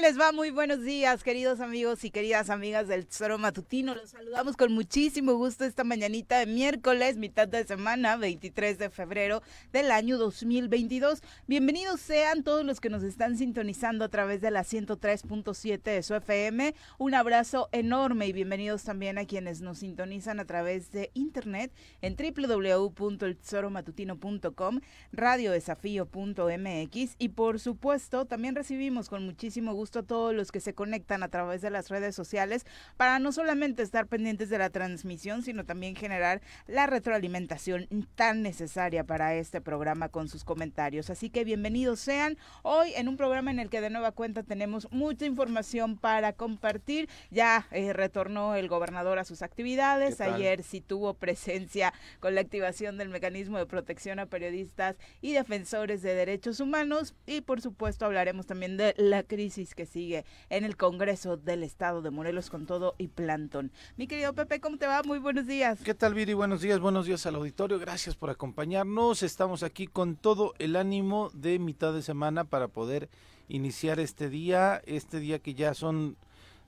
les 0.00 0.18
va? 0.18 0.32
Muy 0.32 0.50
buenos 0.50 0.82
días, 0.82 1.22
queridos 1.22 1.60
amigos 1.60 2.02
y 2.04 2.10
queridas 2.10 2.48
amigas 2.48 2.88
del 2.88 3.06
Tesoro 3.06 3.36
Matutino. 3.36 3.94
Los 3.94 4.08
saludamos 4.10 4.56
con 4.56 4.72
muchísimo 4.72 5.34
gusto 5.34 5.64
esta 5.64 5.84
mañanita 5.84 6.38
de 6.38 6.46
miércoles, 6.46 7.18
mitad 7.18 7.46
de 7.46 7.64
semana, 7.64 8.16
23 8.16 8.78
de 8.78 8.88
febrero 8.88 9.42
del 9.72 9.90
año 9.90 10.16
2022. 10.16 11.20
Bienvenidos 11.46 12.00
sean 12.00 12.44
todos 12.44 12.64
los 12.64 12.80
que 12.80 12.88
nos 12.88 13.02
están 13.02 13.36
sintonizando 13.36 14.06
a 14.06 14.08
través 14.08 14.40
de 14.40 14.50
la 14.50 14.62
103.7 14.62 15.82
de 15.82 16.02
su 16.02 16.14
FM. 16.14 16.74
Un 16.96 17.14
abrazo 17.14 17.68
enorme 17.72 18.26
y 18.26 18.32
bienvenidos 18.32 18.84
también 18.84 19.18
a 19.18 19.26
quienes 19.26 19.60
nos 19.60 19.80
sintonizan 19.80 20.40
a 20.40 20.46
través 20.46 20.92
de 20.92 21.10
internet 21.12 21.74
en 22.00 22.16
www.eltesoromatutino.com, 22.16 24.80
radiodesafío.mx 25.12 27.16
y 27.18 27.28
por 27.28 27.60
supuesto 27.60 28.24
también 28.24 28.54
recibimos 28.54 29.10
con 29.10 29.26
muchísimo 29.26 29.40
muchísimo 29.40 29.72
gusto 29.90 29.98
a 29.98 30.02
todos 30.04 30.32
los 30.32 30.52
que 30.52 30.60
se 30.60 30.72
conectan 30.72 31.24
a 31.24 31.28
través 31.28 31.62
de 31.62 31.70
las 31.70 31.88
redes 31.88 32.14
sociales 32.14 32.64
para 32.96 33.18
no 33.18 33.32
solamente 33.32 33.82
estar 33.82 34.06
pendientes 34.06 34.48
de 34.48 34.56
la 34.56 34.70
transmisión, 34.70 35.42
sino 35.42 35.64
también 35.64 35.96
generar 35.96 36.42
la 36.68 36.86
retroalimentación 36.86 37.88
tan 38.14 38.42
necesaria 38.42 39.02
para 39.02 39.34
este 39.34 39.60
programa 39.60 40.08
con 40.08 40.28
sus 40.28 40.44
comentarios. 40.44 41.10
Así 41.10 41.28
que 41.28 41.42
bienvenidos 41.42 41.98
sean 41.98 42.38
hoy 42.62 42.92
en 42.94 43.08
un 43.08 43.16
programa 43.16 43.50
en 43.50 43.58
el 43.58 43.68
que 43.68 43.80
de 43.80 43.90
nueva 43.90 44.12
cuenta 44.12 44.44
tenemos 44.44 44.86
mucha 44.92 45.26
información 45.26 45.98
para 45.98 46.34
compartir. 46.34 47.08
Ya 47.32 47.66
eh, 47.72 47.92
retornó 47.92 48.54
el 48.54 48.68
gobernador 48.68 49.18
a 49.18 49.24
sus 49.24 49.42
actividades. 49.42 50.20
Ayer 50.20 50.62
sí 50.62 50.80
tuvo 50.80 51.14
presencia 51.14 51.92
con 52.20 52.36
la 52.36 52.42
activación 52.42 52.96
del 52.96 53.08
mecanismo 53.08 53.58
de 53.58 53.66
protección 53.66 54.20
a 54.20 54.26
periodistas 54.26 54.94
y 55.20 55.32
defensores 55.32 56.00
de 56.00 56.14
derechos 56.14 56.60
humanos. 56.60 57.16
Y 57.26 57.40
por 57.40 57.60
supuesto 57.60 58.06
hablaremos 58.06 58.46
también 58.46 58.76
de 58.76 58.94
la 58.96 59.24
crisis 59.24 59.40
crisis 59.40 59.74
que 59.80 59.86
sigue 59.86 60.26
en 60.50 60.64
el 60.64 60.76
Congreso 60.76 61.38
del 61.38 61.62
Estado 61.62 62.02
de 62.02 62.10
Morelos 62.10 62.50
con 62.50 62.66
todo 62.66 62.94
y 62.98 63.08
plantón. 63.08 63.72
Mi 63.96 64.06
querido 64.06 64.34
Pepe, 64.34 64.60
¿cómo 64.60 64.76
te 64.76 64.86
va? 64.86 65.02
Muy 65.04 65.18
buenos 65.18 65.46
días. 65.46 65.80
¿Qué 65.82 65.94
tal, 65.94 66.12
Viri? 66.12 66.34
Buenos 66.34 66.60
días, 66.60 66.80
buenos 66.80 67.06
días 67.06 67.24
al 67.24 67.36
auditorio. 67.36 67.78
Gracias 67.78 68.14
por 68.14 68.28
acompañarnos. 68.28 69.22
Estamos 69.22 69.62
aquí 69.62 69.86
con 69.86 70.16
todo 70.16 70.52
el 70.58 70.76
ánimo 70.76 71.30
de 71.32 71.58
mitad 71.58 71.94
de 71.94 72.02
semana 72.02 72.44
para 72.44 72.68
poder 72.68 73.08
iniciar 73.48 74.00
este 74.00 74.28
día, 74.28 74.82
este 74.84 75.18
día 75.18 75.38
que 75.38 75.54
ya 75.54 75.72
son 75.72 76.18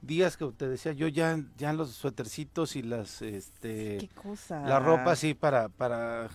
días 0.00 0.38
que 0.38 0.46
te 0.46 0.68
decía 0.68 0.92
yo 0.92 1.06
ya 1.06 1.38
ya 1.58 1.72
los 1.72 1.90
suétercitos 1.90 2.76
y 2.76 2.82
las 2.82 3.22
este 3.22 3.98
¿Qué 3.98 4.08
cosa? 4.08 4.62
la 4.66 4.80
ropa 4.80 5.14
sí 5.14 5.32
para 5.32 5.68
para 5.68 6.28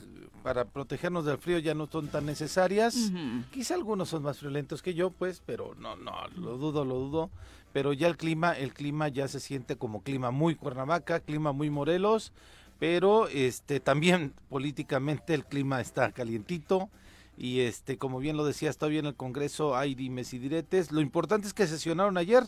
para 0.48 0.64
protegernos 0.64 1.26
del 1.26 1.38
frío 1.40 1.60
ya 1.60 1.74
no 1.74 1.88
son 1.92 2.08
tan 2.08 2.26
necesarias. 2.26 3.12
Quizá 3.52 3.74
algunos 3.74 4.08
son 4.08 4.24
más 4.24 4.40
violentos 4.40 4.82
que 4.82 4.94
yo 4.94 5.10
pues 5.10 5.44
pero 5.46 5.76
no 5.76 5.98
no 5.98 6.14
lo 6.38 6.58
dudo 6.58 6.86
lo 6.86 6.96
dudo. 6.96 7.30
Pero 7.74 7.92
ya 7.92 8.08
el 8.08 8.16
clima 8.16 8.54
el 8.54 8.74
clima 8.74 9.10
ya 9.10 9.28
se 9.28 9.42
siente 9.42 9.76
como 9.76 10.04
clima 10.04 10.32
muy 10.32 10.56
Cuernavaca 10.56 11.20
clima 11.20 11.52
muy 11.52 11.70
Morelos 11.70 12.32
pero 12.80 13.28
este 13.28 13.82
también 13.82 14.36
políticamente 14.50 15.34
el 15.34 15.44
clima 15.44 15.82
está 15.82 16.14
calientito. 16.14 16.90
Y 17.38 17.60
este 17.60 17.98
como 17.98 18.20
bien 18.20 18.38
lo 18.38 18.46
decías 18.46 18.78
todavía 18.78 19.02
en 19.02 19.08
el 19.08 19.16
Congreso 19.16 19.76
hay 19.76 19.96
dimes 19.96 20.34
y 20.34 20.40
diretes. 20.40 20.94
Lo 20.94 21.02
importante 21.02 21.46
es 21.48 21.54
que 21.54 21.68
sesionaron 21.68 22.18
ayer. 22.18 22.46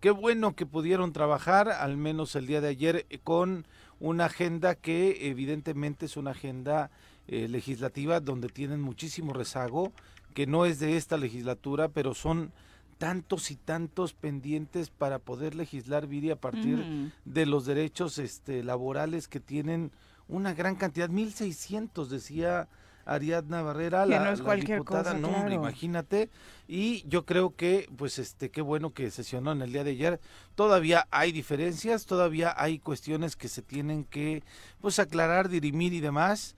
Qué 0.00 0.10
bueno 0.10 0.56
que 0.56 0.66
pudieron 0.66 1.12
trabajar, 1.12 1.70
al 1.70 1.96
menos 1.96 2.34
el 2.34 2.46
día 2.46 2.60
de 2.60 2.68
ayer, 2.68 3.06
eh, 3.08 3.18
con 3.22 3.66
una 3.98 4.26
agenda 4.26 4.74
que 4.74 5.28
evidentemente 5.28 6.06
es 6.06 6.16
una 6.16 6.32
agenda 6.32 6.90
eh, 7.28 7.48
legislativa 7.48 8.20
donde 8.20 8.48
tienen 8.48 8.80
muchísimo 8.80 9.32
rezago, 9.32 9.92
que 10.34 10.46
no 10.46 10.66
es 10.66 10.78
de 10.78 10.96
esta 10.96 11.16
legislatura, 11.16 11.88
pero 11.88 12.14
son 12.14 12.52
tantos 12.98 13.50
y 13.50 13.56
tantos 13.56 14.14
pendientes 14.14 14.90
para 14.90 15.18
poder 15.18 15.54
legislar, 15.54 16.06
Viri, 16.06 16.30
a 16.30 16.36
partir 16.36 17.12
de 17.24 17.46
los 17.46 17.66
derechos 17.66 18.18
este, 18.18 18.62
laborales 18.62 19.28
que 19.28 19.40
tienen 19.40 19.92
una 20.28 20.54
gran 20.54 20.76
cantidad, 20.76 21.08
1.600, 21.10 22.06
decía 22.06 22.68
Ariadna 23.04 23.62
Barrera, 23.62 24.04
la, 24.04 24.24
no 24.24 24.30
es 24.32 24.42
cualquier 24.42 24.78
diputada, 24.78 25.14
cosa, 25.14 25.18
no, 25.18 25.52
imagínate. 25.52 26.28
Y 26.66 27.06
yo 27.08 27.24
creo 27.24 27.54
que, 27.54 27.88
pues, 27.96 28.18
este, 28.18 28.50
qué 28.50 28.60
bueno 28.60 28.92
que 28.92 29.10
sesionó 29.10 29.52
en 29.52 29.62
el 29.62 29.72
día 29.72 29.84
de 29.84 29.92
ayer. 29.92 30.20
Todavía 30.56 31.06
hay 31.10 31.30
diferencias, 31.30 32.06
todavía 32.06 32.52
hay 32.56 32.80
cuestiones 32.80 33.36
que 33.36 33.48
se 33.48 33.62
tienen 33.62 34.04
que, 34.04 34.42
pues, 34.80 34.98
aclarar, 34.98 35.48
dirimir 35.48 35.92
y 35.92 36.00
demás. 36.00 36.56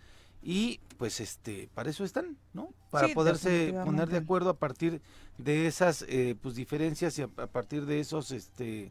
Y, 0.48 0.80
pues, 0.96 1.20
este, 1.20 1.68
para 1.74 1.90
eso 1.90 2.04
están, 2.04 2.38
¿no? 2.54 2.72
Para 2.90 3.08
poderse 3.08 3.74
poner 3.84 4.08
de 4.08 4.16
acuerdo 4.16 4.48
a 4.48 4.56
partir 4.56 5.02
de 5.36 5.66
esas, 5.66 6.06
eh, 6.08 6.36
pues, 6.40 6.54
diferencias 6.54 7.18
y 7.18 7.22
a 7.22 7.28
partir 7.28 7.84
de 7.84 8.00
esos, 8.00 8.30
este, 8.30 8.90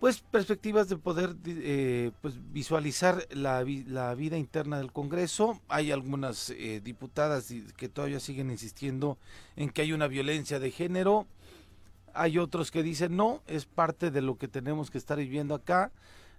pues 0.00 0.18
perspectivas 0.18 0.88
de 0.88 0.96
poder 0.96 1.36
eh, 1.46 2.10
pues 2.22 2.34
visualizar 2.52 3.24
la, 3.30 3.64
la, 3.86 4.12
vida 4.16 4.36
interna 4.36 4.78
del 4.78 4.90
Congreso. 4.90 5.60
Hay 5.68 5.92
algunas 5.92 6.50
eh, 6.50 6.80
diputadas 6.82 7.54
que 7.76 7.88
todavía 7.88 8.18
siguen 8.18 8.50
insistiendo 8.50 9.18
en 9.54 9.70
que 9.70 9.82
hay 9.82 9.92
una 9.92 10.08
violencia 10.08 10.58
de 10.58 10.72
género. 10.72 11.28
Hay 12.14 12.38
otros 12.38 12.72
que 12.72 12.82
dicen 12.82 13.14
no, 13.14 13.42
es 13.46 13.64
parte 13.64 14.10
de 14.10 14.22
lo 14.22 14.38
que 14.38 14.48
tenemos 14.48 14.90
que 14.90 14.98
estar 14.98 15.18
viviendo 15.18 15.54
acá. 15.54 15.92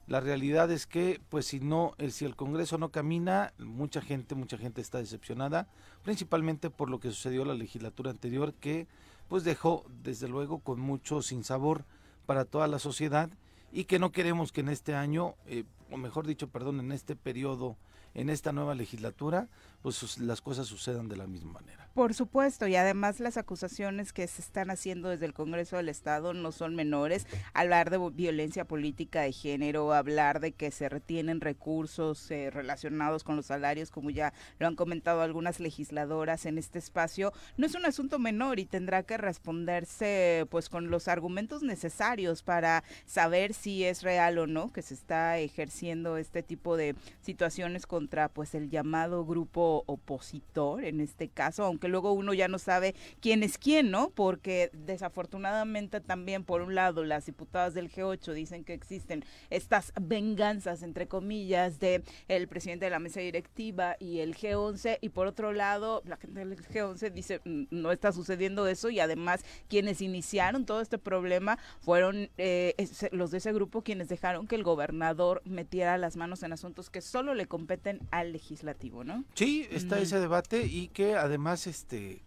La 0.08 0.20
realidad 0.20 0.70
es 0.72 0.86
que, 0.86 1.22
pues 1.30 1.46
si 1.46 1.60
no, 1.62 1.94
el, 1.98 2.12
si 2.12 2.26
el 2.26 2.36
Congreso 2.36 2.78
no 2.78 2.90
camina, 2.90 3.54
mucha 3.58 4.02
gente, 4.02 4.36
mucha 4.36 4.58
gente 4.58 4.82
está 4.82 4.98
decepcionada, 4.98 5.68
principalmente 6.04 6.70
por 6.70 6.90
lo 6.90 7.00
que 7.00 7.10
sucedió 7.10 7.46
la 7.46 7.54
legislatura 7.54 8.12
anterior, 8.12 8.54
que 8.54 8.88
pues 9.30 9.46
dejó 9.46 9.86
desde 10.04 10.28
luego 10.28 10.60
con 10.60 10.80
mucho 10.80 11.22
sinsabor 11.22 11.86
para 12.26 12.44
toda 12.44 12.68
la 12.68 12.80
sociedad 12.80 13.30
y 13.72 13.86
que 13.86 13.98
no 13.98 14.12
queremos 14.12 14.52
que 14.52 14.62
en 14.62 14.70
este 14.70 14.94
año, 14.94 15.36
eh, 15.48 15.64
o 15.90 15.98
mejor 15.98 16.28
dicho, 16.28 16.50
perdón, 16.50 16.80
en 16.82 16.92
este 16.92 17.16
periodo, 17.16 17.78
en 18.14 18.30
esta 18.30 18.52
nueva 18.52 18.76
legislatura, 18.76 19.48
pues 19.84 20.18
las 20.18 20.42
cosas 20.42 20.66
sucedan 20.66 21.10
de 21.10 21.18
la 21.18 21.28
misma 21.28 21.52
manera. 21.52 21.90
Por 21.94 22.16
supuesto, 22.16 22.66
y 22.68 22.76
además 22.76 23.20
las 23.20 23.38
acusaciones 23.38 24.14
que 24.14 24.26
se 24.28 24.42
están 24.42 24.72
haciendo 24.72 25.10
desde 25.10 25.28
el 25.28 25.34
Congreso 25.34 25.76
del 25.76 25.90
Estado 25.90 26.34
no 26.34 26.52
son 26.52 26.74
menores. 26.74 27.28
Hablar 27.54 27.92
de 27.92 28.00
violencia 28.12 28.66
política 28.66 29.22
de 29.22 29.32
género, 29.32 29.94
hablar 29.94 30.40
de 30.40 30.54
que 30.54 30.72
se 30.72 30.90
retienen 30.90 31.42
recursos 31.42 32.32
eh, 32.32 32.50
relacionados 32.50 33.24
con 33.24 33.36
los 33.36 33.48
salarios, 33.48 33.92
como 33.92 34.10
ya 34.10 34.34
lo 34.58 34.68
han 34.68 34.76
comentado 34.76 35.22
algunas 35.22 35.60
legisladoras 35.60 36.46
en 36.46 36.58
este 36.58 36.80
espacio, 36.80 37.34
no 37.58 37.68
es 37.68 37.76
un 37.76 37.86
asunto 37.86 38.18
menor 38.18 38.60
y 38.60 38.66
tendrá 38.66 39.04
que 39.04 39.18
responderse 39.18 40.48
pues 40.50 40.70
con 40.70 40.90
los 40.90 41.08
argumentos 41.08 41.62
necesarios 41.62 42.42
para 42.42 42.84
saber 43.06 43.54
si 43.54 43.84
es 43.84 44.02
real 44.02 44.38
o 44.38 44.48
no 44.48 44.72
que 44.72 44.82
se 44.82 44.94
está 44.94 45.38
ejerciendo 45.38 46.18
este 46.18 46.42
tipo 46.42 46.78
de 46.78 46.96
situaciones 47.22 47.86
contra 47.86 48.30
pues 48.30 48.56
el 48.56 48.70
llamado 48.70 49.26
grupo 49.26 49.73
opositor 49.86 50.84
en 50.84 51.00
este 51.00 51.30
caso, 51.30 51.64
aunque 51.64 51.84
que 51.84 51.90
luego 51.90 52.14
uno 52.14 52.34
ya 52.34 52.48
no 52.48 52.60
sabe 52.60 52.96
quién 53.20 53.44
es 53.44 53.58
quién, 53.58 53.92
¿no? 53.92 54.10
Porque 54.12 54.70
desafortunadamente 54.72 56.00
también, 56.00 56.46
por 56.46 56.62
un 56.62 56.76
lado, 56.76 57.04
las 57.04 57.26
diputadas 57.26 57.74
del 57.74 57.92
G8 57.92 58.32
dicen 58.32 58.64
que 58.64 58.74
existen 58.74 59.26
estas 59.50 59.92
venganzas, 60.02 60.82
entre 60.82 61.10
comillas, 61.10 61.80
de 61.80 62.04
el 62.30 62.48
presidente 62.48 62.86
de 62.86 62.92
la 62.92 63.00
mesa 63.00 63.20
directiva 63.20 63.98
y 64.00 64.20
el 64.20 64.34
G11, 64.34 65.00
y 65.02 65.10
por 65.10 65.28
otro 65.28 65.52
lado, 65.52 66.02
la 66.06 66.16
gente 66.16 66.40
del 66.40 66.56
G11 66.56 67.12
dice, 67.12 67.42
mm, 67.44 67.64
no 67.72 67.92
está 67.92 68.14
sucediendo 68.14 68.66
eso, 68.66 68.90
y 68.90 69.02
además 69.02 69.44
quienes 69.68 70.02
iniciaron 70.02 70.66
todo 70.66 70.80
este 70.80 70.98
problema 70.98 71.60
fueron 71.82 72.30
eh, 72.38 72.76
los 73.12 73.32
de 73.32 73.40
ese 73.40 73.52
grupo 73.52 73.82
quienes 73.82 74.08
dejaron 74.08 74.48
que 74.48 74.56
el 74.56 74.64
gobernador 74.64 75.42
metiera 75.44 75.98
las 75.98 76.16
manos 76.16 76.44
en 76.44 76.54
asuntos 76.54 76.90
que 76.90 77.02
solo 77.02 77.34
le 77.34 77.46
competen 77.46 78.00
al 78.12 78.32
legislativo, 78.32 79.04
¿no? 79.04 79.26
Sí, 79.34 79.63
está 79.72 80.00
ese 80.00 80.20
debate 80.20 80.66
y 80.66 80.88
que 80.90 81.16
además 81.16 81.68
este, 81.68 82.24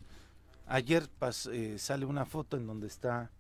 ayer 0.66 1.08
eh, 1.52 1.76
sale 1.78 2.06
una 2.06 2.24
foto 2.24 2.56
en 2.56 2.66
donde 2.66 2.86
está 2.86 3.30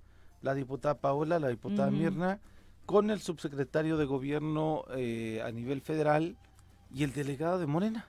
la 0.42 0.54
diputada 0.54 0.98
Paola, 0.98 1.38
la 1.38 1.48
diputada 1.48 1.90
Mirna, 1.90 2.40
con 2.84 3.10
el 3.10 3.20
subsecretario 3.20 3.96
de 3.96 4.04
gobierno 4.04 4.84
eh, 4.94 5.42
a 5.44 5.50
nivel 5.50 5.80
federal 5.80 6.36
y 6.94 7.02
el 7.02 7.12
delegado 7.12 7.58
de 7.58 7.66
Morena. 7.66 8.06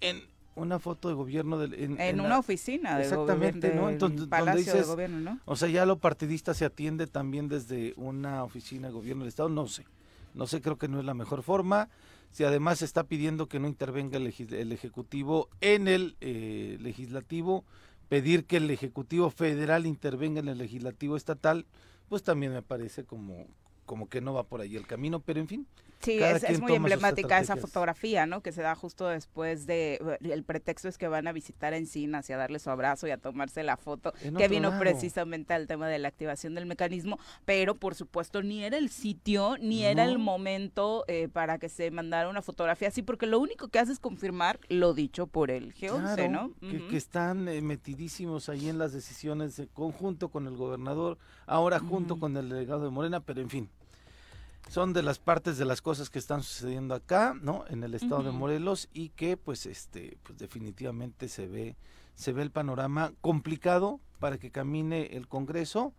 En 0.00 0.22
una 0.54 0.78
foto 0.78 1.08
de 1.08 1.14
gobierno 1.14 1.62
en, 1.62 2.20
una 2.20 2.38
oficina 2.38 2.96
de 2.96 3.04
exactamente 3.04 3.72
¿no? 3.74 3.88
Entonces, 3.88 4.26
Palacio 4.26 4.74
de 4.74 4.82
gobierno 4.82 5.20
no 5.20 5.40
o 5.44 5.56
sea 5.56 5.68
ya 5.68 5.86
lo 5.86 5.98
partidista 5.98 6.54
se 6.54 6.64
atiende 6.64 7.06
también 7.06 7.48
desde 7.48 7.94
una 7.96 8.44
oficina 8.44 8.88
de 8.88 8.94
gobierno 8.94 9.22
del 9.22 9.28
estado 9.28 9.48
no 9.48 9.66
sé 9.68 9.86
no 10.34 10.46
sé 10.46 10.60
creo 10.60 10.76
que 10.76 10.88
no 10.88 10.98
es 10.98 11.04
la 11.04 11.14
mejor 11.14 11.42
forma 11.42 11.88
si 12.30 12.44
además 12.44 12.82
está 12.82 13.04
pidiendo 13.04 13.48
que 13.48 13.58
no 13.58 13.68
intervenga 13.68 14.18
el, 14.18 14.26
Ejecutivo 14.72 15.48
en 15.60 15.88
el 15.88 16.16
eh, 16.20 16.78
Legislativo, 16.80 17.64
pedir 18.08 18.44
que 18.44 18.58
el 18.58 18.70
Ejecutivo 18.70 19.30
Federal 19.30 19.86
intervenga 19.86 20.40
en 20.40 20.48
el 20.48 20.58
Legislativo 20.58 21.16
Estatal, 21.16 21.66
pues 22.08 22.22
también 22.22 22.52
me 22.52 22.62
parece 22.62 23.04
como, 23.04 23.46
como 23.86 24.08
que 24.08 24.20
no 24.20 24.34
va 24.34 24.44
por 24.44 24.60
ahí 24.60 24.76
el 24.76 24.86
camino, 24.86 25.20
pero 25.20 25.40
en 25.40 25.48
fin, 25.48 25.66
Sí, 26.00 26.18
es, 26.18 26.60
muy 26.60 26.72
emblemática 26.74 27.38
esa 27.38 27.56
fotografía, 27.56 28.24
¿no? 28.24 28.42
Que 28.42 28.52
se 28.52 28.62
da 28.62 28.74
justo 28.74 29.08
después 29.08 29.66
de, 29.66 30.18
el 30.22 30.44
pretexto 30.44 30.88
es 30.88 30.96
que 30.96 31.08
van 31.08 31.26
a 31.26 31.32
visitar 31.32 31.74
a 31.74 31.76
Encinas 31.76 32.30
y 32.30 32.32
a 32.32 32.38
darle 32.38 32.58
su 32.58 32.70
abrazo 32.70 33.06
y 33.06 33.10
a 33.10 33.18
tomarse 33.18 33.62
la 33.62 33.76
foto, 33.76 34.14
que 34.36 34.48
vino 34.48 34.78
precisamente 34.78 35.52
al 35.52 35.66
tema 35.66 35.88
de 35.88 35.98
la 35.98 36.08
activación 36.08 36.54
del 36.54 36.64
mecanismo, 36.64 37.18
pero 37.44 37.74
por 37.74 37.94
supuesto 37.94 38.42
ni 38.42 38.64
era 38.64 38.78
el 38.78 38.88
sitio, 38.88 39.56
ni 39.60 39.84
era 39.84 40.04
el 40.04 40.18
momento 40.18 41.04
eh, 41.06 41.28
para 41.28 41.58
que 41.58 41.68
se 41.68 41.90
mandara 41.90 42.30
una 42.30 42.40
fotografía 42.40 42.88
así, 42.88 43.02
porque 43.02 43.26
lo 43.26 43.38
único 43.38 43.68
que 43.68 43.78
hace 43.78 43.92
es 43.92 43.98
confirmar 43.98 44.58
lo 44.68 44.94
dicho 44.94 45.26
por 45.26 45.50
el 45.50 45.74
G11, 45.74 46.30
¿no? 46.30 46.52
Que, 46.60 46.96
están 46.96 47.48
eh, 47.48 47.60
metidísimos 47.60 48.48
ahí 48.48 48.68
en 48.68 48.78
las 48.78 48.92
decisiones 48.92 49.56
de 49.56 49.66
conjunto 49.66 50.28
con 50.30 50.46
el 50.46 50.56
gobernador, 50.56 51.18
ahora 51.46 51.78
junto 51.78 52.18
con 52.18 52.36
el 52.36 52.48
delegado 52.48 52.84
de 52.84 52.90
Morena, 52.90 53.20
pero 53.20 53.40
en 53.40 53.50
fin, 53.50 53.70
son 54.68 54.92
de 54.92 55.02
las 55.02 55.18
partes 55.18 55.58
de 55.58 55.64
las 55.64 55.82
cosas 55.82 56.10
que 56.10 56.18
están 56.18 56.42
sucediendo 56.42 56.94
acá, 56.94 57.34
¿no? 57.40 57.64
En 57.68 57.82
el 57.82 57.94
estado 57.94 58.22
de 58.22 58.30
Morelos 58.30 58.88
y 58.92 59.10
que 59.10 59.36
pues 59.36 59.66
este 59.66 60.18
pues 60.22 60.38
definitivamente 60.38 61.28
se 61.28 61.46
ve 61.46 61.76
se 62.14 62.32
ve 62.32 62.42
el 62.42 62.50
panorama 62.50 63.12
complicado 63.20 64.00
para 64.18 64.38
que 64.38 64.50
camine 64.50 65.16
el 65.16 65.26
Congreso, 65.26 65.94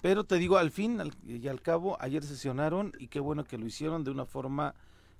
pero 0.00 0.24
te 0.24 0.36
digo 0.36 0.56
al 0.56 0.70
fin 0.70 1.00
y 1.26 1.46
al 1.48 1.60
cabo 1.60 1.96
ayer 2.00 2.24
sesionaron 2.24 2.92
y 2.98 3.08
qué 3.08 3.20
bueno 3.20 3.44
que 3.44 3.58
lo 3.58 3.66
hicieron 3.66 4.02
de 4.02 4.10
una 4.10 4.24
forma 4.24 4.74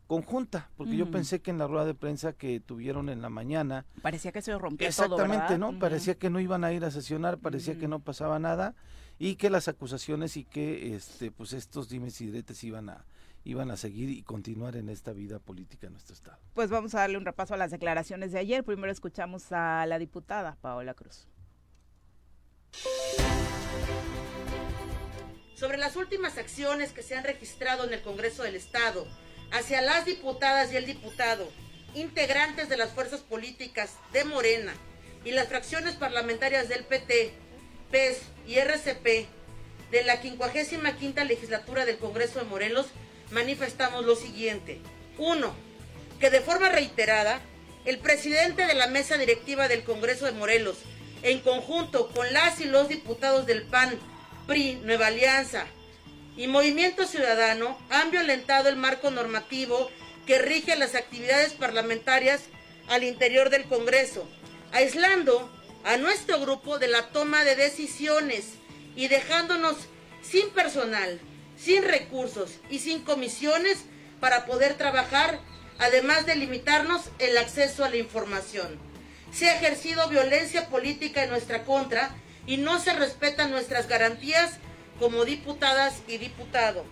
conjunta, 0.06 0.70
porque 0.76 0.96
yo 0.96 1.10
pensé 1.10 1.40
que 1.40 1.50
en 1.50 1.58
la 1.58 1.66
rueda 1.66 1.84
de 1.84 1.94
prensa 1.94 2.32
que 2.32 2.60
tuvieron 2.60 3.08
en 3.08 3.22
la 3.22 3.28
mañana 3.28 3.84
parecía 4.02 4.30
que 4.30 4.40
se 4.40 4.56
rompió 4.56 4.86
exactamente, 4.86 5.58
¿no? 5.58 5.78
Parecía 5.78 6.14
que 6.14 6.30
no 6.30 6.40
iban 6.40 6.64
a 6.64 6.72
ir 6.72 6.84
a 6.84 6.90
sesionar, 6.90 7.38
parecía 7.38 7.76
que 7.76 7.88
no 7.88 7.98
pasaba 7.98 8.38
nada 8.38 8.74
y 9.18 9.36
que 9.36 9.50
las 9.50 9.68
acusaciones 9.68 10.36
y 10.36 10.44
que 10.44 10.94
este 10.94 11.30
pues 11.30 11.52
estos 11.52 11.88
dimes 11.88 12.20
y 12.20 12.26
diretes 12.26 12.62
iban 12.64 12.88
a 12.90 13.04
iban 13.44 13.70
a 13.70 13.76
seguir 13.76 14.10
y 14.10 14.22
continuar 14.22 14.76
en 14.76 14.88
esta 14.88 15.12
vida 15.12 15.38
política 15.38 15.86
en 15.86 15.92
nuestro 15.92 16.14
estado. 16.14 16.38
Pues 16.54 16.68
vamos 16.68 16.94
a 16.94 17.00
darle 17.00 17.16
un 17.16 17.24
repaso 17.24 17.54
a 17.54 17.56
las 17.56 17.70
declaraciones 17.70 18.32
de 18.32 18.40
ayer. 18.40 18.64
Primero 18.64 18.92
escuchamos 18.92 19.52
a 19.52 19.86
la 19.86 20.00
diputada 20.00 20.56
Paola 20.60 20.94
Cruz. 20.94 21.28
Sobre 25.54 25.78
las 25.78 25.96
últimas 25.96 26.38
acciones 26.38 26.92
que 26.92 27.02
se 27.02 27.16
han 27.16 27.24
registrado 27.24 27.84
en 27.84 27.94
el 27.94 28.02
Congreso 28.02 28.42
del 28.42 28.56
Estado 28.56 29.06
hacia 29.52 29.80
las 29.80 30.04
diputadas 30.04 30.72
y 30.72 30.76
el 30.76 30.84
diputado, 30.84 31.48
integrantes 31.94 32.68
de 32.68 32.76
las 32.76 32.90
fuerzas 32.90 33.20
políticas 33.20 33.94
de 34.12 34.24
Morena 34.24 34.74
y 35.24 35.30
las 35.30 35.48
fracciones 35.48 35.94
parlamentarias 35.94 36.68
del 36.68 36.84
PT, 36.84 37.32
PES 37.90 38.20
y 38.46 38.58
RCP 38.58 39.28
de 39.90 40.04
la 40.04 40.20
55 40.20 41.24
legislatura 41.24 41.84
del 41.84 41.98
Congreso 41.98 42.38
de 42.38 42.44
Morelos 42.46 42.86
manifestamos 43.30 44.04
lo 44.04 44.16
siguiente. 44.16 44.80
Uno, 45.18 45.54
que 46.20 46.30
de 46.30 46.40
forma 46.40 46.68
reiterada, 46.68 47.40
el 47.84 47.98
presidente 47.98 48.66
de 48.66 48.74
la 48.74 48.88
mesa 48.88 49.16
directiva 49.16 49.68
del 49.68 49.84
Congreso 49.84 50.26
de 50.26 50.32
Morelos, 50.32 50.78
en 51.22 51.40
conjunto 51.40 52.08
con 52.10 52.32
las 52.32 52.60
y 52.60 52.64
los 52.64 52.88
diputados 52.88 53.46
del 53.46 53.62
PAN, 53.62 53.98
PRI, 54.46 54.80
Nueva 54.84 55.08
Alianza 55.08 55.66
y 56.36 56.46
Movimiento 56.46 57.06
Ciudadano, 57.06 57.78
han 57.90 58.10
violentado 58.10 58.68
el 58.68 58.76
marco 58.76 59.10
normativo 59.10 59.90
que 60.26 60.38
rige 60.38 60.76
las 60.76 60.94
actividades 60.94 61.52
parlamentarias 61.52 62.42
al 62.88 63.04
interior 63.04 63.50
del 63.50 63.64
Congreso, 63.64 64.28
aislando 64.72 65.50
a 65.86 65.96
nuestro 65.98 66.40
grupo 66.40 66.80
de 66.80 66.88
la 66.88 67.10
toma 67.10 67.44
de 67.44 67.54
decisiones 67.54 68.54
y 68.96 69.06
dejándonos 69.06 69.76
sin 70.20 70.50
personal, 70.50 71.20
sin 71.56 71.84
recursos 71.84 72.58
y 72.68 72.80
sin 72.80 73.02
comisiones 73.02 73.84
para 74.18 74.46
poder 74.46 74.74
trabajar, 74.74 75.38
además 75.78 76.26
de 76.26 76.34
limitarnos 76.34 77.02
el 77.20 77.38
acceso 77.38 77.84
a 77.84 77.88
la 77.88 77.98
información. 77.98 78.80
Se 79.32 79.48
ha 79.48 79.54
ejercido 79.54 80.08
violencia 80.08 80.68
política 80.68 81.22
en 81.22 81.30
nuestra 81.30 81.64
contra 81.64 82.16
y 82.48 82.56
no 82.56 82.80
se 82.80 82.92
respetan 82.92 83.52
nuestras 83.52 83.86
garantías 83.86 84.58
como 84.98 85.24
diputadas 85.24 86.02
y 86.08 86.18
diputado. 86.18 86.84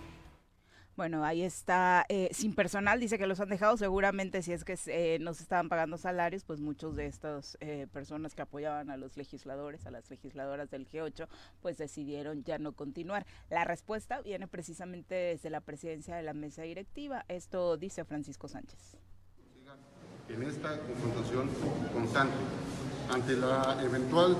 Bueno, 0.95 1.25
ahí 1.25 1.43
está, 1.43 2.05
eh, 2.07 2.29
sin 2.31 2.55
personal, 2.55 3.01
dice 3.01 3.17
que 3.17 3.27
los 3.27 3.41
han 3.41 3.49
dejado, 3.49 3.75
seguramente 3.75 4.41
si 4.41 4.53
es 4.53 4.63
que 4.63 4.79
eh, 4.87 5.17
no 5.19 5.33
se 5.33 5.43
estaban 5.43 5.67
pagando 5.67 5.97
salarios, 5.97 6.45
pues 6.45 6.61
muchos 6.61 6.95
de 6.95 7.07
estas 7.07 7.57
eh, 7.59 7.87
personas 7.91 8.33
que 8.33 8.43
apoyaban 8.43 8.89
a 8.89 8.95
los 8.95 9.17
legisladores, 9.17 9.85
a 9.85 9.91
las 9.91 10.09
legisladoras 10.09 10.71
del 10.71 10.87
G8, 10.87 11.27
pues 11.61 11.77
decidieron 11.77 12.45
ya 12.45 12.59
no 12.59 12.71
continuar. 12.71 13.25
La 13.49 13.65
respuesta 13.65 14.21
viene 14.21 14.47
precisamente 14.47 15.15
desde 15.15 15.49
la 15.49 15.59
presidencia 15.59 16.15
de 16.15 16.23
la 16.23 16.33
mesa 16.33 16.61
directiva, 16.61 17.25
esto 17.27 17.75
dice 17.75 18.05
Francisco 18.05 18.47
Sánchez. 18.47 18.95
En 20.29 20.43
esta 20.43 20.79
confrontación 20.79 21.49
constante, 21.93 22.35
ante 23.11 23.35
la 23.35 23.83
eventual 23.83 24.37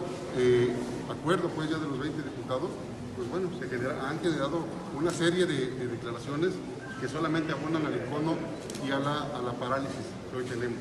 acuerdo 1.09 1.49
pues 1.49 1.69
ya 1.69 1.77
de 1.77 1.87
los 1.87 1.99
20 1.99 2.23
diputados, 2.23 2.71
pues 3.15 3.29
bueno, 3.29 3.49
se 3.57 3.65
han 3.65 4.19
generado 4.19 4.65
una 4.97 5.11
serie 5.11 5.45
de, 5.45 5.87
declaraciones 5.87 6.51
que 6.99 7.07
solamente 7.07 7.53
abonan 7.53 7.85
al 7.85 7.95
icono 7.95 8.35
y 8.85 8.91
a 8.91 8.99
la, 8.99 9.23
a 9.35 9.41
la 9.41 9.53
parálisis 9.53 10.05
que 10.29 10.37
hoy 10.37 10.43
tenemos. 10.43 10.79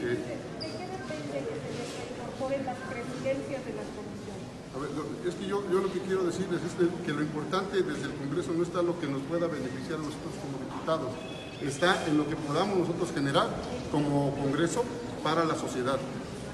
Eh, 0.00 0.18
a 4.74 4.78
ver, 4.78 4.90
es 5.26 5.34
que 5.34 5.46
yo, 5.46 5.62
yo, 5.70 5.80
lo 5.80 5.92
que 5.92 6.00
quiero 6.00 6.24
decirles 6.24 6.60
es 6.62 6.74
que 7.06 7.12
lo 7.12 7.22
importante 7.22 7.82
desde 7.82 8.04
el 8.04 8.14
Congreso 8.14 8.52
no 8.52 8.62
está 8.62 8.82
lo 8.82 8.98
que 8.98 9.06
nos 9.06 9.22
pueda 9.22 9.46
beneficiar 9.46 9.98
a 9.98 10.02
nosotros 10.02 10.34
como 10.42 10.58
diputados, 10.58 11.10
está 11.62 12.06
en 12.06 12.18
lo 12.18 12.28
que 12.28 12.36
podamos 12.36 12.78
nosotros 12.78 13.10
generar 13.14 13.48
como 13.90 14.34
Congreso 14.36 14.84
para 15.22 15.44
la 15.44 15.54
sociedad. 15.54 15.98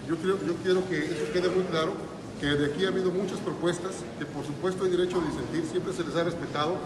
Yo, 0.06 0.16
creo, 0.16 0.38
yo 0.46 0.54
quiero 0.62 0.86
que 0.88 0.98
eso 0.98 1.32
quede 1.32 1.48
muy 1.48 1.64
claro 1.64 1.92
que 2.40 2.46
de 2.46 2.72
aquí 2.72 2.86
ha 2.86 2.88
habido 2.88 3.10
muchas 3.10 3.38
propuestas, 3.40 3.96
que 4.18 4.24
por 4.24 4.44
supuesto 4.46 4.84
hay 4.84 4.90
derecho 4.90 5.20
a 5.20 5.24
disentir, 5.28 5.62
siempre 5.70 5.92
se 5.92 6.02
les 6.02 6.16
ha 6.16 6.24
respetado, 6.24 6.76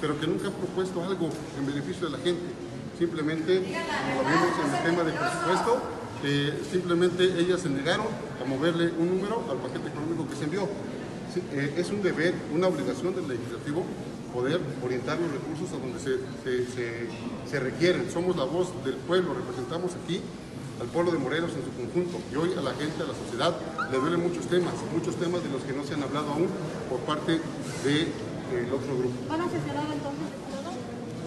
pero 0.00 0.18
que 0.20 0.26
nunca 0.26 0.46
han 0.46 0.54
propuesto 0.54 1.02
algo 1.02 1.28
en 1.58 1.66
beneficio 1.66 2.06
de 2.06 2.16
la 2.16 2.22
gente. 2.22 2.46
Simplemente, 2.96 3.58
como 3.58 4.22
lo 4.22 4.28
vimos 4.28 4.54
en 4.62 4.74
el 4.74 4.82
tema 4.84 5.02
del 5.02 5.14
presupuesto, 5.14 5.82
simplemente 6.70 7.24
ellas 7.40 7.60
se 7.60 7.70
negaron 7.70 8.06
a 8.40 8.44
moverle 8.46 8.92
un 8.98 9.16
número 9.16 9.44
al 9.50 9.58
paquete 9.58 9.88
económico 9.88 10.28
que 10.28 10.36
se 10.36 10.44
envió. 10.44 10.68
Eh, 11.52 11.74
es 11.76 11.90
un 11.90 12.02
deber, 12.02 12.34
una 12.54 12.68
obligación 12.68 13.14
del 13.14 13.28
legislativo 13.28 13.84
poder 14.32 14.60
orientar 14.84 15.18
los 15.18 15.30
recursos 15.30 15.70
a 15.70 15.78
donde 15.78 15.98
se, 15.98 16.18
se, 16.74 17.08
se 17.50 17.60
requieren. 17.60 18.10
Somos 18.10 18.36
la 18.36 18.44
voz 18.44 18.68
del 18.84 18.94
pueblo, 18.94 19.34
representamos 19.34 19.92
aquí 20.04 20.20
al 20.80 20.86
pueblo 20.88 21.12
de 21.12 21.18
Morelos 21.18 21.50
en 21.52 21.64
su 21.64 21.70
conjunto 21.76 22.18
y 22.32 22.36
hoy 22.36 22.54
a 22.56 22.62
la 22.62 22.72
gente, 22.72 23.02
a 23.02 23.06
la 23.06 23.14
sociedad, 23.14 23.54
le 23.90 23.98
duelen 23.98 24.22
muchos 24.22 24.46
temas, 24.46 24.72
muchos 24.92 25.14
temas 25.16 25.42
de 25.42 25.50
los 25.50 25.62
que 25.62 25.72
no 25.72 25.84
se 25.84 25.94
han 25.94 26.02
hablado 26.02 26.32
aún 26.32 26.48
por 26.88 27.00
parte 27.00 27.40
del 27.84 28.08
de, 28.50 28.72
otro 28.72 28.96
grupo. 28.96 29.14
¿Van 29.28 29.42
a 29.42 29.50
sesionar 29.50 29.84
entonces? 29.92 30.28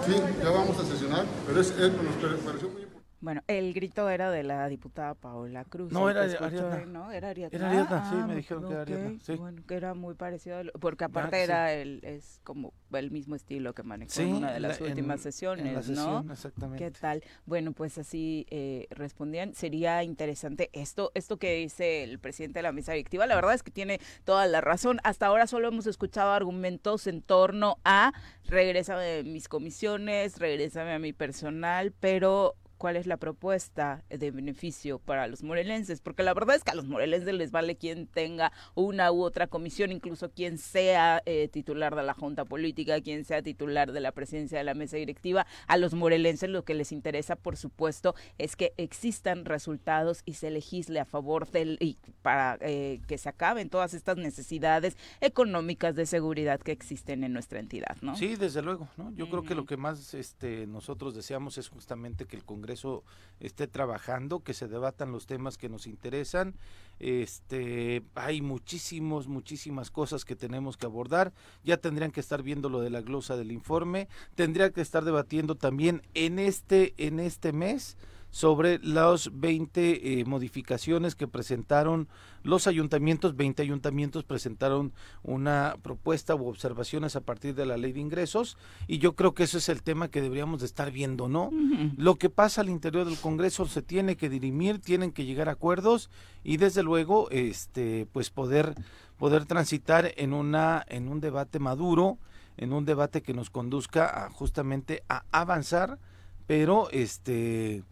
Sí, 0.06 0.16
ya 0.44 0.50
vamos 0.50 0.78
a 0.78 0.86
sesionar, 0.86 1.25
pero 1.48 1.62
es, 1.62 1.70
es, 1.70 1.92
nos 1.94 2.42
pareció 2.44 2.70
muy. 2.70 2.83
Bueno, 3.24 3.42
el 3.48 3.74
grito 3.74 4.10
era 4.10 4.30
de 4.32 4.44
la 4.44 4.68
diputada 4.68 5.13
Paola 5.13 5.63
Cruz. 5.63 5.94
No, 5.94 6.10
era 6.10 6.24
Ariadna. 6.24 6.86
¿no? 6.86 7.10
Era 7.10 7.30
Ariadna. 7.30 7.58
Era 7.58 7.70
Ariadna, 7.70 8.10
sí, 8.10 8.15
me 8.15 8.34
ah, 8.34 8.36
dijeron 8.36 8.68
que 8.68 8.74
era 8.74 8.82
Ariadna. 8.82 9.20
Sí. 9.24 9.36
Bueno, 9.36 9.63
que 9.65 9.75
era 9.75 9.94
muy 9.94 10.13
parecido, 10.15 10.62
porque 10.82 11.06
aparte 11.06 11.42
era 11.42 11.72
el, 11.72 12.01
es 12.03 12.42
como 12.44 12.74
el 12.92 13.12
mismo 13.12 13.36
estilo 13.36 13.74
que 13.74 13.84
manejó 13.84 14.20
en 14.20 14.34
una 14.34 14.51
de 14.51 14.60
las 14.60 14.82
últimas 14.82 15.22
sesiones, 15.22 15.65
en 15.65 15.74
la 15.74 15.84
sesión, 15.84 16.27
¿no? 16.27 16.34
Exactamente. 16.34 16.84
¿Qué 16.84 16.92
tal? 16.92 17.24
Bueno, 17.46 17.72
pues 17.72 17.98
así 17.98 18.46
eh, 18.50 18.88
respondían. 18.89 19.53
Sería 19.56 20.03
interesante 20.03 20.70
esto, 20.74 21.12
esto 21.13 21.38
que 21.38 21.56
dice 21.56 22.03
el 22.03 22.20
presidente 22.20 22.60
de 22.60 22.63
la 22.63 22.74
mesa 22.74 22.92
directiva. 22.92 23.25
La 23.25 23.36
verdad 23.36 23.53
es 23.53 23.63
que 23.63 23.72
tiene 23.72 24.01
toda 24.25 24.48
la 24.48 24.60
razón. 24.60 25.00
Hasta 25.06 25.27
ahora 25.27 25.48
solo 25.48 25.70
hemos 25.70 25.88
escuchado 25.88 26.34
argumentos 26.34 27.08
en 27.08 27.22
torno 27.22 27.77
a 27.86 28.12
regrésame 28.48 29.20
a 29.20 29.24
mis 29.24 29.48
comisiones, 29.48 30.39
regrésame 30.39 30.92
a 30.92 31.00
mi 31.00 31.13
personal, 31.13 31.94
pero 32.01 32.58
cuál 32.84 32.98
es 32.98 33.08
la 33.08 33.16
propuesta 33.16 34.04
de 34.10 34.30
beneficio 34.30 35.00
para 35.00 35.28
los 35.28 35.42
morelenses, 35.42 36.02
porque 36.02 36.22
la 36.22 36.34
verdad 36.34 36.58
es 36.58 36.66
que 36.66 36.72
a 36.72 36.75
los 36.75 36.86
morelenses 36.86 37.34
les 37.34 37.50
vale 37.50 37.78
quien 37.78 38.08
tenga 38.08 38.52
una 38.75 39.10
u 39.13 39.24
otra 39.24 39.48
comisión, 39.48 39.94
incluso 39.94 40.32
quien 40.32 40.58
sea 40.58 41.24
eh, 41.25 41.48
titular 41.48 41.96
de 41.96 42.04
la 42.04 42.13
Junta 42.13 42.44
Política, 42.44 43.00
quien 43.00 43.24
sea 43.24 43.42
titular 43.42 43.94
de 43.94 44.02
la 44.02 44.12
presidencia 44.12 44.58
de 44.58 44.66
la 44.66 44.74
mesa 44.74 44.98
directiva, 44.98 45.48
a 45.68 45.78
los 45.78 45.94
morelenses 45.94 46.50
lo 46.50 46.66
que 46.66 46.74
les 46.74 46.92
interesa, 46.92 47.38
por 47.38 47.56
supuesto, 47.56 48.16
es 48.38 48.58
que 48.58 48.74
existan 48.75 49.46
resultados 49.46 50.22
y 50.25 50.34
se 50.34 50.52
legisle 50.52 51.00
a 51.00 51.06
favor 51.06 51.50
del 51.52 51.78
y 51.80 51.96
para 52.22 52.58
eh, 52.60 53.00
que 53.08 53.18
se 53.18 53.30
acaben 53.30 53.70
todas 53.70 53.94
estas 53.94 54.18
necesidades 54.18 54.98
económicas 55.22 55.96
de 55.96 56.06
seguridad 56.06 56.60
que 56.60 56.74
existen 56.74 57.24
en 57.24 57.32
nuestra 57.32 57.62
entidad, 57.62 57.96
¿no? 58.02 58.18
Sí, 58.18 58.36
desde 58.36 58.62
luego, 58.62 58.90
¿no? 58.98 59.13
Yo 59.16 59.30
creo 59.30 59.44
que 59.44 59.56
lo 59.56 59.66
que 59.66 59.78
más 59.78 60.13
este 60.13 60.68
nosotros 60.68 61.16
deseamos 61.16 61.58
es 61.58 61.70
justamente 61.70 62.25
que 62.25 62.36
el 62.36 62.44
Congreso 62.44 62.73
Congreso 62.74 63.03
esté 63.39 63.68
trabajando, 63.68 64.42
que 64.42 64.53
se 64.53 64.68
debatan 64.68 65.12
los 65.12 65.25
temas 65.25 65.58
que 65.58 65.70
nos 65.70 65.86
interesan. 65.86 66.56
Este, 67.00 68.03
hay 68.15 68.42
muchísimos, 68.42 69.27
muchísimas 69.27 69.92
cosas 69.92 70.24
que 70.24 70.36
tenemos 70.36 70.77
que 70.77 70.86
abordar. 70.86 71.34
Ya 71.63 71.77
tendrían 71.77 72.12
que 72.12 72.22
estar 72.22 72.42
viendo 72.42 72.70
lo 72.70 72.80
de 72.80 72.89
la 72.89 73.01
glosa 73.01 73.36
del 73.36 73.51
informe. 73.51 74.08
Tendría 74.36 74.72
que 74.72 74.82
estar 74.82 75.03
debatiendo 75.03 75.56
también 75.56 76.01
en 76.13 76.39
este, 76.39 76.94
en 76.98 77.20
este 77.20 77.51
mes 77.51 77.98
sobre 78.34 78.80
las 78.80 79.30
20 79.32 80.20
eh, 80.20 80.25
modificaciones 80.25 81.13
que 81.13 81.28
presentaron 81.28 82.08
los 82.42 82.66
ayuntamientos. 82.66 83.36
20 83.36 83.62
ayuntamientos 83.62 84.24
presentaron 84.24 84.92
una 85.22 85.75
propuesta 85.84 86.34
u 86.34 86.48
observaciones 86.48 87.16
a 87.16 87.22
partir 87.22 87.54
de 87.54 87.68
la 87.68 87.78
ley 87.78 87.94
de 87.94 88.00
ingresos 88.00 88.58
y 88.88 88.98
yo 88.98 89.16
creo 89.16 89.36
que 89.36 89.44
ese 89.44 89.60
es 89.60 89.70
el 89.70 89.84
tema 89.84 90.08
que 90.08 90.20
deberíamos 90.20 90.62
de 90.62 90.66
estar 90.66 90.92
viendo, 90.92 91.30
¿no? 91.30 91.52
Lo 91.96 92.16
que 92.16 92.32
pasa 92.32 92.62
al 92.62 92.70
interior 92.70 93.06
del 93.06 93.20
Congreso 93.20 93.68
se 93.68 93.84
tiene 93.84 94.18
que 94.18 94.30
dirimir, 94.30 94.80
tienen 94.80 95.12
que 95.12 95.25
llegar 95.25 95.48
a 95.48 95.52
acuerdos 95.52 96.10
y 96.44 96.58
desde 96.58 96.82
luego 96.82 97.30
este 97.30 98.08
pues 98.13 98.32
poder 98.32 98.74
poder 99.20 99.46
transitar 99.46 100.12
en 100.18 100.34
una 100.34 100.84
en 100.90 101.08
un 101.08 101.22
debate 101.22 101.60
maduro, 101.60 102.18
en 102.58 102.74
un 102.74 102.84
debate 102.84 103.22
que 103.22 103.36
nos 103.36 103.52
conduzca 103.52 104.25
a 104.25 104.32
justamente 104.32 105.04
a 105.08 105.24
avanzar, 105.32 106.00
pero 106.48 106.90
este 106.90 107.84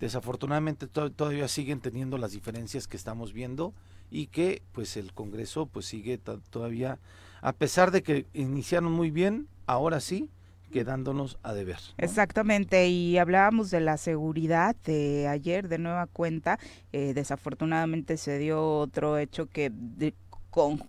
desafortunadamente 0.00 0.86
todavía 0.86 1.46
siguen 1.48 1.80
teniendo 1.80 2.18
las 2.18 2.32
diferencias 2.32 2.88
que 2.88 2.96
estamos 2.96 3.32
viendo 3.32 3.74
y 4.10 4.26
que 4.26 4.62
pues 4.72 4.96
el 4.96 5.12
Congreso 5.12 5.66
pues 5.66 5.86
sigue 5.86 6.18
todavía 6.18 6.98
a 7.42 7.52
pesar 7.52 7.90
de 7.90 8.02
que 8.02 8.26
iniciaron 8.34 8.92
muy 8.92 9.10
bien, 9.10 9.48
ahora 9.66 10.00
sí 10.00 10.28
quedándonos 10.70 11.38
a 11.42 11.52
deber. 11.52 11.78
Exactamente, 11.98 12.88
y 12.88 13.18
hablábamos 13.18 13.70
de 13.70 13.80
la 13.80 13.96
seguridad 13.96 14.76
de 14.84 15.26
ayer 15.26 15.68
de 15.68 15.78
nueva 15.78 16.06
cuenta, 16.06 16.58
eh, 16.92 17.12
desafortunadamente 17.12 18.16
se 18.16 18.38
dio 18.38 18.78
otro 18.78 19.18
hecho 19.18 19.46
que 19.46 19.72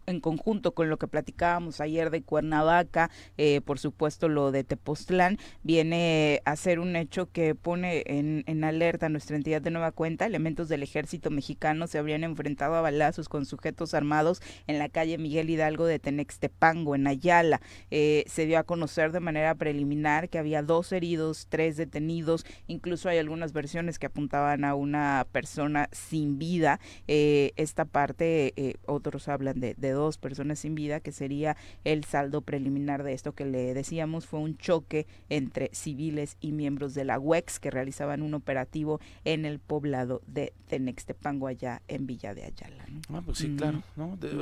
en 0.05 0.19
conjunto 0.19 0.73
con 0.73 0.89
lo 0.89 0.97
que 0.97 1.07
platicábamos 1.07 1.81
ayer 1.81 2.09
de 2.09 2.23
Cuernavaca, 2.23 3.11
eh, 3.37 3.61
por 3.61 3.79
supuesto 3.79 4.27
lo 4.27 4.51
de 4.51 4.63
Tepoztlán, 4.63 5.37
viene 5.63 6.41
a 6.45 6.55
ser 6.55 6.79
un 6.79 6.95
hecho 6.95 7.29
que 7.31 7.55
pone 7.55 8.03
en, 8.05 8.63
alerta 8.63 9.09
nuestra 9.09 9.35
entidad 9.35 9.61
de 9.61 9.71
nueva 9.71 9.91
cuenta. 9.91 10.25
Elementos 10.25 10.69
del 10.69 10.83
ejército 10.83 11.29
mexicano 11.29 11.87
se 11.87 11.97
habrían 11.97 12.23
enfrentado 12.23 12.75
a 12.75 12.81
balazos 12.81 13.29
con 13.29 13.45
sujetos 13.45 13.93
armados 13.93 14.41
en 14.67 14.79
la 14.79 14.89
calle 14.89 15.17
Miguel 15.17 15.49
Hidalgo 15.49 15.85
de 15.85 15.99
Tenextepango, 15.99 16.95
en 16.95 17.07
Ayala. 17.07 17.61
Eh, 17.89 18.23
se 18.27 18.45
dio 18.45 18.57
a 18.59 18.63
conocer 18.63 19.11
de 19.11 19.19
manera 19.19 19.55
preliminar 19.55 20.29
que 20.29 20.39
había 20.39 20.63
dos 20.63 20.91
heridos, 20.91 21.47
tres 21.49 21.77
detenidos, 21.77 22.45
incluso 22.67 23.09
hay 23.09 23.17
algunas 23.17 23.53
versiones 23.53 23.99
que 23.99 24.07
apuntaban 24.07 24.63
a 24.63 24.75
una 24.75 25.25
persona 25.31 25.89
sin 25.91 26.37
vida. 26.37 26.79
Eh, 27.07 27.51
esta 27.55 27.85
parte, 27.85 28.53
otros 28.85 29.27
hablan 29.27 29.50
de, 29.53 29.73
dos 29.91 30.17
personas 30.17 30.59
sin 30.59 30.75
vida, 30.75 30.99
que 30.99 31.11
sería 31.11 31.57
el 31.83 32.03
saldo 32.03 32.41
preliminar 32.41 33.03
de 33.03 33.13
esto 33.13 33.33
que 33.33 33.45
le 33.45 33.73
decíamos, 33.73 34.25
fue 34.25 34.39
un 34.39 34.57
choque 34.57 35.07
entre 35.29 35.69
civiles 35.73 36.37
y 36.39 36.51
miembros 36.51 36.93
de 36.93 37.05
la 37.05 37.19
UEX 37.19 37.59
que 37.59 37.71
realizaban 37.71 38.21
un 38.21 38.33
operativo 38.33 38.99
en 39.25 39.45
el 39.45 39.59
poblado 39.59 40.21
de 40.27 40.53
Tenextepango, 40.67 41.47
allá 41.47 41.81
en 41.87 42.07
Villa 42.07 42.33
de 42.33 42.45
Ayala. 42.45 42.85
Ah, 43.09 43.21
pues 43.25 43.39
sí, 43.39 43.55
claro. 43.55 43.81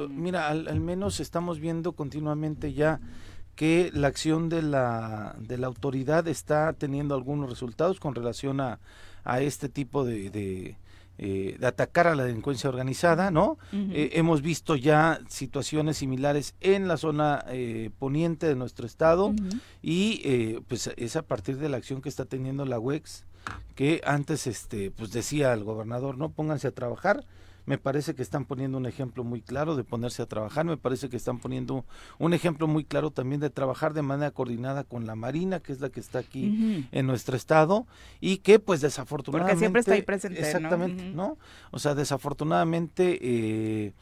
mira, 0.09 0.47
al, 0.49 0.79
menos 0.79 1.19
estamos 1.19 1.59
viendo 1.59 1.93
continuamente 1.93 2.73
ya 2.73 2.99
que 3.55 3.91
la 3.93 4.07
acción 4.07 4.47
de 4.47 4.61
la, 4.61 5.35
de 5.39 5.57
la 5.57 5.67
autoridad 5.67 6.27
está 6.27 6.71
teniendo 6.73 7.15
algunos 7.15 7.49
resultados 7.49 7.99
con 7.99 8.15
relación 8.15 8.61
a, 8.61 8.79
a 9.25 9.41
este 9.41 9.67
tipo 9.67 10.05
de 10.05 10.77
eh, 11.21 11.57
de 11.59 11.67
atacar 11.67 12.07
a 12.07 12.15
la 12.15 12.23
delincuencia 12.23 12.69
organizada, 12.69 13.29
¿no? 13.29 13.57
Eh, 13.73 14.11
hemos 14.13 14.41
visto 14.41 14.77
ya 14.77 15.19
situaciones 15.27 15.97
similares 15.97 16.55
en 16.61 16.87
la 16.87 16.95
zona 16.95 17.43
eh, 17.49 17.89
poniente 17.99 18.47
de 18.47 18.55
nuestro 18.55 18.85
estado 18.85 19.33
y 19.81 20.57
pues 20.69 20.89
es 20.95 21.17
a 21.17 21.23
partir 21.23 21.57
de 21.57 21.67
la 21.67 21.75
acción 21.75 22.01
que 22.01 22.07
está 22.07 22.23
teniendo 22.23 22.63
la 22.63 22.79
UEX 22.79 23.25
que 23.75 23.99
antes 24.05 24.47
este 24.47 24.91
pues 24.91 25.11
decía 25.11 25.51
al 25.51 25.65
gobernador, 25.65 26.17
no 26.17 26.29
pónganse 26.29 26.69
a 26.69 26.71
trabajar, 26.71 27.25
me 27.69 27.77
parece 27.77 28.15
que 28.15 28.23
están 28.23 28.45
poniendo 28.45 28.79
un 28.79 28.87
ejemplo 28.87 29.23
muy 29.23 29.41
claro 29.43 29.75
de 29.75 29.83
ponerse 29.83 30.23
a 30.23 30.25
trabajar, 30.25 30.65
me 30.65 30.75
parece 30.75 31.07
que 31.07 31.17
están 31.17 31.37
poniendo 31.37 31.85
un 32.17 32.33
ejemplo 32.33 32.65
muy 32.65 32.83
claro 32.83 33.11
también 33.11 33.39
de 33.41 33.51
trabajar 33.51 33.93
de 33.93 34.01
manera 34.01 34.31
coordinada 34.31 34.83
con 34.83 35.05
la 35.05 35.15
Marina, 35.15 35.59
que 35.59 35.73
es 35.73 35.79
la 35.79 35.89
que 35.89 35.99
está 35.99 36.17
aquí 36.17 36.87
en 36.91 37.05
nuestro 37.05 37.37
estado, 37.37 37.85
y 38.19 38.37
que 38.37 38.57
pues 38.57 38.81
desafortunadamente... 38.81 39.53
Porque 39.53 39.59
siempre 39.59 39.79
está 39.81 39.93
ahí 39.93 40.01
presente, 40.01 40.39
Exactamente, 40.39 41.11
¿no? 41.11 41.37
O 41.69 41.77
sea, 41.77 41.93
desafortunadamente... 41.93 43.19
Eh, 43.21 43.93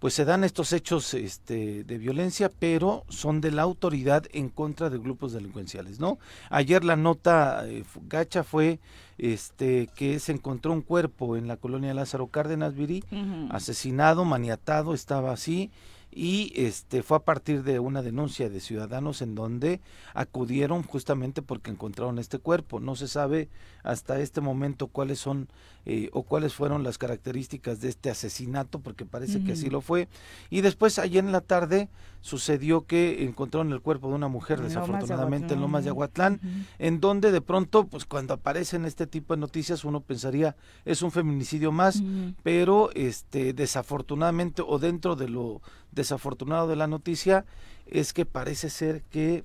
pues 0.00 0.14
se 0.14 0.24
dan 0.24 0.42
estos 0.44 0.72
hechos 0.72 1.14
este, 1.14 1.84
de 1.84 1.98
violencia, 1.98 2.50
pero 2.58 3.04
son 3.08 3.40
de 3.40 3.52
la 3.52 3.62
autoridad 3.62 4.24
en 4.32 4.48
contra 4.48 4.88
de 4.90 4.98
grupos 4.98 5.32
delincuenciales, 5.32 6.00
¿no? 6.00 6.18
Ayer 6.48 6.84
la 6.84 6.96
nota 6.96 7.68
eh, 7.68 7.84
gacha 8.08 8.42
fue 8.42 8.80
este 9.18 9.88
que 9.94 10.18
se 10.18 10.32
encontró 10.32 10.72
un 10.72 10.80
cuerpo 10.80 11.36
en 11.36 11.46
la 11.46 11.58
colonia 11.58 11.92
Lázaro 11.92 12.28
Cárdenas 12.28 12.74
Virí, 12.74 13.04
asesinado, 13.50 14.24
maniatado, 14.24 14.94
estaba 14.94 15.32
así 15.32 15.70
y 16.12 16.52
este 16.56 17.02
fue 17.02 17.18
a 17.18 17.24
partir 17.24 17.62
de 17.62 17.78
una 17.78 18.02
denuncia 18.02 18.50
de 18.50 18.60
ciudadanos 18.60 19.22
en 19.22 19.36
donde 19.36 19.80
acudieron 20.12 20.82
justamente 20.82 21.40
porque 21.40 21.70
encontraron 21.70 22.18
este 22.18 22.38
cuerpo. 22.38 22.80
No 22.80 22.96
se 22.96 23.06
sabe 23.06 23.48
hasta 23.84 24.18
este 24.18 24.40
momento 24.40 24.88
cuáles 24.88 25.20
son 25.20 25.48
eh, 25.86 26.10
o 26.12 26.24
cuáles 26.24 26.52
fueron 26.52 26.82
las 26.82 26.98
características 26.98 27.80
de 27.80 27.88
este 27.88 28.10
asesinato, 28.10 28.80
porque 28.80 29.06
parece 29.06 29.42
que 29.44 29.52
así 29.52 29.70
lo 29.70 29.80
fue. 29.80 30.08
Y 30.50 30.62
después 30.62 30.98
ayer 30.98 31.24
en 31.24 31.32
la 31.32 31.40
tarde 31.40 31.88
sucedió 32.20 32.86
que 32.86 33.24
encontraron 33.24 33.72
el 33.72 33.80
cuerpo 33.80 34.08
de 34.08 34.14
una 34.14 34.28
mujer, 34.28 34.60
desafortunadamente 34.60 35.54
en 35.54 35.60
Lomas 35.60 35.84
de 35.84 35.90
Aguatlán, 35.90 36.40
en 36.78 37.00
donde 37.00 37.32
de 37.32 37.40
pronto, 37.40 37.86
pues 37.86 38.04
cuando 38.04 38.34
aparecen 38.34 38.84
este 38.84 39.06
tipo 39.06 39.34
de 39.34 39.40
noticias, 39.40 39.84
uno 39.84 40.00
pensaría 40.00 40.56
es 40.84 41.02
un 41.02 41.10
feminicidio 41.10 41.72
más, 41.72 42.02
pero 42.42 42.90
este 42.94 43.52
desafortunadamente 43.52 44.62
o 44.66 44.78
dentro 44.78 45.16
de 45.16 45.28
lo 45.28 45.62
desafortunado 45.92 46.68
de 46.68 46.76
la 46.76 46.86
noticia 46.86 47.44
es 47.86 48.12
que 48.12 48.26
parece 48.26 48.70
ser 48.70 49.02
que 49.02 49.44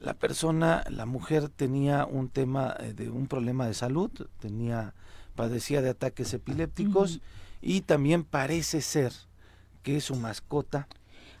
la 0.00 0.14
persona, 0.14 0.84
la 0.90 1.06
mujer 1.06 1.48
tenía 1.48 2.04
un 2.04 2.28
tema 2.28 2.76
eh, 2.80 2.92
de 2.92 3.08
un 3.08 3.26
problema 3.26 3.66
de 3.66 3.74
salud, 3.74 4.10
tenía 4.40 4.94
padecía 5.34 5.82
de 5.82 5.90
ataques 5.90 6.32
epilépticos 6.34 7.20
y 7.62 7.82
también 7.82 8.24
parece 8.24 8.80
ser 8.80 9.12
que 9.82 10.00
su 10.00 10.16
mascota 10.16 10.88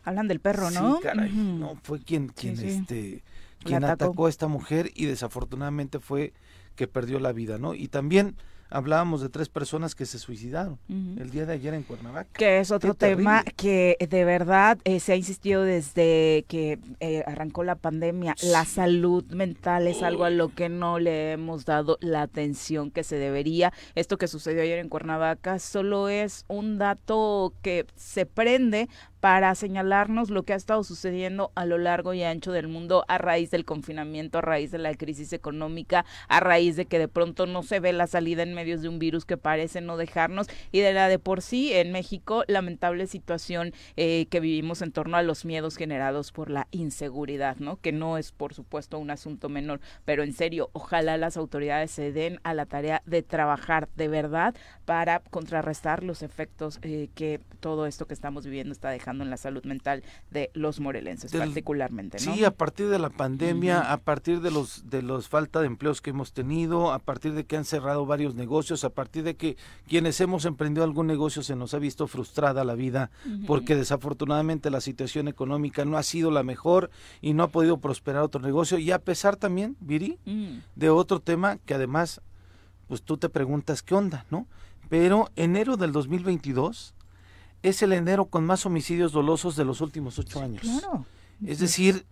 hablan 0.06 0.28
del 0.28 0.40
perro, 0.40 0.70
¿no? 0.70 0.96
Sí, 0.96 1.02
caray, 1.02 1.32
no 1.32 1.76
fue 1.82 2.00
quien 2.00 2.28
quien 2.28 2.58
este 2.58 3.22
quien 3.62 3.84
atacó 3.84 4.26
a 4.26 4.30
esta 4.30 4.48
mujer 4.48 4.90
y 4.94 5.06
desafortunadamente 5.06 5.98
fue 5.98 6.32
que 6.76 6.86
perdió 6.86 7.18
la 7.18 7.32
vida, 7.32 7.58
¿no? 7.58 7.74
Y 7.74 7.88
también 7.88 8.36
hablábamos 8.70 9.20
de 9.20 9.28
tres 9.28 9.48
personas 9.48 9.94
que 9.94 10.06
se 10.06 10.18
suicidaron 10.18 10.78
el 10.88 11.30
día 11.30 11.46
de 11.46 11.54
ayer 11.54 11.74
en 11.74 11.82
Cuernavaca. 11.82 12.30
Que 12.32 12.60
es 12.60 12.70
otro 12.70 12.94
tema 12.94 13.44
que 13.56 13.96
de 14.08 14.24
verdad 14.24 14.78
eh, 14.84 15.00
se 15.00 15.12
ha 15.12 15.16
insistido 15.16 15.62
desde 15.62 16.44
que 16.48 16.78
eh, 17.00 17.22
arrancó 17.26 17.64
la 17.64 17.76
pandemia. 17.76 18.34
La 18.42 18.64
salud 18.64 19.24
mental 19.32 19.86
es 19.86 20.02
algo 20.02 20.24
a 20.24 20.30
lo 20.30 20.48
que 20.48 20.68
no 20.68 20.98
le 20.98 21.32
hemos 21.32 21.64
dado 21.64 21.98
la 22.00 22.22
atención 22.22 22.90
que 22.90 23.04
se 23.04 23.16
debería. 23.16 23.72
Esto 23.94 24.18
que 24.18 24.28
sucedió 24.28 24.62
ayer 24.62 24.78
en 24.78 24.88
Cuernavaca 24.88 25.58
solo 25.58 26.08
es 26.08 26.44
un 26.48 26.78
dato 26.78 27.54
que 27.62 27.86
se 27.94 28.26
prende 28.26 28.88
para 29.20 29.54
señalarnos 29.54 30.30
lo 30.30 30.42
que 30.42 30.52
ha 30.52 30.56
estado 30.56 30.84
sucediendo 30.84 31.50
a 31.54 31.64
lo 31.64 31.78
largo 31.78 32.14
y 32.14 32.22
ancho 32.22 32.52
del 32.52 32.68
mundo 32.68 33.04
a 33.08 33.18
raíz 33.18 33.50
del 33.50 33.64
confinamiento, 33.64 34.38
a 34.38 34.42
raíz 34.42 34.70
de 34.70 34.78
la 34.78 34.94
crisis 34.94 35.32
económica, 35.32 36.04
a 36.28 36.40
raíz 36.40 36.76
de 36.76 36.86
que 36.86 36.98
de 36.98 37.08
pronto 37.08 37.46
no 37.46 37.62
se 37.62 37.80
ve 37.80 37.92
la 37.92 38.06
salida 38.06 38.42
en 38.42 38.54
medios 38.54 38.82
de 38.82 38.88
un 38.88 38.98
virus 38.98 39.24
que 39.24 39.36
parece 39.36 39.80
no 39.80 39.96
dejarnos 39.96 40.48
y 40.72 40.80
de 40.80 40.92
la 40.92 41.08
de 41.08 41.18
por 41.18 41.42
sí 41.42 41.72
en 41.72 41.92
México 41.92 42.44
lamentable 42.46 43.06
situación 43.06 43.72
eh, 43.96 44.26
que 44.30 44.40
vivimos 44.40 44.82
en 44.82 44.92
torno 44.92 45.16
a 45.16 45.22
los 45.22 45.44
miedos 45.44 45.76
generados 45.76 46.32
por 46.32 46.50
la 46.50 46.68
inseguridad, 46.70 47.56
¿no? 47.56 47.80
Que 47.80 47.92
no 47.92 48.18
es 48.18 48.32
por 48.32 48.54
supuesto 48.54 48.98
un 48.98 49.10
asunto 49.10 49.48
menor, 49.48 49.80
pero 50.04 50.22
en 50.22 50.32
serio, 50.32 50.70
ojalá 50.72 51.16
las 51.16 51.36
autoridades 51.36 51.90
se 51.90 52.12
den 52.12 52.40
a 52.42 52.54
la 52.54 52.66
tarea 52.66 53.02
de 53.06 53.22
trabajar 53.22 53.88
de 53.96 54.08
verdad 54.08 54.54
para 54.84 55.20
contrarrestar 55.30 56.04
los 56.04 56.22
efectos 56.22 56.78
eh, 56.82 57.08
que 57.14 57.40
todo 57.60 57.86
esto 57.86 58.06
que 58.06 58.14
estamos 58.14 58.44
viviendo 58.44 58.72
está 58.72 58.90
dejando 58.90 59.05
dejando 59.06 59.22
en 59.22 59.30
la 59.30 59.36
salud 59.36 59.62
mental 59.64 60.02
de 60.32 60.50
los 60.52 60.80
morelenses 60.80 61.30
particularmente, 61.30 62.18
¿no? 62.26 62.34
Sí, 62.34 62.44
a 62.44 62.50
partir 62.50 62.88
de 62.88 62.98
la 62.98 63.08
pandemia, 63.08 63.92
a 63.92 63.98
partir 63.98 64.40
de 64.40 64.50
los 64.50 64.90
de 64.90 65.00
los 65.00 65.28
falta 65.28 65.60
de 65.60 65.68
empleos 65.68 66.00
que 66.02 66.10
hemos 66.10 66.32
tenido, 66.32 66.92
a 66.92 66.98
partir 66.98 67.32
de 67.34 67.44
que 67.44 67.56
han 67.56 67.64
cerrado 67.64 68.04
varios 68.04 68.34
negocios, 68.34 68.82
a 68.82 68.90
partir 68.90 69.22
de 69.22 69.36
que 69.36 69.56
quienes 69.86 70.20
hemos 70.20 70.44
emprendido 70.44 70.82
algún 70.82 71.06
negocio 71.06 71.44
se 71.44 71.54
nos 71.54 71.72
ha 71.72 71.78
visto 71.78 72.08
frustrada 72.08 72.64
la 72.64 72.74
vida 72.74 73.10
porque 73.46 73.76
desafortunadamente 73.76 74.70
la 74.70 74.80
situación 74.80 75.28
económica 75.28 75.84
no 75.84 75.96
ha 75.98 76.02
sido 76.02 76.32
la 76.32 76.42
mejor 76.42 76.90
y 77.20 77.32
no 77.32 77.44
ha 77.44 77.48
podido 77.48 77.78
prosperar 77.78 78.24
otro 78.24 78.40
negocio 78.40 78.76
y 78.78 78.90
a 78.90 78.98
pesar 78.98 79.36
también, 79.36 79.76
Viri, 79.78 80.18
Mm. 80.26 80.58
de 80.74 80.90
otro 80.90 81.20
tema 81.20 81.58
que 81.58 81.74
además 81.74 82.20
pues 82.88 83.02
tú 83.02 83.16
te 83.18 83.28
preguntas 83.28 83.82
qué 83.82 83.94
onda, 83.94 84.26
¿no? 84.30 84.46
Pero 84.88 85.30
enero 85.36 85.76
del 85.76 85.92
2022 85.92 86.94
es 87.62 87.82
el 87.82 87.92
enero 87.92 88.26
con 88.26 88.44
más 88.44 88.66
homicidios 88.66 89.12
dolosos 89.12 89.56
de 89.56 89.64
los 89.64 89.80
últimos 89.80 90.18
ocho 90.18 90.40
años. 90.40 90.62
Claro. 90.62 91.04
Es 91.44 91.58
decir, 91.58 92.06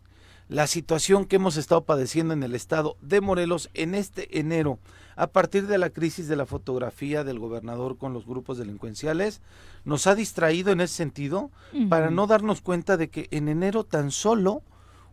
la 0.49 0.67
situación 0.67 1.25
que 1.25 1.37
hemos 1.37 1.57
estado 1.57 1.85
padeciendo 1.85 2.35
en 2.35 2.43
el 2.43 2.55
estado 2.55 2.97
de 3.01 3.21
Morelos 3.21 3.71
en 3.73 3.95
este 3.95 4.39
enero, 4.39 4.79
a 5.17 5.29
partir 5.29 5.67
de 5.67 5.79
la 5.79 5.91
crisis 5.91 6.29
de 6.29 6.37
la 6.37 6.45
fotografía 6.45 7.25
del 7.25 7.39
gobernador 7.39 7.97
con 7.97 8.13
los 8.13 8.27
grupos 8.27 8.59
delincuenciales, 8.59 9.41
nos 9.85 10.07
ha 10.07 10.15
distraído 10.15 10.73
en 10.73 10.81
ese 10.81 10.95
sentido 10.95 11.51
para 11.89 12.11
no 12.11 12.27
darnos 12.27 12.61
cuenta 12.61 12.97
de 12.97 13.09
que 13.09 13.29
en 13.31 13.49
enero 13.49 13.85
tan 13.85 14.11
solo 14.11 14.63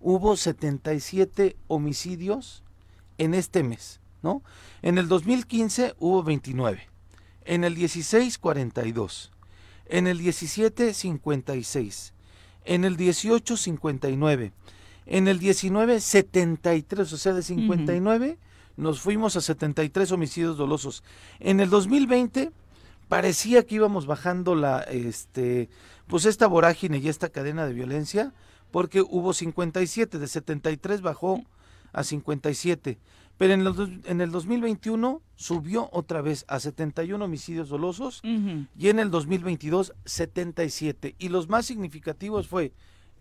hubo 0.02 0.36
77 0.36 1.56
homicidios 1.68 2.64
en 3.18 3.34
este 3.34 3.64
mes, 3.64 4.02
¿no? 4.24 4.42
En 4.82 4.98
el 4.98 5.08
2015 5.08 5.96
hubo 6.00 6.24
29, 6.24 6.90
en 7.46 7.64
el 7.64 7.76
16 7.76 8.38
42, 8.40 9.32
en 9.92 10.08
el 10.08 10.18
17 10.18 10.94
56, 10.94 12.14
en 12.64 12.86
el 12.86 12.96
18 12.96 13.58
59, 13.58 14.54
en 15.06 15.28
el 15.28 15.38
19 15.38 16.00
73, 16.00 17.14
o 17.14 17.18
sea, 17.18 17.34
de 17.34 17.44
59 17.44 18.38
nos 18.78 19.02
fuimos 19.02 19.36
a 19.36 19.42
73 19.42 20.12
homicidios 20.14 20.58
dolosos. 20.58 21.04
En 21.40 21.60
el 21.60 21.70
2020 21.70 22.52
parecía 23.10 23.66
que 23.66 23.76
íbamos 23.76 24.06
bajando 24.06 24.56
la 24.56 24.80
este 24.80 25.70
pues 26.08 26.26
esta 26.26 26.48
vorágine 26.48 26.98
y 26.98 27.10
esta 27.10 27.30
cadena 27.30 27.66
de 27.66 27.74
violencia 27.74 28.34
porque 28.72 29.02
hubo 29.02 29.34
57, 29.34 30.18
de 30.18 30.28
73 30.28 31.02
bajó 31.02 31.44
a 31.92 32.06
57. 32.06 32.98
Pero 33.42 33.56
en 33.56 33.62
el, 33.66 33.74
dos- 33.74 33.90
en 34.06 34.22
el 34.22 34.30
2021 34.30 35.20
subió 35.36 35.90
otra 35.92 36.22
vez 36.22 36.46
a 36.48 36.60
71 36.60 37.26
homicidios 37.26 37.70
dolosos 37.70 38.20
Ujú. 38.24 38.68
y 38.78 38.90
en 38.90 39.00
el 39.00 39.10
2022 39.10 39.94
77. 40.06 41.16
Y 41.18 41.30
los 41.30 41.50
más 41.50 41.66
significativos 41.66 42.48
fue 42.48 42.72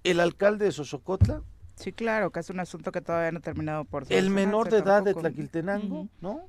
el 0.05 0.21
alcalde 0.21 0.67
de 0.67 0.73
Sosocotla, 0.73 1.43
Sí, 1.77 1.93
claro, 1.95 2.31
que 2.31 2.41
es 2.41 2.51
un 2.51 2.61
asunto 2.61 2.93
que 2.93 3.01
todavía 3.01 3.33
no 3.33 3.39
ha 3.39 3.41
terminado 3.41 3.85
por 3.87 4.05
el 4.11 4.29
menor 4.29 4.69
de 4.69 4.79
edad 4.81 5.03
de. 5.03 5.15
Tlaquiltenango. 5.15 6.09
¿no? 6.21 6.43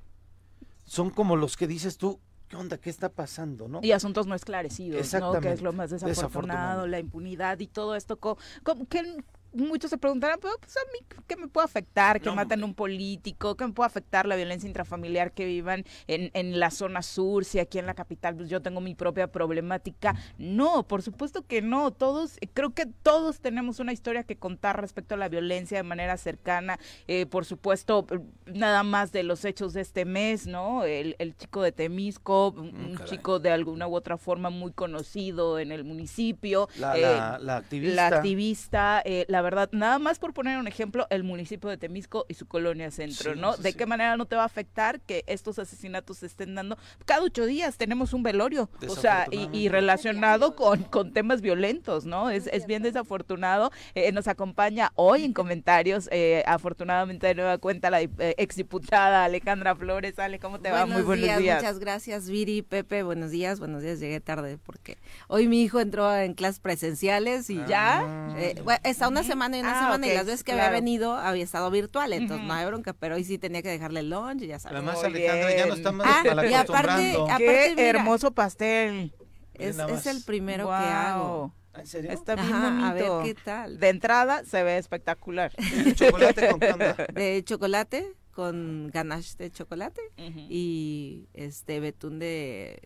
Son 0.84 1.10
como 1.10 1.38
los 1.38 1.56
que 1.56 1.68
dices 1.68 1.98
tú, 1.98 2.20
¿qué 2.50 2.58
onda? 2.58 2.78
¿Qué 2.78 2.90
está 2.90 3.08
pasando? 3.08 3.70
¿no? 3.70 3.80
Y 3.82 3.94
asuntos 3.94 4.28
no 4.28 4.36
esclarecidos, 4.36 5.14
¿no? 5.14 5.40
Que 5.40 5.54
es 5.54 5.62
lo 5.62 5.72
más 5.72 5.90
desafortunado, 5.92 6.10
desafortunado. 6.10 6.88
la 6.88 7.00
impunidad 7.00 7.58
y 7.62 7.68
todo 7.68 7.96
esto. 7.96 8.20
co- 8.20 8.38
co- 8.64 8.86
que 8.90 9.24
muchos 9.54 9.90
se 9.90 9.98
preguntarán, 9.98 10.40
pero 10.42 10.54
pues 10.60 10.76
a 10.78 10.82
mí, 10.94 11.00
¿qué 11.28 11.36
me 11.36 11.48
puede 11.48 11.66
afectar? 11.66 12.20
Que 12.20 12.30
No, 12.30 12.36
maten 12.36 12.60
a 12.62 12.66
hombre. 12.66 12.66
un 12.72 12.74
político, 12.76 13.56
¿qué 13.56 13.68
me 13.68 13.74
puede 13.74 13.88
afectar 13.88 14.26
la 14.26 14.36
violencia 14.36 14.68
intrafamiliar 14.68 15.32
que 15.34 15.46
vivan 15.46 15.84
en, 16.08 16.32
en 16.34 16.60
la 16.60 16.72
zona 16.72 17.02
sur? 17.02 17.44
Si 17.46 17.60
aquí 17.60 17.80
en 17.80 17.86
la 17.86 17.94
capital 17.94 18.36
pues 18.36 18.50
yo 18.50 18.62
tengo 18.62 18.82
mi 18.82 18.96
propia 18.96 19.28
problemática. 19.28 20.16
No, 20.38 20.88
por 20.88 21.02
supuesto 21.02 21.46
que 21.46 21.62
no. 21.62 21.92
Todos, 21.92 22.38
creo 22.54 22.74
que 22.74 22.86
todos 22.86 23.40
tenemos 23.40 23.80
una 23.80 23.94
historia 23.94 24.24
que 24.24 24.38
contar 24.38 24.80
respecto 24.80 25.16
a 25.16 25.18
la 25.18 25.30
violencia 25.30 25.78
de 25.78 25.84
manera 25.84 26.18
cercana. 26.18 26.80
Eh, 27.08 27.26
por 27.26 27.46
supuesto, 27.46 28.06
nada 28.46 28.84
más 28.84 29.12
de 29.12 29.24
los 29.24 29.46
hechos 29.46 29.74
de 29.74 29.82
este 29.82 30.06
mes, 30.06 30.48
¿no? 30.48 30.84
El, 30.84 31.16
el 31.20 31.36
chico 31.36 31.62
de 31.62 31.72
Temisco, 31.72 32.50
un, 32.52 32.72
Mm, 32.72 32.94
caray. 32.96 33.10
chico 33.10 33.40
de 33.40 33.52
alguna 33.52 33.88
u 33.88 33.96
otra 33.96 34.18
forma 34.18 34.50
muy 34.50 34.72
conocido 34.72 35.60
en 35.60 35.72
el 35.72 35.84
municipio. 35.84 36.68
La, 36.78 36.98
eh, 36.98 37.02
la, 37.02 37.40
la 37.40 37.58
activista. 37.58 38.10
la 38.10 38.18
activista, 38.18 39.02
eh, 39.06 39.26
la 39.28 39.41
verdad, 39.42 39.70
nada 39.72 40.00
más 40.00 40.20
por 40.20 40.34
poner 40.34 40.58
un 40.58 40.68
ejemplo, 40.68 41.08
el 41.10 41.24
municipio 41.24 41.70
de 41.70 41.78
Temisco 41.78 42.26
y 42.28 42.34
su 42.34 42.48
colonia 42.48 42.92
centro, 42.92 43.34
Sí, 43.34 43.40
¿no? 43.40 43.54
sí, 43.54 43.64
¿De 43.64 43.72
sí. 43.72 43.78
qué 43.78 43.86
manera 43.86 44.18
no 44.18 44.26
te 44.26 44.36
va 44.36 44.44
a 44.44 44.46
afectar 44.46 45.00
que 45.02 45.24
estos 45.28 45.60
asesinatos 45.60 46.18
se 46.18 46.26
estén 46.26 46.56
dando? 46.56 46.78
Cada 47.06 47.24
ocho 47.24 47.46
días 47.46 47.78
tenemos 47.78 48.14
un 48.14 48.24
velorio, 48.24 48.70
o 48.88 48.96
sea, 48.96 49.28
y, 49.32 49.70
relacionado 49.70 50.56
con, 50.56 50.84
con 50.84 51.14
temas 51.14 51.42
violentos, 51.42 52.06
¿no? 52.06 52.30
Es, 52.30 52.48
es 52.48 52.66
bien 52.68 52.84
desafortunado. 52.84 53.72
Eh, 53.96 54.12
nos 54.12 54.28
acompaña 54.28 54.92
hoy 54.96 55.24
en 55.24 55.34
comentarios, 55.34 56.10
eh, 56.12 56.44
afortunadamente 56.46 57.28
de 57.28 57.36
nueva 57.36 57.58
cuenta, 57.58 57.90
la 57.90 58.02
eh, 58.02 58.10
exdiputada 58.38 59.24
Alejandra 59.26 59.76
Flores. 59.76 60.20
Ale, 60.20 60.40
¿cómo 60.40 60.60
te 60.60 60.72
va? 60.72 60.86
Muy 60.86 61.02
buenos 61.04 61.38
días. 61.40 61.62
Muchas 61.62 61.80
gracias, 61.80 62.30
Viri, 62.30 62.62
Pepe. 62.62 63.04
Buenos 63.04 63.32
días, 63.32 63.60
buenos 63.60 63.82
días. 63.82 64.00
Llegué 64.00 64.20
tarde 64.20 64.58
porque 64.58 64.98
hoy 65.28 65.48
mi 65.48 65.62
hijo 65.64 65.80
entró 65.80 66.14
en 66.16 66.34
clases 66.34 66.60
presenciales 66.60 67.50
y 67.50 67.62
¿Ya? 67.68 68.04
Eh, 68.38 68.56
bueno, 68.64 68.80
está 68.84 69.08
una 69.08 69.24
semana 69.32 69.58
y 69.58 69.62
una 69.62 69.78
Ah, 69.80 69.84
semana 69.84 70.08
y 70.08 70.14
las 70.14 70.26
veces 70.26 70.44
que 70.44 70.52
claro. 70.52 70.68
había 70.68 70.80
venido 70.80 71.14
había 71.16 71.44
estado 71.44 71.72
virtual, 71.72 72.14
entonces 72.14 72.46
no 72.46 72.54
hay 72.54 72.66
bronca, 72.66 72.94
pero 72.94 73.16
hoy 73.16 73.24
sí 73.24 73.38
tenía 73.38 73.62
que 73.62 73.70
dejarle 73.70 74.02
el 74.02 74.10
lunch 74.10 74.42
y 74.44 74.48
ya 74.48 74.60
sabes. 74.60 74.78
Además, 74.78 75.04
Alejandra, 75.04 75.50
ya 75.52 75.58
no 75.58 75.66
bien. 75.66 75.78
estamos 75.78 76.06
Ah, 76.08 76.22
y 76.50 76.54
aparte- 76.54 77.18
Qué 77.38 77.74
mira, 77.76 77.90
hermoso 77.90 78.32
pastel. 78.32 79.14
es, 79.54 79.78
el 79.80 79.88
más. 79.92 80.24
primero 80.26 80.68
que 80.68 80.74
hago. 80.74 81.54
¿En 81.74 81.88
serio? 81.88 82.12
Está 82.12 82.36
bien 82.36 82.54
Ajá, 82.54 82.70
bonito. 82.70 82.86
a 82.86 82.94
ver 83.24 83.36
qué 83.36 83.42
tal. 83.46 83.80
De 83.80 83.88
entrada 83.90 84.44
se 84.44 84.62
ve 84.64 84.78
espectacular. 84.78 85.54
¿El 85.58 85.96
chocolate 85.96 86.50
con 86.50 86.60
qué? 86.60 87.08
De 87.14 87.44
chocolate 87.46 88.14
con 88.32 88.90
ganache 88.94 89.36
de 89.38 89.52
chocolate 89.52 90.02
y 90.50 91.28
este 91.34 91.80
betún 91.80 92.20
de 92.20 92.80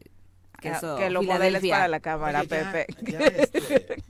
queso 0.62 0.96
Ah, 0.96 1.00
que 1.00 1.10
lo 1.10 1.22
modeles 1.24 1.64
para 1.68 1.88
la 1.88 2.00
cámara, 2.00 2.42
Oye, 2.42 2.48
ya, 2.50 2.72
Pepe. 2.72 3.12
Ya, 3.12 3.20
este, 3.20 4.04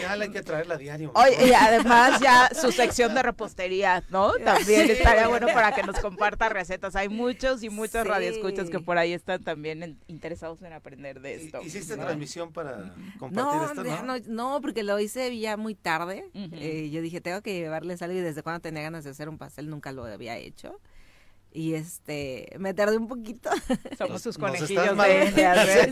ya 0.00 0.16
la 0.16 0.24
hay 0.24 0.30
que 0.30 0.42
traerla 0.42 0.74
a 0.74 0.78
diario. 0.78 1.12
Oye, 1.14 1.48
y 1.48 1.52
además 1.52 2.20
ya 2.20 2.50
su 2.58 2.72
sección 2.72 3.14
de 3.14 3.22
repostería, 3.22 4.02
¿no? 4.10 4.32
También 4.44 4.86
Sí. 4.86 4.92
estaría 4.92 5.28
bueno 5.28 5.46
para 5.48 5.72
que 5.74 5.82
nos 5.82 5.98
comparta 6.00 6.48
recetas. 6.48 6.96
Hay 6.96 7.08
muchos 7.08 7.62
y 7.62 7.70
muchos 7.70 8.02
Sí. 8.02 8.08
radioescuchas 8.08 8.70
que 8.70 8.80
por 8.80 8.98
ahí 8.98 9.12
están 9.12 9.42
también 9.42 9.82
en- 9.82 9.98
interesados 10.08 10.62
en 10.62 10.72
aprender 10.72 11.20
de 11.20 11.34
esto. 11.34 11.60
¿Hiciste 11.62 11.96
¿no? 11.96 12.04
transmisión 12.04 12.52
para 12.52 12.94
compartir 13.18 13.34
No, 13.34 13.64
esto, 13.66 13.84
no? 13.84 14.02
no, 14.02 14.14
no, 14.26 14.60
porque 14.60 14.82
lo 14.82 14.98
hice 14.98 15.36
ya 15.38 15.56
muy 15.56 15.74
tarde. 15.74 16.30
Eh, 16.34 16.90
yo 16.90 17.00
dije, 17.02 17.20
tengo 17.20 17.42
que 17.42 17.54
llevarles 17.54 18.02
algo 18.02 18.16
y 18.16 18.20
desde 18.20 18.42
cuando 18.42 18.60
tenía 18.60 18.82
ganas 18.82 19.04
de 19.04 19.10
hacer 19.10 19.28
un 19.28 19.38
pastel 19.38 19.68
nunca 19.70 19.92
lo 19.92 20.04
había 20.04 20.36
hecho. 20.36 20.80
Y 21.52 21.72
este, 21.72 22.48
me 22.58 22.74
tardé 22.74 22.98
un 22.98 23.08
poquito. 23.08 23.48
Somos 23.96 24.20
sus 24.20 24.36
conejillos 24.36 24.94
de 24.98 25.24
indias. 25.26 25.66
Sí, 25.66 25.90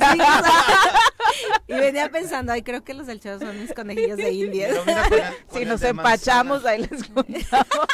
y 1.67 1.73
venía 1.75 2.11
pensando, 2.11 2.53
ay, 2.53 2.63
creo 2.63 2.85
que 2.85 2.95
los 2.95 3.07
del 3.07 3.21
show 3.21 3.39
son 3.39 3.61
mis 3.61 3.73
conejillos 3.73 4.17
de 4.17 4.33
indias. 4.33 4.71
Pero 4.73 4.85
mira, 4.87 5.09
con 5.09 5.19
el- 5.19 5.47
con 5.49 5.59
Si 5.61 5.65
nos 5.65 5.83
empachamos, 5.83 6.63
manzana. 6.65 6.71
ahí 6.71 6.89
les 6.91 7.05
contamos. 7.09 7.67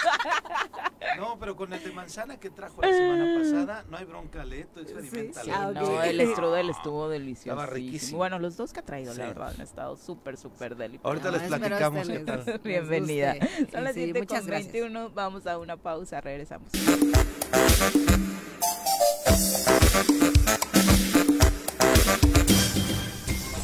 No, 1.16 1.38
pero 1.38 1.54
con 1.54 1.70
el 1.72 1.82
de 1.82 1.90
manzana 1.92 2.38
que 2.38 2.48
trajo 2.48 2.80
la 2.80 2.88
semana 2.88 3.38
pasada, 3.38 3.84
no 3.90 3.96
hay 3.98 4.04
bronca, 4.06 4.42
le 4.44 4.64
tú 4.64 4.80
experimentalo. 4.80 5.44
sí. 5.44 5.50
Ah, 5.54 5.68
ok. 5.68 5.74
No, 5.74 6.02
el 6.02 6.32
strudel 6.32 6.70
estuvo 6.70 7.08
delicioso. 7.10 7.58
Estaba 7.60 7.66
riquísimo. 7.74 8.18
Bueno, 8.18 8.38
los 8.38 8.56
dos 8.56 8.72
que 8.72 8.80
ha 8.80 8.84
traído, 8.84 9.10
la 9.12 9.24
Sí. 9.24 9.28
verdad, 9.28 9.52
han 9.54 9.60
estado 9.60 9.96
súper, 9.96 10.38
súper 10.38 10.76
deliciosos. 10.76 11.06
Ahorita 11.06 11.26
No, 11.30 11.32
les 11.32 11.42
espero 11.42 11.60
platicamos 11.60 12.00
este 12.08 12.12
qué 12.18 12.24
tal. 12.24 12.44
les 12.46 12.62
Bienvenida. 12.62 13.34
Son 13.70 13.84
las 13.84 13.94
Sí, 13.94 14.04
7 14.04 14.18
muchas 14.20 14.38
con 14.40 14.46
gracias. 14.48 14.72
21, 14.72 15.10
vamos 15.10 15.46
a 15.46 15.58
una 15.58 15.76
pausa, 15.76 16.20
regresamos. 16.22 16.70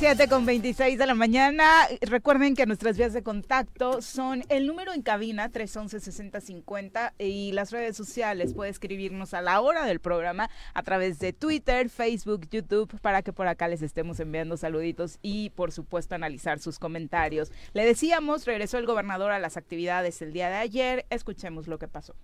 7 0.09 0.29
con 0.29 0.47
26 0.47 1.01
de 1.01 1.05
la 1.05 1.17
mañana. 1.17 1.65
Recuerden 2.01 2.55
que 2.55 2.65
nuestras 2.65 2.97
vías 2.97 3.13
de 3.13 3.25
contacto 3.25 4.01
son 4.01 4.45
el 4.51 4.69
número 4.69 4.93
en 4.93 5.03
cabina 5.03 5.51
311-6050 5.51 7.15
y 7.19 7.51
las 7.51 7.73
redes 7.73 7.97
sociales. 7.97 8.55
Puede 8.55 8.71
escribirnos 8.71 9.35
a 9.35 9.43
la 9.43 9.61
hora 9.61 9.85
del 9.85 9.99
programa 9.99 10.49
a 10.75 10.85
través 10.85 11.19
de 11.19 11.33
Twitter, 11.33 11.91
Facebook, 11.91 12.49
YouTube 12.49 13.01
para 13.01 13.23
que 13.23 13.33
por 13.33 13.49
acá 13.49 13.67
les 13.67 13.83
estemos 13.83 14.21
enviando 14.21 14.57
saluditos 14.57 15.19
y 15.23 15.51
por 15.51 15.73
supuesto 15.73 16.15
analizar 16.15 16.61
sus 16.61 16.79
comentarios. 16.79 17.51
Le 17.73 17.85
decíamos, 17.85 18.45
regresó 18.45 18.79
el 18.79 18.87
gobernador 18.87 19.33
a 19.33 19.41
las 19.41 19.57
actividades 19.57 20.23
el 20.23 20.33
día 20.33 20.49
de 20.51 20.55
ayer. 20.55 21.07
Escuchemos 21.11 21.67
lo 21.67 21.81
que 21.81 21.89
pasó. 21.89 22.15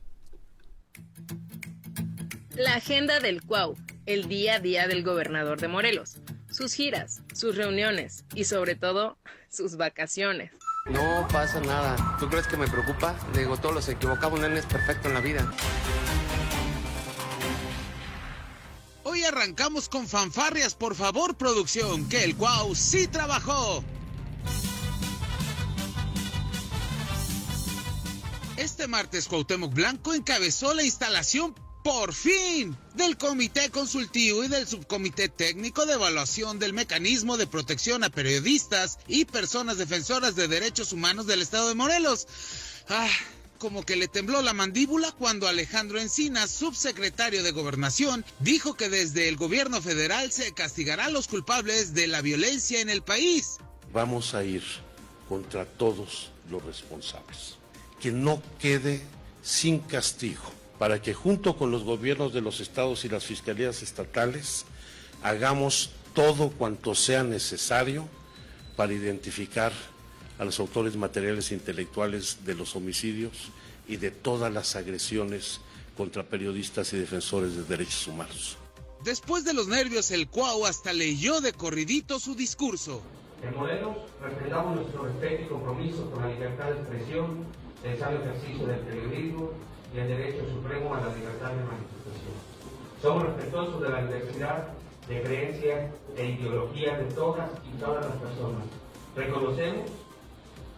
La 2.55 2.77
agenda 2.77 3.19
del 3.19 3.43
Cuau, 3.43 3.75
el 4.07 4.29
día 4.29 4.55
a 4.55 4.61
día 4.61 4.87
del 4.87 5.03
gobernador 5.03 5.61
de 5.61 5.67
Morelos, 5.67 6.21
sus 6.53 6.75
giras, 6.75 7.23
sus 7.35 7.57
reuniones 7.57 8.25
y 8.35 8.45
sobre 8.45 8.77
todo 8.77 9.19
sus 9.51 9.77
vacaciones. 9.77 10.53
No 10.87 11.27
pasa 11.29 11.61
nada. 11.61 12.17
¿Tú 12.19 12.29
crees 12.29 12.47
que 12.47 12.57
me 12.57 12.69
preocupa? 12.69 13.15
Digo, 13.35 13.57
todos 13.57 13.75
los 13.75 13.89
equivocamos, 13.89 14.41
nene 14.41 14.59
es 14.59 14.67
perfecto 14.67 15.09
en 15.09 15.15
la 15.15 15.21
vida. 15.21 15.53
Hoy 19.05 19.25
arrancamos 19.25 19.89
con 19.89 20.09
fanfarrias, 20.09 20.75
por 20.75 20.95
favor, 20.95 21.37
producción, 21.37 22.09
que 22.09 22.25
el 22.25 22.37
Cuau 22.37 22.75
sí 22.75 23.07
trabajó. 23.07 23.85
Este 28.57 28.87
martes 28.87 29.29
Cuauhtémoc 29.29 29.73
Blanco 29.73 30.15
encabezó 30.15 30.75
la 30.75 30.83
instalación 30.83 31.55
por 31.83 32.13
fin 32.15 32.77
del 32.95 33.17
Comité 33.17 33.71
Consultivo 33.71 34.45
y 34.45 34.49
del 34.49 34.67
Subcomité 34.67 35.29
Técnico 35.29 35.85
de 35.87 35.95
Evaluación 35.95 36.59
del 36.59 36.73
Mecanismo 36.73 37.37
de 37.37 37.47
Protección 37.47 38.05
a 38.05 38.11
Periodistas 38.11 38.99
y 39.09 39.25
Personas 39.25 39.79
Defensoras 39.79 40.37
de 40.37 40.49
Derechos 40.49 40.93
Humanos 40.93 41.27
del 41.27 41.43
Estado 41.43 41.69
de 41.69 41.75
Morelos. 41.75 42.27
Ah, 42.89 43.09
como 43.59 43.85
que 43.85 43.97
le 43.97 44.09
tembló 44.09 44.43
la 44.43 44.55
mandíbula 44.55 45.13
cuando 45.13 45.47
Alejandro 45.47 46.01
Encinas, 46.01 46.51
subsecretario 46.51 47.43
de 47.43 47.53
Gobernación, 47.53 48.25
dijo 48.41 48.75
que 48.75 48.89
desde 48.89 49.29
el 49.29 49.37
gobierno 49.37 49.81
federal 49.81 50.33
se 50.33 50.53
castigará 50.53 51.07
a 51.07 51.11
los 51.11 51.29
culpables 51.29 51.95
de 51.95 52.09
la 52.09 52.23
violencia 52.23 52.81
en 52.81 52.91
el 52.91 53.03
país. 53.03 53.59
Vamos 53.93 54.35
a 54.35 54.43
ir 54.43 54.65
contra 55.29 55.65
todos 55.65 56.31
los 56.51 56.65
responsables. 56.65 57.57
Que 58.01 58.11
no 58.11 58.43
quede 58.59 59.01
sin 59.43 59.79
castigo, 59.79 60.43
para 60.83 61.01
que 61.01 61.15
junto 61.15 61.57
con 61.57 61.71
los 61.71 61.85
gobiernos 61.85 62.33
de 62.33 62.41
los 62.41 62.59
estados 62.59 63.05
y 63.05 63.09
las 63.09 63.25
fiscalías 63.25 63.85
estatales 63.85 64.65
hagamos 65.23 65.91
todo 66.13 66.51
cuanto 66.51 66.97
sea 66.97 67.23
necesario 67.23 68.09
para 68.75 68.93
identificar 68.93 69.71
a 70.41 70.45
los 70.45 70.59
autores 70.59 70.97
materiales 70.97 71.53
e 71.53 71.55
intelectuales 71.55 72.39
de 72.45 72.57
los 72.57 72.75
homicidios 72.75 73.31
y 73.87 73.99
de 73.99 74.11
todas 74.11 74.53
las 74.53 74.75
agresiones 74.75 75.61
contra 75.97 76.25
periodistas 76.25 76.93
y 76.95 76.99
defensores 76.99 77.55
de 77.55 77.63
derechos 77.63 78.09
humanos. 78.09 78.57
Después 79.05 79.45
de 79.45 79.55
los 79.55 79.69
nervios, 79.69 80.11
el 80.11 80.27
Cuau 80.27 80.67
hasta 80.67 80.93
leyó 80.93 81.41
de 81.41 81.53
corridito 81.53 82.19
su 82.19 82.35
discurso. 82.35 83.01
En 83.41 83.55
Morelos 83.55 83.99
refrendamos 84.21 84.81
nuestro 84.81 85.05
respeto 85.05 85.45
y 85.45 85.47
compromiso 85.47 86.11
con 86.11 86.23
la 86.23 86.29
libertad 86.31 86.73
de 86.73 86.81
expresión, 86.81 87.47
el 87.85 87.99
sano 88.01 88.19
ejercicio 88.19 88.67
del 88.67 88.81
periodismo 88.81 89.53
y 89.95 89.99
el 89.99 90.09
derecho 90.09 90.45
supremo 90.49 90.95
a 90.95 91.01
la 91.01 91.15
libertad 91.15 91.51
de 91.51 91.65
manifestación. 91.65 92.35
Somos 93.01 93.25
respetuosos 93.25 93.83
de 93.83 93.89
la 93.89 94.03
diversidad 94.03 94.69
de 95.09 95.23
creencias 95.23 95.91
e 96.17 96.25
ideologías 96.27 96.99
de 96.99 97.05
todas 97.15 97.51
y 97.65 97.79
todas 97.79 98.07
las 98.07 98.17
personas. 98.17 98.63
Reconocemos 99.17 99.91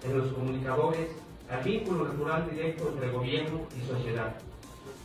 en 0.03 0.18
los 0.18 0.33
comunicadores 0.33 1.09
al 1.50 1.62
vínculo 1.62 2.05
natural 2.05 2.50
directo 2.50 2.88
entre 2.88 3.11
gobierno 3.11 3.61
y 3.77 3.87
sociedad, 3.87 4.35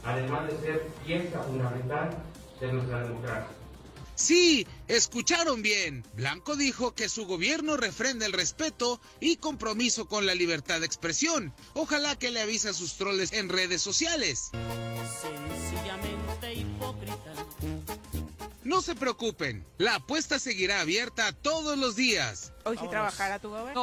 además 0.04 0.48
de 0.48 0.58
ser 0.58 0.88
pieza 1.06 1.40
fundamental 1.44 2.10
de 2.60 2.74
nuestra 2.74 3.04
democracia. 3.04 3.56
Sí, 4.16 4.66
escucharon 4.90 5.62
bien. 5.62 6.04
Blanco 6.14 6.58
dijo 6.58 6.94
que 6.94 7.08
su 7.08 7.26
gobierno 7.26 7.78
refrenda 7.78 8.26
el 8.26 8.34
respeto 8.34 9.00
y 9.22 9.38
compromiso 9.38 10.08
con 10.08 10.26
la 10.26 10.36
libertad 10.36 10.82
de 10.82 10.86
expresión. 10.86 11.54
Ojalá 11.74 12.18
que 12.18 12.32
le 12.32 12.42
avise 12.42 12.70
a 12.70 12.74
sus 12.74 12.96
troles 12.96 13.32
en 13.32 13.48
redes 13.48 13.82
sociales. 13.82 14.50
Sencillamente 15.22 16.54
hipócrita. 16.54 17.16
No 18.64 18.82
se 18.82 18.94
preocupen, 18.94 19.66
la 19.78 19.96
apuesta 19.96 20.38
seguirá 20.38 20.82
abierta 20.82 21.32
todos 21.32 21.78
los 21.78 21.96
días. 21.96 22.52
Hoy 22.66 22.78
sí 22.78 22.88
trabajará 22.90 23.40
tu 23.40 23.50
gobierno. 23.50 23.74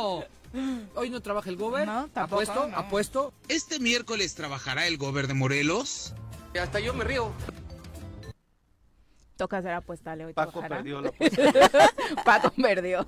No, 0.52 0.90
hoy 0.94 1.10
no 1.10 1.20
trabaja 1.22 1.50
el 1.50 1.56
gober. 1.56 1.86
No, 1.86 2.08
tampoco, 2.08 2.42
apuesto, 2.42 2.68
no. 2.68 2.76
apuesto. 2.76 3.32
¿Este 3.48 3.80
miércoles 3.80 4.34
trabajará 4.34 4.86
el 4.86 4.96
gober 4.98 5.26
de 5.26 5.34
Morelos? 5.34 6.14
Hasta 6.60 6.80
yo 6.80 6.94
me 6.94 7.04
río. 7.04 7.32
Toca 9.36 9.58
hacer 9.58 9.72
apuesta, 9.72 10.16
Leo. 10.16 10.30
y 10.30 10.32
Paco 10.32 10.52
trabajará. 10.60 10.76
perdió 10.76 11.00
la 11.02 11.08
apuesta. 11.10 11.90
Paco 12.24 12.50
perdió. 12.50 13.06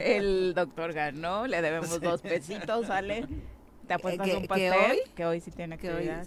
El 0.00 0.54
doctor 0.54 0.92
ganó. 0.92 1.46
Le 1.46 1.60
debemos 1.60 2.00
dos 2.00 2.22
pesitos, 2.22 2.86
¿sale? 2.86 3.26
¿Te 3.86 3.94
apuestas 3.94 4.26
¿Que- 4.26 4.36
un 4.36 4.42
que 4.42 4.48
pastel? 4.48 4.72
hoy? 4.90 4.98
Que 5.14 5.26
hoy 5.26 5.40
sí 5.40 5.50
tiene 5.50 5.74
actividad. 5.74 6.26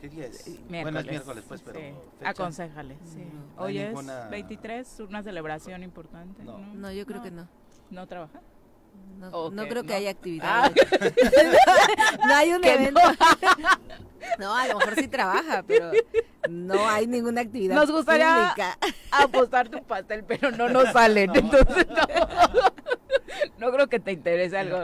¿Qué 0.00 0.08
día 0.08 0.26
es? 0.26 0.46
Miércoles. 0.46 0.82
Bueno, 0.82 1.00
es 1.00 1.06
miércoles, 1.06 1.44
pues, 1.48 1.60
pero. 1.62 1.80
Sí. 1.80 1.92
Aconsejale, 2.24 2.96
sí. 3.04 3.18
No 3.56 3.64
hay 3.64 3.76
Hoy 3.76 3.78
es 3.78 3.88
ninguna- 3.88 4.28
23, 4.28 5.00
una 5.00 5.22
celebración 5.24 5.82
importante. 5.82 6.44
No. 6.44 6.58
No, 6.58 6.74
No, 6.74 6.92
yo 6.92 7.04
creo 7.04 7.20
que 7.22 7.32
no. 7.32 7.48
¿No 7.90 8.06
trabaja? 8.06 8.40
No, 9.18 9.50
no 9.50 9.66
creo 9.68 9.82
que 9.82 9.88
no. 9.90 9.94
haya 9.96 10.10
actividades. 10.10 10.72
no 12.26 12.34
hay 12.34 12.52
un 12.52 12.60
Que 12.62 12.74
evento. 12.74 13.00
No. 14.38 14.54
a 14.54 14.66
lo 14.66 14.78
mejor 14.78 14.94
sí 14.96 15.08
trabaja, 15.08 15.62
pero 15.62 15.90
no 16.50 16.86
hay 16.88 17.06
ninguna 17.06 17.40
actividad 17.40 17.76
Nos 17.76 17.90
gustaría 17.90 18.52
pública. 18.54 18.78
apostarte 19.10 19.76
un 19.76 19.84
pastel, 19.84 20.24
pero 20.24 20.50
no 20.50 20.68
nos 20.68 20.92
salen. 20.92 21.34
Entonces, 21.34 21.86
no. 21.88 21.96
No 23.58 23.72
creo 23.72 23.88
que 23.88 24.00
te 24.00 24.12
interese 24.12 24.58
algo 24.58 24.78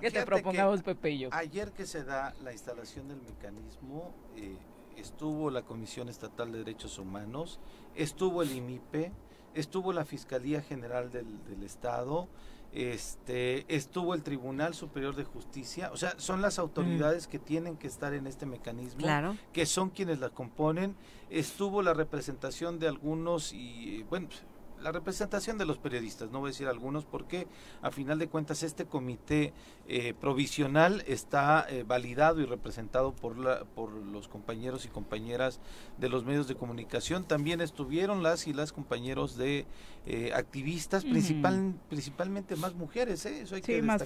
que 0.00 0.10
te 0.10 0.22
propongamos 0.24 0.82
Pepe 0.82 1.10
y 1.10 1.18
yo. 1.20 1.28
Ayer 1.32 1.72
que 1.72 1.86
se 1.86 2.04
da 2.04 2.34
la 2.42 2.52
instalación 2.52 3.08
del 3.08 3.20
mecanismo, 3.22 4.12
eh, 4.36 4.56
estuvo 4.96 5.50
la 5.50 5.62
Comisión 5.62 6.08
Estatal 6.08 6.52
de 6.52 6.58
Derechos 6.58 6.98
Humanos, 6.98 7.60
estuvo 7.94 8.42
el 8.42 8.52
IMIPE, 8.52 9.12
estuvo 9.54 9.92
la 9.92 10.04
Fiscalía 10.04 10.60
General 10.62 11.10
del, 11.10 11.44
del 11.46 11.62
Estado, 11.62 12.28
este, 12.74 13.64
estuvo 13.74 14.14
el 14.14 14.22
Tribunal 14.22 14.74
Superior 14.74 15.14
de 15.14 15.24
Justicia, 15.24 15.90
o 15.92 15.96
sea, 15.96 16.14
son 16.18 16.42
las 16.42 16.58
autoridades 16.58 17.28
que 17.28 17.38
tienen 17.38 17.76
que 17.76 17.86
estar 17.86 18.12
en 18.14 18.26
este 18.26 18.46
mecanismo, 18.46 19.00
Claro. 19.00 19.36
que 19.52 19.64
son 19.64 19.90
quienes 19.90 20.18
la 20.18 20.30
componen, 20.30 20.96
estuvo 21.30 21.82
la 21.82 21.94
representación 21.94 22.78
de 22.80 22.88
algunos 22.88 23.52
y, 23.52 24.02
bueno, 24.10 24.26
pues, 24.28 24.42
la 24.82 24.92
representación 24.92 25.56
de 25.56 25.64
los 25.64 25.78
periodistas, 25.78 26.30
no 26.30 26.40
voy 26.40 26.48
a 26.48 26.50
decir 26.52 26.68
algunos, 26.68 27.06
porque 27.06 27.46
a 27.80 27.90
final 27.90 28.18
de 28.18 28.28
cuentas 28.28 28.62
este 28.62 28.84
comité 28.84 29.54
eh, 29.88 30.12
provisional 30.12 31.02
está 31.06 31.64
eh, 31.70 31.84
validado 31.86 32.42
y 32.42 32.44
representado 32.44 33.14
por, 33.14 33.38
la, 33.38 33.64
por 33.64 33.90
los 33.92 34.28
compañeros 34.28 34.84
y 34.84 34.88
compañeras 34.88 35.58
de 35.96 36.10
los 36.10 36.26
medios 36.26 36.48
de 36.48 36.56
comunicación. 36.56 37.24
También 37.24 37.62
estuvieron 37.62 38.22
las 38.22 38.46
y 38.46 38.52
las 38.52 38.74
compañeros 38.74 39.38
de 39.38 39.64
eh, 40.06 40.32
activistas, 40.34 41.02
principal, 41.04 41.74
principalmente 41.88 42.56
más 42.56 42.74
mujeres, 42.74 43.24
¿eh? 43.24 43.40
eso 43.40 43.54
hay 43.54 43.62
que 43.62 43.80
más 43.80 44.02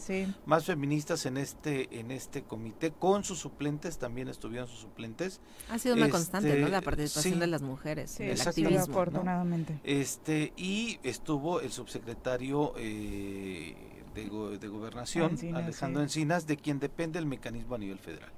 sí. 0.00 0.32
más 0.46 0.64
feministas 0.64 1.26
en 1.26 1.36
este 1.38 1.98
en 1.98 2.10
este 2.12 2.42
comité 2.44 2.92
con 2.92 3.24
sus 3.24 3.40
suplentes 3.40 3.98
también 3.98 4.28
estuvieron 4.28 4.68
sus 4.68 4.78
suplentes 4.78 5.40
Ha 5.70 5.78
sido 5.78 5.96
una 5.96 6.08
constante, 6.08 6.56
¿no? 6.60 6.68
La 6.68 6.78
Este, 6.78 6.84
participación 6.84 7.34
sí, 7.34 7.40
de 7.40 7.46
las 7.48 7.62
mujeres, 7.62 8.10
Sí, 8.12 8.24
del 8.24 8.40
activismo. 8.40 8.76
¿no? 8.86 8.92
afortunadamente. 8.92 9.80
este 9.82 10.52
y 10.56 10.98
estuvo 11.02 11.60
el 11.60 11.72
subsecretario 11.72 12.72
eh, 12.76 13.74
de, 14.14 14.26
go- 14.28 14.50
de 14.50 14.68
gobernación 14.68 15.32
Encinas, 15.32 15.64
Alejandro 15.64 16.00
sí. 16.02 16.04
Encinas 16.04 16.46
de 16.46 16.56
quien 16.56 16.78
depende 16.78 17.18
el 17.18 17.26
mecanismo 17.26 17.74
a 17.74 17.78
nivel 17.78 17.98
federal 17.98 18.30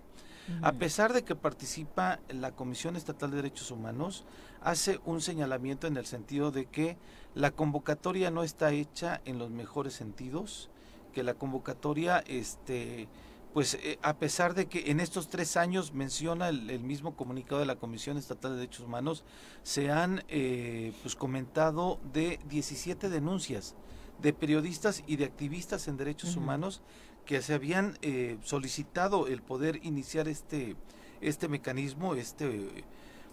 a 0.63 0.73
pesar 0.73 1.13
de 1.13 1.25
que 1.25 1.35
participa 1.35 2.21
la 2.29 2.53
Comisión 2.53 2.97
Estatal 2.97 3.31
de 3.31 3.37
Derechos 3.37 3.71
Humanos, 3.71 4.25
hace 4.61 5.01
un 5.05 5.21
señalamiento 5.21 5.87
en 5.87 5.97
el 5.97 6.07
sentido 6.07 6.51
de 6.51 6.67
que 6.67 6.97
la 7.35 7.51
convocatoria 7.51 8.31
no 8.31 8.43
está 8.43 8.73
hecha 8.73 9.21
en 9.25 9.39
los 9.39 9.51
mejores 9.51 9.95
sentidos, 9.95 10.71
que 11.13 11.23
la 11.23 11.35
convocatoria, 11.35 12.23
este, 12.27 13.09
pues 13.55 13.75
eh, 13.75 13.99
a 14.03 14.17
pesar 14.17 14.55
de 14.55 14.67
que 14.67 14.91
en 14.91 15.01
estos 15.01 15.29
tres 15.29 15.57
años 15.57 15.93
menciona 15.93 16.49
el, 16.49 16.69
el 16.71 16.81
mismo 16.81 17.17
comunicado 17.17 17.61
de 17.61 17.67
la 17.67 17.77
Comisión 17.77 18.17
Estatal 18.17 18.53
de 18.53 18.59
Derechos 18.59 18.85
Humanos, 18.85 19.25
se 19.63 19.91
han 19.91 20.25
eh, 20.29 20.93
pues 21.03 21.17
comentado 21.17 21.99
de 22.13 22.39
17 22.49 23.09
denuncias 23.09 23.75
de 24.21 24.33
periodistas 24.33 25.03
y 25.07 25.17
de 25.17 25.25
activistas 25.25 25.89
en 25.89 25.97
derechos 25.97 26.37
humanos 26.37 26.83
que 27.27 27.43
se 27.43 27.53
habían 27.55 27.99
eh, 28.03 28.39
solicitado 28.43 29.27
el 29.27 29.43
poder 29.43 29.81
iniciar 29.85 30.29
este 30.29 30.77
este 31.21 31.49
mecanismo 31.49 32.15
este 32.15 32.85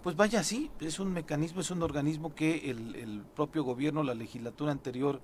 pues 0.03 0.15
vaya 0.15 0.39
así 0.41 0.69
es 0.82 0.99
un 0.99 1.13
mecanismo 1.13 1.62
es 1.62 1.71
un 1.71 1.82
organismo 1.84 2.34
que 2.36 2.69
el, 2.71 2.95
el 2.95 3.21
propio 3.36 3.63
gobierno 3.63 4.03
la 4.03 4.13
legislatura 4.13 4.71
anterior 4.71 5.21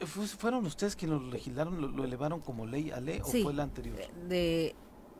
eh, 0.00 0.06
fu- 0.06 0.22
fueron 0.26 0.66
ustedes 0.66 0.94
quienes 0.96 1.20
lo 1.20 1.28
legislaron 1.30 1.80
lo, 1.80 1.88
lo 1.88 2.04
elevaron 2.04 2.40
como 2.40 2.66
ley 2.66 2.90
a 2.90 3.00
ley 3.00 3.20
Sí. 3.24 3.40
o 3.40 3.44
fue 3.44 3.54
la 3.54 3.62
anterior 3.64 3.96
De, 4.28 4.74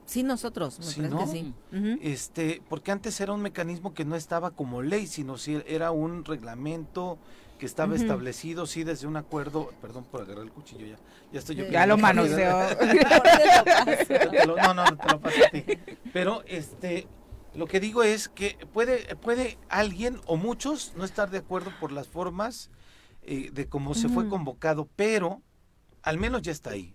sí, 0.04 0.22
nosotros, 0.22 0.78
me 0.80 0.84
Sí, 0.84 1.00
parece 1.00 1.14
¿no? 1.14 1.20
que 1.20 1.26
sí. 1.26 1.98
Este 2.02 2.62
porque 2.68 2.92
antes 2.92 3.18
era 3.20 3.32
un 3.32 3.40
mecanismo 3.40 3.94
que 3.94 4.04
no 4.04 4.16
estaba 4.16 4.50
como 4.50 4.82
ley 4.82 5.06
sino 5.06 5.38
si 5.38 5.60
era 5.66 5.90
un 5.92 6.24
reglamento 6.24 7.18
que 7.58 7.66
estaba 7.66 7.94
establecido 7.94 8.66
sí 8.66 8.84
desde 8.84 9.06
un 9.06 9.16
acuerdo 9.16 9.70
perdón 9.80 10.04
por 10.04 10.22
agarrar 10.22 10.44
el 10.44 10.50
cuchillo 10.52 10.86
ya 10.86 10.96
ya 11.32 11.38
estoy 11.38 11.56
yo 11.56 11.64
Ya 11.66 11.70
Ya 11.72 11.86
lo 11.86 11.96
manoseó. 11.98 12.58
Lo- 14.46 14.56
no, 14.56 14.74
no, 14.74 14.84
te 14.96 15.08
lo 15.12 15.20
paso 15.20 15.36
a 15.46 15.50
ti. 15.50 15.64
Pero 16.12 16.42
este, 16.46 17.06
lo 17.54 17.66
que 17.66 17.80
digo 17.80 18.02
es 18.02 18.28
que 18.28 18.56
puede, 18.72 19.16
puede 19.16 19.58
alguien 19.68 20.20
o 20.26 20.36
muchos 20.36 20.92
no 20.96 21.04
estar 21.04 21.30
de 21.30 21.38
acuerdo 21.38 21.72
por 21.80 21.92
las 21.92 22.08
formas 22.08 22.70
eh, 23.22 23.50
de 23.52 23.68
cómo 23.68 23.94
se 23.94 24.08
fue 24.08 24.28
convocado, 24.28 24.88
pero 24.96 25.42
al 26.02 26.18
menos 26.18 26.42
ya 26.42 26.52
está 26.52 26.70
ahí. 26.70 26.94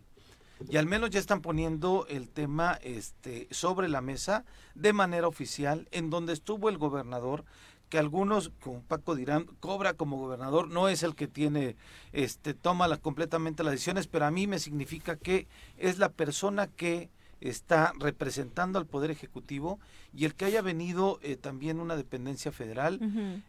Y 0.69 0.75
al 0.75 0.85
menos 0.85 1.09
ya 1.09 1.19
están 1.19 1.41
poniendo 1.41 2.05
el 2.09 2.29
tema 2.29 2.77
este, 2.83 3.47
sobre 3.49 3.87
la 3.87 4.01
mesa 4.01 4.43
de 4.75 4.91
manera 4.91 5.27
oficial, 5.27 5.87
en 5.91 6.09
donde 6.09 6.33
estuvo 6.33 6.67
el 6.67 6.77
gobernador, 6.77 7.45
que 7.89 7.97
algunos, 7.97 8.51
como 8.61 8.81
Paco 8.83 9.15
dirán, 9.15 9.45
cobra 9.59 9.93
como 9.93 10.17
gobernador, 10.17 10.69
no 10.69 10.87
es 10.89 11.03
el 11.03 11.15
que 11.15 11.27
tiene, 11.27 11.75
este, 12.13 12.53
toma 12.53 12.87
la- 12.87 12.97
completamente 12.97 13.63
las 13.63 13.73
decisiones, 13.73 14.07
pero 14.07 14.25
a 14.25 14.31
mí 14.31 14.47
me 14.47 14.59
significa 14.59 15.15
que 15.17 15.47
es 15.77 15.97
la 15.97 16.09
persona 16.09 16.67
que 16.67 17.09
está 17.41 17.93
representando 17.99 18.79
al 18.79 18.85
Poder 18.85 19.11
Ejecutivo 19.11 19.79
y 20.13 20.25
el 20.25 20.35
que 20.35 20.45
haya 20.45 20.61
venido 20.61 21.19
eh, 21.21 21.35
también 21.35 21.79
una 21.79 21.95
dependencia 21.95 22.51
federal, 22.51 22.99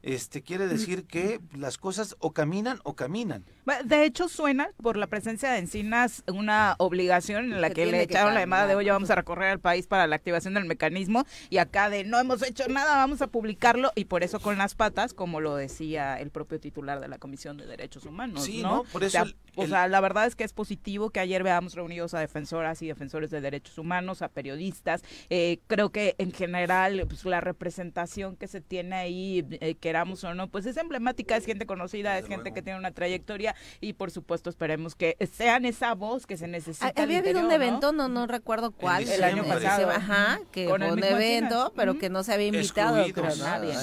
este 0.03 0.43
quiere 0.43 0.67
decir 0.67 1.05
que 1.05 1.41
las 1.57 1.79
cosas 1.79 2.17
o 2.19 2.33
caminan 2.33 2.81
o 2.85 2.95
caminan. 2.95 3.45
De 3.85 4.05
hecho, 4.05 4.29
suena 4.29 4.71
por 4.83 4.97
la 4.97 5.07
presencia 5.07 5.53
de 5.53 5.59
Encinas 5.59 6.23
una 6.27 6.75
obligación 6.79 7.53
en 7.53 7.61
la 7.61 7.71
que, 7.71 7.87
le 7.87 8.03
echaron 8.03 8.35
la 8.35 8.41
llamada 8.41 8.67
de 8.67 8.75
hoy 8.75 8.89
vamos 8.89 9.11
a 9.11 9.15
recorrer 9.15 9.51
al 9.51 9.61
país 9.61 9.87
para 9.87 10.07
la 10.07 10.17
activación 10.17 10.55
del 10.55 10.65
mecanismo 10.65 11.25
y 11.49 11.59
acá 11.59 11.89
de 11.89 12.05
no 12.05 12.19
hemos 12.19 12.43
hecho 12.43 12.69
nada, 12.69 12.97
vamos 12.97 13.23
a 13.23 13.29
publicarlo 13.29 13.93
y 13.95 14.07
por 14.07 14.23
eso 14.23 14.41
con 14.41 14.59
las 14.59 14.75
patas, 14.75 15.15
como 15.15 15.41
lo 15.41 15.57
decía 15.57 16.21
el 16.21 16.31
propio 16.31 16.61
titular 16.61 17.01
de 17.01 17.09
la 17.09 17.19
Comisión 17.19 17.57
de 17.57 17.67
Derechos 17.67 18.05
Humanos. 18.05 18.45
Sí, 18.45 18.63
¿no? 18.63 18.85
Por 18.93 19.05
eso. 19.05 19.25
O 19.57 19.67
sea, 19.67 19.89
la 19.89 20.01
verdad 20.01 20.27
es 20.27 20.37
que 20.37 20.45
es 20.45 20.53
positivo 20.53 21.11
que 21.11 21.21
ayer 21.21 21.43
veamos 21.43 21.75
reunidos 21.75 22.15
a 22.15 22.21
defensoras 22.21 22.83
y 22.83 22.87
defensores 22.87 23.31
de 23.31 23.41
derechos 23.41 23.79
humanos, 23.79 23.80
a 24.23 24.29
periodistas. 24.29 25.03
Eh, 25.29 25.59
creo 25.67 25.91
que 25.91 26.15
en 26.19 26.33
general 26.33 27.05
pues, 27.09 27.25
la 27.25 27.41
representación 27.41 28.37
que 28.37 28.49
se 28.49 28.61
tiene 28.61 28.97
ahí, 28.97 29.47
eh, 29.61 29.75
queramos 29.75 30.25
o 30.25 30.35
no, 30.35 30.49
pues 30.49 30.67
es 30.67 30.77
emblemática, 30.77 31.37
es 31.37 31.47
gente 31.47 31.67
conocida, 31.67 32.19
es 32.19 32.27
gente 32.27 32.53
que 32.53 32.63
tiene 32.63 32.79
una 32.79 32.93
trayectoria 32.93 33.55
y 33.81 33.95
por 33.95 34.11
supuesto 34.11 34.51
esperemos 34.51 34.95
que 34.95 35.17
sean 35.33 35.65
esa 35.65 35.95
voz 35.95 36.27
que 36.27 36.37
se 36.37 36.49
necesita. 36.49 36.93
Había 36.97 37.19
habido 37.19 37.41
un 37.41 37.51
evento, 37.51 37.93
no 37.93 38.09
no 38.09 38.27
recuerdo 38.27 38.71
cuál, 38.71 39.09
el 39.09 39.25
año 39.25 39.45
pasado, 39.45 39.91
ajá, 39.91 40.41
que 40.53 40.69
fue 40.69 40.93
un 40.93 41.05
evento, 41.05 41.73
pero 41.77 41.99
que 41.99 42.11
no 42.11 42.23
se 42.23 42.33
había 42.33 42.49
invitado, 42.49 43.05
creo, 43.13 43.37
nadie. 43.37 43.75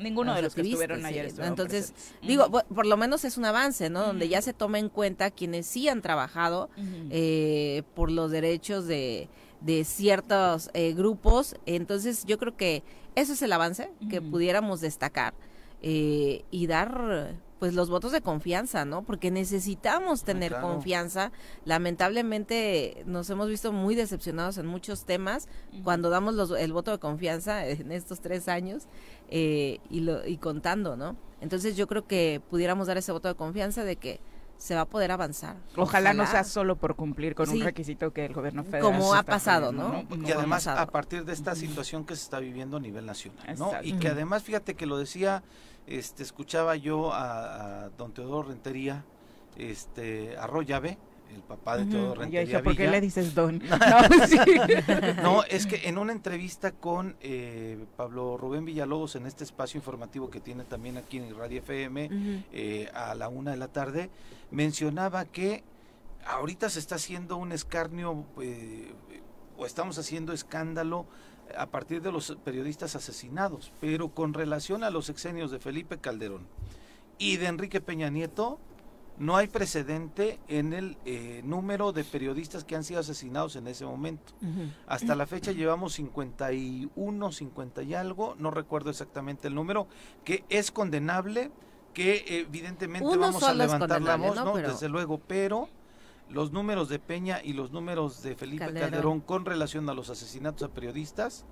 Ninguno 0.00 0.34
de 0.34 0.42
los 0.42 0.54
que 0.54 0.62
estuvieron 0.62 1.04
ayer 1.04 1.32
Entonces, 1.38 1.94
digo, 2.22 2.50
por 2.50 2.86
lo 2.86 2.96
menos 2.96 3.24
es 3.24 3.36
un 3.36 3.44
avance, 3.44 3.90
¿no? 3.90 4.06
Donde 4.06 4.28
ya 4.28 4.42
se 4.42 4.52
toma 4.52 4.78
en 4.78 4.88
cuenta 4.88 5.30
quienes 5.30 5.66
sí 5.66 5.88
han 5.88 6.02
trabajado 6.02 6.70
eh, 7.10 7.82
por 7.94 8.10
los 8.10 8.30
derechos 8.30 8.86
de, 8.86 9.28
de 9.60 9.84
ciertos 9.84 10.70
eh, 10.74 10.94
grupos. 10.94 11.56
Entonces, 11.66 12.24
yo 12.24 12.38
creo 12.38 12.56
que 12.56 12.82
eso 13.14 13.32
es 13.32 13.42
el 13.42 13.52
avance 13.52 13.90
que 14.08 14.22
pudiéramos 14.22 14.80
destacar 14.80 15.34
eh, 15.82 16.44
y 16.50 16.66
dar 16.66 17.36
pues 17.60 17.74
los 17.74 17.90
votos 17.90 18.10
de 18.10 18.22
confianza, 18.22 18.86
¿no? 18.86 19.02
Porque 19.02 19.30
necesitamos 19.30 20.24
tener 20.24 20.58
confianza. 20.60 21.30
Lamentablemente 21.66 23.02
nos 23.04 23.28
hemos 23.28 23.48
visto 23.48 23.70
muy 23.70 23.94
decepcionados 23.94 24.56
en 24.56 24.66
muchos 24.66 25.04
temas 25.04 25.46
cuando 25.84 26.08
damos 26.08 26.34
los, 26.34 26.50
el 26.52 26.72
voto 26.72 26.90
de 26.90 26.98
confianza 26.98 27.66
en 27.66 27.92
estos 27.92 28.20
tres 28.20 28.48
años 28.48 28.88
eh, 29.30 29.78
y, 29.88 30.00
lo, 30.00 30.26
y 30.26 30.36
contando, 30.36 30.96
¿no? 30.96 31.16
Entonces 31.40 31.76
yo 31.76 31.86
creo 31.86 32.06
que 32.06 32.42
pudiéramos 32.50 32.86
dar 32.86 32.98
ese 32.98 33.12
voto 33.12 33.28
de 33.28 33.34
confianza 33.34 33.84
de 33.84 33.96
que 33.96 34.20
se 34.58 34.74
va 34.74 34.82
a 34.82 34.84
poder 34.84 35.10
avanzar. 35.10 35.56
Ojalá, 35.74 36.12
no 36.12 36.26
sea 36.26 36.44
solo 36.44 36.76
por 36.76 36.94
cumplir 36.94 37.34
con 37.34 37.48
un 37.48 37.60
requisito 37.62 38.12
que 38.12 38.26
el 38.26 38.34
gobierno 38.34 38.62
federal. 38.62 38.82
Como 38.82 39.14
ha 39.14 39.22
pasado, 39.22 39.72
¿no? 39.72 40.04
Y 40.26 40.30
además 40.32 40.66
a 40.66 40.86
partir 40.86 41.24
de 41.24 41.32
esta 41.32 41.54
situación 41.54 42.04
que 42.04 42.14
se 42.14 42.24
está 42.24 42.40
viviendo 42.40 42.76
a 42.76 42.80
nivel 42.80 43.06
nacional, 43.06 43.56
¿no? 43.58 43.72
Y 43.82 43.94
que 43.94 44.08
además, 44.08 44.42
fíjate 44.42 44.74
que 44.74 44.84
lo 44.84 44.98
decía 44.98 45.42
este, 45.90 46.22
escuchaba 46.22 46.76
yo 46.76 47.12
a, 47.12 47.90
don 47.98 48.12
Teodoro 48.12 48.48
Rentería, 48.48 49.04
este, 49.56 50.36
Arroyave, 50.38 50.98
el 51.34 51.42
papá 51.42 51.76
de 51.76 51.86
Teodoro 51.86 52.20
Rentería. 52.20 52.62
¿Por 52.62 52.76
qué 52.76 52.88
le 52.88 53.00
dices 53.00 53.34
don? 53.34 53.62
No, 55.22 55.44
es 55.44 55.66
que 55.66 55.88
en 55.88 55.98
una 55.98 56.12
entrevista 56.12 56.72
con 56.72 57.16
eh, 57.20 57.84
Pablo 57.96 58.36
Rubén 58.36 58.64
Villalobos 58.64 59.16
en 59.16 59.26
este 59.26 59.44
espacio 59.44 59.78
informativo 59.78 60.30
que 60.30 60.40
tiene 60.40 60.64
también 60.64 60.96
aquí 60.96 61.18
en 61.18 61.36
Radio 61.36 61.58
FM 61.60 62.08
eh, 62.52 62.90
a 62.94 63.14
la 63.14 63.28
una 63.28 63.52
de 63.52 63.56
la 63.56 63.68
tarde, 63.68 64.10
mencionaba 64.50 65.24
que 65.24 65.64
ahorita 66.26 66.68
se 66.68 66.78
está 66.78 66.96
haciendo 66.96 67.36
un 67.36 67.52
escarnio 67.52 68.24
eh, 68.40 68.92
o 69.56 69.66
estamos 69.66 69.98
haciendo 69.98 70.32
escándalo 70.32 71.06
a 71.56 71.66
partir 71.66 72.00
de 72.02 72.12
los 72.12 72.36
periodistas 72.44 72.94
asesinados, 72.96 73.72
pero 73.80 74.08
con 74.10 74.34
relación 74.34 74.84
a 74.84 74.90
los 74.90 75.08
exenios 75.08 75.50
de 75.50 75.58
Felipe 75.58 75.98
Calderón 75.98 76.46
y 77.18 77.36
de 77.36 77.46
Enrique 77.46 77.80
Peña 77.80 78.08
Nieto, 78.08 78.58
no 79.20 79.36
hay 79.36 79.48
precedente 79.48 80.40
en 80.48 80.72
el 80.72 80.96
eh, 81.04 81.42
número 81.44 81.92
de 81.92 82.04
periodistas 82.04 82.64
que 82.64 82.74
han 82.74 82.82
sido 82.82 83.00
asesinados 83.00 83.54
en 83.54 83.68
ese 83.68 83.84
momento. 83.84 84.32
Hasta 84.86 85.14
la 85.14 85.26
fecha 85.26 85.52
llevamos 85.52 85.92
51, 85.92 87.32
50 87.32 87.82
y 87.82 87.94
algo, 87.94 88.34
no 88.38 88.50
recuerdo 88.50 88.88
exactamente 88.88 89.48
el 89.48 89.54
número, 89.54 89.88
que 90.24 90.44
es 90.48 90.70
condenable, 90.70 91.52
que 91.92 92.24
evidentemente 92.40 93.14
vamos 93.14 93.42
a 93.42 93.52
levantar 93.52 94.00
la 94.00 94.16
voz, 94.16 94.36
¿no? 94.36 94.56
Desde 94.56 94.88
luego, 94.88 95.18
pero 95.18 95.68
los 96.30 96.50
números 96.50 96.88
de 96.88 96.98
Peña 96.98 97.42
y 97.44 97.52
los 97.52 97.72
números 97.72 98.22
de 98.22 98.34
Felipe 98.36 98.72
Calderón, 98.72 99.20
con 99.20 99.44
relación 99.44 99.90
a 99.90 99.92
los 99.92 100.08
asesinatos 100.08 100.66
a 100.66 100.72
periodistas 100.72 101.44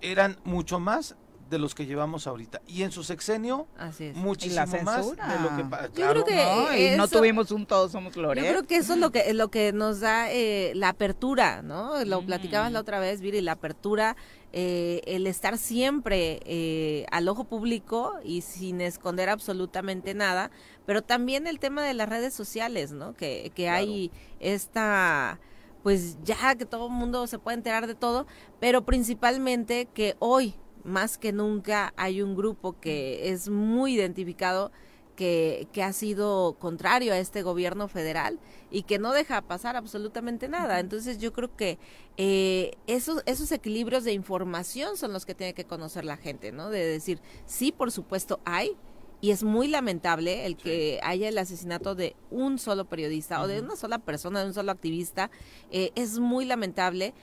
eran 0.00 0.36
mucho 0.42 0.80
más 0.80 1.16
de 1.48 1.58
los 1.58 1.74
que 1.74 1.86
llevamos 1.86 2.26
ahorita. 2.26 2.60
Y 2.66 2.82
en 2.82 2.90
su 2.90 3.04
sexenio, 3.04 3.66
muchísimo 4.14 4.82
más 4.82 5.10
de 5.10 5.40
lo 5.40 5.56
que... 5.56 5.92
Claro, 5.92 6.24
no, 6.28 6.96
no 6.96 7.08
tuvimos 7.08 7.50
un 7.50 7.66
todos 7.66 7.92
somos 7.92 8.14
Gloria. 8.14 8.42
Yo 8.42 8.50
creo 8.50 8.62
que 8.64 8.76
eso 8.76 8.94
es 8.94 8.98
lo 8.98 9.10
que, 9.10 9.32
lo 9.34 9.48
que 9.48 9.72
nos 9.72 10.00
da 10.00 10.30
eh, 10.30 10.72
la 10.74 10.90
apertura, 10.90 11.62
¿no? 11.62 12.04
Lo 12.04 12.24
platicabas 12.24 12.72
la 12.72 12.80
otra 12.80 12.98
vez, 12.98 13.20
Viri, 13.20 13.40
la 13.40 13.52
apertura, 13.52 14.16
eh, 14.52 15.02
el 15.06 15.26
estar 15.26 15.58
siempre 15.58 16.40
eh, 16.44 17.06
al 17.10 17.28
ojo 17.28 17.44
público 17.44 18.14
y 18.24 18.40
sin 18.40 18.80
esconder 18.80 19.28
absolutamente 19.28 20.14
nada, 20.14 20.50
pero 20.86 21.02
también 21.02 21.46
el 21.46 21.58
tema 21.58 21.82
de 21.82 21.94
las 21.94 22.08
redes 22.08 22.34
sociales, 22.34 22.92
¿no? 22.92 23.14
Que, 23.14 23.52
que 23.54 23.68
hay 23.68 24.10
esta 24.40 25.38
pues 25.82 26.18
ya 26.24 26.56
que 26.56 26.66
todo 26.66 26.86
el 26.86 26.92
mundo 26.92 27.28
se 27.28 27.38
puede 27.38 27.58
enterar 27.58 27.86
de 27.86 27.94
todo, 27.94 28.26
pero 28.58 28.84
principalmente 28.84 29.86
que 29.94 30.16
hoy 30.18 30.56
más 30.86 31.18
que 31.18 31.32
nunca 31.32 31.92
hay 31.96 32.22
un 32.22 32.34
grupo 32.34 32.78
que 32.80 33.30
es 33.30 33.48
muy 33.48 33.94
identificado 33.94 34.72
que, 35.16 35.66
que, 35.72 35.82
ha 35.82 35.92
sido 35.92 36.56
contrario 36.58 37.12
a 37.12 37.18
este 37.18 37.42
gobierno 37.42 37.88
federal 37.88 38.38
y 38.70 38.82
que 38.82 38.98
no 38.98 39.12
deja 39.12 39.40
pasar 39.42 39.74
absolutamente 39.74 40.48
nada. 40.48 40.78
Entonces 40.78 41.18
yo 41.18 41.32
creo 41.32 41.56
que 41.56 41.78
eh, 42.18 42.72
esos, 42.86 43.22
esos 43.26 43.50
equilibrios 43.50 44.04
de 44.04 44.12
información 44.12 44.96
son 44.96 45.12
los 45.12 45.24
que 45.24 45.34
tiene 45.34 45.54
que 45.54 45.64
conocer 45.64 46.04
la 46.04 46.16
gente, 46.16 46.52
¿no? 46.52 46.70
De 46.70 46.84
decir, 46.86 47.20
sí, 47.46 47.72
por 47.72 47.90
supuesto 47.90 48.40
hay, 48.44 48.76
y 49.20 49.30
es 49.30 49.42
muy 49.42 49.68
lamentable 49.68 50.44
el 50.44 50.56
que 50.56 51.00
haya 51.02 51.28
el 51.28 51.38
asesinato 51.38 51.94
de 51.94 52.14
un 52.30 52.58
solo 52.58 52.84
periodista 52.84 53.40
o 53.40 53.48
de 53.48 53.60
una 53.60 53.74
sola 53.76 53.98
persona, 53.98 54.40
de 54.40 54.46
un 54.46 54.54
solo 54.54 54.70
activista. 54.70 55.30
Eh, 55.70 55.90
es 55.94 56.18
muy 56.18 56.44
lamentable, 56.44 57.14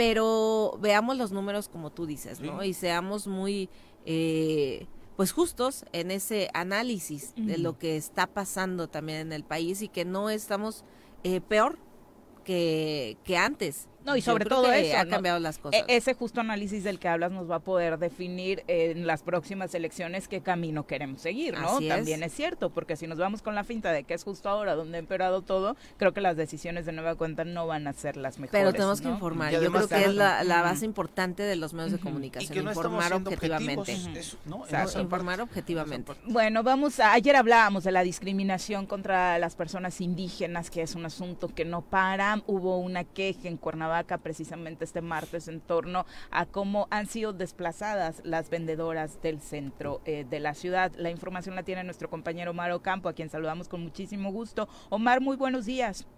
pero 0.00 0.78
veamos 0.80 1.18
los 1.18 1.30
números 1.30 1.68
como 1.68 1.90
tú 1.90 2.06
dices, 2.06 2.40
¿no? 2.40 2.64
Y 2.64 2.72
seamos 2.72 3.26
muy, 3.26 3.68
eh, 4.06 4.86
pues 5.14 5.30
justos 5.30 5.84
en 5.92 6.10
ese 6.10 6.48
análisis 6.54 7.34
de 7.36 7.58
lo 7.58 7.78
que 7.78 7.98
está 7.98 8.26
pasando 8.26 8.88
también 8.88 9.18
en 9.18 9.32
el 9.34 9.44
país 9.44 9.82
y 9.82 9.88
que 9.88 10.06
no 10.06 10.30
estamos 10.30 10.86
eh, 11.22 11.42
peor 11.42 11.76
que, 12.44 13.18
que 13.24 13.36
antes. 13.36 13.89
No, 14.04 14.16
y 14.16 14.22
sobre 14.22 14.46
todo 14.46 14.72
eso, 14.72 14.96
ha 14.96 15.06
cambiado 15.06 15.38
las 15.38 15.58
e, 15.58 15.60
cosas. 15.60 15.84
ese 15.88 16.14
justo 16.14 16.40
análisis 16.40 16.84
del 16.84 16.98
que 16.98 17.08
hablas 17.08 17.32
nos 17.32 17.50
va 17.50 17.56
a 17.56 17.60
poder 17.60 17.98
definir 17.98 18.64
en 18.66 19.06
las 19.06 19.22
próximas 19.22 19.74
elecciones 19.74 20.26
qué 20.26 20.40
camino 20.40 20.86
queremos 20.86 21.20
seguir, 21.20 21.58
¿no? 21.58 21.80
También 21.80 22.22
es. 22.22 22.32
cierto, 22.32 22.70
porque 22.70 22.96
si 22.96 23.06
nos 23.06 23.18
vamos 23.18 23.42
con 23.42 23.54
la 23.54 23.64
finta 23.64 23.92
de 23.92 24.04
que 24.04 24.14
es 24.14 24.24
justo 24.24 24.48
ahora 24.48 24.74
donde 24.74 24.96
ha 24.96 25.00
empeorado 25.00 25.42
todo, 25.42 25.76
creo 25.98 26.12
que 26.14 26.20
las 26.20 26.36
decisiones 26.36 26.86
de 26.86 26.92
nueva 26.92 27.16
cuenta 27.16 27.44
no 27.44 27.66
van 27.66 27.86
a 27.86 27.92
ser 27.92 28.16
las 28.16 28.38
mejores. 28.38 28.58
Pero 28.58 28.72
tenemos 28.72 29.00
que 29.00 29.08
informar. 29.08 29.52
Yo 29.52 29.58
creo 29.58 29.88
que 29.88 30.04
es 30.04 30.14
la, 30.14 30.62
base 30.62 30.84
importante 30.84 31.42
de 31.42 31.56
los 31.56 31.74
medios 31.74 31.92
de 31.92 31.98
comunicación, 31.98 32.68
informar 32.68 33.12
objetivamente. 33.12 33.96
informar 34.98 35.40
objetivamente. 35.40 36.12
Bueno, 36.26 36.62
vamos 36.62 37.00
a, 37.00 37.12
ayer 37.12 37.36
hablábamos 37.36 37.84
de 37.84 37.92
la 37.92 38.02
discriminación 38.02 38.86
contra 38.86 39.38
las 39.38 39.56
personas 39.56 40.00
indígenas, 40.00 40.70
que 40.70 40.82
es 40.82 40.94
un 40.94 41.04
asunto 41.04 41.48
que 41.48 41.64
no 41.64 41.82
para. 41.82 42.42
Hubo 42.46 42.78
una 42.78 43.04
queja 43.04 43.48
en 43.48 43.56
Cuernavaca 43.56 43.89
vaca 43.90 44.18
precisamente 44.18 44.84
este 44.84 45.02
martes 45.02 45.48
en 45.48 45.60
torno 45.60 46.06
a 46.30 46.46
cómo 46.46 46.88
han 46.90 47.06
sido 47.06 47.32
desplazadas 47.32 48.22
las 48.24 48.48
vendedoras 48.48 49.20
del 49.20 49.40
centro 49.40 50.00
eh, 50.04 50.24
de 50.28 50.40
la 50.40 50.54
ciudad. 50.54 50.92
La 50.96 51.10
información 51.10 51.54
la 51.54 51.62
tiene 51.62 51.84
nuestro 51.84 52.08
compañero 52.08 52.52
Omar 52.52 52.72
Ocampo, 52.72 53.08
a 53.08 53.12
quien 53.12 53.28
saludamos 53.28 53.68
con 53.68 53.82
muchísimo 53.82 54.32
gusto. 54.32 54.68
Omar, 54.88 55.20
muy 55.20 55.36
buenos 55.36 55.66
días. 55.66 56.08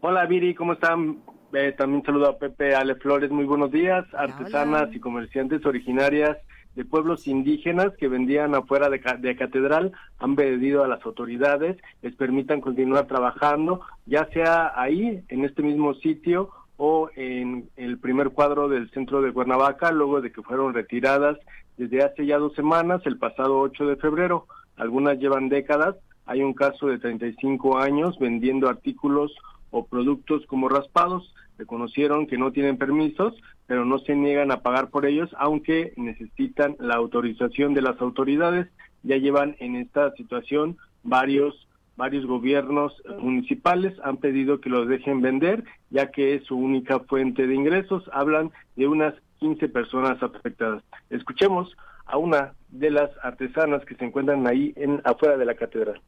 Hola 0.00 0.26
Viri, 0.26 0.54
¿cómo 0.54 0.74
están? 0.74 1.18
Eh, 1.52 1.74
también 1.76 2.04
saludo 2.04 2.28
a 2.28 2.38
Pepe 2.38 2.74
Ale 2.74 2.94
Flores, 2.96 3.30
muy 3.30 3.44
buenos 3.44 3.72
días. 3.72 4.04
Artesanas 4.14 4.94
y 4.94 5.00
comerciantes 5.00 5.64
originarias 5.66 6.36
de 6.78 6.84
pueblos 6.84 7.26
indígenas 7.26 7.88
que 7.98 8.06
vendían 8.06 8.54
afuera 8.54 8.88
de, 8.88 9.00
de, 9.18 9.34
catedral 9.34 9.90
han 10.18 10.36
pedido 10.36 10.84
a 10.84 10.88
las 10.88 11.04
autoridades 11.04 11.76
les 12.02 12.14
permitan 12.14 12.60
continuar 12.60 13.08
trabajando, 13.08 13.80
ya 14.06 14.28
sea 14.32 14.72
ahí, 14.80 15.24
en 15.28 15.44
este 15.44 15.62
mismo 15.62 15.94
sitio, 15.94 16.50
o 16.78 17.10
en 17.16 17.68
el 17.76 17.98
primer 17.98 18.30
cuadro 18.30 18.68
del 18.68 18.88
centro 18.90 19.20
de 19.20 19.32
Cuernavaca, 19.32 19.92
luego 19.92 20.20
de 20.22 20.32
que 20.32 20.42
fueron 20.42 20.72
retiradas 20.72 21.36
desde 21.76 22.02
hace 22.02 22.26
ya 22.26 22.38
dos 22.38 22.54
semanas, 22.54 23.02
el 23.04 23.18
pasado 23.18 23.60
8 23.60 23.86
de 23.86 23.96
febrero. 23.96 24.46
Algunas 24.76 25.18
llevan 25.18 25.48
décadas. 25.48 25.96
Hay 26.26 26.42
un 26.42 26.54
caso 26.54 26.88
de 26.88 26.98
35 26.98 27.78
años 27.78 28.18
vendiendo 28.18 28.68
artículos 28.68 29.32
o 29.70 29.86
productos 29.86 30.44
como 30.46 30.68
raspados. 30.68 31.34
Reconocieron 31.56 32.26
que 32.26 32.38
no 32.38 32.52
tienen 32.52 32.78
permisos, 32.78 33.34
pero 33.66 33.84
no 33.84 33.98
se 33.98 34.16
niegan 34.16 34.50
a 34.50 34.62
pagar 34.62 34.90
por 34.90 35.06
ellos, 35.06 35.30
aunque 35.38 35.92
necesitan 35.96 36.76
la 36.78 36.94
autorización 36.94 37.74
de 37.74 37.82
las 37.82 38.00
autoridades. 38.00 38.68
Ya 39.02 39.16
llevan 39.16 39.56
en 39.60 39.76
esta 39.76 40.12
situación 40.12 40.76
varios 41.04 41.67
varios 41.98 42.24
gobiernos 42.26 42.92
municipales 43.18 43.92
han 44.04 44.18
pedido 44.18 44.60
que 44.60 44.70
los 44.70 44.86
dejen 44.86 45.20
vender, 45.20 45.64
ya 45.90 46.12
que 46.12 46.36
es 46.36 46.44
su 46.44 46.56
única 46.56 47.00
fuente 47.00 47.46
de 47.48 47.54
ingresos. 47.54 48.08
Hablan 48.12 48.52
de 48.76 48.86
unas 48.86 49.14
15 49.40 49.68
personas 49.68 50.22
afectadas. 50.22 50.84
Escuchemos 51.10 51.76
a 52.06 52.16
una 52.16 52.54
de 52.68 52.92
las 52.92 53.10
artesanas 53.22 53.84
que 53.84 53.96
se 53.96 54.04
encuentran 54.04 54.46
ahí 54.46 54.72
en 54.76 55.02
afuera 55.04 55.36
de 55.36 55.44
la 55.44 55.56
catedral. 55.56 56.00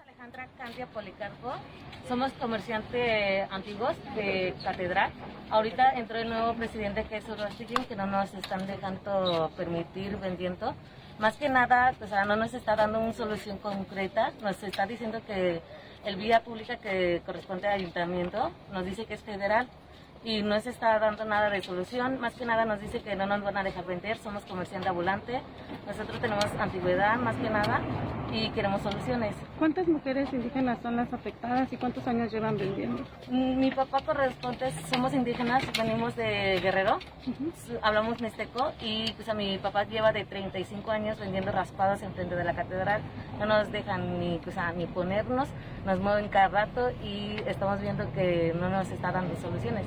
Alejandra 0.00 0.48
Candia 0.56 0.86
Policarpo, 0.86 1.52
somos 2.06 2.32
comerciantes 2.34 3.50
antiguos 3.50 3.96
de 4.14 4.54
catedral. 4.62 5.10
Ahorita 5.50 5.90
entró 5.98 6.16
el 6.16 6.28
nuevo 6.28 6.54
presidente 6.54 7.02
Jesús 7.04 7.36
Rastillín 7.36 7.84
que 7.88 7.96
no 7.96 8.06
nos 8.06 8.32
están 8.34 8.68
dejando 8.68 9.50
permitir 9.56 10.16
vendiendo 10.18 10.76
más 11.18 11.36
que 11.36 11.48
nada, 11.48 11.94
o 12.00 12.24
no 12.24 12.36
nos 12.36 12.54
está 12.54 12.76
dando 12.76 13.00
una 13.00 13.12
solución 13.12 13.58
concreta, 13.58 14.32
nos 14.40 14.62
está 14.62 14.86
diciendo 14.86 15.20
que 15.26 15.60
el 16.04 16.16
vía 16.16 16.44
pública 16.44 16.76
que 16.76 17.22
corresponde 17.26 17.66
al 17.66 17.74
ayuntamiento 17.74 18.50
nos 18.72 18.84
dice 18.84 19.04
que 19.04 19.14
es 19.14 19.22
federal, 19.22 19.68
y 20.24 20.42
no 20.42 20.60
se 20.60 20.70
está 20.70 20.98
dando 20.98 21.24
nada 21.24 21.50
de 21.50 21.62
solución. 21.62 22.20
Más 22.20 22.34
que 22.34 22.44
nada 22.44 22.64
nos 22.64 22.80
dice 22.80 23.00
que 23.00 23.16
no 23.16 23.26
nos 23.26 23.42
van 23.42 23.56
a 23.56 23.62
dejar 23.62 23.84
vender, 23.86 24.18
somos 24.18 24.44
comerciante 24.44 24.88
ambulante, 24.88 25.40
nosotros 25.86 26.20
tenemos 26.20 26.44
antigüedad 26.58 27.16
más 27.16 27.36
que 27.36 27.50
nada 27.50 27.80
y 28.32 28.50
queremos 28.50 28.82
soluciones. 28.82 29.34
¿Cuántas 29.58 29.88
mujeres 29.88 30.32
indígenas 30.32 30.78
son 30.82 30.96
las 30.96 31.12
afectadas 31.12 31.72
y 31.72 31.76
cuántos 31.76 32.06
años 32.06 32.30
llevan 32.30 32.56
vendiendo? 32.58 33.02
Mm, 33.28 33.58
mi 33.58 33.70
papá 33.70 34.00
corresponde, 34.04 34.70
somos 34.92 35.14
indígenas, 35.14 35.62
venimos 35.76 36.14
de 36.14 36.60
Guerrero, 36.62 36.98
hablamos 37.82 38.20
mixteco 38.20 38.72
y 38.80 39.12
pues 39.12 39.28
a 39.28 39.34
mi 39.34 39.58
papá 39.58 39.84
lleva 39.84 40.12
de 40.12 40.24
35 40.24 40.90
años 40.90 41.18
vendiendo 41.18 41.52
raspados 41.52 42.02
en 42.02 42.12
frente 42.12 42.36
de 42.36 42.44
la 42.44 42.54
catedral. 42.54 43.02
No 43.38 43.46
nos 43.46 43.72
dejan 43.72 44.20
ni, 44.20 44.38
pues, 44.38 44.56
ni 44.76 44.86
ponernos, 44.86 45.48
nos 45.86 45.98
mueven 46.00 46.28
cada 46.28 46.48
rato 46.48 46.90
y 47.02 47.36
estamos 47.46 47.80
viendo 47.80 48.10
que 48.12 48.54
no 48.58 48.68
nos 48.68 48.90
está 48.90 49.12
dando 49.12 49.34
soluciones. 49.36 49.84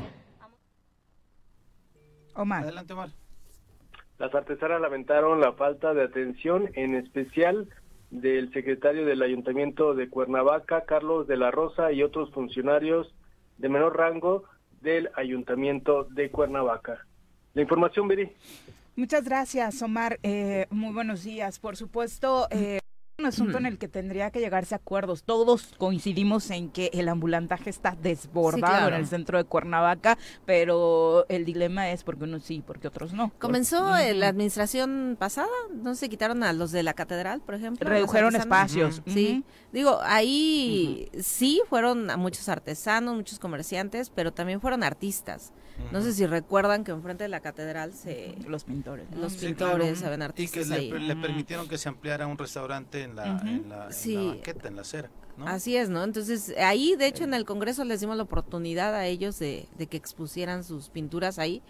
Omar. 2.34 2.64
Adelante, 2.64 2.94
Omar. 2.94 3.10
Las 4.20 4.36
artesanas 4.36 4.82
lamentaron 4.82 5.42
la 5.42 5.54
falta 5.54 5.94
de 5.94 6.04
atención, 6.04 6.70
en 6.76 6.96
especial 6.96 7.68
del 8.12 8.52
secretario 8.54 9.06
del 9.06 9.22
Ayuntamiento 9.22 9.96
de 9.96 10.10
Cuernavaca, 10.10 10.82
Carlos 10.86 11.28
de 11.28 11.38
la 11.38 11.50
Rosa, 11.50 11.92
y 11.92 12.04
otros 12.04 12.32
funcionarios 12.32 13.16
de 13.58 13.70
menor 13.70 13.98
rango 13.98 14.44
del 14.82 15.10
Ayuntamiento 15.16 16.04
de 16.04 16.30
Cuernavaca. 16.30 17.06
La 17.54 17.62
información, 17.62 18.08
Beri. 18.08 18.32
Muchas 18.96 19.24
gracias, 19.24 19.82
Omar. 19.82 20.20
Eh, 20.22 20.68
muy 20.70 20.94
buenos 20.94 21.24
días. 21.24 21.60
Por 21.60 21.78
supuesto, 21.78 22.48
eh, 22.52 22.81
un 23.22 23.28
asunto 23.28 23.58
en 23.58 23.66
el 23.66 23.78
que 23.78 23.88
tendría 23.88 24.32
que 24.32 24.40
llegarse 24.40 24.76
a 24.76 24.78
acuerdos. 24.78 25.24
Todos 25.24 25.74
coincidimos 25.78 26.50
en 26.50 26.70
que 26.70 26.90
el 26.94 27.08
ambulantaje 27.08 27.70
está 27.70 27.96
desbordado 28.02 28.90
en 28.90 28.96
el 28.96 29.08
centro 29.08 29.38
de 29.38 29.44
Cuernavaca, 29.46 30.18
pero 30.46 31.26
el 31.30 31.46
dilema 31.46 31.92
es 31.92 32.04
porque 32.04 32.26
unos 32.26 32.44
sí, 32.44 32.64
porque 32.66 32.88
otros 32.88 33.14
no. 33.14 33.32
Comenzó 33.40 33.92
la 34.14 34.28
administración 34.28 35.16
pasada, 35.20 35.48
no 35.74 35.96
se 35.96 36.10
quitaron 36.10 36.44
a 36.44 36.52
los 36.54 36.72
de 36.72 36.84
la 36.84 36.94
catedral, 36.94 37.42
por 37.42 37.56
ejemplo. 37.56 37.88
Redujeron 37.88 38.36
espacios. 38.36 39.02
Sí, 39.06 39.44
digo, 39.72 40.00
ahí 40.04 41.10
sí 41.20 41.62
fueron 41.70 42.10
a 42.10 42.18
muchos 42.18 42.50
artesanos, 42.50 43.16
muchos 43.16 43.40
comerciantes, 43.40 44.10
pero 44.10 44.34
también 44.34 44.60
fueron 44.60 44.84
artistas. 44.84 45.54
No 45.92 46.02
sé 46.02 46.14
si 46.14 46.26
recuerdan 46.26 46.84
que 46.84 46.92
enfrente 46.92 47.24
de 47.24 47.30
la 47.30 47.40
catedral 47.40 47.94
se... 47.94 48.36
Los 48.48 48.64
pintores. 48.64 49.08
Los 49.16 49.36
pintores, 49.36 50.00
saben 50.00 50.22
artistas 50.22 50.68
Y 50.68 50.90
que 50.90 51.00
Le, 51.00 51.16
permitieron 51.16 51.68
que 51.68 51.78
se 51.78 51.90
ampliara 51.90 52.28
un 52.28 52.38
restaurante 52.38 53.04
en 53.04 53.16
la, 53.16 53.40
en 53.40 53.70
la, 53.70 53.90
banqueta, 53.90 54.68
en 54.68 54.76
la 54.76 54.82
acera. 54.82 55.10
Así 55.46 55.76
es, 55.76 55.90
¿no? 55.90 56.04
Entonces, 56.04 56.54
ahí, 56.58 56.96
de 56.96 57.08
hecho, 57.08 57.24
en 57.24 57.34
el 57.34 57.46
Congreso 57.46 57.84
les 57.84 58.00
dimos 58.00 58.18
la 58.18 58.24
oportunidad 58.24 58.94
a 58.96 59.06
ellos 59.08 59.40
de, 59.40 59.68
que 59.90 59.98
expusieran 59.98 60.64
sus 60.64 60.90
pinturas 60.90 61.40
ahí. 61.40 61.62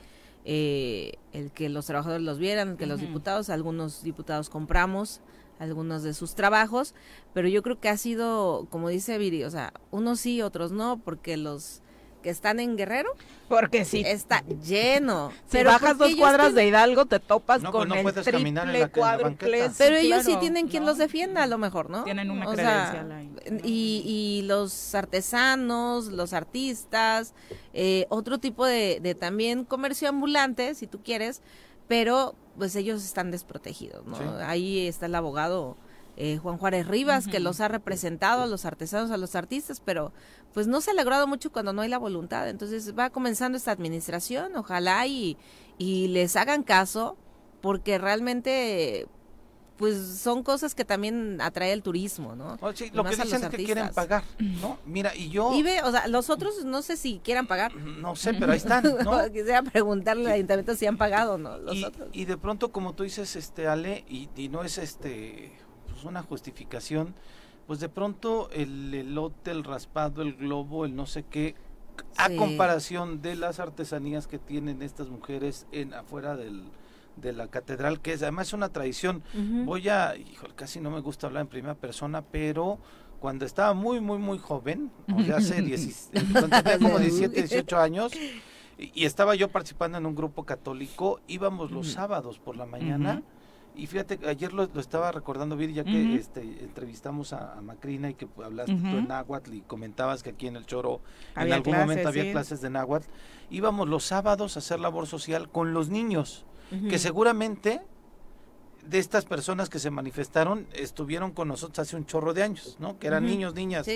Eh, 0.44 1.14
el 1.34 1.52
que 1.52 1.70
los 1.70 1.86
trabajadores 1.86 2.24
los 2.24 2.40
vieran, 2.40 2.70
el 2.70 2.78
que 2.78 2.88
los 2.88 3.00
diputados, 3.00 3.52
algunos 3.52 4.02
diputados 4.04 4.50
compramos 4.50 5.22
algunos 5.62 6.02
de 6.02 6.16
sus 6.16 6.34
trabajos, 6.34 6.96
pero 7.34 7.48
yo 7.48 7.62
creo 7.62 7.80
que 7.80 7.88
ha 7.88 7.98
sido, 7.98 8.66
como 8.72 8.90
dice 8.90 9.20
Viri, 9.20 9.44
o 9.44 9.52
sea, 9.52 9.74
unos 9.92 10.20
sí, 10.20 10.42
otros 10.42 10.72
no, 10.72 10.98
porque 10.98 11.38
los 11.38 11.84
que 12.22 12.30
están 12.30 12.60
en 12.60 12.78
Guerrero. 12.78 13.10
Porque 13.50 13.84
sí. 13.84 14.04
Está 14.06 14.44
lleno. 14.64 15.32
Si 15.32 15.58
pero 15.58 15.72
bajas 15.72 15.98
dos 15.98 16.16
cuadras 16.16 16.56
de 16.56 16.68
Hidalgo, 16.68 17.06
te 17.06 17.20
topas 17.20 17.60
pues 17.60 17.72
con 17.72 17.92
el 17.92 18.14
triple 18.14 18.90
cuádruple. 18.90 19.70
Pero 19.78 19.96
ellos 19.98 20.24
sí 20.24 20.38
tienen 20.40 20.68
quien 20.68 20.86
los 20.86 20.98
defienda, 20.98 21.44
a 21.44 21.48
lo 21.48 21.58
mejor, 21.58 21.90
¿no? 21.90 22.04
Tienen 22.04 22.32
una 22.32 22.46
credencial 22.46 23.12
ahí. 23.12 23.30
Y, 23.64 24.04
y, 24.06 24.42
los 24.44 24.96
artesanos, 24.96 26.08
los 26.08 26.34
artistas, 26.34 27.34
eh, 27.74 28.06
otro 28.10 28.38
tipo 28.38 28.66
de, 28.66 29.00
de 29.02 29.16
también 29.16 29.66
comercio 29.66 30.08
ambulante, 30.08 30.76
si 30.76 30.88
tú 30.88 31.02
quieres, 31.04 31.42
pero 31.88 32.36
pues 32.58 32.76
ellos 32.76 33.04
están 33.04 33.32
desprotegidos, 33.32 34.06
¿no? 34.06 34.18
Ahí 34.46 34.88
está 34.88 35.08
el 35.08 35.16
abogado 35.16 35.76
eh, 36.24 36.38
Juan 36.38 36.60
Juárez 36.60 36.88
Rivas, 36.88 37.26
que 37.26 37.40
los 37.40 37.62
ha 37.62 37.68
representado 37.68 38.44
a 38.44 38.46
los 38.46 38.66
artesanos, 38.66 39.10
a 39.10 39.18
los 39.18 39.36
artistas, 39.36 39.82
pero 39.84 40.14
pues 40.54 40.68
no 40.68 40.80
se 40.80 40.92
ha 40.92 40.94
logrado 40.94 41.26
mucho 41.26 41.52
cuando 41.52 41.74
no 41.74 41.82
hay 41.82 41.90
la 41.90 41.98
voluntad. 41.98 42.48
Entonces 42.48 42.96
va 42.96 43.10
comenzando 43.10 43.58
esta 43.58 43.72
administración, 43.72 44.56
ojalá 44.56 45.08
y, 45.08 45.36
y 45.80 46.10
les 46.10 46.36
hagan 46.36 46.62
caso, 46.62 47.18
porque 47.60 47.98
realmente 47.98 49.08
pues 49.78 49.98
son 49.98 50.44
cosas 50.44 50.76
que 50.76 50.86
también 50.86 51.42
atrae 51.42 51.74
el 51.74 51.82
turismo, 51.82 52.36
¿no? 52.36 52.56
Oh, 52.62 52.72
lo 52.94 53.04
que 53.04 53.16
dicen 53.16 53.44
es 53.44 53.50
que 53.50 53.64
quieren 53.64 53.90
pagar, 53.90 54.24
¿no? 54.38 54.78
Mira, 54.86 55.16
y 55.16 55.32
yo... 55.32 55.56
Y 55.56 55.64
ve, 55.64 55.82
o 55.82 55.90
sea, 55.90 56.08
los 56.08 56.30
otros 56.30 56.64
no 56.66 56.84
sé 56.84 56.98
si 56.98 57.20
quieran 57.24 57.48
pagar. 57.48 57.76
No 57.76 58.16
sé, 58.16 58.36
pero 58.36 58.52
ahí 58.52 58.60
están, 58.60 58.84
¿no? 59.04 59.24
Quisiera 59.32 59.64
preguntarle 59.64 60.28
al 60.28 60.34
ayuntamiento 60.34 60.76
si 60.76 60.86
han 60.86 61.00
pagado, 61.00 61.40
¿no? 61.40 61.58
Los 61.58 61.78
y, 61.78 61.84
otros. 61.84 62.10
y 62.14 62.26
de 62.26 62.38
pronto, 62.38 62.72
como 62.72 62.94
tú 62.94 63.02
dices, 63.02 63.36
este 63.36 63.68
Ale, 63.68 64.06
y, 64.08 64.30
y 64.36 64.50
no 64.50 64.64
es 64.64 64.78
este 64.78 65.52
pues 66.02 66.10
una 66.10 66.24
justificación, 66.24 67.14
pues 67.68 67.80
de 67.80 67.90
pronto 67.90 68.50
el 68.52 68.94
elote, 68.94 69.52
el 69.52 69.64
raspado, 69.64 70.24
el 70.24 70.34
globo, 70.34 70.86
el 70.86 70.96
no 70.96 71.06
sé 71.06 71.24
qué, 71.24 71.56
a 72.18 72.30
comparación 72.36 73.22
de 73.22 73.36
las 73.36 73.60
artesanías 73.60 74.28
que 74.28 74.40
tienen 74.40 74.82
estas 74.82 75.10
mujeres 75.10 75.68
en 75.72 75.94
afuera 75.94 76.36
del, 76.36 76.64
de 77.18 77.34
la 77.34 77.48
catedral, 77.48 78.00
que 78.00 78.14
es 78.14 78.24
además 78.24 78.54
una 78.54 78.70
tradición. 78.70 79.22
Voy 79.66 79.90
a, 79.90 80.16
híjole, 80.16 80.56
casi 80.56 80.80
no 80.80 80.90
me 80.90 81.02
gusta 81.02 81.28
hablar 81.28 81.42
en 81.42 81.48
primera 81.48 81.76
persona, 81.76 82.24
pero 82.24 82.80
cuando 83.20 83.46
estaba 83.46 83.74
muy, 83.76 84.02
muy, 84.02 84.18
muy 84.18 84.40
joven, 84.40 84.92
o 85.16 85.22
sea, 85.22 85.38
hace 85.38 85.62
tenía 86.12 86.80
como 86.80 86.98
17, 86.98 87.36
18 87.36 87.78
años, 87.78 88.14
y, 88.78 89.06
estaba 89.06 89.36
yo 89.36 89.50
participando 89.50 90.00
en 90.00 90.08
un 90.08 90.16
grupo 90.16 90.46
católico, 90.46 91.20
íbamos 91.28 91.70
los 91.70 91.92
sábados 91.92 92.40
por 92.40 92.58
la 92.58 92.66
mañana. 92.66 93.22
Y 93.76 93.88
fíjate, 93.88 94.20
ayer 94.28 94.52
lo, 94.54 94.64
estaba 94.80 95.12
recordando 95.12 95.56
bien, 95.56 95.74
ya 95.74 95.84
que 95.84 96.16
este, 96.16 96.42
entrevistamos 96.42 97.34
a, 97.34 97.60
Macrina 97.62 98.10
y 98.10 98.16
que 98.16 98.28
hablaste 98.44 98.76
tú 98.76 98.98
en 98.98 99.08
náhuatl 99.08 99.54
y 99.54 99.62
comentabas 99.62 100.24
que 100.24 100.32
aquí 100.32 100.48
en 100.48 100.56
el 100.58 100.66
Choro 100.66 101.02
en 101.36 101.54
algún 101.54 101.78
momento 101.78 102.10
había 102.10 102.32
clases 102.32 102.62
de 102.62 102.70
náhuatl. 102.70 103.08
Íbamos 103.50 103.88
los 103.88 104.04
sábados 104.04 104.56
a 104.56 104.60
hacer 104.60 104.80
labor 104.80 105.08
social 105.08 105.50
con 105.50 105.74
los 105.74 105.90
niños, 105.90 106.46
que 106.90 107.00
seguramente 107.00 107.82
de 108.86 109.00
estas 109.00 109.26
personas 109.26 109.70
que 109.70 109.80
se 109.80 109.92
manifestaron 109.92 110.68
estuvieron 110.74 111.32
con 111.32 111.48
nosotros 111.48 111.80
hace 111.80 111.96
un 111.96 112.06
chorro 112.06 112.34
de 112.34 112.44
años, 112.44 112.78
¿no? 112.80 113.00
Que 113.00 113.08
eran 113.08 113.26
niños, 113.26 113.54
niñas. 113.54 113.88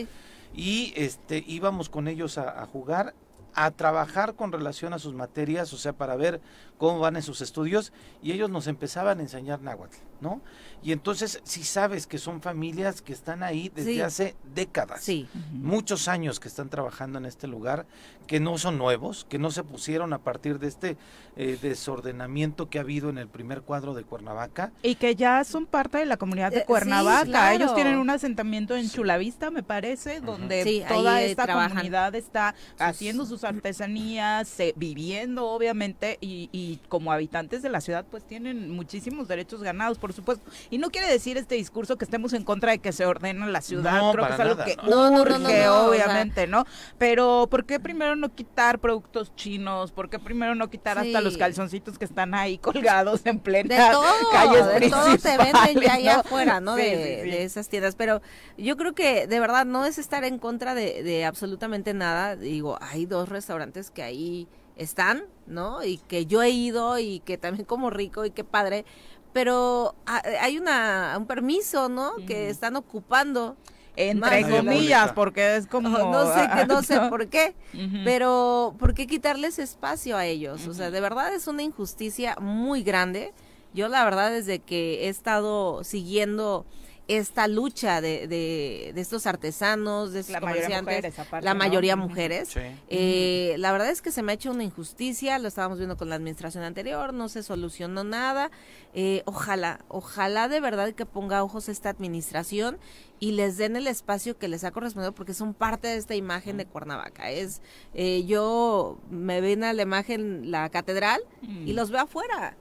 Y 0.54 0.94
este 0.96 1.44
íbamos 1.46 1.90
con 1.90 2.08
ellos 2.08 2.38
a, 2.38 2.62
a 2.62 2.66
jugar 2.66 3.14
a 3.56 3.72
trabajar 3.72 4.36
con 4.36 4.52
relación 4.52 4.94
a 4.94 5.00
sus 5.00 5.14
materias, 5.14 5.72
o 5.72 5.78
sea, 5.78 5.94
para 5.94 6.18
ver 6.18 6.42
cómo 6.78 7.00
van 7.00 7.16
en 7.16 7.22
sus 7.22 7.42
estudios, 7.42 7.94
y 8.22 8.32
ellos 8.32 8.50
nos 8.50 8.68
empezaban 8.68 9.20
a 9.20 9.22
enseñar 9.22 9.62
náhuatl, 9.62 9.98
¿no? 10.22 10.42
Y 10.84 10.92
entonces, 10.92 11.42
si 11.44 11.64
sabes 11.64 12.06
que 12.06 12.18
son 12.18 12.42
familias 12.42 13.02
que 13.02 13.14
están 13.14 13.44
ahí 13.44 13.72
desde 13.74 14.04
hace 14.04 14.36
décadas, 14.54 15.02
sí. 15.02 15.28
muchos 15.52 16.08
años 16.08 16.40
que 16.40 16.48
están 16.48 16.70
trabajando 16.70 17.18
en 17.18 17.26
este 17.26 17.48
lugar, 17.48 17.86
que 18.28 18.40
no 18.40 18.58
son 18.58 18.78
nuevos, 18.78 19.26
que 19.28 19.40
no 19.40 19.52
se 19.52 19.64
pusieron 19.64 20.14
a 20.14 20.20
partir 20.20 20.60
de 20.60 20.68
este 20.68 20.98
eh, 21.38 21.58
desordenamiento 21.62 22.70
que 22.70 22.78
ha 22.78 22.82
habido 22.82 23.10
en 23.10 23.18
el 23.18 23.28
primer 23.28 23.62
cuadro 23.62 23.94
de 23.94 24.04
Cuernavaca. 24.04 24.72
Y 24.84 24.96
que 24.96 25.16
ya 25.16 25.44
son 25.44 25.66
parte 25.66 25.98
de 25.98 26.06
la 26.06 26.18
comunidad 26.18 26.52
de 26.52 26.60
eh, 26.60 26.66
Cuernavaca. 26.66 27.54
Ellos 27.54 27.74
tienen 27.76 27.98
un 27.98 28.10
asentamiento 28.10 28.76
en 28.76 28.90
Chulavista, 28.90 29.52
me 29.52 29.64
parece, 29.64 30.22
donde 30.22 30.86
toda 30.88 31.22
esta 31.22 31.48
comunidad 31.48 32.16
está 32.16 32.56
haciendo 32.80 33.26
sus 33.26 33.44
artesanías, 33.44 34.60
eh, 34.60 34.74
viviendo 34.76 35.48
obviamente 35.48 36.18
y, 36.22 36.50
y, 36.52 36.65
como 36.90 37.12
habitantes 37.12 37.62
de 37.62 37.70
la 37.70 37.82
ciudad 37.82 38.06
pues 38.10 38.26
tienen 38.26 38.72
muchísimos 38.72 39.28
derechos 39.28 39.62
ganados, 39.64 39.98
por 39.98 40.14
supuesto. 40.14 40.50
Y 40.70 40.78
no 40.78 40.90
quiere 40.90 41.08
decir 41.08 41.38
este 41.38 41.56
discurso 41.56 41.98
que 41.98 42.06
estemos 42.06 42.34
en 42.34 42.44
contra 42.44 42.72
de 42.72 42.80
que 42.80 42.92
se 42.92 43.06
ordene 43.06 43.48
la 43.48 43.62
ciudad, 43.62 44.02
No, 44.02 44.12
creo 44.12 44.28
que 44.28 44.34
es 44.34 44.40
algo 44.40 44.56
nada, 44.56 44.66
que 44.66 44.76
no. 44.78 44.84
No, 44.84 45.10
no, 45.10 45.12
no, 45.12 45.22
urge, 45.22 45.40
no, 45.40 45.50
no, 45.50 45.88
obviamente, 45.90 46.48
¿no? 46.48 46.66
Pero 46.98 47.48
¿por 47.50 47.66
qué 47.66 47.80
primero 47.80 48.16
no 48.16 48.34
quitar 48.34 48.80
productos 48.80 49.36
chinos? 49.36 49.92
¿Por 49.92 50.10
qué 50.10 50.20
primero 50.20 50.56
no 50.56 50.70
quitar 50.70 50.98
hasta 50.98 51.22
los 51.22 51.38
calzoncitos 51.38 51.98
que 51.98 52.06
están 52.06 52.34
ahí 52.34 52.58
colgados 52.60 53.26
en 53.26 53.40
plena 53.40 53.76
de 53.76 53.92
todo, 53.92 54.32
calles 54.32 54.68
de 54.80 54.90
todo 54.90 55.18
te 55.18 55.38
venden 55.38 55.82
ya 55.82 55.94
allá 55.94 56.14
¿no? 56.16 56.20
afuera, 56.22 56.60
¿no? 56.60 56.76
Sí, 56.76 56.84
de, 56.84 56.90
sí, 56.90 57.24
sí. 57.24 57.32
de 57.32 57.44
esas 57.44 57.70
tiendas. 57.70 57.96
Pero 57.96 58.22
yo 58.58 58.78
creo 58.78 58.94
que 58.94 59.28
de 59.28 59.40
verdad 59.40 59.66
no 59.66 59.86
es 59.86 59.98
estar 59.98 60.24
en 60.24 60.40
contra 60.40 60.76
de, 60.76 61.04
de 61.04 61.26
absolutamente 61.26 61.94
nada. 61.94 62.36
Digo, 62.36 62.78
hay 62.82 63.06
dos 63.06 63.30
restaurantes 63.30 63.92
que 63.92 64.04
ahí 64.04 64.48
están, 64.76 65.26
¿no? 65.48 65.84
Y 65.84 65.98
que 65.98 66.26
yo 66.26 66.42
he 66.42 66.50
ido 66.50 66.98
y 67.00 67.20
que 67.20 67.38
también 67.38 67.66
como 67.66 67.90
rico 67.90 68.26
y 68.26 68.32
qué 68.32 68.44
padre. 68.44 68.86
Pero 69.34 69.96
ah, 70.06 70.24
hay 70.42 70.58
una 70.58 71.16
un 71.18 71.26
permiso, 71.26 71.90
¿no? 71.90 72.14
Que 72.28 72.50
están 72.50 72.76
ocupando. 72.76 73.58
Entre 73.98 74.42
más 74.42 74.52
comillas, 74.52 75.14
porque 75.14 75.56
es 75.56 75.68
como... 75.68 75.90
no 76.12 76.34
sé, 76.34 76.50
que 76.54 76.66
no 76.66 76.84
sé 76.84 77.00
por 77.10 77.28
qué, 77.28 77.56
pero 78.04 78.76
¿por 78.78 78.94
qué 78.94 79.08
quitarles 79.08 79.58
espacio 79.58 80.18
a 80.18 80.26
ellos? 80.26 80.68
O 80.68 80.74
sea, 80.74 80.92
de 80.92 81.00
verdad 81.00 81.34
es 81.34 81.48
una 81.48 81.64
injusticia 81.64 82.36
muy 82.42 82.84
grande. 82.84 83.34
Yo 83.74 83.88
la 83.88 84.04
verdad 84.04 84.32
desde 84.32 84.60
que 84.60 85.06
he 85.06 85.10
estado 85.10 85.84
siguiendo 85.86 86.66
esta 87.08 87.48
lucha 87.48 88.02
de, 88.02 88.28
de, 88.28 88.92
de 88.96 89.02
estos 89.02 89.28
artesanos, 89.28 90.12
de 90.12 90.22
estos 90.22 90.34
La 90.34 90.40
mayoría 90.40 90.64
comerciantes, 90.80 90.96
mujeres, 90.96 91.20
aparte, 91.20 91.46
la 91.46 91.54
¿no? 91.54 91.58
mayoría 91.60 91.96
mujeres, 91.96 92.50
Sí. 92.50 92.60
eh, 92.90 93.56
la 93.60 93.72
verdad 93.72 93.90
es 93.92 94.02
que 94.02 94.12
se 94.12 94.24
me 94.24 94.32
ha 94.32 94.36
hecho 94.36 94.50
una 94.52 94.64
injusticia, 94.64 95.38
lo 95.38 95.48
estábamos 95.48 95.78
viendo 95.78 95.98
con 95.98 96.10
la 96.10 96.16
administración 96.16 96.64
anterior, 96.64 97.14
no 97.14 97.30
se 97.30 97.44
solucionó 97.44 98.04
nada. 98.04 98.50
Eh, 98.94 99.22
ojalá, 99.26 99.86
ojalá 99.88 100.48
de 100.48 100.60
verdad 100.60 100.94
que 100.94 101.06
ponga 101.06 101.44
ojos 101.44 101.70
esta 101.70 101.90
administración 101.90 102.78
y 103.20 103.32
les 103.34 103.58
den 103.58 103.76
el 103.76 103.88
espacio 103.88 104.38
que 104.38 104.48
les 104.48 104.64
ha 104.64 104.72
correspondido 104.72 105.14
porque 105.14 105.34
son 105.34 105.54
parte 105.54 105.88
de 105.88 105.98
esta 105.98 106.16
imagen 106.16 106.58
de 106.58 106.66
Cuernavaca. 106.66 107.30
Es, 107.30 107.62
eh, 107.94 108.24
yo 108.26 108.98
me 109.10 109.42
ven 109.42 109.64
a 109.64 109.74
la 109.74 109.84
imagen 109.84 110.50
la 110.50 110.70
catedral 110.70 111.22
y 111.66 111.74
los 111.74 111.92
veo 111.92 112.02
afuera. 112.02 112.58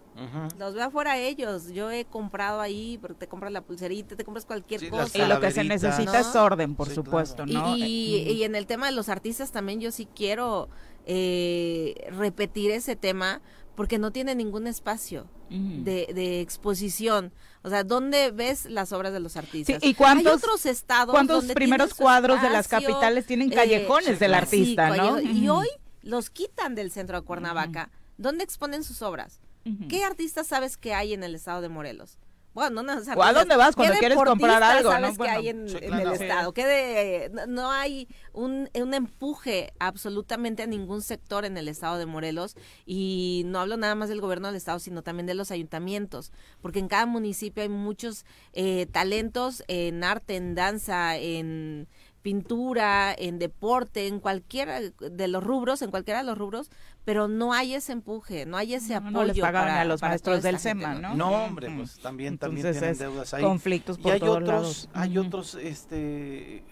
Los 0.58 0.74
veo 0.74 0.84
afuera 0.84 1.18
ellos. 1.18 1.68
Yo 1.72 1.90
he 1.90 2.04
comprado 2.04 2.60
ahí, 2.60 2.98
porque 3.00 3.16
te 3.16 3.26
compras 3.28 3.52
la 3.52 3.62
pulserita, 3.62 4.14
te 4.16 4.24
compras 4.24 4.46
cualquier 4.46 4.80
Sí, 4.80 4.88
cosa. 4.88 5.18
Y 5.18 5.26
lo 5.26 5.40
que 5.40 5.50
se 5.50 5.64
necesita 5.64 6.20
es 6.20 6.34
orden, 6.36 6.74
por 6.76 6.88
Sí, 6.88 6.94
supuesto, 6.94 7.44
Y, 7.46 7.52
¿no? 7.54 7.76
y- 7.76 7.82
Eh, 8.26 8.32
y 8.32 8.42
en 8.44 8.54
el 8.54 8.66
tema 8.66 8.86
de 8.86 8.92
los 8.92 9.08
artistas 9.08 9.50
también 9.52 9.80
yo 9.80 9.90
sí 9.90 10.06
quiero 10.14 10.68
eh, 11.06 11.94
repetir 12.16 12.70
ese 12.70 12.96
tema 12.96 13.40
porque 13.74 13.98
no 13.98 14.10
tiene 14.12 14.34
ningún 14.34 14.66
espacio 14.66 15.26
de, 15.50 16.08
de 16.14 16.40
exposición. 16.40 17.32
O 17.62 17.68
sea, 17.70 17.84
¿dónde 17.84 18.30
ves 18.32 18.64
las 18.66 18.92
obras 18.92 19.12
de 19.12 19.20
los 19.20 19.36
artistas? 19.36 19.78
Sí, 19.82 19.88
¿y 19.90 19.94
cuántos- 19.94 20.26
Hay 20.32 20.36
otros 20.38 20.66
estados 20.66 21.12
¿Cuántos 21.12 21.38
donde 21.42 21.54
primeros 21.54 21.94
cuadros 21.94 22.40
de 22.42 22.50
las 22.50 22.66
capitales 22.68 23.26
tienen 23.26 23.52
eh, 23.52 23.54
callejones 23.54 24.18
del 24.18 24.34
artista, 24.34 24.92
sí, 24.92 24.98
no? 24.98 25.20
Y 25.20 25.48
hoy 25.48 25.68
los 26.02 26.30
quitan 26.30 26.74
del 26.74 26.90
centro 26.90 27.20
de 27.20 27.26
Cuernavaca. 27.26 27.90
¿Dónde 28.16 28.44
exponen 28.44 28.82
sus 28.84 29.02
obras? 29.02 29.40
¿Qué 29.88 30.04
artistas 30.04 30.46
sabes 30.46 30.76
que 30.76 30.94
hay 30.94 31.14
en 31.14 31.24
el 31.24 31.34
estado 31.34 31.60
de 31.60 31.68
Morelos? 31.68 32.18
Bueno, 32.54 32.84
no, 32.84 32.92
¿O 33.16 33.22
a 33.24 33.32
dónde 33.32 33.56
vas 33.56 33.74
cuando 33.74 33.96
quieres 33.98 34.16
comprar 34.16 34.62
algo, 34.62 34.88
no? 34.88 34.94
sabes 34.94 35.10
que 35.10 35.16
Bueno, 35.18 35.38
hay 35.38 35.48
en, 35.48 35.68
sí, 35.68 35.76
en 35.80 35.88
claro. 35.88 36.12
el 36.12 36.18
Sí. 36.18 36.22
estado? 36.22 36.54
¿Qué 36.54 36.64
de, 36.64 37.30
no, 37.32 37.46
no 37.48 37.72
hay 37.72 38.06
un, 38.32 38.70
un 38.80 38.94
empuje 38.94 39.72
absolutamente 39.80 40.62
a 40.62 40.68
ningún 40.68 41.02
sector 41.02 41.44
en 41.44 41.56
el 41.56 41.66
estado 41.66 41.98
de 41.98 42.06
Morelos 42.06 42.54
y 42.86 43.42
no 43.46 43.58
hablo 43.58 43.76
nada 43.76 43.96
más 43.96 44.08
del 44.08 44.20
gobierno 44.20 44.46
del 44.46 44.56
estado, 44.56 44.78
sino 44.78 45.02
también 45.02 45.26
de 45.26 45.34
los 45.34 45.50
ayuntamientos, 45.50 46.30
porque 46.62 46.78
en 46.78 46.86
cada 46.86 47.06
municipio 47.06 47.60
hay 47.64 47.68
muchos 47.68 48.24
eh, 48.52 48.86
talentos 48.92 49.64
en 49.66 50.04
arte, 50.04 50.36
en 50.36 50.54
danza, 50.54 51.16
en 51.16 51.88
pintura, 52.24 53.14
en 53.16 53.38
deporte, 53.38 54.06
en 54.06 54.18
cualquiera 54.18 54.80
de 54.80 55.28
los 55.28 55.44
rubros, 55.44 55.82
en 55.82 55.90
cualquiera 55.90 56.20
de 56.20 56.24
los 56.24 56.38
rubros, 56.38 56.70
pero 57.04 57.28
no 57.28 57.52
hay 57.52 57.74
ese 57.74 57.92
empuje, 57.92 58.46
no 58.46 58.56
hay 58.56 58.72
ese 58.72 58.94
No, 58.94 58.96
apoyo. 58.96 59.10
no 59.12 59.24
les 59.24 59.38
pagaban 59.38 59.68
para- 59.68 59.80
a 59.82 59.84
los 59.84 60.00
para 60.00 60.12
maestros 60.12 60.42
del 60.42 60.58
SEMA, 60.58 60.94
¿no? 60.94 61.14
No, 61.14 61.30
hombre, 61.44 61.70
pues 61.76 61.98
también, 61.98 62.38
también 62.38 62.66
Entonces 62.66 62.80
tienen 62.80 62.92
es 62.94 62.98
deudas 62.98 63.34
ahí. 63.34 63.42
conflictos 63.44 63.98
y 64.02 64.08
hay 64.08 64.20
todos 64.20 64.36
otros, 64.38 64.48
lados. 64.48 64.88
hay 64.94 65.18
otros, 65.18 65.54
este, 65.56 66.56
eh, 66.56 66.64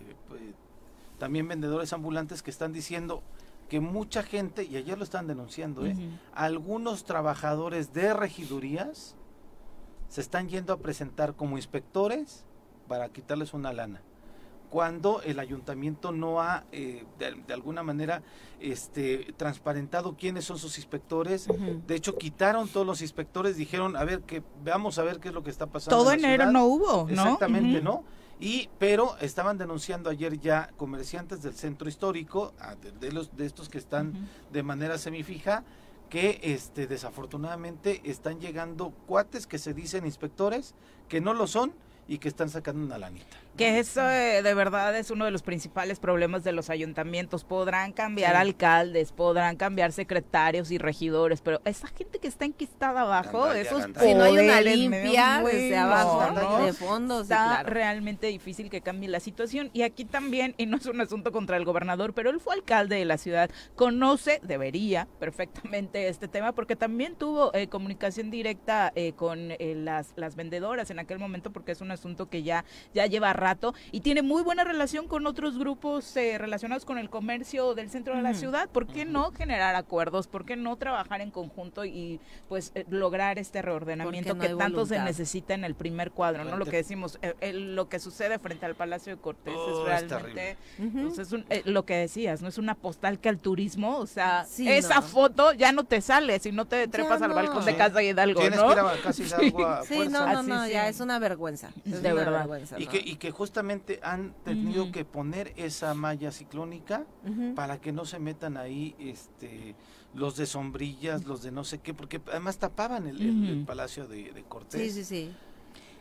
también 1.18 1.46
vendedores 1.46 1.92
ambulantes 1.92 2.42
que 2.42 2.50
están 2.50 2.72
diciendo 2.72 3.22
que 3.68 3.78
mucha 3.80 4.22
gente, 4.22 4.64
y 4.64 4.76
ayer 4.78 4.96
lo 4.96 5.04
están 5.04 5.26
denunciando, 5.26 5.84
¿eh? 5.84 5.94
Algunos 6.34 7.04
trabajadores 7.04 7.92
de 7.92 8.14
regidurías 8.14 9.16
se 10.08 10.22
están 10.22 10.48
yendo 10.48 10.72
a 10.72 10.78
presentar 10.78 11.34
como 11.36 11.58
inspectores 11.58 12.46
para 12.88 13.10
quitarles 13.10 13.52
una 13.52 13.74
lana 13.74 14.00
cuando 14.72 15.20
el 15.20 15.38
ayuntamiento 15.38 16.12
no 16.12 16.40
ha 16.40 16.64
eh, 16.72 17.04
de, 17.18 17.34
de 17.46 17.52
alguna 17.52 17.82
manera 17.82 18.22
este 18.58 19.34
transparentado 19.36 20.16
quiénes 20.16 20.46
son 20.46 20.56
sus 20.58 20.78
inspectores 20.78 21.46
de 21.86 21.94
hecho 21.94 22.16
quitaron 22.16 22.68
todos 22.68 22.86
los 22.86 23.02
inspectores 23.02 23.58
dijeron 23.58 23.98
a 23.98 24.04
ver 24.04 24.22
que 24.22 24.42
veamos 24.64 24.98
a 24.98 25.02
ver 25.02 25.20
qué 25.20 25.28
es 25.28 25.34
lo 25.34 25.42
que 25.42 25.50
está 25.50 25.66
pasando 25.66 25.98
Todo 25.98 26.12
en 26.12 26.20
enero 26.20 26.44
ciudad". 26.44 26.52
no 26.52 26.64
hubo, 26.64 27.06
¿no? 27.10 27.22
exactamente 27.22 27.82
no 27.82 28.02
y 28.40 28.70
pero 28.78 29.18
estaban 29.20 29.58
denunciando 29.58 30.08
ayer 30.08 30.40
ya 30.40 30.70
comerciantes 30.78 31.42
del 31.42 31.52
centro 31.52 31.86
histórico 31.86 32.54
de, 32.98 33.12
los 33.12 33.36
de 33.36 33.44
estos 33.44 33.68
que 33.68 33.76
están 33.76 34.14
de 34.50 34.62
manera 34.62 34.96
semifija 34.96 35.64
que 36.08 36.40
este 36.42 36.86
desafortunadamente 36.86 38.00
están 38.04 38.40
llegando 38.40 38.94
cuates 39.06 39.46
que 39.46 39.58
se 39.58 39.74
dicen 39.74 40.06
inspectores 40.06 40.74
que 41.10 41.20
no 41.20 41.34
lo 41.34 41.46
son 41.46 41.74
y 42.08 42.18
que 42.18 42.28
están 42.28 42.48
sacando 42.48 42.84
una 42.84 42.96
lanita. 42.96 43.36
Que 43.56 43.78
eso 43.78 44.00
eh, 44.08 44.42
de 44.42 44.54
verdad 44.54 44.96
es 44.96 45.10
uno 45.10 45.26
de 45.26 45.30
los 45.30 45.42
principales 45.42 46.00
problemas 46.00 46.42
de 46.42 46.52
los 46.52 46.70
ayuntamientos. 46.70 47.44
Podrán 47.44 47.92
cambiar 47.92 48.32
Sí. 48.32 48.40
alcaldes, 48.40 49.12
podrán 49.12 49.56
cambiar 49.56 49.92
secretarios 49.92 50.70
y 50.70 50.78
regidores, 50.78 51.42
pero 51.42 51.60
esa 51.66 51.86
gente 51.88 52.18
que 52.18 52.28
está 52.28 52.46
enquistada 52.46 53.02
abajo, 53.02 53.52
esos 53.52 53.80
gandalla. 53.82 54.06
Si 54.06 54.14
no 54.14 54.24
hay 54.24 54.32
una 54.32 54.42
poderes, 54.58 54.76
limpia 54.76 55.42
desde 55.44 55.76
abajo, 55.76 56.30
no, 56.32 56.64
de 56.64 56.72
fondo, 56.72 57.16
sí, 57.18 57.22
Está 57.24 57.44
claro. 57.44 57.68
realmente 57.70 58.26
difícil 58.28 58.70
que 58.70 58.80
cambie 58.80 59.08
la 59.10 59.20
situación. 59.20 59.70
Y 59.74 59.82
aquí 59.82 60.04
también, 60.06 60.54
y 60.56 60.64
no 60.66 60.78
es 60.78 60.86
un 60.86 61.00
asunto 61.00 61.30
contra 61.30 61.56
el 61.58 61.64
gobernador, 61.66 62.14
pero 62.14 62.30
él 62.30 62.40
fue 62.40 62.54
alcalde 62.54 62.96
de 62.96 63.04
la 63.04 63.18
ciudad, 63.18 63.50
conoce, 63.76 64.40
debería 64.42 65.08
perfectamente 65.20 66.08
este 66.08 66.26
tema, 66.26 66.52
porque 66.52 66.74
también 66.76 67.16
tuvo 67.16 67.54
eh, 67.54 67.68
comunicación 67.68 68.30
directa 68.30 68.92
eh, 68.94 69.12
con 69.12 69.50
eh, 69.50 69.74
las, 69.76 70.12
las 70.16 70.36
vendedoras 70.36 70.90
en 70.90 70.98
aquel 70.98 71.18
momento, 71.18 71.52
porque 71.52 71.72
es 71.72 71.80
un 71.80 71.90
asunto 71.90 72.28
que 72.30 72.42
ya, 72.42 72.64
ya 72.94 73.06
lleva 73.06 73.32
rato 73.42 73.74
y 73.90 74.00
tiene 74.00 74.22
muy 74.22 74.42
buena 74.42 74.64
relación 74.64 75.08
con 75.08 75.26
otros 75.26 75.58
grupos 75.58 76.16
eh, 76.16 76.38
relacionados 76.38 76.84
con 76.84 76.98
el 76.98 77.10
comercio 77.10 77.74
del 77.74 77.90
centro 77.90 78.16
de 78.16 78.22
la 78.22 78.34
ciudad. 78.34 78.68
¿Por 78.68 78.86
qué 78.86 79.04
no 79.04 79.32
generar 79.32 79.74
acuerdos? 79.74 80.26
¿Por 80.26 80.44
qué 80.44 80.56
no 80.56 80.76
trabajar 80.76 81.20
en 81.20 81.30
conjunto 81.30 81.84
y 81.84 82.20
pues 82.48 82.72
eh, 82.74 82.84
lograr 82.88 83.38
este 83.38 83.62
reordenamiento 83.62 84.34
no 84.34 84.40
que 84.40 84.48
tanto 84.54 84.86
se 84.86 84.98
necesita 85.00 85.54
en 85.54 85.64
el 85.64 85.74
primer 85.74 86.10
cuadro? 86.12 86.44
¿no? 86.44 86.56
Lo 86.56 86.64
que 86.66 86.76
decimos, 86.76 87.18
eh, 87.22 87.34
eh, 87.40 87.52
lo 87.52 87.88
que 87.88 87.98
sucede 87.98 88.38
frente 88.38 88.66
al 88.66 88.74
Palacio 88.74 89.14
de 89.16 89.20
Cortés 89.20 89.54
Oh, 89.56 89.86
es 89.88 90.08
realmente, 90.08 90.56
pues, 91.02 91.18
es 91.18 91.32
un- 91.32 91.44
eh, 91.50 91.62
lo 91.64 91.84
que 91.84 91.94
decías, 91.96 92.42
no 92.42 92.48
es 92.48 92.58
una 92.58 92.74
postal 92.74 93.18
que 93.18 93.28
al 93.28 93.38
turismo, 93.38 93.96
o 93.98 94.06
sea, 94.06 94.44
Sí, 94.48 94.68
esa 94.68 94.96
no. 94.96 95.02
foto 95.02 95.52
ya 95.52 95.72
no 95.72 95.84
te 95.84 96.00
sale 96.00 96.38
si 96.38 96.52
no 96.52 96.64
te 96.66 96.86
trepas 96.88 97.20
al 97.22 97.30
no. 97.30 97.34
balcón 97.34 97.64
de 97.64 97.72
Sí. 97.72 97.76
casa 97.78 98.02
y 98.02 98.08
Hidalgo, 98.08 98.40
Tienes 98.40 98.58
¿no? 98.60 98.66
que 98.68 98.72
ir 98.74 98.78
a 98.78 98.92
casi 99.02 99.22
Hidalgo 99.56 99.66
a 99.66 99.84
Sí, 99.84 99.98
no, 100.08 100.26
no, 100.26 100.42
no, 100.42 100.64
sí. 100.66 100.72
ya 100.72 100.88
es 100.88 101.00
una 101.00 101.18
vergüenza. 101.18 101.70
Es 101.84 102.02
De 102.02 102.12
una 102.12 102.22
verdad. 102.24 102.38
vergüenza, 102.40 102.78
Y 102.78 102.86
que, 102.86 102.98
y 102.98 103.16
que 103.16 103.31
justamente 103.32 103.98
han 104.02 104.34
tenido 104.44 104.84
Ujú. 104.84 104.92
que 104.92 105.04
poner 105.04 105.52
esa 105.56 105.94
malla 105.94 106.30
ciclónica 106.30 107.04
Ujú. 107.28 107.54
para 107.54 107.80
que 107.80 107.90
no 107.92 108.04
se 108.04 108.18
metan 108.18 108.56
ahí 108.56 108.94
este 108.98 109.74
los 110.14 110.36
de 110.36 110.46
sombrillas, 110.46 111.24
los 111.24 111.42
de 111.42 111.50
no 111.50 111.64
sé 111.64 111.78
qué, 111.78 111.94
porque 111.94 112.20
además 112.28 112.58
tapaban 112.58 113.06
el, 113.06 113.20
el- 113.20 113.48
el 113.48 113.64
palacio 113.64 114.06
de, 114.06 114.30
de 114.32 114.42
Cortés. 114.44 114.80
Sí, 114.80 114.90
sí, 114.90 115.04
sí. 115.04 115.34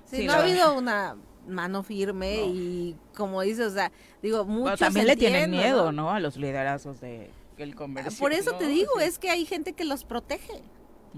Sí, 0.06 0.18
Sí, 0.18 0.26
no 0.28 0.34
ha 0.34 0.40
habido 0.42 0.78
una 0.78 1.16
mano 1.48 1.82
firme 1.84 2.38
No. 2.46 2.54
y 2.54 2.96
como 3.16 3.42
dices, 3.42 3.68
o 3.72 3.74
sea, 3.74 3.92
digo, 4.22 4.44
Bueno, 4.44 4.60
muchos 4.62 4.80
también 4.80 5.08
le 5.08 5.16
tienen 5.16 5.50
miedo, 5.50 5.92
¿no? 5.94 6.12
A 6.12 6.20
los 6.20 6.36
liderazgos 6.38 7.00
de 7.00 7.32
el 7.58 7.76
comercio. 7.76 8.20
Por 8.20 8.34
eso 8.34 8.56
te 8.58 8.66
¿no? 8.66 8.70
digo, 8.72 8.92
Sí. 8.98 9.04
es 9.06 9.20
que 9.20 9.30
hay 9.30 9.46
gente 9.46 9.72
que 9.74 9.86
los 9.86 10.04
protege 10.04 10.62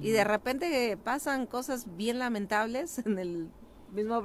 y 0.01 0.09
de 0.11 0.23
repente 0.23 0.97
pasan 0.97 1.45
cosas 1.47 1.85
bien 1.97 2.19
lamentables 2.19 2.99
en 3.05 3.17
el 3.17 3.49
mismo 3.91 4.21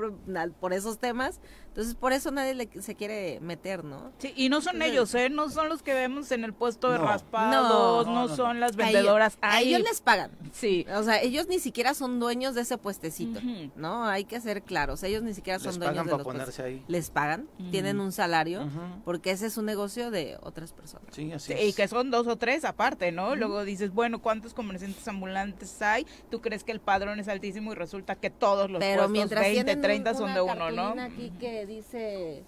por 0.60 0.72
esos 0.72 0.98
temas. 0.98 1.40
Entonces, 1.78 1.94
por 1.94 2.12
eso 2.12 2.32
nadie 2.32 2.54
le, 2.56 2.68
se 2.82 2.96
quiere 2.96 3.38
meter, 3.38 3.84
¿no? 3.84 4.10
Sí, 4.18 4.32
y 4.34 4.48
no 4.48 4.60
son 4.60 4.74
Entonces- 4.82 4.92
ellos, 4.92 5.14
¿eh? 5.14 5.30
No 5.30 5.48
son 5.48 5.68
los 5.68 5.80
que 5.84 5.94
vemos 5.94 6.32
en 6.32 6.42
el 6.42 6.52
puesto 6.52 6.90
de 6.90 6.98
No. 6.98 7.04
raspados, 7.06 8.04
no, 8.08 8.12
No, 8.12 8.26
no, 8.26 8.34
son 8.34 8.58
las 8.58 8.72
A 8.72 8.74
ellos- 8.74 8.92
vendedoras. 8.94 9.38
A 9.40 9.52
ahí. 9.58 9.68
ellos 9.68 9.82
les 9.88 10.00
pagan. 10.00 10.32
Sí. 10.52 10.84
O 10.92 11.04
sea, 11.04 11.22
ellos 11.22 11.46
ni 11.46 11.60
siquiera 11.60 11.94
son 11.94 12.18
dueños 12.18 12.56
de 12.56 12.62
ese 12.62 12.78
puestecito. 12.78 13.38
¿no? 13.76 14.06
Hay 14.06 14.24
que 14.24 14.40
ser 14.40 14.62
claros. 14.62 15.04
Ellos 15.04 15.22
ni 15.22 15.34
siquiera 15.34 15.60
son 15.60 15.68
Les 15.68 15.78
dueños 15.78 15.92
pagan 15.94 16.06
de 16.06 16.10
para 16.10 16.18
los 16.18 16.24
ponerse 16.24 16.46
puestos. 16.46 16.64
ahí. 16.64 16.82
Les 16.88 17.10
pagan, 17.10 17.48
tienen 17.70 18.00
un 18.00 18.10
salario, 18.10 18.68
porque 19.04 19.30
ese 19.30 19.46
es 19.46 19.56
un 19.56 19.66
negocio 19.66 20.10
de 20.10 20.36
otras 20.42 20.72
personas. 20.72 21.06
Sí, 21.14 21.30
así 21.32 21.52
Sí, 21.52 21.58
Y 21.64 21.68
es. 21.68 21.76
que 21.76 21.86
son 21.86 22.10
dos 22.10 22.26
o 22.26 22.34
tres 22.36 22.64
aparte, 22.64 23.12
¿no? 23.12 23.36
Luego 23.36 23.64
dices, 23.64 23.94
bueno, 23.94 24.20
¿cuántos 24.20 24.52
comerciantes 24.52 25.06
ambulantes 25.06 25.80
hay? 25.80 26.06
Tú 26.28 26.40
crees 26.40 26.64
que 26.64 26.72
el 26.72 26.80
padrón 26.80 27.20
es 27.20 27.28
altísimo 27.28 27.70
y 27.70 27.76
resulta 27.76 28.16
que 28.16 28.30
todos 28.30 28.68
los 28.68 28.80
Pero 28.80 28.94
puestos, 29.02 29.10
mientras 29.12 29.40
20, 29.42 29.54
tienen 29.64 29.78
un- 29.78 29.82
30 29.82 30.14
son 30.14 30.34
de 30.34 30.40
uno, 30.40 30.70
¿no? 30.72 31.00
aquí 31.00 31.30
que 31.38 31.67
dice 31.68 32.44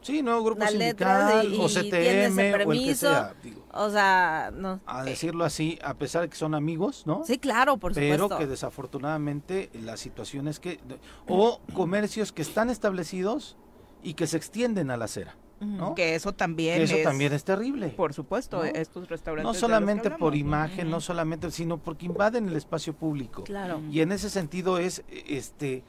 Sí, 0.00 0.22
no, 0.22 0.42
grupo 0.44 0.64
sindical 0.66 1.52
y, 1.52 1.58
o 1.58 1.66
CTM 1.66 1.92
ese 1.92 2.26
o 2.26 2.40
el 2.40 2.52
que 2.52 2.58
permiso. 2.58 3.08
sea. 3.08 3.34
digo, 3.42 3.64
o 3.72 3.90
sea, 3.90 4.50
no. 4.54 4.80
a 4.86 5.02
decirlo 5.04 5.44
así, 5.44 5.78
a 5.82 5.94
pesar 5.94 6.22
de 6.22 6.28
que 6.28 6.36
son 6.36 6.54
amigos, 6.54 7.02
¿no? 7.06 7.24
Sí, 7.26 7.38
claro, 7.38 7.78
por 7.78 7.94
pero 7.94 8.24
supuesto. 8.24 8.38
que 8.38 8.46
desafortunadamente 8.46 9.70
la 9.74 9.96
situación 9.96 10.48
es 10.48 10.60
que 10.60 10.78
o 11.26 11.60
comercios 11.74 12.32
que 12.32 12.42
están 12.42 12.70
establecidos 12.70 13.56
y 14.02 14.14
que 14.14 14.26
se 14.26 14.36
extienden 14.36 14.90
a 14.92 14.96
la 14.96 15.06
acera, 15.06 15.36
¿no? 15.60 15.96
Que 15.96 16.14
eso 16.14 16.32
también 16.32 16.78
Que 16.78 16.84
eso 16.84 16.96
es, 16.96 17.02
también 17.02 17.32
es 17.32 17.42
terrible. 17.42 17.88
por 17.88 18.14
supuesto, 18.14 18.58
¿no? 18.58 18.64
estos 18.64 19.08
restaurantes. 19.08 19.52
No 19.52 19.58
solamente 19.58 20.12
por 20.12 20.36
imagen, 20.36 20.90
no 20.90 21.00
solamente, 21.00 21.50
sino 21.50 21.78
porque 21.78 22.06
invaden 22.06 22.48
el 22.48 22.54
espacio 22.56 22.94
público. 22.94 23.42
Claro. 23.42 23.80
Y 23.90 24.00
en 24.00 24.12
ese 24.12 24.30
sentido 24.30 24.78
es, 24.78 25.02
este, 25.10 25.82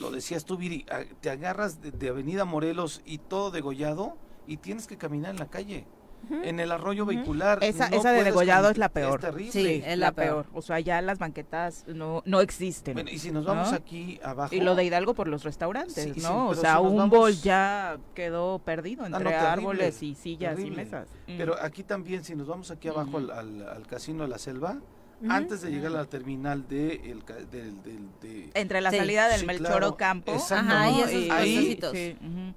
lo 0.00 0.10
decías 0.10 0.44
tú, 0.44 0.56
Viri, 0.56 0.86
a- 0.90 1.04
te 1.20 1.30
agarras 1.30 1.80
de, 1.80 1.90
de 1.90 2.08
Avenida 2.08 2.44
Morelos 2.44 3.02
y 3.04 3.18
todo 3.18 3.50
degollado 3.50 4.16
y 4.46 4.56
tienes 4.58 4.86
que 4.86 4.96
caminar 4.96 5.30
en 5.32 5.38
la 5.38 5.46
calle. 5.46 5.86
En 6.42 6.58
el 6.58 6.72
arroyo 6.72 7.06
vehicular. 7.06 7.60
Esa, 7.62 7.88
no 7.90 7.96
esa 7.96 8.10
de 8.10 8.24
degollado 8.24 8.68
es 8.70 8.76
la 8.76 8.88
peor. 8.88 9.20
terrible. 9.20 9.52
Sí, 9.52 9.82
es 9.86 9.96
la 9.96 10.10
peor. 10.10 10.46
O 10.52 10.60
sea, 10.62 10.80
ya 10.80 11.00
las 11.00 11.20
banquetas 11.20 11.84
no, 11.86 12.22
no 12.26 12.40
existen. 12.40 12.94
Bueno, 12.94 13.08
y 13.08 13.18
si 13.20 13.30
nos 13.30 13.44
vamos 13.44 13.70
¿no? 13.70 13.76
aquí 13.76 14.18
abajo. 14.24 14.52
Y 14.52 14.60
lo 14.60 14.74
de 14.74 14.84
Hidalgo 14.84 15.14
por 15.14 15.28
los 15.28 15.44
restaurantes, 15.44 15.94
Sí, 15.94 16.14
sí, 16.14 16.20
¿no? 16.20 16.48
o 16.48 16.54
sea, 16.56 16.78
si 16.78 16.82
un 16.82 16.96
vamos- 16.96 17.16
bol 17.16 17.32
ya 17.34 17.98
quedó 18.14 18.58
perdido 18.58 19.04
Ah, 19.04 19.08
no, 19.10 19.16
entre 19.18 19.30
terrible, 19.30 19.48
árboles 19.48 20.02
y 20.02 20.16
sillas 20.16 20.56
terrible. 20.56 20.82
y 20.82 20.84
mesas. 20.84 21.08
Mm. 21.28 21.38
Pero 21.38 21.54
aquí 21.62 21.84
también, 21.84 22.24
si 22.24 22.34
nos 22.34 22.48
vamos 22.48 22.72
aquí 22.72 22.88
abajo 22.88 23.18
al, 23.18 23.30
al- 23.30 23.68
al 23.68 23.86
casino 23.86 24.24
de 24.24 24.28
la 24.28 24.38
selva, 24.38 24.80
Antes 25.28 25.62
de 25.62 25.70
llegar 25.70 25.88
a 25.92 25.96
la 25.96 26.04
terminal 26.04 26.68
de, 26.68 26.94
el, 27.10 27.24
ca- 27.24 27.34
del- 27.34 27.82
del- 27.82 28.08
de- 28.20 28.50
entre 28.54 28.80
la 28.80 28.90
Sí. 28.92 28.98
salida 28.98 29.28
del 29.28 29.40
Sí, 29.40 29.46
Melchoro 29.46 29.68
claro. 29.78 29.96
Campo 29.96 30.32
Exacto, 30.32 30.72
Ajá, 30.72 30.86
¿no? 30.90 30.96
y 30.98 31.00
esos 31.02 31.30
Ahí 31.30 31.80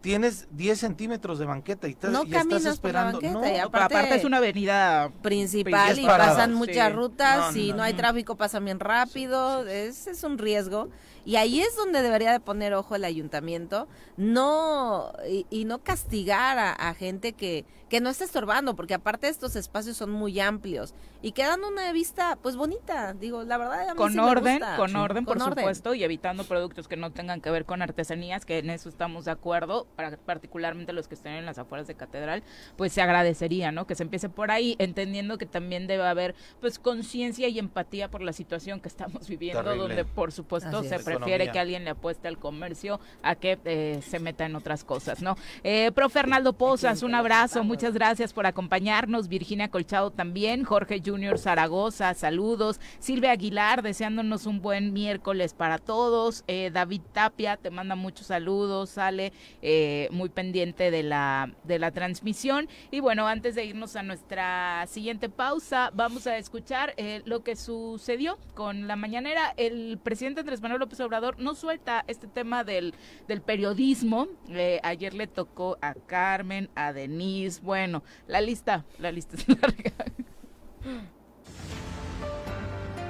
tienes 0.01 0.47
10 0.51 0.79
centímetros 0.79 1.39
de 1.39 1.45
banqueta 1.45 1.87
y, 1.87 1.97
No 2.03 2.23
y 2.23 2.27
estás 2.27 2.41
caminas 2.43 2.61
por 2.61 2.63
la 2.63 2.71
esperando. 2.71 3.11
banqueta, 3.13 3.33
no, 3.33 3.39
y 3.39 3.51
Pero 3.51 3.67
aparte- 3.67 3.95
aparte, 3.95 4.15
es 4.15 4.25
una 4.25 4.37
avenida 4.37 5.11
principal 5.21 5.97
Y 5.99 6.05
pasan 6.05 6.53
muchas 6.53 6.89
Sí. 6.89 6.93
rutas 6.95 7.37
No, 7.37 7.51
si 7.53 7.69
no, 7.71 7.77
no, 7.77 7.83
hay 7.83 7.93
no. 7.93 7.97
tráfico 7.97 8.35
pasan 8.35 8.65
bien 8.65 8.79
rápido 8.79 9.65
es, 9.67 10.07
es 10.07 10.23
un 10.23 10.37
riesgo 10.37 10.89
y 11.25 11.35
ahí 11.35 11.61
es 11.61 11.75
donde 11.75 12.01
debería 12.01 12.31
de 12.31 12.39
poner 12.39 12.73
ojo 12.73 12.95
el 12.95 13.03
ayuntamiento 13.03 13.87
no 14.17 15.11
y, 15.29 15.45
y 15.49 15.65
no 15.65 15.79
castigar 15.83 16.57
a, 16.57 16.71
a 16.71 16.93
gente 16.93 17.33
que 17.33 17.65
que 17.89 17.99
no 17.99 18.09
está 18.09 18.23
estorbando 18.23 18.75
porque 18.75 18.93
aparte 18.93 19.27
estos 19.27 19.55
espacios 19.57 19.97
son 19.97 20.11
muy 20.11 20.39
amplios 20.39 20.93
y 21.21 21.33
quedan 21.33 21.63
una 21.65 21.91
vista 21.91 22.37
pues 22.41 22.55
bonita 22.55 23.13
digo 23.13 23.43
la 23.43 23.57
verdad 23.57 23.89
a 23.89 23.93
mí 23.93 23.97
con 23.97 24.11
sí 24.13 24.17
me 24.17 24.23
orden, 24.23 24.59
gusta. 24.59 24.77
con 24.77 24.95
orden, 24.95 25.25
por 25.25 25.37
Con 25.37 25.47
orden. 25.47 25.59
supuesto, 25.63 25.93
y 25.93 26.03
evitando 26.03 26.45
productos 26.45 26.87
que 26.87 26.95
no 26.97 27.11
tengan 27.11 27.41
que 27.41 27.51
ver 27.51 27.65
con 27.65 27.81
artesanías, 27.81 28.45
que 28.45 28.59
en 28.59 28.69
eso 28.69 28.87
estamos 28.89 29.25
de 29.25 29.31
acuerdo, 29.31 29.87
para, 29.95 30.15
particularmente 30.17 30.93
los 30.93 31.07
que 31.07 31.15
estén 31.15 31.33
en 31.33 31.45
las 31.45 31.57
afueras 31.57 31.87
de 31.87 31.95
Catedral, 31.95 32.43
pues 32.77 32.93
se 32.93 33.01
agradecería, 33.01 33.71
¿no? 33.71 33.85
Que 33.87 33.95
se 33.95 34.03
empiece 34.03 34.29
por 34.29 34.51
ahí, 34.51 34.75
entendiendo 34.79 35.37
que 35.37 35.45
también 35.45 35.87
debe 35.87 36.03
haber, 36.07 36.33
pues, 36.59 36.79
conciencia 36.79 37.47
y 37.49 37.59
empatía 37.59 38.09
por 38.09 38.21
la 38.21 38.33
situación 38.33 38.79
que 38.79 38.87
estamos 38.87 39.27
viviendo, 39.27 39.63
Terrible. 39.63 39.87
donde, 39.87 40.05
por 40.05 40.31
supuesto, 40.31 40.79
Así 40.79 40.89
se 40.89 40.95
es. 40.95 41.03
Prefiere 41.17 41.51
que 41.51 41.59
alguien 41.59 41.83
le 41.83 41.91
apueste 41.91 42.27
al 42.27 42.37
comercio 42.37 42.99
a 43.23 43.35
que 43.35 43.59
eh, 43.65 43.99
se 44.01 44.19
meta 44.19 44.45
en 44.45 44.55
otras 44.55 44.83
cosas, 44.83 45.21
¿no? 45.21 45.35
Eh, 45.63 45.91
Pro 45.93 46.09
Fernaldo 46.09 46.53
Pozas, 46.53 47.03
un 47.03 47.15
abrazo, 47.15 47.63
muchas 47.63 47.93
gracias 47.93 48.33
por 48.33 48.45
acompañarnos, 48.45 49.27
Virginia 49.27 49.69
Colchado 49.69 50.11
también, 50.11 50.63
Jorge 50.63 51.01
Junior 51.03 51.37
Zaragoza, 51.37 52.13
saludos, 52.13 52.79
Silvia 52.99 53.31
Aguilar 53.31 53.81
deseándonos 53.81 54.45
un 54.45 54.61
buen 54.61 54.93
miércoles 54.93 55.53
para 55.53 55.77
todos, 55.77 56.43
eh, 56.47 56.71
David 56.73 57.01
Tapia 57.13 57.57
te 57.57 57.69
manda 57.69 57.95
muchos 57.95 58.27
saludos, 58.27 58.89
sale 58.89 59.33
eh, 59.61 60.07
muy 60.11 60.29
pendiente 60.29 60.91
de 60.91 61.03
la, 61.03 61.51
de 61.63 61.79
la 61.79 61.91
transmisión. 61.91 62.67
Y 62.91 62.99
bueno, 62.99 63.27
antes 63.27 63.55
de 63.55 63.65
irnos 63.65 63.95
a 63.95 64.03
nuestra 64.03 64.85
siguiente 64.87 65.29
pausa, 65.29 65.91
vamos 65.93 66.27
a 66.27 66.37
escuchar 66.37 66.93
eh, 66.97 67.21
lo 67.25 67.43
que 67.43 67.55
sucedió 67.55 68.37
con 68.53 68.87
la 68.87 68.95
mañanera, 68.95 69.53
el 69.57 69.99
presidente 70.01 70.41
Andrés 70.41 70.61
Manuel 70.61 70.79
López 70.79 70.99
Obrador 71.01 71.39
no 71.39 71.55
suelta 71.55 72.03
este 72.07 72.27
tema 72.27 72.63
del, 72.63 72.93
del 73.27 73.41
periodismo, 73.41 74.27
Eh, 74.49 74.79
ayer 74.83 75.13
le 75.13 75.27
tocó 75.27 75.77
a 75.81 75.93
Carmen, 75.93 76.69
a 76.75 76.93
Denise, 76.93 77.61
bueno, 77.61 78.03
la 78.27 78.41
lista, 78.41 78.85
la 78.99 79.11
lista 79.11 79.35
es 79.37 79.47
larga. 79.47 79.91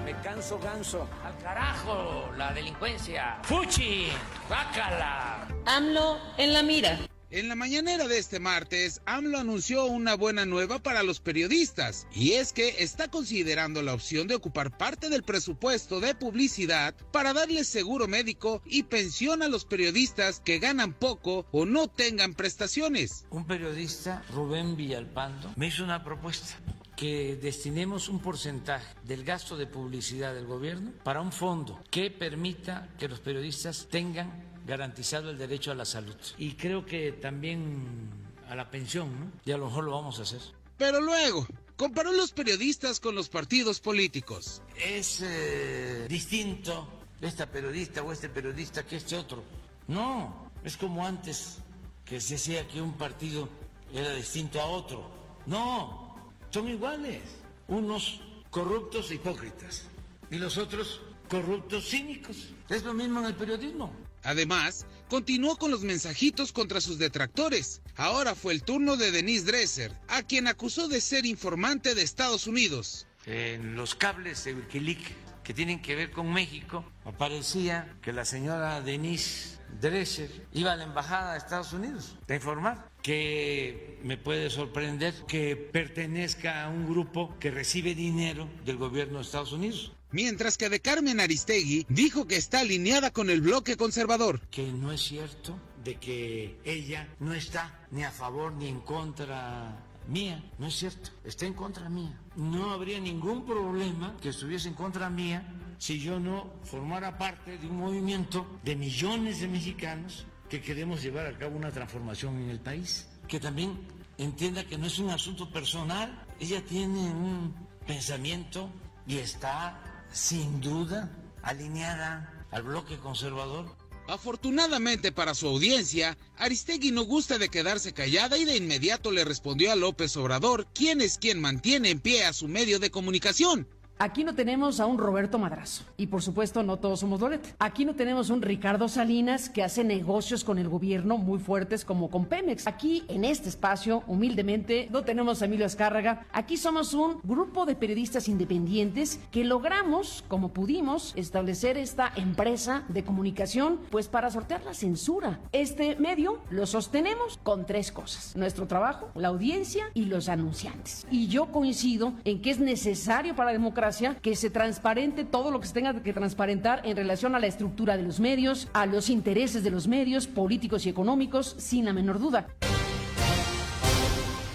Me 0.05 0.13
canso 0.21 0.59
ganso. 0.59 1.07
Al 1.23 1.37
carajo, 1.43 2.31
la 2.37 2.53
delincuencia. 2.53 3.39
Fuchi, 3.43 4.07
bácala. 4.49 5.47
AMLO 5.65 6.17
en 6.37 6.53
la 6.53 6.63
mira. 6.63 6.97
En 7.33 7.47
la 7.47 7.55
mañanera 7.55 8.09
de 8.09 8.17
este 8.17 8.41
martes, 8.41 9.01
AMLO 9.05 9.37
anunció 9.37 9.85
una 9.85 10.15
buena 10.15 10.45
nueva 10.45 10.79
para 10.79 11.01
los 11.01 11.21
periodistas, 11.21 12.05
y 12.13 12.33
es 12.33 12.51
que 12.51 12.83
está 12.83 13.07
considerando 13.07 13.81
la 13.81 13.93
opción 13.93 14.27
de 14.27 14.35
ocupar 14.35 14.77
parte 14.77 15.07
del 15.07 15.23
presupuesto 15.23 16.01
de 16.01 16.13
publicidad 16.13 16.93
para 17.13 17.31
darles 17.31 17.69
seguro 17.69 18.09
médico 18.09 18.61
y 18.65 18.83
pensión 18.83 19.43
a 19.43 19.47
los 19.47 19.63
periodistas 19.63 20.41
que 20.41 20.59
ganan 20.59 20.91
poco 20.91 21.45
o 21.53 21.65
no 21.65 21.87
tengan 21.87 22.33
prestaciones. 22.33 23.25
Un 23.29 23.47
periodista, 23.47 24.25
Rubén 24.33 24.75
Villalpando, 24.75 25.53
me 25.55 25.67
hizo 25.67 25.85
una 25.85 26.03
propuesta 26.03 26.57
que 26.97 27.39
destinemos 27.41 28.09
un 28.09 28.19
porcentaje 28.19 28.93
del 29.05 29.23
gasto 29.23 29.55
de 29.55 29.67
publicidad 29.67 30.33
del 30.33 30.47
gobierno 30.47 30.91
para 31.05 31.21
un 31.21 31.31
fondo 31.31 31.81
que 31.89 32.11
permita 32.11 32.89
que 32.99 33.07
los 33.07 33.21
periodistas 33.21 33.87
tengan 33.89 34.50
garantizado 34.65 35.29
el 35.29 35.37
derecho 35.37 35.71
a 35.71 35.75
la 35.75 35.85
salud. 35.85 36.15
Y 36.37 36.53
creo 36.53 36.85
que 36.85 37.11
también 37.13 38.09
a 38.47 38.55
la 38.55 38.69
pensión, 38.69 39.19
¿no? 39.19 39.31
Y 39.45 39.51
a 39.51 39.57
lo 39.57 39.67
mejor 39.67 39.85
lo 39.85 39.91
vamos 39.91 40.19
a 40.19 40.23
hacer. 40.23 40.41
Pero 40.77 40.99
luego, 40.99 41.47
comparó 41.77 42.11
los 42.11 42.31
periodistas 42.31 42.99
con 42.99 43.15
los 43.15 43.29
partidos 43.29 43.79
políticos. 43.79 44.61
Es 44.75 45.21
eh, 45.21 46.05
distinto 46.09 46.87
esta 47.21 47.45
periodista 47.45 48.01
o 48.01 48.11
este 48.11 48.29
periodista 48.29 48.85
que 48.85 48.97
este 48.97 49.15
otro. 49.15 49.43
No, 49.87 50.51
es 50.63 50.75
como 50.77 51.05
antes 51.05 51.59
que 52.03 52.19
se 52.19 52.33
decía 52.33 52.67
que 52.67 52.81
un 52.81 52.93
partido 52.93 53.47
era 53.93 54.13
distinto 54.13 54.59
a 54.59 54.65
otro. 54.65 55.09
No, 55.45 56.33
son 56.49 56.67
iguales. 56.67 57.21
Unos 57.67 58.21
corruptos 58.49 59.11
e 59.11 59.15
hipócritas 59.15 59.85
y 60.29 60.37
los 60.37 60.57
otros 60.57 61.01
corruptos 61.29 61.89
cínicos. 61.89 62.49
Es 62.69 62.83
lo 62.83 62.93
mismo 62.93 63.19
en 63.19 63.27
el 63.27 63.35
periodismo. 63.35 63.93
Además, 64.23 64.85
continuó 65.09 65.57
con 65.57 65.71
los 65.71 65.81
mensajitos 65.81 66.51
contra 66.51 66.81
sus 66.81 66.97
detractores. 66.97 67.81
Ahora 67.95 68.35
fue 68.35 68.53
el 68.53 68.63
turno 68.63 68.97
de 68.97 69.11
Denise 69.11 69.45
Dresser, 69.45 69.91
a 70.07 70.23
quien 70.23 70.47
acusó 70.47 70.87
de 70.87 71.01
ser 71.01 71.25
informante 71.25 71.95
de 71.95 72.03
Estados 72.03 72.47
Unidos. 72.47 73.07
En 73.25 73.75
los 73.75 73.95
cables 73.95 74.43
de 74.45 74.55
Wikileaks 74.55 75.11
que 75.43 75.53
tienen 75.53 75.81
que 75.81 75.95
ver 75.95 76.11
con 76.11 76.31
México, 76.31 76.85
aparecía 77.03 77.95
que 78.01 78.13
la 78.13 78.25
señora 78.25 78.81
Denise 78.81 79.57
Dresser 79.79 80.29
iba 80.53 80.73
a 80.73 80.75
la 80.75 80.83
embajada 80.83 81.31
de 81.31 81.39
Estados 81.39 81.73
Unidos 81.73 82.17
a 82.27 82.35
informar 82.35 82.89
que 83.01 83.99
me 84.03 84.17
puede 84.17 84.49
sorprender 84.49 85.13
que 85.27 85.55
pertenezca 85.55 86.63
a 86.63 86.69
un 86.69 86.87
grupo 86.87 87.35
que 87.39 87.51
recibe 87.51 87.95
dinero 87.95 88.47
del 88.65 88.77
gobierno 88.77 89.17
de 89.17 89.23
Estados 89.23 89.53
Unidos. 89.53 89.93
Mientras 90.11 90.57
que 90.57 90.69
de 90.69 90.81
Carmen 90.81 91.19
Aristegui 91.19 91.85
dijo 91.87 92.27
que 92.27 92.35
está 92.35 92.59
alineada 92.59 93.11
con 93.11 93.29
el 93.29 93.41
bloque 93.41 93.77
conservador. 93.77 94.41
Que 94.49 94.71
no 94.71 94.91
es 94.91 95.01
cierto 95.01 95.57
de 95.83 95.95
que 95.95 96.59
ella 96.65 97.07
no 97.19 97.33
está 97.33 97.87
ni 97.91 98.03
a 98.03 98.11
favor 98.11 98.51
ni 98.53 98.67
en 98.67 98.81
contra 98.81 99.85
mía, 100.07 100.43
no 100.59 100.67
es 100.67 100.75
cierto, 100.75 101.11
está 101.23 101.45
en 101.45 101.53
contra 101.53 101.89
mía. 101.89 102.19
No 102.35 102.71
habría 102.71 102.99
ningún 102.99 103.45
problema 103.45 104.17
que 104.21 104.29
estuviese 104.29 104.67
en 104.67 104.73
contra 104.73 105.09
mía 105.09 105.47
si 105.77 105.99
yo 105.99 106.19
no 106.19 106.53
formara 106.63 107.17
parte 107.17 107.57
de 107.57 107.67
un 107.67 107.77
movimiento 107.77 108.45
de 108.63 108.75
millones 108.75 109.39
de 109.39 109.47
mexicanos 109.47 110.25
que 110.49 110.61
queremos 110.61 111.01
llevar 111.01 111.25
a 111.25 111.37
cabo 111.37 111.55
una 111.55 111.71
transformación 111.71 112.37
en 112.37 112.49
el 112.49 112.59
país. 112.59 113.07
Que 113.27 113.39
también 113.39 113.79
entienda 114.17 114.65
que 114.65 114.77
no 114.77 114.87
es 114.87 114.99
un 114.99 115.09
asunto 115.09 115.49
personal, 115.49 116.25
ella 116.39 116.63
tiene 116.63 116.99
un 116.99 117.55
pensamiento 117.87 118.69
y 119.07 119.17
está 119.17 119.90
sin 120.11 120.61
duda 120.61 121.09
alineada 121.41 122.45
al 122.51 122.63
bloque 122.63 122.97
conservador. 122.97 123.65
Afortunadamente 124.07 125.11
para 125.11 125.33
su 125.33 125.47
audiencia, 125.47 126.17
Aristegui 126.37 126.91
no 126.91 127.03
gusta 127.03 127.37
de 127.37 127.49
quedarse 127.49 127.93
callada 127.93 128.37
y 128.37 128.45
de 128.45 128.57
inmediato 128.57 129.11
le 129.11 129.23
respondió 129.23 129.71
a 129.71 129.75
López 129.75 130.17
Obrador 130.17 130.67
quién 130.73 131.01
es 131.01 131.17
quien 131.17 131.39
mantiene 131.39 131.91
en 131.91 131.99
pie 131.99 132.25
a 132.25 132.33
su 132.33 132.47
medio 132.47 132.79
de 132.79 132.91
comunicación. 132.91 133.67
Aquí 134.01 134.23
no 134.23 134.33
tenemos 134.33 134.79
a 134.79 134.87
un 134.87 134.97
Roberto 134.97 135.37
Madrazo. 135.37 135.83
Y 135.95 136.07
por 136.07 136.23
supuesto, 136.23 136.63
no 136.63 136.77
todos 136.77 137.01
somos 137.01 137.21
Loret. 137.21 137.53
Aquí 137.59 137.85
no 137.85 137.93
tenemos 137.93 138.31
un 138.31 138.41
Ricardo 138.41 138.87
Salinas 138.87 139.47
que 139.47 139.61
hace 139.61 139.83
negocios 139.83 140.43
con 140.43 140.57
el 140.57 140.69
gobierno 140.69 141.19
muy 141.19 141.37
fuertes 141.37 141.85
como 141.85 142.09
con 142.09 142.25
Pemex. 142.25 142.65
Aquí, 142.65 143.03
en 143.09 143.23
este 143.23 143.47
espacio, 143.47 144.01
humildemente, 144.07 144.87
no 144.89 145.03
tenemos 145.03 145.39
a 145.39 145.45
Emilio 145.45 145.67
Azcárraga. 145.67 146.25
Aquí 146.33 146.57
somos 146.57 146.95
un 146.95 147.19
grupo 147.23 147.67
de 147.67 147.75
periodistas 147.75 148.27
independientes 148.27 149.19
que 149.29 149.43
logramos, 149.43 150.23
como 150.27 150.49
pudimos, 150.49 151.13
establecer 151.15 151.77
esta 151.77 152.11
empresa 152.15 152.85
de 152.87 153.03
comunicación, 153.03 153.81
pues 153.91 154.07
para 154.07 154.31
sortear 154.31 154.63
la 154.63 154.73
censura. 154.73 155.41
Este 155.51 155.95
medio 155.97 156.39
lo 156.49 156.65
sostenemos 156.65 157.37
con 157.43 157.67
tres 157.67 157.91
cosas. 157.91 158.35
Nuestro 158.35 158.65
trabajo, 158.65 159.11
la 159.13 159.27
audiencia 159.27 159.91
y 159.93 160.05
los 160.05 160.27
anunciantes. 160.27 161.05
Y 161.11 161.27
yo 161.27 161.51
coincido 161.51 162.13
en 162.23 162.41
que 162.41 162.49
es 162.49 162.57
necesario 162.57 163.35
para 163.35 163.51
la 163.51 163.59
democracia 163.59 163.90
que 164.21 164.35
se 164.35 164.49
transparente 164.49 165.23
todo 165.25 165.51
lo 165.51 165.59
que 165.59 165.67
se 165.67 165.73
tenga 165.73 166.01
que 166.01 166.13
transparentar 166.13 166.81
en 166.85 166.95
relación 166.95 167.35
a 167.35 167.39
la 167.39 167.47
estructura 167.47 167.97
de 167.97 168.03
los 168.03 168.19
medios, 168.19 168.69
a 168.73 168.85
los 168.85 169.09
intereses 169.09 169.63
de 169.63 169.71
los 169.71 169.87
medios 169.87 170.27
políticos 170.27 170.85
y 170.85 170.89
económicos, 170.89 171.55
sin 171.57 171.85
la 171.85 171.93
menor 171.93 172.19
duda. 172.19 172.47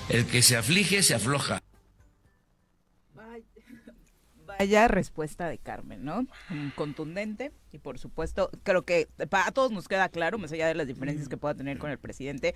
El 0.09 0.27
que 0.27 0.41
se 0.43 0.57
aflige 0.57 1.03
se 1.03 1.15
afloja. 1.15 1.61
Vaya 4.59 4.89
respuesta 4.89 5.49
de 5.49 5.59
Carmen, 5.59 6.03
¿no? 6.03 6.27
Contundente 6.77 7.53
y 7.73 7.79
por 7.79 7.99
supuesto, 7.99 8.49
creo 8.63 8.87
que 8.87 9.07
para 9.29 9.51
todos 9.51 9.71
nos 9.71 9.87
queda 9.87 10.09
claro, 10.09 10.39
más 10.39 10.51
allá 10.51 10.67
de 10.69 10.75
las 10.75 10.87
diferencias 10.87 11.29
que 11.29 11.37
pueda 11.37 11.55
tener 11.55 11.77
con 11.77 11.91
el 11.91 11.99
presidente, 11.99 12.55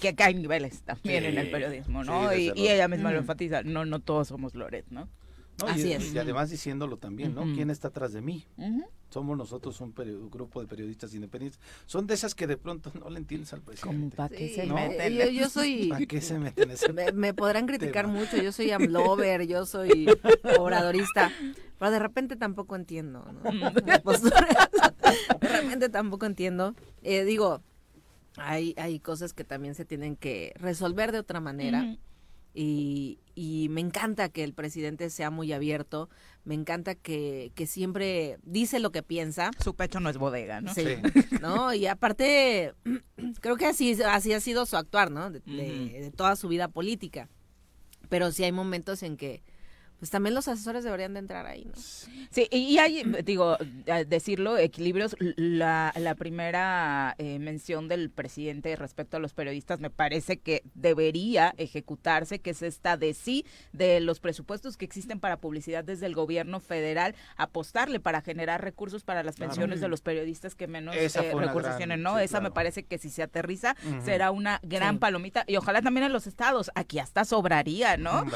que 0.00 0.10
acá 0.10 0.26
hay 0.26 0.34
niveles 0.34 0.82
también 0.82 1.24
en 1.24 1.38
el 1.38 1.50
periodismo, 1.50 2.04
¿no? 2.04 2.30
Sí, 2.30 2.52
y, 2.54 2.68
ella 2.68 2.86
misma 2.86 3.10
lo 3.10 3.16
Mm. 3.16 3.22
enfatiza, 3.22 3.62
no, 3.64 3.84
no 3.84 3.98
todos 3.98 4.28
somos 4.28 4.54
Loret, 4.54 4.86
¿no? 4.90 5.08
No, 5.60 5.68
y- 5.68 5.70
Así 5.72 5.88
y, 5.88 5.92
es. 5.92 6.16
además 6.16 6.50
diciéndolo 6.50 6.96
también, 6.96 7.34
¿no? 7.34 7.42
¿Quién 7.54 7.70
está 7.70 7.88
atrás 7.88 8.12
de 8.12 8.20
mí? 8.22 8.46
Somos 9.10 9.36
nosotros 9.36 9.80
un, 9.80 9.92
grupo 10.30 10.60
de 10.60 10.68
periodistas 10.68 11.12
independientes. 11.14 11.60
Son 11.86 12.06
de 12.06 12.14
esas 12.14 12.34
que 12.34 12.46
de 12.46 12.56
pronto 12.56 12.92
no 12.98 13.10
le 13.10 13.18
entiendes 13.18 13.52
al 13.52 13.60
presidente. 13.60 14.16
¿Para 14.16 14.28
qué 14.28 14.48
Sí, 14.48 14.54
se 14.54 14.66
¿no? 14.66 14.74
meten? 14.74 15.12
Yo, 15.14 15.26
yo 15.30 15.48
soy... 15.48 15.86
¿Para 15.90 16.06
qué 16.06 16.20
se 16.20 16.38
meten 16.38 16.70
ese 16.70 16.92
Me, 16.92 17.10
me 17.12 17.34
podrán 17.34 17.66
criticar 17.66 18.06
tema? 18.06 18.18
mucho, 18.20 18.36
yo 18.36 18.52
soy 18.52 18.70
amlover, 18.70 19.46
yo 19.48 19.66
soy 19.66 20.06
obradorista, 20.58 21.32
pero 21.78 21.90
de 21.90 21.98
repente 21.98 22.36
tampoco 22.36 22.76
entiendo, 22.76 23.24
¿no? 23.32 23.72
Posturas. 24.02 24.68
De 25.40 25.48
repente 25.48 25.88
tampoco 25.88 26.26
entiendo. 26.26 26.74
Eh, 27.02 27.24
digo, 27.24 27.62
hay, 28.36 28.74
hay 28.76 29.00
cosas 29.00 29.32
que 29.32 29.42
también 29.44 29.74
se 29.74 29.84
tienen 29.84 30.14
que 30.14 30.52
resolver 30.56 31.10
de 31.10 31.18
otra 31.18 31.40
manera. 31.40 31.96
Y, 32.54 33.20
y 33.34 33.68
me 33.70 33.80
encanta 33.80 34.28
que 34.28 34.42
el 34.42 34.54
presidente 34.54 35.08
sea 35.10 35.30
muy 35.30 35.52
abierto, 35.52 36.08
me 36.44 36.54
encanta 36.54 36.94
que, 36.94 37.52
que 37.54 37.66
siempre 37.66 38.38
dice 38.42 38.80
lo 38.80 38.90
que 38.90 39.02
piensa. 39.02 39.50
Su 39.62 39.74
pecho 39.74 40.00
no 40.00 40.10
es 40.10 40.18
bodega, 40.18 40.60
¿no? 40.60 40.74
Sí. 40.74 40.84
¿no? 41.40 41.72
Y 41.72 41.86
aparte, 41.86 42.74
creo 43.40 43.56
que 43.56 43.66
así, 43.66 43.96
así 44.02 44.32
ha 44.32 44.40
sido 44.40 44.66
su 44.66 44.76
actuar, 44.76 45.10
¿no? 45.10 45.30
De, 45.30 45.40
de- 45.40 46.00
de 46.02 46.10
toda 46.10 46.34
su 46.36 46.48
vida 46.48 46.68
política. 46.68 47.28
Pero 48.08 48.32
sí 48.32 48.42
hay 48.42 48.52
momentos 48.52 49.02
en 49.04 49.16
que, 49.16 49.42
pues 50.00 50.10
también 50.10 50.34
los 50.34 50.48
asesores 50.48 50.82
deberían 50.82 51.12
de 51.14 51.20
entrar 51.20 51.46
ahí, 51.46 51.64
¿no? 51.66 51.72
Sí, 51.76 52.48
y 52.50 52.78
hay, 52.78 53.02
digo, 53.24 53.56
decirlo, 54.08 54.58
equilibrios. 54.58 55.14
La, 55.36 55.92
la 55.96 56.14
primera 56.16 57.14
eh, 57.18 57.38
mención 57.38 57.86
del 57.86 58.10
presidente 58.10 58.74
respecto 58.76 59.16
a 59.16 59.20
los 59.20 59.32
periodistas 59.34 59.78
me 59.80 59.90
parece 59.90 60.38
que 60.38 60.62
debería 60.74 61.54
ejecutarse, 61.58 62.40
que 62.40 62.50
es 62.50 62.62
esta 62.62 62.96
de 62.96 63.14
sí, 63.14 63.44
de 63.72 64.00
los 64.00 64.18
presupuestos 64.20 64.76
que 64.76 64.84
existen 64.84 65.20
para 65.20 65.36
publicidad 65.36 65.84
desde 65.84 66.06
el 66.06 66.14
gobierno 66.14 66.58
federal, 66.60 67.14
apostarle 67.36 68.00
para 68.00 68.20
generar 68.22 68.62
recursos 68.64 69.04
para 69.04 69.22
las 69.22 69.36
Claro. 69.36 69.50
pensiones 69.50 69.80
de 69.80 69.88
los 69.88 70.00
periodistas 70.00 70.54
que 70.54 70.66
menos 70.66 70.96
eh, 70.96 71.08
recursos 71.14 71.62
gran- 71.62 71.76
tienen, 71.76 72.02
¿no? 72.02 72.16
sí, 72.18 72.24
Esa 72.24 72.40
me 72.40 72.50
parece 72.50 72.82
que 72.84 72.98
si 72.98 73.10
se 73.10 73.22
aterriza 73.22 73.76
será 74.04 74.30
una 74.30 74.60
gran 74.62 74.94
Sí. 74.94 74.98
palomita 74.98 75.44
y 75.46 75.56
ojalá 75.56 75.82
también 75.82 76.06
en 76.06 76.12
los 76.12 76.26
estados. 76.26 76.70
Aquí 76.74 76.98
hasta 76.98 77.24
sobraría, 77.24 77.96
¿no? 77.96 78.24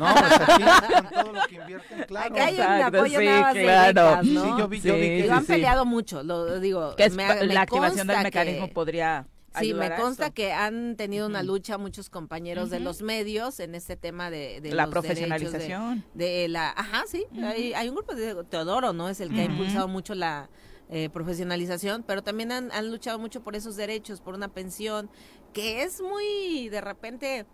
No, 0.00 0.14
pues 0.14 0.51
con 0.58 1.10
todo 1.10 1.32
lo 1.32 1.40
que 1.48 1.54
invierten, 1.56 2.04
claro. 2.08 2.34
Acá 2.34 2.44
hay 2.46 2.54
un 2.54 2.60
Exacto, 2.60 2.98
apoyo 2.98 3.18
sí, 3.18 3.24
nada 3.26 3.40
más 3.40 3.54
de 3.54 3.62
claro. 3.62 3.92
becas, 4.10 4.24
¿no? 4.26 4.42
Sí, 4.42 4.48
yo 4.58 4.68
vi- 4.68 4.80
yo 4.80 4.94
vi 4.94 5.00
que- 5.00 5.22
Digo, 5.22 5.34
han 5.34 5.40
sí. 5.46 5.52
peleado 5.52 5.84
mucho, 5.84 6.22
lo 6.22 6.60
digo. 6.60 6.94
Que 6.96 7.04
es 7.04 7.14
me- 7.14 7.26
pa- 7.26 7.34
me 7.36 7.46
la 7.46 7.60
activación 7.62 8.06
del 8.06 8.22
mecanismo 8.22 8.66
que- 8.68 8.72
podría 8.74 9.26
Sí, 9.60 9.74
me 9.74 9.94
consta 9.96 10.30
que 10.30 10.50
han 10.54 10.96
tenido 10.96 11.26
una 11.26 11.42
lucha 11.42 11.76
muchos 11.76 12.08
compañeros 12.08 12.70
de 12.70 12.80
los 12.80 13.02
medios 13.02 13.60
en 13.60 13.74
este 13.74 13.96
tema 13.96 14.30
de, 14.30 14.62
de 14.62 14.72
La 14.72 14.86
los 14.86 14.94
derechos 15.02 15.18
de- 15.20 15.26
profesionalización. 15.26 16.04
De, 16.14 16.48
la, 16.48 16.70
ajá, 16.70 17.04
sí, 17.06 17.26
hay, 17.44 17.74
hay 17.74 17.88
un 17.90 17.94
grupo 17.96 18.14
de 18.14 18.44
Teodoro, 18.44 18.94
¿no? 18.94 19.10
Es 19.10 19.20
el 19.20 19.28
que 19.30 19.42
ha 19.42 19.44
impulsado 19.44 19.88
mucho 19.88 20.14
la 20.14 20.48
eh, 20.88 21.10
profesionalización, 21.10 22.02
pero 22.02 22.22
también 22.22 22.50
han, 22.52 22.72
han 22.72 22.90
luchado 22.90 23.18
mucho 23.18 23.42
por 23.42 23.54
esos 23.56 23.76
derechos, 23.76 24.20
por 24.22 24.34
una 24.34 24.48
pensión, 24.48 25.10
que 25.52 25.82
es 25.82 26.00
muy, 26.00 26.68
de 26.70 26.80
repente, 26.80 27.46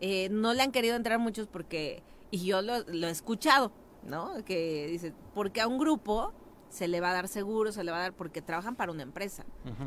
eh, 0.00 0.28
no 0.30 0.54
le 0.54 0.62
han 0.62 0.72
querido 0.72 0.96
entrar 0.96 1.18
muchos 1.20 1.46
porque, 1.46 2.02
y 2.34 2.46
yo 2.46 2.62
lo, 2.62 2.80
lo 2.80 3.06
he 3.06 3.10
escuchado, 3.10 3.70
¿no? 4.02 4.44
Que 4.44 4.88
dice, 4.88 5.14
porque 5.34 5.60
a 5.60 5.68
un 5.68 5.78
grupo 5.78 6.32
se 6.68 6.88
le 6.88 7.00
va 7.00 7.10
a 7.10 7.12
dar 7.12 7.28
seguro, 7.28 7.70
se 7.70 7.84
le 7.84 7.92
va 7.92 7.98
a 7.98 8.00
dar 8.00 8.12
porque 8.12 8.42
trabajan 8.42 8.74
para 8.74 8.90
una 8.90 9.04
empresa. 9.04 9.44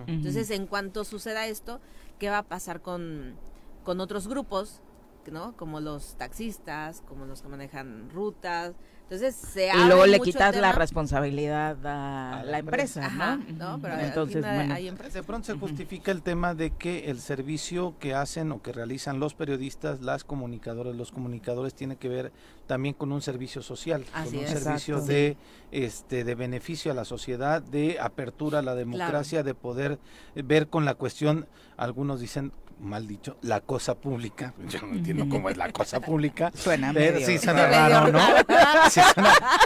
Entonces, 0.08 0.50
en 0.52 0.66
cuanto 0.66 1.04
suceda 1.04 1.46
esto, 1.46 1.82
¿qué 2.18 2.30
va 2.30 2.38
a 2.38 2.44
pasar 2.44 2.82
con, 2.82 3.36
con 3.84 4.00
otros 4.00 4.30
grupos, 4.30 4.82
¿no? 5.30 5.58
Como 5.58 5.82
los 5.82 6.16
taxistas, 6.16 7.04
como 7.06 7.26
los 7.26 7.42
que 7.42 7.50
manejan 7.50 8.10
rutas. 8.12 8.76
Entonces, 9.10 9.36
se 9.36 9.70
Y 9.70 9.86
luego 9.88 10.06
le 10.06 10.20
quitas 10.20 10.54
la 10.58 10.74
responsabilidad 10.74 11.78
a, 11.86 12.44
la 12.44 12.60
empresa, 12.60 13.06
Ajá, 13.06 13.38
¿no? 13.58 13.78
¿no? 13.78 13.82
Pero 13.82 14.00
Entonces, 14.00 14.44
bueno. 14.44 14.74
hay 14.74 14.90
empresas. 14.90 15.14
De 15.14 15.24
pronto 15.24 15.46
se 15.46 15.54
justifica 15.58 16.12
el 16.12 16.22
tema 16.22 16.54
de 16.54 16.72
que 16.72 17.10
el 17.10 17.22
servicio 17.22 17.96
que 18.00 18.14
hacen 18.14 18.52
o 18.52 18.62
que 18.62 18.74
realizan 18.74 19.22
los 19.22 19.34
periodistas, 19.34 20.02
las 20.02 20.26
comunicadoras, 20.26 20.94
los 20.94 21.12
comunicadores 21.14 21.74
tiene 21.74 21.96
que 21.96 22.10
ver 22.10 22.34
también 22.68 22.94
con 22.94 23.14
un 23.14 23.22
servicio 23.22 23.62
social, 23.62 24.04
Así 24.14 24.32
con 24.32 24.40
un 24.40 24.44
es. 24.44 24.50
servicio 24.52 24.96
Exacto. 24.96 25.14
de 25.14 25.38
este 25.72 26.24
de 26.26 26.36
beneficio 26.36 26.92
a 26.92 26.96
la 26.96 27.06
sociedad, 27.06 27.62
de 27.62 28.02
apertura 28.02 28.60
a 28.60 28.62
la 28.62 28.76
democracia, 28.76 29.42
de 29.42 29.54
poder 29.54 30.00
ver 30.36 30.68
con 30.68 30.84
la 30.84 30.96
cuestión, 30.96 31.48
algunos 31.78 32.20
dicen 32.20 32.52
mal 32.80 33.08
dicho, 33.08 33.38
la 33.42 33.60
cosa 33.62 33.96
pública. 33.96 34.54
Yo 34.70 34.80
no 34.82 34.94
entiendo 34.94 35.28
cómo 35.30 35.50
es 35.50 35.58
la 35.58 35.72
cosa 35.72 36.00
pública. 36.00 36.52
Suena 36.56 36.92
pero 36.94 37.16
medio- 37.16 37.26
sí 37.26 37.40
suena 37.40 37.66
raro, 37.90 38.12
¿no? 38.12 38.20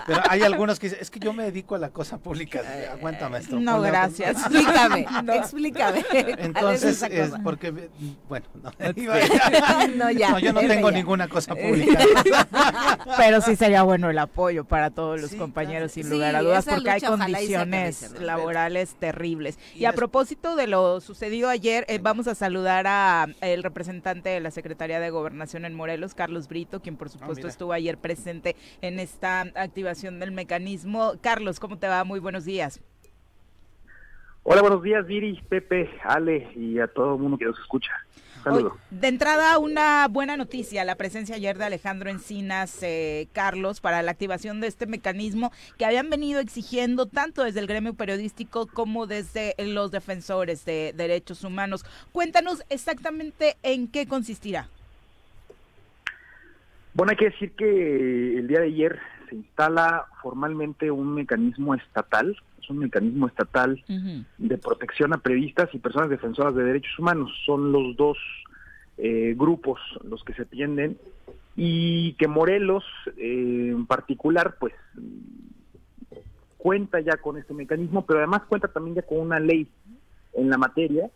Pero 0.05 0.21
hay 0.29 0.41
algunos 0.43 0.79
que 0.79 0.87
dicen, 0.87 0.99
es 1.01 1.09
que 1.09 1.19
yo 1.19 1.33
me 1.33 1.43
dedico 1.43 1.75
a 1.75 1.77
la 1.77 1.89
cosa 1.89 2.17
pública. 2.17 2.61
Aguanta, 2.91 3.29
maestro. 3.29 3.59
no, 3.59 3.71
otro- 3.77 3.83
gracias. 3.83 4.31
Explícame, 4.37 5.05
No. 5.23 5.33
explícame. 5.33 6.03
¿Cuál 6.03 6.25
es 6.25 6.37
Entonces, 6.39 7.03
es 7.03 7.31
porque, 7.43 7.89
bueno, 8.27 8.45
no, 8.63 8.71
No, 9.95 10.11
ya, 10.11 10.39
yo 10.39 10.53
no 10.53 10.61
tengo 10.61 10.89
ya. 10.89 10.95
ninguna 10.97 11.27
cosa 11.27 11.55
pública. 11.61 11.99
Pero 13.17 13.41
sí 13.41 13.55
sería 13.55 13.83
bueno 13.83 14.09
el 14.09 14.17
apoyo 14.17 14.63
para 14.65 14.89
todos 14.89 15.19
los 15.21 15.33
compañeros, 15.35 15.91
sin 15.91 16.03
Sí, 16.03 16.09
lugar 16.09 16.35
a 16.35 16.41
dudas, 16.41 16.65
porque 16.65 16.89
hay 16.89 17.01
condiciones 17.01 18.19
laborales 18.19 18.95
terribles. 18.99 19.57
Y 19.75 19.85
a 19.85 19.93
propósito 19.93 20.55
de 20.55 20.67
lo 20.67 21.01
sucedido 21.01 21.49
ayer, 21.49 21.85
eh, 21.87 21.99
vamos 22.01 22.27
a 22.27 22.35
saludar 22.35 22.85
a 22.87 23.27
el 23.41 23.63
representante 23.63 24.29
de 24.29 24.39
la 24.39 24.51
Secretaría 24.51 24.99
de 24.99 25.09
Gobernación 25.09 25.65
en 25.65 25.73
Morelos, 25.73 26.13
Carlos 26.13 26.47
Brito, 26.47 26.81
quien 26.81 26.95
por 26.97 27.09
supuesto 27.09 27.35
mira. 27.35 27.49
estuvo 27.49 27.73
ayer 27.73 27.97
presente 27.97 28.55
en 28.81 28.99
esta 29.21 29.41
activación 29.61 30.19
del 30.19 30.31
mecanismo. 30.31 31.13
Carlos, 31.21 31.59
¿cómo 31.59 31.77
te 31.77 31.87
va? 31.87 32.03
Muy 32.03 32.19
buenos 32.19 32.43
días. 32.43 32.81
Hola, 34.41 34.61
buenos 34.61 34.81
días, 34.81 35.05
Viri, 35.05 35.39
Pepe, 35.47 35.91
Ale 36.03 36.51
y 36.55 36.79
a 36.79 36.87
todo 36.87 37.13
el 37.13 37.21
mundo 37.21 37.37
que 37.37 37.45
nos 37.45 37.59
escucha. 37.59 37.91
De 38.89 39.07
entrada, 39.07 39.59
una 39.59 40.07
buena 40.07 40.37
noticia, 40.37 40.83
la 40.83 40.95
presencia 40.95 41.35
ayer 41.35 41.59
de 41.59 41.65
Alejandro 41.65 42.09
Encinas, 42.09 42.81
eh, 42.81 43.27
Carlos, 43.33 43.79
para 43.79 44.01
la 44.01 44.09
activación 44.09 44.59
de 44.59 44.65
este 44.65 44.87
mecanismo 44.87 45.51
que 45.77 45.85
habían 45.85 46.09
venido 46.09 46.39
exigiendo 46.39 47.05
tanto 47.05 47.43
desde 47.43 47.59
el 47.59 47.67
gremio 47.67 47.93
periodístico 47.93 48.65
como 48.65 49.05
desde 49.05 49.53
los 49.59 49.91
defensores 49.91 50.65
de 50.65 50.93
derechos 50.97 51.43
humanos. 51.43 51.85
Cuéntanos 52.11 52.63
exactamente 52.69 53.57
en 53.61 53.87
qué 53.87 54.07
consistirá. 54.07 54.67
Bueno, 56.93 57.11
hay 57.11 57.17
que 57.17 57.29
decir 57.29 57.51
que 57.53 58.37
el 58.37 58.47
día 58.47 58.59
de 58.59 58.67
ayer 58.67 58.99
se 59.29 59.35
instala 59.35 60.05
formalmente 60.21 60.91
un 60.91 61.13
mecanismo 61.13 61.73
estatal, 61.73 62.35
es 62.61 62.69
un 62.69 62.79
mecanismo 62.79 63.27
estatal 63.27 63.81
de 64.37 64.57
protección 64.57 65.13
a 65.13 65.17
periodistas 65.17 65.69
y 65.73 65.79
personas 65.79 66.09
defensoras 66.09 66.53
de 66.53 66.63
derechos 66.63 66.99
humanos. 66.99 67.31
Son 67.45 67.71
los 67.71 67.95
dos 67.95 68.17
eh, 68.97 69.33
grupos 69.37 69.79
los 70.03 70.23
que 70.23 70.33
se 70.33 70.43
atienden 70.43 70.97
y 71.55 72.13
que 72.13 72.27
Morelos 72.27 72.83
eh, 73.17 73.69
en 73.71 73.85
particular, 73.85 74.57
pues 74.59 74.73
cuenta 76.57 76.99
ya 76.99 77.17
con 77.17 77.37
este 77.37 77.53
mecanismo, 77.53 78.05
pero 78.05 78.19
además 78.19 78.43
cuenta 78.47 78.67
también 78.67 78.95
ya 78.97 79.01
con 79.01 79.19
una 79.19 79.39
ley 79.39 79.67
en 80.33 80.49
la 80.49 80.57
materia 80.57 81.09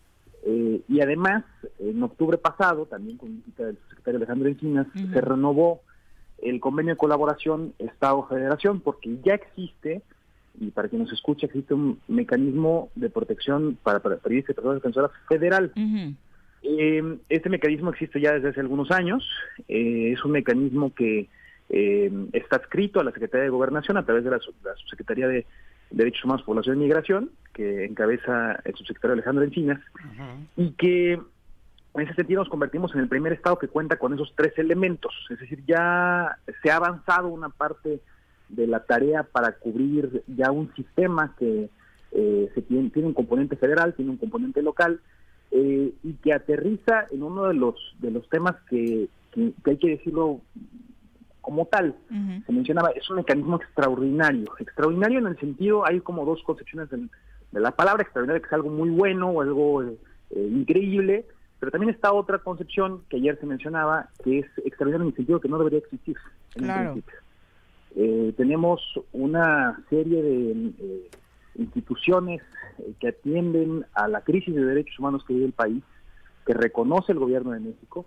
eh, 0.46 0.82
y 0.88 1.02
además 1.02 1.44
en 1.80 2.02
octubre 2.04 2.38
pasado, 2.38 2.86
también 2.86 3.18
con 3.18 3.36
visita 3.36 3.66
del 3.66 3.78
secretario 3.90 4.18
Alejandro 4.20 4.48
Encinas, 4.48 4.88
se 4.94 5.22
renovó 5.22 5.82
el 6.42 6.60
convenio 6.60 6.94
de 6.94 6.98
colaboración 6.98 7.74
Estado-Federación 7.80 8.80
porque 8.80 9.18
ya 9.24 9.34
existe, 9.34 10.04
y 10.60 10.70
para 10.70 10.88
quien 10.88 11.02
nos 11.02 11.12
escuche, 11.12 11.48
existe 11.48 11.74
un 11.74 12.00
mecanismo 12.08 12.90
de 12.94 13.10
protección 13.10 13.78
para, 13.82 14.00
para 14.00 14.18
periodistas 14.18 14.54
y 14.54 14.56
personas 14.56 14.78
defensoras 14.78 15.12
federal. 15.28 15.72
Eh, 16.62 17.18
este 17.30 17.50
mecanismo 17.50 17.90
existe 17.90 18.22
ya 18.22 18.34
desde 18.34 18.50
hace 18.50 18.60
algunos 18.60 18.92
años, 18.92 19.28
eh, 19.68 20.12
es 20.14 20.24
un 20.24 20.32
mecanismo 20.32 20.94
que 20.94 21.28
eh, 21.70 22.12
está 22.34 22.58
adscrito 22.58 23.00
a 23.00 23.04
la 23.04 23.12
Secretaría 23.12 23.46
de 23.46 23.50
Gobernación 23.50 23.98
a 23.98 24.06
través 24.06 24.24
de 24.24 24.30
la, 24.30 24.38
la 24.38 24.76
Subsecretaría 24.76 25.28
de 25.28 25.46
Derechos 25.92 26.24
Humanos, 26.26 26.44
Población 26.46 26.78
y 26.78 26.80
Migración, 26.82 27.32
que 27.54 27.86
encabeza 27.86 28.60
el 28.66 28.76
subsecretario 28.76 29.14
Alejandro 29.14 29.44
Encinas, 29.44 29.80
y 30.58 30.72
que 30.72 31.14
en 31.14 32.02
ese 32.02 32.14
sentido 32.14 32.42
nos 32.42 32.50
convertimos 32.50 32.94
en 32.94 33.02
el 33.02 33.08
primer 33.08 33.34
estado 33.34 33.58
que 33.58 33.70
cuenta 33.70 33.98
con 33.98 34.14
esos 34.14 34.34
tres 34.36 34.58
elementos, 34.58 35.14
es 35.30 35.40
decir, 35.40 35.64
ya 35.66 36.38
se 36.62 36.70
ha 36.70 36.76
avanzado 36.76 37.30
una 37.30 37.50
parte 37.50 38.02
de 38.50 38.68
la 38.68 38.82
tarea 38.82 39.24
para 39.24 39.54
cubrir 39.54 40.24
ya 40.28 40.52
un 40.52 40.74
sistema 40.76 41.34
que 41.40 41.70
eh, 42.12 42.52
se 42.54 42.62
tiene, 42.62 42.90
tiene 42.90 43.08
un 43.08 43.14
componente 43.14 43.56
federal, 43.56 43.94
tiene 43.94 44.12
un 44.12 44.18
componente 44.18 44.62
local, 44.62 45.00
eh, 45.52 45.94
y 46.04 46.14
que 46.16 46.34
aterriza 46.34 47.08
en 47.12 47.24
uno 47.24 47.46
de 47.46 47.54
los 47.54 47.76
de 48.00 48.12
los 48.12 48.28
temas 48.30 48.56
que, 48.70 49.08
que, 49.32 49.54
que 49.64 49.72
hay 49.72 49.78
que 49.78 49.90
decirlo 49.92 50.42
como 51.46 51.68
tal. 51.68 51.96
Se 52.46 52.52
mencionaba, 52.52 52.90
es 52.90 53.08
un 53.12 53.18
mecanismo 53.18 53.58
extraordinario. 53.58 54.46
Extraordinario 54.58 55.20
en 55.20 55.28
el 55.28 55.40
sentido, 55.40 55.86
hay 55.86 56.00
como 56.00 56.26
dos 56.26 56.42
concepciones 56.44 56.90
de, 56.90 56.98
de 57.52 57.60
la 57.60 57.70
palabra 57.72 58.02
extraordinario, 58.02 58.42
que 58.42 58.48
es 58.48 58.54
algo 58.54 58.72
muy 58.72 58.90
bueno 58.90 59.30
o 59.30 59.42
algo 59.42 59.84
eh, 59.84 59.96
eh, 60.32 60.50
increíble, 60.52 61.26
pero 61.60 61.72
también 61.72 61.94
está 61.94 62.12
otra 62.12 62.40
concepción 62.40 63.04
que 63.10 63.18
ayer 63.18 63.38
se 63.40 63.46
mencionaba, 63.46 64.10
que 64.24 64.40
es 64.40 64.46
extraordinario 64.66 65.04
en 65.06 65.10
el 65.12 65.16
sentido 65.16 65.40
que 65.40 65.48
no 65.50 65.60
debería 65.60 65.80
existir. 65.80 66.18
En 66.56 66.64
Claro. 66.64 66.94
principio. 66.94 67.20
Eh, 67.98 68.34
tenemos 68.36 68.82
una 69.14 69.80
serie 69.90 70.22
de 70.22 70.52
eh, 70.80 71.10
instituciones 71.60 72.42
eh, 72.80 72.94
que 73.00 73.10
atienden 73.10 73.86
a 73.94 74.08
la 74.08 74.22
crisis 74.22 74.54
de 74.56 74.66
derechos 74.66 74.98
humanos 75.00 75.24
que 75.26 75.34
vive 75.36 75.46
el 75.46 75.54
país, 75.54 75.84
que 76.46 76.54
reconoce 76.56 77.12
el 77.12 77.20
gobierno 77.20 77.52
de 77.52 77.60
México, 77.60 78.06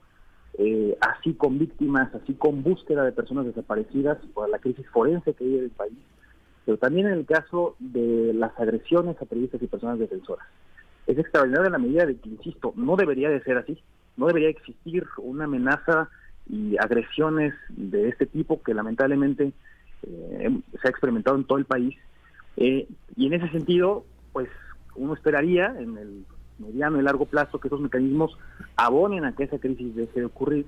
eh, 0.58 0.98
así 1.00 1.34
con 1.34 1.58
víctimas, 1.58 2.12
así 2.14 2.34
con 2.34 2.64
búsqueda 2.64 3.04
de 3.04 3.12
personas 3.12 3.46
desaparecidas 3.46 4.18
por 4.34 4.48
la 4.48 4.58
crisis 4.58 4.86
forense 4.88 5.32
que 5.34 5.44
vive 5.44 5.64
el 5.64 5.70
país, 5.70 5.98
pero 6.66 6.78
también 6.78 7.06
en 7.06 7.12
el 7.12 7.26
caso 7.26 7.76
de 7.78 8.32
las 8.34 8.58
agresiones 8.58 9.16
a 9.22 9.24
periodistas 9.24 9.62
y 9.62 9.68
personas 9.68 10.00
defensoras. 10.00 10.46
Es 11.06 11.16
extraordinario 11.16 11.66
en 11.66 11.72
la 11.72 11.78
medida 11.78 12.06
de 12.06 12.16
que, 12.16 12.28
insisto, 12.28 12.74
no 12.76 12.96
debería 12.96 13.30
de 13.30 13.40
ser 13.42 13.56
así, 13.56 13.78
no 14.16 14.26
debería 14.26 14.50
existir 14.50 15.06
una 15.18 15.44
amenaza 15.44 16.10
y 16.48 16.76
agresiones 16.76 17.54
de 17.68 18.08
este 18.08 18.26
tipo 18.26 18.60
que 18.62 18.74
lamentablemente 18.74 19.52
eh, 20.02 20.60
se 20.82 20.88
ha 20.88 20.90
experimentado 20.90 21.36
en 21.36 21.44
todo 21.44 21.58
el 21.58 21.66
país. 21.66 21.96
Eh, 22.56 22.88
y 23.16 23.26
en 23.26 23.34
ese 23.34 23.48
sentido, 23.50 24.04
pues 24.32 24.48
uno 24.96 25.14
esperaría 25.14 25.74
en 25.78 25.96
el 25.96 26.24
mediano 26.58 26.98
y 26.98 27.02
largo 27.02 27.26
plazo 27.26 27.60
que 27.60 27.68
esos 27.68 27.80
mecanismos 27.80 28.36
abonen 28.76 29.24
a 29.24 29.34
que 29.34 29.44
esa 29.44 29.58
crisis 29.58 29.94
deje 29.94 30.20
de 30.20 30.26
ocurrir 30.26 30.66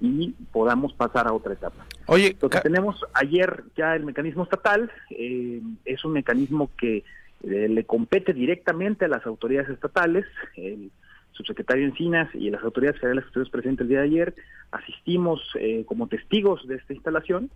y 0.00 0.34
podamos 0.52 0.92
pasar 0.92 1.26
a 1.26 1.32
otra 1.32 1.54
etapa. 1.54 1.86
Oye, 2.06 2.36
Lo 2.40 2.50
que 2.50 2.60
tenemos 2.60 3.04
ayer 3.14 3.64
ya 3.76 3.94
el 3.96 4.04
mecanismo 4.04 4.44
estatal 4.44 4.90
eh, 5.10 5.62
es 5.84 6.04
un 6.04 6.12
mecanismo 6.12 6.70
que 6.78 7.04
eh, 7.42 7.68
le 7.68 7.84
compete 7.84 8.32
directamente 8.32 9.06
a 9.06 9.08
las 9.08 9.24
autoridades 9.26 9.70
estatales. 9.70 10.26
El 10.56 10.90
subsecretario 11.32 11.86
Encinas 11.86 12.34
y 12.34 12.50
las 12.50 12.62
autoridades 12.62 13.00
federales 13.00 13.24
que 13.24 13.28
estuvimos 13.28 13.50
presentes 13.50 13.84
el 13.84 13.88
día 13.88 14.00
de 14.00 14.04
ayer 14.04 14.34
asistimos 14.70 15.40
eh, 15.58 15.84
como 15.86 16.08
testigos 16.08 16.66
de 16.66 16.76
esta 16.76 16.92
instalación 16.92 17.50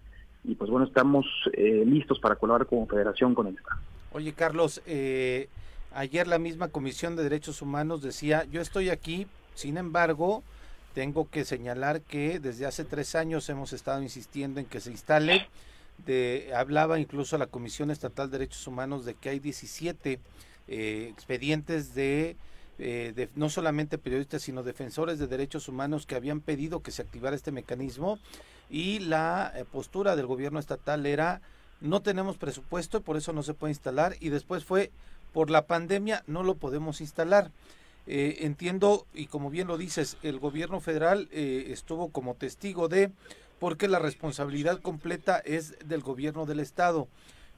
y 0.44 0.54
pues 0.54 0.70
bueno, 0.70 0.86
estamos 0.86 1.26
eh, 1.52 1.84
listos 1.86 2.18
para 2.18 2.36
colaborar 2.36 2.66
como 2.66 2.86
federación 2.86 3.34
con 3.34 3.46
el 3.46 3.56
Estado. 3.56 3.80
Oye, 4.12 4.32
Carlos, 4.32 4.82
eh, 4.86 5.48
ayer 5.92 6.26
la 6.26 6.38
misma 6.38 6.68
Comisión 6.68 7.16
de 7.16 7.22
Derechos 7.22 7.62
Humanos 7.62 8.02
decía, 8.02 8.46
yo 8.50 8.60
estoy 8.60 8.90
aquí, 8.90 9.26
sin 9.54 9.76
embargo, 9.76 10.42
tengo 10.94 11.28
que 11.28 11.44
señalar 11.44 12.00
que 12.00 12.40
desde 12.40 12.66
hace 12.66 12.84
tres 12.84 13.14
años 13.14 13.48
hemos 13.48 13.72
estado 13.72 14.02
insistiendo 14.02 14.60
en 14.60 14.66
que 14.66 14.80
se 14.80 14.90
instale. 14.90 15.46
De, 16.06 16.50
hablaba 16.56 16.98
incluso 16.98 17.36
la 17.36 17.46
Comisión 17.46 17.90
Estatal 17.90 18.30
de 18.30 18.38
Derechos 18.38 18.66
Humanos 18.66 19.04
de 19.04 19.14
que 19.14 19.28
hay 19.28 19.38
17 19.38 20.18
eh, 20.68 21.08
expedientes 21.12 21.94
de, 21.94 22.36
eh, 22.78 23.12
de 23.14 23.28
no 23.34 23.50
solamente 23.50 23.98
periodistas, 23.98 24.42
sino 24.42 24.62
defensores 24.62 25.18
de 25.18 25.26
derechos 25.26 25.68
humanos 25.68 26.06
que 26.06 26.14
habían 26.14 26.40
pedido 26.40 26.80
que 26.80 26.92
se 26.92 27.02
activara 27.02 27.36
este 27.36 27.52
mecanismo 27.52 28.18
y 28.70 29.00
la 29.00 29.52
eh, 29.54 29.64
postura 29.70 30.16
del 30.16 30.26
gobierno 30.26 30.58
estatal 30.58 31.04
era 31.04 31.42
no 31.80 32.02
tenemos 32.02 32.38
presupuesto 32.38 33.02
por 33.02 33.16
eso 33.16 33.32
no 33.32 33.42
se 33.42 33.52
puede 33.52 33.72
instalar 33.72 34.16
y 34.20 34.28
después 34.28 34.64
fue 34.64 34.92
por 35.32 35.50
la 35.50 35.66
pandemia 35.66 36.22
no 36.26 36.42
lo 36.42 36.54
podemos 36.54 37.00
instalar. 37.00 37.50
Eh, 38.06 38.38
entiendo 38.40 39.06
y 39.14 39.26
como 39.26 39.50
bien 39.50 39.68
lo 39.68 39.78
dices, 39.78 40.16
el 40.22 40.38
gobierno 40.38 40.80
federal 40.80 41.28
eh, 41.30 41.66
estuvo 41.68 42.08
como 42.08 42.34
testigo 42.34 42.88
de 42.88 43.10
porque 43.58 43.88
la 43.88 43.98
responsabilidad 43.98 44.80
completa 44.80 45.38
es 45.38 45.76
del 45.84 46.00
gobierno 46.00 46.46
del 46.46 46.60
estado. 46.60 47.08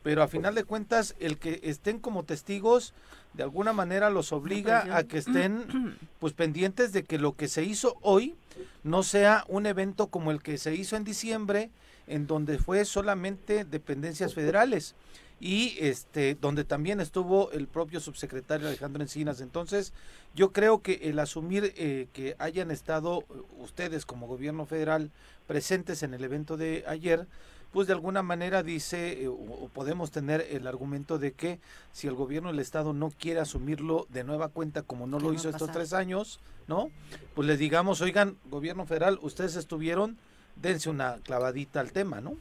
Pero 0.03 0.23
a 0.23 0.29
final 0.29 0.57
de 0.57 0.65
cuentas, 0.65 1.15
el 1.21 1.39
que 1.39 1.61
estén 1.63 2.01
como 2.01 2.25
testigos, 2.25 2.93
de 3.35 3.45
alguna 3.45 3.73
manera 3.73 4.11
los 4.11 4.33
obliga 4.33 4.97
a 4.97 5.05
que 5.05 5.19
estén 5.19 5.97
pues 6.19 6.33
pendientes 6.33 6.93
de 6.93 7.05
que 7.05 7.19
lo 7.19 7.37
que 7.37 7.47
se 7.47 7.63
hizo 7.63 7.97
hoy 8.03 8.35
no 8.83 9.05
sea 9.05 9.45
un 9.47 9.65
evento 9.65 10.09
como 10.09 10.33
el 10.33 10.43
que 10.43 10.59
se 10.59 10.75
hizo 10.75 10.97
en 10.97 11.05
diciembre, 11.05 11.71
en 12.09 12.27
donde 12.27 12.59
fue 12.59 12.85
solamente 12.85 13.65
dependencias 13.65 14.35
federales 14.35 14.97
y 15.43 15.77
este 15.81 16.37
donde 16.37 16.63
también 16.63 17.01
estuvo 17.01 17.51
el 17.51 17.67
propio 17.67 17.99
subsecretario 17.99 18.69
Alejandro 18.69 19.03
Encinas. 19.03 19.41
Entonces, 19.41 19.93
yo 20.37 20.53
creo 20.53 20.83
que 20.83 21.01
el 21.03 21.19
asumir 21.19 21.75
eh, 21.77 22.07
que 22.13 22.37
hayan 22.39 22.71
estado 22.71 23.23
eh, 23.23 23.43
ustedes 23.59 24.07
como 24.07 24.29
gobierno 24.29 24.67
federal 24.67 25.11
presentes 25.49 26.05
en 26.05 26.15
el 26.15 26.23
evento 26.23 26.57
de 26.57 26.85
ayer, 26.87 27.27
pues 27.73 27.89
de 27.89 27.93
alguna 27.93 28.23
manera 28.23 28.63
dice 28.63 29.25
eh, 29.25 29.27
o, 29.27 29.69
podemos 29.75 30.13
tener 30.13 30.47
el 30.49 30.69
argumento 30.69 31.19
de 31.19 31.33
que 31.33 31.59
si 31.91 32.07
el 32.07 32.15
gobierno 32.15 32.51
del 32.51 32.61
estado 32.61 32.93
no 32.93 33.11
quiere 33.11 33.41
asumirlo 33.41 34.07
de 34.11 34.23
nueva 34.23 34.47
cuenta 34.47 34.83
como 34.83 35.09
no 35.09 35.19
¿Qué 35.19 35.25
lo 35.25 35.35
hizo 35.35 35.49
estos 35.49 35.73
tres 35.73 35.93
años, 35.93 36.39
¿no? 36.69 36.89
Pues 37.35 37.49
les 37.49 37.59
digamos, 37.59 38.01
oigan, 38.01 38.37
gobierno 38.49 38.87
federal, 38.87 39.19
ustedes 39.23 39.57
estuvieron, 39.57 40.19
dense 40.55 40.89
una 40.89 41.17
clavadita 41.17 41.81
al 41.81 41.91
tema, 41.91 42.21
¿no? 42.21 42.37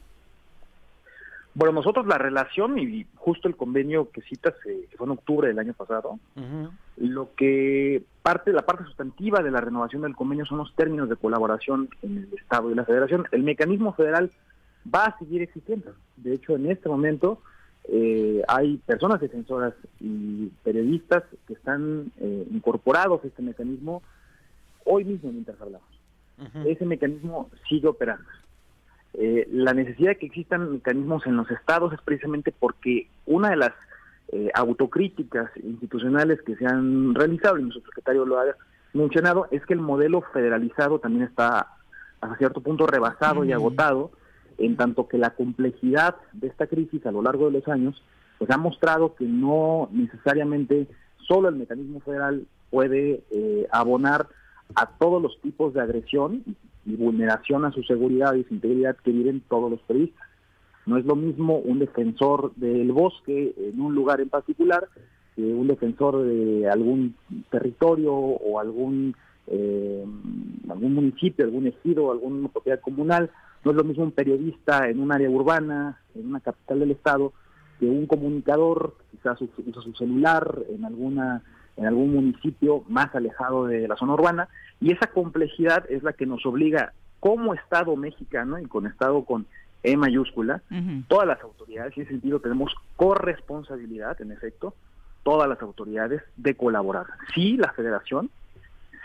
Bueno, 1.54 1.72
nosotros 1.74 2.06
la 2.06 2.16
relación 2.16 2.78
y 2.78 3.06
justo 3.16 3.46
el 3.46 3.56
convenio 3.56 4.10
que 4.10 4.22
citas, 4.22 4.54
eh, 4.66 4.86
que 4.90 4.96
fue 4.96 5.06
en 5.06 5.12
octubre 5.12 5.48
del 5.48 5.58
año 5.58 5.74
pasado, 5.74 6.18
lo 6.96 7.34
que 7.34 8.02
parte, 8.22 8.52
la 8.52 8.62
parte 8.62 8.84
sustantiva 8.84 9.42
de 9.42 9.50
la 9.50 9.60
renovación 9.60 10.02
del 10.02 10.16
convenio 10.16 10.46
son 10.46 10.58
los 10.58 10.74
términos 10.74 11.10
de 11.10 11.16
colaboración 11.16 11.90
en 12.02 12.18
el 12.18 12.38
Estado 12.38 12.70
y 12.70 12.74
la 12.74 12.84
Federación. 12.84 13.26
El 13.32 13.42
mecanismo 13.42 13.92
federal 13.92 14.30
va 14.92 15.06
a 15.06 15.18
seguir 15.18 15.42
existiendo. 15.42 15.92
De 16.16 16.34
hecho, 16.34 16.56
en 16.56 16.70
este 16.70 16.88
momento 16.88 17.40
eh, 17.84 18.42
hay 18.48 18.78
personas 18.78 19.20
defensoras 19.20 19.74
y 20.00 20.46
periodistas 20.62 21.24
que 21.46 21.54
están 21.54 22.12
eh, 22.18 22.46
incorporados 22.50 23.22
a 23.24 23.26
este 23.26 23.42
mecanismo 23.42 24.02
hoy 24.84 25.04
mismo 25.04 25.30
mientras 25.32 25.60
hablamos. 25.60 25.88
Ese 26.64 26.84
mecanismo 26.84 27.50
sigue 27.68 27.86
operando. 27.86 28.24
Eh, 29.14 29.46
la 29.50 29.74
necesidad 29.74 30.10
de 30.10 30.18
que 30.18 30.26
existan 30.26 30.72
mecanismos 30.72 31.26
en 31.26 31.36
los 31.36 31.50
estados 31.50 31.92
es 31.92 32.00
precisamente 32.00 32.52
porque 32.58 33.08
una 33.26 33.50
de 33.50 33.56
las 33.56 33.72
eh, 34.32 34.50
autocríticas 34.54 35.50
institucionales 35.62 36.40
que 36.42 36.56
se 36.56 36.66
han 36.66 37.14
realizado, 37.14 37.58
y 37.58 37.62
nuestro 37.62 37.84
secretario 37.84 38.24
lo 38.24 38.38
ha 38.38 38.44
mencionado, 38.94 39.48
es 39.50 39.64
que 39.66 39.74
el 39.74 39.80
modelo 39.80 40.22
federalizado 40.32 40.98
también 40.98 41.24
está 41.24 41.68
hasta 42.20 42.36
cierto 42.38 42.60
punto 42.60 42.86
rebasado 42.86 43.44
y 43.44 43.52
agotado, 43.52 44.12
en 44.58 44.76
tanto 44.76 45.08
que 45.08 45.18
la 45.18 45.30
complejidad 45.30 46.16
de 46.32 46.46
esta 46.46 46.66
crisis 46.66 47.04
a 47.04 47.12
lo 47.12 47.22
largo 47.22 47.46
de 47.46 47.52
los 47.52 47.68
años 47.68 48.02
pues 48.38 48.50
ha 48.50 48.58
mostrado 48.58 49.14
que 49.14 49.24
no 49.24 49.88
necesariamente 49.92 50.88
solo 51.28 51.48
el 51.48 51.56
mecanismo 51.56 52.00
federal 52.00 52.46
puede 52.70 53.22
eh, 53.30 53.68
abonar 53.70 54.26
a 54.74 54.86
todos 54.86 55.22
los 55.22 55.40
tipos 55.40 55.74
de 55.74 55.80
agresión 55.80 56.42
y 56.84 56.96
vulneración 56.96 57.64
a 57.64 57.72
su 57.72 57.82
seguridad 57.82 58.34
y 58.34 58.44
su 58.44 58.54
integridad 58.54 58.96
que 58.96 59.12
viven 59.12 59.42
todos 59.48 59.70
los 59.70 59.80
periodistas. 59.82 60.26
No 60.86 60.96
es 60.96 61.04
lo 61.04 61.14
mismo 61.14 61.58
un 61.58 61.78
defensor 61.78 62.52
del 62.56 62.90
bosque 62.92 63.54
en 63.56 63.80
un 63.80 63.94
lugar 63.94 64.20
en 64.20 64.28
particular 64.28 64.88
que 65.36 65.42
un 65.42 65.68
defensor 65.68 66.24
de 66.24 66.68
algún 66.68 67.14
territorio 67.50 68.12
o 68.12 68.60
algún 68.60 69.14
eh, 69.46 70.04
algún 70.68 70.94
municipio, 70.94 71.44
algún 71.44 71.66
ejido, 71.66 72.12
alguna 72.12 72.48
propiedad 72.48 72.80
comunal. 72.80 73.30
No 73.64 73.70
es 73.70 73.76
lo 73.76 73.84
mismo 73.84 74.04
un 74.04 74.12
periodista 74.12 74.88
en 74.88 75.00
un 75.00 75.12
área 75.12 75.30
urbana, 75.30 76.00
en 76.14 76.26
una 76.26 76.40
capital 76.40 76.80
del 76.80 76.92
estado, 76.92 77.32
de 77.80 77.88
un 77.88 78.06
comunicador, 78.06 78.96
quizás 79.10 79.40
usa 79.40 79.82
su 79.82 79.92
celular 79.94 80.62
en 80.68 80.84
alguna 80.84 81.42
en 81.76 81.86
algún 81.86 82.12
municipio 82.12 82.84
más 82.88 83.14
alejado 83.14 83.66
de 83.66 83.88
la 83.88 83.96
zona 83.96 84.14
urbana, 84.14 84.48
y 84.80 84.92
esa 84.92 85.06
complejidad 85.06 85.84
es 85.90 86.02
la 86.02 86.12
que 86.12 86.26
nos 86.26 86.44
obliga 86.44 86.92
como 87.20 87.54
Estado 87.54 87.94
mexicano 87.96 88.58
y 88.58 88.66
con 88.66 88.86
Estado 88.86 89.24
con 89.24 89.46
E 89.82 89.96
mayúscula, 89.96 90.62
todas 91.08 91.26
las 91.26 91.40
autoridades, 91.40 91.96
y 91.96 92.00
en 92.00 92.06
ese 92.06 92.14
sentido 92.14 92.40
tenemos 92.40 92.74
corresponsabilidad, 92.96 94.20
en 94.20 94.32
efecto, 94.32 94.74
todas 95.22 95.48
las 95.48 95.60
autoridades 95.62 96.22
de 96.36 96.54
colaborar. 96.54 97.06
Sí, 97.34 97.56
la 97.56 97.72
federación, 97.72 98.30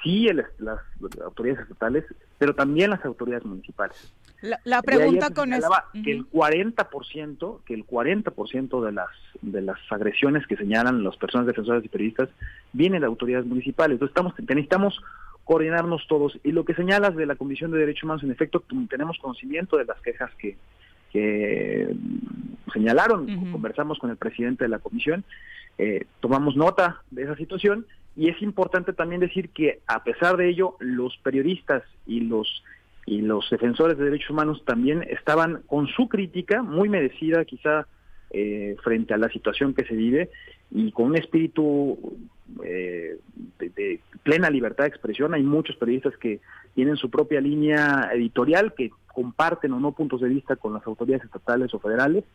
sí 0.04 0.28
las, 0.60 0.80
autoridades 1.24 1.64
estatales, 1.64 2.06
pero 2.38 2.54
también 2.54 2.92
las 2.92 3.04
autoridades 3.06 3.46
municipales. 3.46 4.14
La, 4.42 4.82
pregunta 4.84 5.32
con 5.32 5.52
eso 5.52 5.70
que 6.04 6.12
el 6.12 6.30
40%, 6.30 7.60
que 7.66 7.74
el 7.74 7.88
40% 7.88 8.86
de 8.86 8.92
las 8.92 9.10
de 9.42 9.62
las 9.62 9.80
agresiones 9.90 10.46
que 10.46 10.56
señalan 10.56 11.04
las 11.04 11.18
personas 11.18 11.48
defensoras 11.48 11.84
y 11.84 11.90
periodistas 11.90 12.30
vienen 12.72 13.02
de 13.02 13.08
autoridades 13.08 13.48
municipales. 13.48 13.96
Entonces 13.96 14.12
estamos 14.16 14.34
necesitamos 14.40 15.02
coordinarnos 15.44 16.06
todos. 16.08 16.38
Y 16.44 16.52
lo 16.52 16.66
que 16.66 16.76
señalas 16.76 17.16
de 17.16 17.26
la 17.26 17.36
Comisión 17.36 17.72
de 17.72 17.80
Derechos 17.80 18.04
Humanos 18.04 18.24
en 18.24 18.32
efecto 18.32 18.64
tenemos 18.90 19.18
conocimiento 19.18 19.78
de 19.78 19.86
las 19.86 20.00
quejas 20.02 20.30
que 20.38 20.56
que 21.12 21.96
señalaron, 22.74 23.52
conversamos 23.52 23.98
con 24.00 24.10
el 24.10 24.18
presidente 24.18 24.66
de 24.66 24.70
la 24.70 24.80
comisión, 24.80 25.24
eh, 25.78 26.06
tomamos 26.20 26.56
nota 26.56 27.02
de 27.12 27.24
esa 27.24 27.36
situación 27.36 27.86
y 28.16 28.30
es 28.30 28.42
importante 28.42 28.94
también 28.94 29.22
decir 29.22 29.50
que 29.50 29.80
a 29.88 30.04
pesar 30.04 30.38
de 30.38 30.50
ello, 30.50 30.76
los 30.80 31.18
periodistas 31.18 31.84
y 32.06 32.22
los 32.22 32.64
y 33.08 33.22
los 33.22 33.50
defensores 33.50 33.98
de 33.98 34.04
derechos 34.04 34.32
humanos 34.32 34.62
también 34.66 35.02
estaban 35.10 35.62
con 35.66 35.88
su 35.88 36.10
crítica, 36.10 36.62
muy 36.62 36.90
merecida 36.90 37.46
quizá 37.46 37.88
eh, 38.32 38.76
frente 38.84 39.14
a 39.14 39.18
la 39.18 39.30
situación 39.30 39.74
que 39.74 39.86
se 39.86 39.96
vive 39.96 40.30
y 40.70 40.92
con 40.92 41.06
un 41.08 41.16
espíritu 41.16 41.98
eh, 42.66 43.18
de, 43.60 44.02
plena 44.24 44.50
libertad 44.50 44.84
de 44.84 44.90
expresión. 44.90 45.34
Hay 45.34 45.42
muchos 45.42 45.78
periodistas 45.78 46.18
que 46.18 46.42
tienen 46.76 46.98
su 46.98 47.10
propia 47.10 47.40
línea 47.40 48.10
editorial, 48.14 48.74
que 48.74 48.92
comparten 49.14 49.72
o 49.72 49.80
no 49.80 49.94
puntos 49.94 50.20
de 50.20 50.28
vista 50.28 50.58
con 50.58 50.74
las 50.74 50.86
autoridades 50.86 51.24
estatales 51.24 51.74
o 51.74 51.80
federales, 51.80 52.26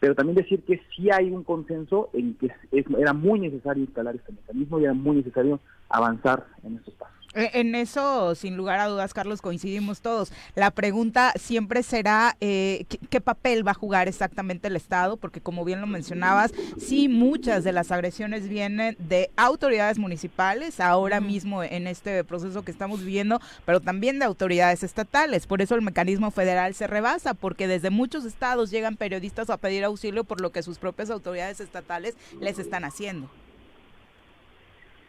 pero 0.00 0.14
también 0.14 0.36
decir 0.36 0.62
que 0.62 0.80
sí 0.96 1.10
hay 1.10 1.30
un 1.30 1.44
consenso 1.44 2.08
en 2.14 2.34
que 2.36 2.50
era 2.72 3.12
muy 3.12 3.38
necesario 3.38 3.84
instalar 3.84 4.16
este 4.16 4.32
mecanismo 4.32 4.80
y 4.80 4.84
era 4.84 4.94
muy 4.94 5.16
necesario 5.16 5.60
avanzar 5.90 6.46
en 6.64 6.76
estos 6.76 6.94
pasos. 6.94 7.15
Eh, 7.36 7.50
en 7.52 7.74
eso, 7.74 8.34
sin 8.34 8.56
lugar 8.56 8.80
a 8.80 8.86
dudas, 8.86 9.12
Carlos, 9.12 9.42
coincidimos 9.42 10.00
todos. 10.00 10.32
La 10.54 10.70
pregunta 10.70 11.34
siempre 11.38 11.82
será 11.82 12.34
eh, 12.40 12.86
¿qué, 13.10 13.20
papel 13.20 13.66
va 13.66 13.72
a 13.72 13.74
jugar 13.74 14.08
exactamente 14.08 14.68
el 14.68 14.76
Estado, 14.76 15.18
porque 15.18 15.42
como 15.42 15.62
bien 15.62 15.82
lo 15.82 15.86
mencionabas, 15.86 16.54
sí, 16.78 17.10
muchas 17.10 17.62
de 17.62 17.72
las 17.72 17.92
agresiones 17.92 18.48
vienen 18.48 18.96
de 18.98 19.30
autoridades 19.36 19.98
municipales, 19.98 20.80
ahora 20.80 21.20
mismo 21.20 21.62
en 21.62 21.86
este 21.86 22.24
proceso 22.24 22.62
que 22.62 22.70
estamos 22.70 23.00
viviendo, 23.00 23.38
pero 23.66 23.80
también 23.80 24.18
de 24.18 24.24
autoridades 24.24 24.82
estatales. 24.82 25.46
Por 25.46 25.60
eso 25.60 25.74
el 25.74 25.82
mecanismo 25.82 26.30
federal 26.30 26.74
se 26.74 26.86
rebasa, 26.86 27.34
porque 27.34 27.68
desde 27.68 27.90
muchos 27.90 28.24
estados 28.24 28.70
llegan 28.70 28.96
periodistas 28.96 29.50
a 29.50 29.58
pedir 29.58 29.84
auxilio 29.84 30.24
por 30.24 30.40
lo 30.40 30.52
que 30.52 30.62
sus 30.62 30.78
propias 30.78 31.10
autoridades 31.10 31.60
estatales 31.60 32.14
les 32.40 32.58
están 32.58 32.84
haciendo. 32.84 33.28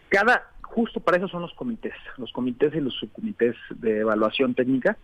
Cada, 0.09 0.49
justo 0.69 0.99
para 0.99 1.17
eso 1.17 1.27
son 1.27 1.41
los 1.41 1.53
comités, 1.53 1.93
los 2.17 2.31
comités 2.31 2.73
y 2.75 2.81
los 2.81 2.93
subcomités 2.93 3.55
de 3.75 3.99
evaluación 3.99 4.53
técnica. 4.53 4.97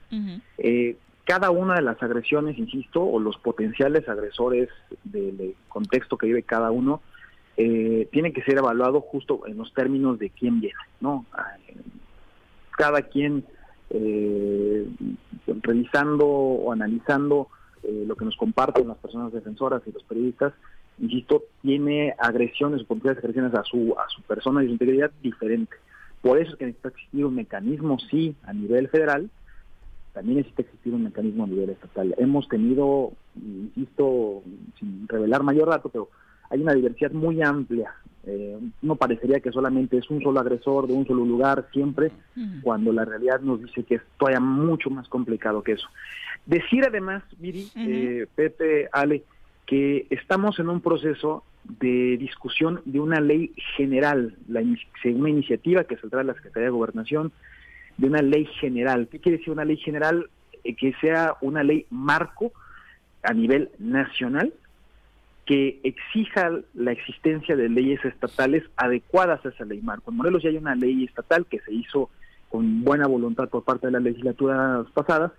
Eh, 0.58 0.98
cada 1.26 1.52
una 1.52 1.76
de 1.76 1.82
las 1.82 2.02
agresiones, 2.04 2.58
insisto, 2.58 3.04
o 3.04 3.20
los 3.20 3.38
potenciales 3.38 4.08
agresores 4.10 4.70
del 5.04 5.56
contexto 5.70 6.18
que 6.18 6.28
vive 6.28 6.44
cada 6.44 6.72
uno, 6.72 7.02
eh, 7.56 8.08
tiene 8.12 8.34
que 8.34 8.44
ser 8.44 8.58
evaluado 8.58 9.02
justo 9.02 9.48
en 9.48 9.58
los 9.58 9.74
términos 9.74 10.20
de 10.20 10.30
quién 10.30 10.60
viene, 10.60 10.80
¿no? 11.00 11.26
Ah, 11.34 11.56
cada 12.72 13.04
quien 13.04 13.46
eh, 13.90 14.88
revisando 15.62 16.28
o 16.28 16.72
analizando 16.72 17.48
lo 17.84 18.16
que 18.16 18.24
nos 18.24 18.38
comparten 18.38 18.88
las 18.88 18.98
personas 18.98 19.34
defensoras 19.34 19.82
y 19.86 19.92
los 19.92 20.04
periodistas, 20.04 20.54
insisto, 21.00 21.44
tiene 21.62 22.14
agresiones 22.18 22.82
o 22.82 22.86
potenciales 22.86 23.24
agresiones 23.24 23.54
a 23.54 23.64
su, 23.64 23.96
a 23.98 24.10
su 24.10 24.22
persona 24.24 24.64
y 24.64 24.68
su 24.68 24.74
integridad 24.74 25.12
diferente. 25.22 25.76
Por 26.22 26.38
eso 26.38 26.52
es 26.52 26.58
que 26.58 26.66
necesita 26.66 26.90
existir 26.90 27.26
un 27.26 27.36
mecanismo, 27.36 27.98
sí, 28.10 28.36
a 28.44 28.54
nivel 28.54 28.88
federal, 28.88 29.30
también 30.14 30.38
necesita 30.38 30.62
existir 30.62 30.94
un 30.94 31.04
mecanismo 31.04 31.44
a 31.44 31.48
nivel 31.48 31.72
estatal. 31.72 32.14
Hemos 32.18 32.48
tenido, 32.48 33.12
insisto, 33.36 34.44
sin 34.80 35.08
revelar 35.08 35.44
mayor 35.44 35.70
dato, 35.70 35.90
pero 35.90 36.10
hay 36.50 36.62
una 36.62 36.74
diversidad 36.74 37.12
muy 37.12 37.42
amplia. 37.42 37.94
Eh, 38.26 38.58
no 38.82 38.96
parecería 38.96 39.42
que 39.42 39.52
solamente 39.52 39.98
es 39.98 40.10
un 40.10 40.22
solo 40.22 40.40
agresor 40.40 40.88
de 40.88 40.94
un 40.94 41.06
solo 41.06 41.26
lugar 41.26 41.68
siempre, 41.74 42.12
cuando 42.62 42.94
la 42.94 43.04
realidad 43.04 43.42
nos 43.42 43.62
dice 43.62 43.84
que 43.84 43.96
es 43.96 44.02
todavía 44.18 44.40
mucho 44.40 44.90
más 44.90 45.10
complicado 45.10 45.62
que 45.62 45.74
eso. 45.74 45.88
Decir 46.46 46.86
además, 46.86 47.24
Miri, 47.40 47.68
eh, 47.76 48.28
Pepe, 48.34 48.88
Ale, 48.92 49.24
que 49.66 50.08
estamos 50.10 50.60
en 50.60 50.70
un 50.70 50.82
proceso 50.82 51.44
de 51.64 52.18
discusión 52.18 52.82
de 52.86 53.00
una 53.00 53.22
ley 53.22 53.54
general, 53.78 54.36
la, 54.48 54.62
una 55.06 55.30
iniciativa 55.30 55.86
que 55.86 55.98
saldrá 55.98 56.20
de 56.20 56.26
la 56.26 56.34
Secretaría 56.34 56.66
de 56.66 56.72
Gobernación, 56.72 57.32
de 57.98 58.08
una 58.08 58.22
ley 58.22 58.46
general. 58.60 59.08
¿Qué 59.10 59.20
quiere 59.20 59.38
decir 59.38 59.54
una 59.54 59.66
ley 59.66 59.78
general? 59.78 60.30
Eh, 60.64 60.76
que 60.76 60.94
sea 61.02 61.36
una 61.42 61.64
ley 61.64 61.86
marco 61.90 62.52
a 63.22 63.34
nivel 63.34 63.70
nacional 63.80 64.54
que 65.46 65.82
exija 65.84 66.52
la 66.74 66.92
existencia 66.94 67.56
de 67.56 67.68
leyes 67.68 68.04
estatales 68.06 68.64
adecuadas 68.78 69.46
a 69.46 69.50
esa 69.50 69.66
ley 69.66 69.82
marco. 69.82 70.10
En 70.10 70.18
Morelos 70.18 70.42
ya 70.42 70.50
hay 70.50 70.58
una 70.58 70.76
ley 70.76 71.04
estatal 71.04 71.46
que 71.46 71.60
se 71.60 71.74
hizo 71.74 72.10
con 72.50 72.84
buena 72.84 73.08
voluntad 73.08 73.50
por 73.50 73.64
parte 73.64 73.88
de 73.88 73.94
las 73.94 74.04
legislaturas 74.04 74.88
pasadas, 74.94 75.32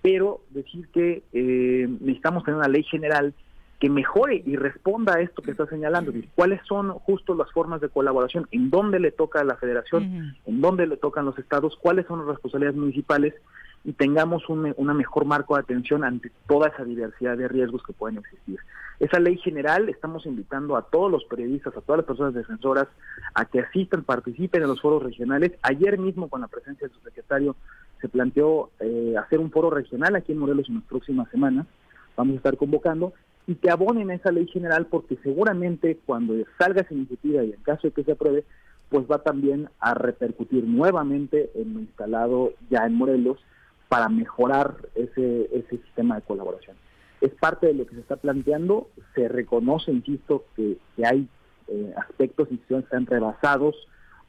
pero 0.00 0.40
decir 0.50 0.88
que 0.94 1.22
eh, 1.32 1.88
necesitamos 2.00 2.44
tener 2.44 2.56
una 2.58 2.68
ley 2.68 2.84
general 2.84 3.34
que 3.80 3.88
mejore 3.88 4.42
y 4.44 4.56
responda 4.56 5.14
a 5.14 5.20
esto 5.22 5.40
que 5.40 5.52
está 5.52 5.66
señalando. 5.66 6.12
¿Cuáles 6.34 6.60
son 6.66 6.90
justo 6.90 7.34
las 7.34 7.50
formas 7.50 7.80
de 7.80 7.88
colaboración? 7.88 8.46
¿En 8.52 8.68
dónde 8.68 9.00
le 9.00 9.10
toca 9.10 9.40
a 9.40 9.44
la 9.44 9.56
federación? 9.56 10.36
¿En 10.44 10.60
dónde 10.60 10.86
le 10.86 10.98
tocan 10.98 11.24
los 11.24 11.38
estados? 11.38 11.76
¿Cuáles 11.80 12.06
son 12.06 12.20
las 12.20 12.28
responsabilidades 12.28 12.78
municipales? 12.78 13.34
Y 13.82 13.94
tengamos 13.94 14.46
un 14.50 14.74
una 14.76 14.92
mejor 14.92 15.24
marco 15.24 15.54
de 15.54 15.62
atención 15.62 16.04
ante 16.04 16.30
toda 16.46 16.68
esa 16.68 16.84
diversidad 16.84 17.38
de 17.38 17.48
riesgos 17.48 17.82
que 17.82 17.94
pueden 17.94 18.18
existir. 18.18 18.60
Esa 19.00 19.18
ley 19.18 19.38
general 19.38 19.88
estamos 19.88 20.26
invitando 20.26 20.76
a 20.76 20.82
todos 20.82 21.10
los 21.10 21.24
periodistas, 21.24 21.74
a 21.74 21.80
todas 21.80 22.00
las 22.00 22.06
personas 22.06 22.34
defensoras, 22.34 22.86
a 23.32 23.46
que 23.46 23.60
asistan, 23.60 24.02
participen 24.02 24.60
en 24.60 24.68
los 24.68 24.82
foros 24.82 25.02
regionales. 25.02 25.52
Ayer 25.62 25.98
mismo, 25.98 26.28
con 26.28 26.42
la 26.42 26.48
presencia 26.48 26.86
del 26.86 26.94
subsecretario, 26.94 27.56
se 28.02 28.10
planteó 28.10 28.68
eh, 28.80 29.14
hacer 29.18 29.38
un 29.38 29.50
foro 29.50 29.70
regional 29.70 30.16
aquí 30.16 30.32
en 30.32 30.38
Morelos 30.38 30.68
en 30.68 30.74
las 30.76 30.84
próximas 30.84 31.30
semanas. 31.30 31.66
Vamos 32.14 32.34
a 32.34 32.36
estar 32.36 32.58
convocando 32.58 33.14
y 33.50 33.56
que 33.56 33.68
abonen 33.68 34.12
esa 34.12 34.30
ley 34.30 34.46
general 34.46 34.86
porque 34.86 35.18
seguramente 35.24 35.98
cuando 36.06 36.34
salga 36.56 36.82
esa 36.82 36.94
iniciativa 36.94 37.42
y 37.42 37.52
en 37.52 37.60
caso 37.62 37.88
de 37.88 37.90
que 37.92 38.04
se 38.04 38.12
apruebe, 38.12 38.44
pues 38.90 39.06
va 39.10 39.24
también 39.24 39.68
a 39.80 39.92
repercutir 39.94 40.62
nuevamente 40.62 41.50
en 41.56 41.74
lo 41.74 41.80
instalado 41.80 42.52
ya 42.70 42.86
en 42.86 42.94
Morelos 42.94 43.40
para 43.88 44.08
mejorar 44.08 44.76
ese, 44.94 45.50
ese 45.52 45.78
sistema 45.78 46.14
de 46.14 46.22
colaboración. 46.22 46.76
Es 47.20 47.32
parte 47.32 47.66
de 47.66 47.74
lo 47.74 47.86
que 47.88 47.96
se 47.96 48.02
está 48.02 48.14
planteando, 48.14 48.88
se 49.16 49.26
reconoce, 49.26 49.90
insisto, 49.90 50.44
que, 50.54 50.78
hay 51.04 51.26
eh, 51.66 51.92
aspectos 51.96 52.46
y 52.52 52.56
que 52.56 52.78
están 52.78 53.06
rebasados 53.06 53.74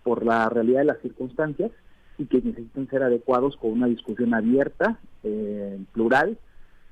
por 0.02 0.26
la 0.26 0.50
realidad 0.50 0.80
de 0.80 0.86
las 0.86 1.02
circunstancias 1.02 1.70
y 2.18 2.26
que 2.26 2.42
necesitan 2.42 2.90
ser 2.90 3.04
adecuados 3.04 3.56
con 3.56 3.74
una 3.74 3.86
discusión 3.86 4.34
abierta, 4.34 4.98
eh, 5.24 5.80
plural, 5.94 6.40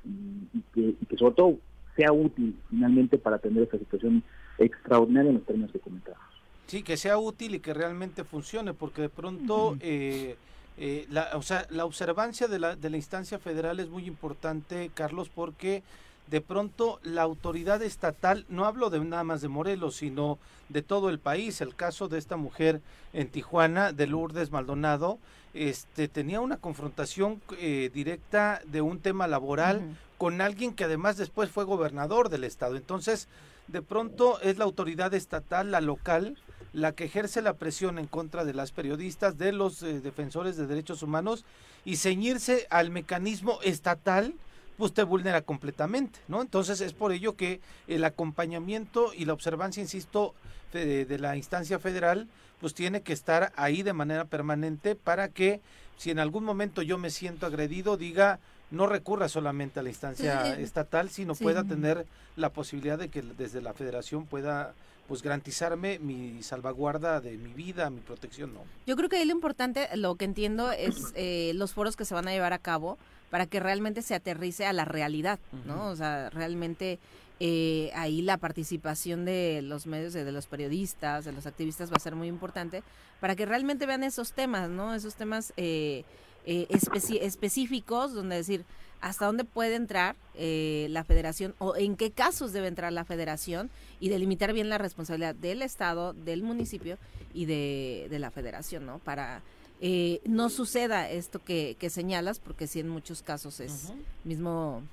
y, 0.06 0.62
que, 0.74 0.96
y 1.02 1.06
que 1.08 1.18
sobre 1.18 1.34
todo 1.34 1.58
sea 2.00 2.14
útil 2.14 2.58
finalmente 2.70 3.18
para 3.18 3.36
atender 3.36 3.64
esta 3.64 3.78
situación 3.78 4.24
extraordinaria 4.58 5.32
en 5.32 5.36
los 5.36 5.45
términos 5.45 5.72
que 5.72 5.80
comentábamos. 5.80 6.26
Sí, 6.68 6.82
que 6.82 6.95
sea 6.95 7.18
útil 7.18 7.56
y 7.56 7.60
que 7.60 7.74
realmente 7.74 8.24
funcione, 8.24 8.74
porque 8.74 9.02
de 9.02 9.10
pronto, 9.10 9.76
eh, 9.82 10.38
eh, 10.78 11.06
la, 11.10 11.32
o 11.34 11.41
sea, 11.41 11.68
la 11.70 11.84
observancia 11.84 12.47
de 12.47 12.60
la, 12.60 12.78
de 12.78 12.89
la 12.89 12.95
instancia 12.95 13.38
federal 13.38 13.82
es 13.82 13.89
muy 13.89 14.06
importante, 14.06 14.91
Carlos, 14.93 15.30
porque 15.34 15.84
de 16.28 16.39
pronto 16.39 17.00
la 17.04 17.24
autoridad 17.24 17.82
estatal, 17.82 18.45
no 18.47 18.64
hablo 18.66 18.89
de 18.89 19.00
nada 19.04 19.26
más 19.26 19.41
de 19.41 19.50
Morelos, 19.50 19.97
sino 19.97 20.38
de 20.70 20.82
todo 20.82 21.10
el 21.10 21.20
país. 21.20 21.60
El 21.60 21.76
caso 21.76 22.08
de 22.08 22.18
esta 22.18 22.38
mujer 22.38 22.82
en 23.12 23.28
Tijuana, 23.28 23.91
de 23.91 24.08
Lourdes 24.08 24.52
Maldonado, 24.52 25.18
este, 25.54 26.08
tenía 26.08 26.39
una 26.39 26.58
confrontación 26.58 27.41
eh, 27.58 27.89
directa 27.93 28.62
de 28.68 28.82
un 28.82 29.00
tema 29.00 29.28
laboral 29.28 29.82
con 30.20 30.42
alguien 30.42 30.74
que 30.74 30.84
además 30.84 31.16
después 31.16 31.50
fue 31.50 31.64
gobernador 31.64 32.28
del 32.28 32.44
estado. 32.44 32.76
Entonces, 32.76 33.30
de 33.70 33.82
pronto 33.82 34.40
es 34.42 34.58
la 34.58 34.66
autoridad 34.66 35.14
estatal, 35.14 35.72
la 35.72 35.80
local, 35.80 36.38
la 36.74 36.92
que 36.92 37.06
ejerce 37.06 37.42
la 37.42 37.54
presión 37.54 37.98
en 37.98 38.06
contra 38.06 38.44
de 38.44 38.54
las 38.54 38.74
periodistas, 38.74 39.38
de 39.38 39.54
los 39.54 39.82
eh, 39.82 40.02
defensores 40.02 40.58
de 40.58 40.68
derechos 40.68 41.04
humanos 41.04 41.46
y 41.86 41.96
ceñirse 41.96 42.68
al 42.70 42.92
mecanismo 42.92 43.60
estatal 43.64 44.36
pues 44.78 44.94
te 44.94 45.04
vulnera 45.04 45.42
completamente, 45.42 46.20
¿no? 46.28 46.42
Entonces 46.42 46.82
es 46.82 46.92
por 46.92 47.14
ello 47.14 47.38
que 47.38 47.62
el 47.88 48.04
acompañamiento 48.04 49.14
y 49.14 49.24
la 49.24 49.34
observancia, 49.34 49.82
insisto, 49.82 50.36
de, 50.74 51.06
de 51.06 51.18
la 51.18 51.38
instancia 51.38 51.80
federal, 51.80 52.28
pues 52.60 52.74
tiene 52.74 53.02
que 53.04 53.14
estar 53.14 53.54
ahí 53.56 53.84
de 53.84 53.94
manera 53.94 54.26
permanente 54.26 54.96
para 54.96 55.30
que 55.30 55.62
si 55.98 56.12
en 56.12 56.20
algún 56.20 56.44
momento 56.44 56.82
yo 56.82 56.98
me 56.98 57.10
siento 57.10 57.46
agredido, 57.46 57.96
diga, 57.96 58.40
no 58.72 58.86
recurra 58.88 59.30
solamente 59.30 59.80
a 59.80 59.84
la 59.84 59.90
instancia 59.90 60.58
estatal, 60.60 61.10
sino 61.10 61.36
Sí. 61.36 61.44
pueda 61.44 61.64
tener 61.64 62.06
la 62.36 62.50
posibilidad 62.52 62.98
de 62.98 63.10
que 63.10 63.22
desde 63.22 63.62
la 63.62 63.74
federación 63.74 64.26
pueda 64.26 64.74
pues 65.08 65.24
garantizarme 65.24 65.98
mi 65.98 66.44
salvaguarda 66.44 67.20
de 67.20 67.36
mi 67.38 67.52
vida, 67.54 67.90
mi 67.90 68.00
protección, 68.00 68.54
¿no? 68.54 68.62
Yo 68.86 68.96
creo 68.96 69.10
que 69.10 69.16
ahí 69.18 69.26
lo 69.26 69.32
importante, 69.32 69.88
lo 69.98 70.14
que 70.16 70.26
entiendo 70.26 70.72
es 70.72 71.14
eh, 71.16 71.52
los 71.56 71.74
foros 71.74 71.96
que 71.96 72.06
se 72.06 72.14
van 72.14 72.28
a 72.28 72.32
llevar 72.32 72.54
a 72.54 72.60
cabo 72.60 73.00
para 73.32 73.48
que 73.48 73.60
realmente 73.60 74.04
se 74.04 74.14
aterrice 74.14 74.68
a 74.68 74.74
la 74.74 74.86
realidad, 74.86 75.40
¿no? 75.66 75.88
O 75.88 75.96
sea, 75.96 76.30
realmente 76.30 77.00
eh, 77.40 77.90
ahí 77.96 78.22
la 78.22 78.38
participación 78.38 79.26
de 79.26 79.62
los 79.64 79.88
medios, 79.88 80.14
de, 80.14 80.26
de 80.26 80.32
los 80.32 80.46
periodistas, 80.46 81.26
de 81.26 81.32
los 81.32 81.48
activistas 81.48 81.90
va 81.92 81.96
a 81.96 82.00
ser 82.00 82.14
muy 82.16 82.28
importante 82.28 82.84
para 83.20 83.36
que 83.36 83.48
realmente 83.48 83.88
vean 83.88 84.04
esos 84.04 84.34
temas, 84.34 84.70
¿no? 84.70 84.94
Esos 84.94 85.16
temas 85.16 85.54
eh, 85.58 86.04
eh, 86.46 86.68
específicos 86.70 88.14
donde 88.14 88.38
decir 88.38 88.66
hasta 89.02 89.26
dónde 89.26 89.46
puede 89.46 89.76
entrar 89.76 90.16
eh, 90.36 90.88
la 90.90 91.04
federación 91.04 91.56
o 91.60 91.76
en 91.76 91.96
qué 91.96 92.12
casos 92.12 92.52
debe 92.52 92.68
entrar 92.68 92.92
la 92.92 93.06
federación 93.06 93.70
y 94.00 94.10
delimitar 94.10 94.52
bien 94.54 94.70
la 94.70 94.78
responsabilidad 94.78 95.36
del 95.36 95.62
Estado, 95.62 96.14
del 96.14 96.44
municipio 96.44 96.98
y 97.34 97.46
de, 97.46 98.08
de 98.10 98.20
la 98.20 98.32
federación, 98.32 98.86
¿no? 98.86 99.00
Para 99.00 99.42
eh, 99.82 100.20
no 100.26 100.50
suceda 100.50 101.10
esto 101.10 101.42
que, 101.42 101.78
que 101.80 101.90
señalas, 101.90 102.40
porque 102.40 102.68
sí 102.68 102.82
en 102.82 102.90
muchos 102.90 103.22
casos 103.22 103.62
es 103.62 103.94
mismo 104.26 104.84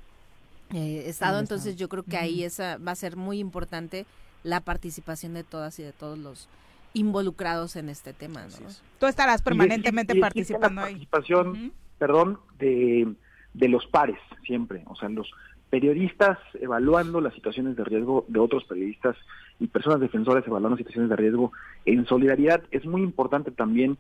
eh, 0.72 1.04
Estado, 1.06 1.38
El 1.38 1.44
entonces 1.44 1.72
Estado. 1.72 1.80
yo 1.80 1.88
creo 1.88 2.02
que 2.04 2.16
ahí 2.16 2.44
esa 2.44 2.76
va 2.78 2.92
a 2.92 2.96
ser 2.96 3.16
muy 3.16 3.40
importante 3.40 4.06
la 4.44 4.60
participación 4.60 5.34
de 5.34 5.42
todas 5.42 5.80
y 5.80 5.82
de 5.82 5.92
todos 5.92 6.16
los 6.16 6.48
involucrados 6.96 7.76
en 7.76 7.88
este 7.88 8.12
tema, 8.12 8.42
¿no? 8.46 8.68
Tú 8.98 9.06
estarás 9.06 9.42
permanentemente 9.42 10.14
Y 10.14 10.18
y 10.18 10.20
participando 10.20 10.80
la 10.80 10.86
ahí. 10.86 10.94
participación, 10.94 11.72
perdón, 11.98 12.38
de, 12.58 13.14
de 13.54 13.68
los 13.68 13.86
pares 13.86 14.18
siempre, 14.44 14.82
o 14.86 14.96
sea, 14.96 15.08
los 15.08 15.30
periodistas 15.70 16.38
evaluando 16.60 17.20
las 17.20 17.34
situaciones 17.34 17.76
de 17.76 17.84
riesgo 17.84 18.24
de 18.28 18.38
otros 18.38 18.64
periodistas 18.64 19.16
y 19.58 19.66
personas 19.66 20.00
defensoras 20.00 20.46
evaluando 20.46 20.76
situaciones 20.76 21.10
de 21.10 21.16
riesgo 21.16 21.52
en 21.84 22.06
solidaridad. 22.06 22.62
Es 22.70 22.86
muy 22.86 23.02
importante 23.02 23.50
también 23.50 23.98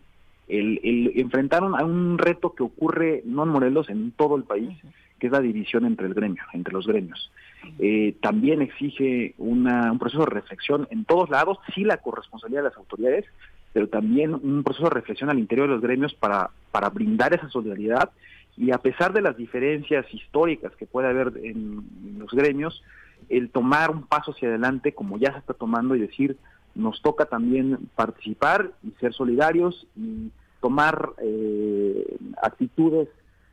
el, 0.48 0.80
el 0.84 1.12
enfrentar 1.16 1.62
a 1.64 1.84
un 1.84 2.18
reto 2.18 2.54
que 2.54 2.62
ocurre 2.62 3.22
no 3.24 3.42
en 3.42 3.48
Morelos, 3.50 3.88
en 3.88 4.12
todo 4.12 4.36
el 4.36 4.44
país, 4.44 4.78
que 5.18 5.26
es 5.26 5.32
la 5.32 5.40
división 5.40 5.84
entre 5.84 6.06
el 6.06 6.14
gremio, 6.14 6.42
entre 6.52 6.72
los 6.72 6.86
gremios. 6.86 7.32
Eh, 7.78 8.16
también 8.20 8.62
exige 8.62 9.34
una, 9.38 9.92
un 9.92 9.98
proceso 9.98 10.24
de 10.24 10.30
reflexión 10.30 10.86
en 10.90 11.04
todos 11.04 11.28
lados, 11.30 11.58
sí 11.74 11.84
la 11.84 11.98
corresponsabilidad 11.98 12.62
de 12.62 12.68
las 12.68 12.78
autoridades, 12.78 13.24
pero 13.72 13.88
también 13.88 14.32
un 14.34 14.62
proceso 14.62 14.84
de 14.84 14.94
reflexión 14.94 15.28
al 15.28 15.38
interior 15.38 15.68
de 15.68 15.74
los 15.74 15.82
gremios 15.82 16.14
para, 16.14 16.50
para 16.70 16.88
brindar 16.88 17.34
esa 17.34 17.50
solidaridad. 17.50 18.10
Y 18.56 18.70
a 18.70 18.78
pesar 18.78 19.12
de 19.12 19.20
las 19.20 19.36
diferencias 19.36 20.06
históricas 20.14 20.74
que 20.76 20.86
puede 20.86 21.08
haber 21.08 21.32
en, 21.44 21.84
los 22.18 22.30
gremios, 22.30 22.82
el 23.28 23.50
tomar 23.50 23.90
un 23.90 24.06
paso 24.06 24.30
hacia 24.30 24.48
adelante 24.48 24.92
como 24.92 25.18
ya 25.18 25.32
se 25.32 25.38
está 25.40 25.52
tomando 25.52 25.94
y 25.94 26.00
decir, 26.00 26.38
nos 26.74 27.02
toca 27.02 27.26
también 27.26 27.78
participar 27.94 28.70
y 28.82 28.92
ser 29.00 29.12
solidarios 29.12 29.86
y 29.94 30.30
tomar 30.60 31.10
eh, 31.22 32.16
actitudes 32.42 33.08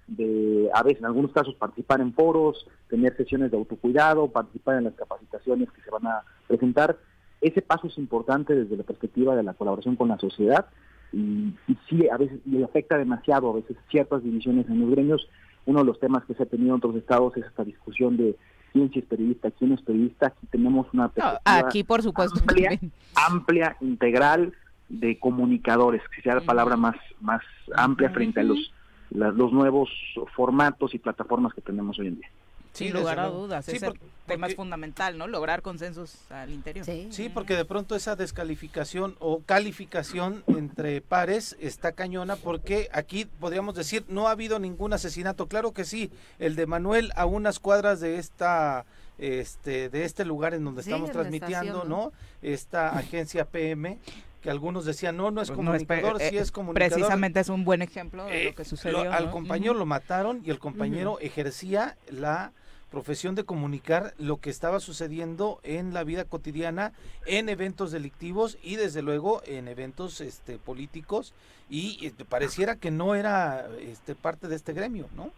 de, 0.08 0.70
a 0.74 0.84
veces 0.84 1.00
en 1.00 1.06
algunos 1.06 1.32
casos, 1.32 1.56
participar 1.56 2.02
en 2.02 2.14
foros, 2.14 2.68
tener 2.90 3.16
sesiones 3.16 3.52
de 3.52 3.58
autocuidado, 3.58 4.30
participar 4.30 4.78
en 4.78 4.86
las 4.86 4.94
capacitaciones 4.94 5.72
que 5.72 5.82
se 5.82 5.92
van 5.92 6.08
a 6.08 6.24
presentar. 6.48 6.98
Ese 7.42 7.62
paso 7.62 7.88
es 7.88 7.98
importante 7.98 8.56
desde 8.56 8.78
la 8.78 8.84
perspectiva 8.84 9.36
de 9.36 9.44
la 9.44 9.54
colaboración 9.54 9.96
con 9.96 10.10
la 10.10 10.20
sociedad 10.20 10.68
y, 11.12 11.54
y 11.68 11.78
sí, 11.90 12.08
a 12.10 12.18
veces 12.18 12.40
le 12.46 12.64
afecta 12.64 12.98
demasiado, 12.98 13.50
a 13.50 13.56
veces 13.56 13.78
ciertas 13.90 14.24
divisiones 14.24 14.68
en 14.70 14.82
los 14.82 14.90
gremios. 14.90 15.30
Uno 15.66 15.80
de 15.80 15.86
los 15.86 16.00
temas 16.00 16.26
que 16.26 16.34
se 16.34 16.44
ha 16.44 16.46
tenido 16.48 16.70
en 16.70 16.78
otros 16.78 16.96
estados 16.96 17.36
es 17.38 17.46
esta 17.46 17.64
discusión 17.64 18.18
de 18.18 18.36
quién 18.74 18.92
sí 18.92 19.00
es 19.00 19.06
periodista, 19.06 19.52
quién 19.52 19.70
no 19.70 19.76
es 19.76 19.82
periodista. 19.82 20.28
Aquí 20.28 20.48
tenemos 20.48 20.88
una 20.94 21.10
perspectiva 21.10 21.60
Aquí, 21.60 21.84
por 21.84 22.02
supuesto. 22.02 22.40
amplia, 22.40 22.70
también. 22.70 22.92
amplia, 23.16 23.78
integral 23.80 24.54
de 24.90 25.18
comunicadores, 25.20 26.02
que 26.14 26.22
sea 26.22 26.36
la 26.36 26.42
palabra 26.42 26.76
más, 26.76 26.96
más 27.22 27.42
amplia 27.76 28.10
frente 28.10 28.42
a 28.42 28.44
los, 28.44 28.74
la- 29.14 29.32
los 29.32 29.52
nuevos 29.54 29.90
formatos 30.36 30.94
y 30.94 31.00
plataformas 31.00 31.54
que 31.54 31.62
tenemos 31.62 31.98
hoy 32.00 32.08
en 32.08 32.16
día. 32.20 32.30
Sin 32.74 32.92
lugar 32.92 33.20
a 33.20 33.28
dudas. 33.28 33.66
Sí, 33.66 33.76
ese 33.76 33.86
por- 33.86 34.00
tema 34.26 34.48
es 34.48 34.56
fundamental, 34.56 35.16
¿no? 35.16 35.28
Lograr 35.28 35.62
consensos 35.62 36.32
al 36.32 36.52
interior. 36.52 36.84
Sí, 37.12 37.30
porque 37.32 37.56
de 37.56 37.66
pronto 37.66 37.96
esa 37.96 38.16
descalificación 38.16 39.16
o 39.20 39.42
calificación 39.46 40.44
entre 40.48 41.00
pares 41.02 41.56
está 41.60 41.92
cañona 41.92 42.36
porque 42.36 42.90
aquí 42.92 43.26
podríamos 43.26 43.76
decir 43.76 44.04
no 44.08 44.28
ha 44.28 44.32
habido 44.32 44.58
ningún 44.58 44.92
asesinato. 44.94 45.48
Claro 45.48 45.72
que 45.72 45.84
sí, 45.86 46.10
el 46.40 46.56
de 46.56 46.66
Manuel 46.66 47.12
a 47.16 47.28
unas 47.28 47.60
cuadras 47.60 48.00
de 48.00 48.18
esta 48.18 48.86
este 49.20 49.90
de 49.90 50.06
este 50.06 50.26
lugar 50.26 50.56
en 50.56 50.66
donde 50.66 50.82
Sí, 50.82 50.90
estamos 50.90 51.12
transmitiendo, 51.12 51.58
estación, 51.84 51.90
¿no? 51.90 52.06
¿no? 52.06 52.12
Esta 52.42 52.98
agencia 52.98 53.46
PM 53.46 54.00
que 54.44 54.52
algunos 54.52 54.84
decían 54.86 55.16
no, 55.18 55.32
no 55.32 55.42
es 55.42 55.50
Pues 55.50 55.58
no 55.60 55.74
es 55.74 55.84
comunicador, 55.86 56.20
sí 56.22 56.38
eh, 56.38 56.42
es 56.42 56.52
comunicador. 56.52 56.92
Precisamente 56.92 57.40
es 57.40 57.50
un 57.50 57.64
buen 57.64 57.82
ejemplo 57.82 58.26
de 58.26 58.42
Eh, 58.42 58.46
lo 58.50 58.56
que 58.56 58.66
sucedió. 58.66 59.06
Lo- 59.06 59.12
al 59.14 59.26
¿no? 59.28 59.32
compañero 59.32 59.74
lo 59.74 59.86
mataron 59.86 60.42
y 60.46 60.52
el 60.52 60.60
compañero 60.60 61.18
ejercía 61.22 61.96
la 62.12 62.52
profesión 62.92 63.34
de 63.34 63.44
comunicar 63.46 64.14
lo 64.20 64.38
que 64.38 64.50
estaba 64.52 64.80
sucediendo 64.80 65.60
en 65.64 65.94
la 65.96 66.04
vida 66.04 66.26
cotidiana, 66.26 66.92
en 67.26 67.50
eventos 67.50 67.92
delictivos 67.92 68.58
y 68.62 68.76
desde 68.76 69.02
luego 69.02 69.42
en 69.48 69.68
eventos 69.68 70.22
este, 70.22 70.58
políticos 70.60 71.34
y 71.70 72.06
este, 72.06 72.24
pareciera 72.26 72.76
que 72.76 72.92
no 72.92 73.16
era 73.16 73.66
este, 73.80 74.14
parte 74.14 74.48
de 74.48 74.56
este 74.58 74.74
gremio, 74.74 75.08
¿no? 75.16 75.32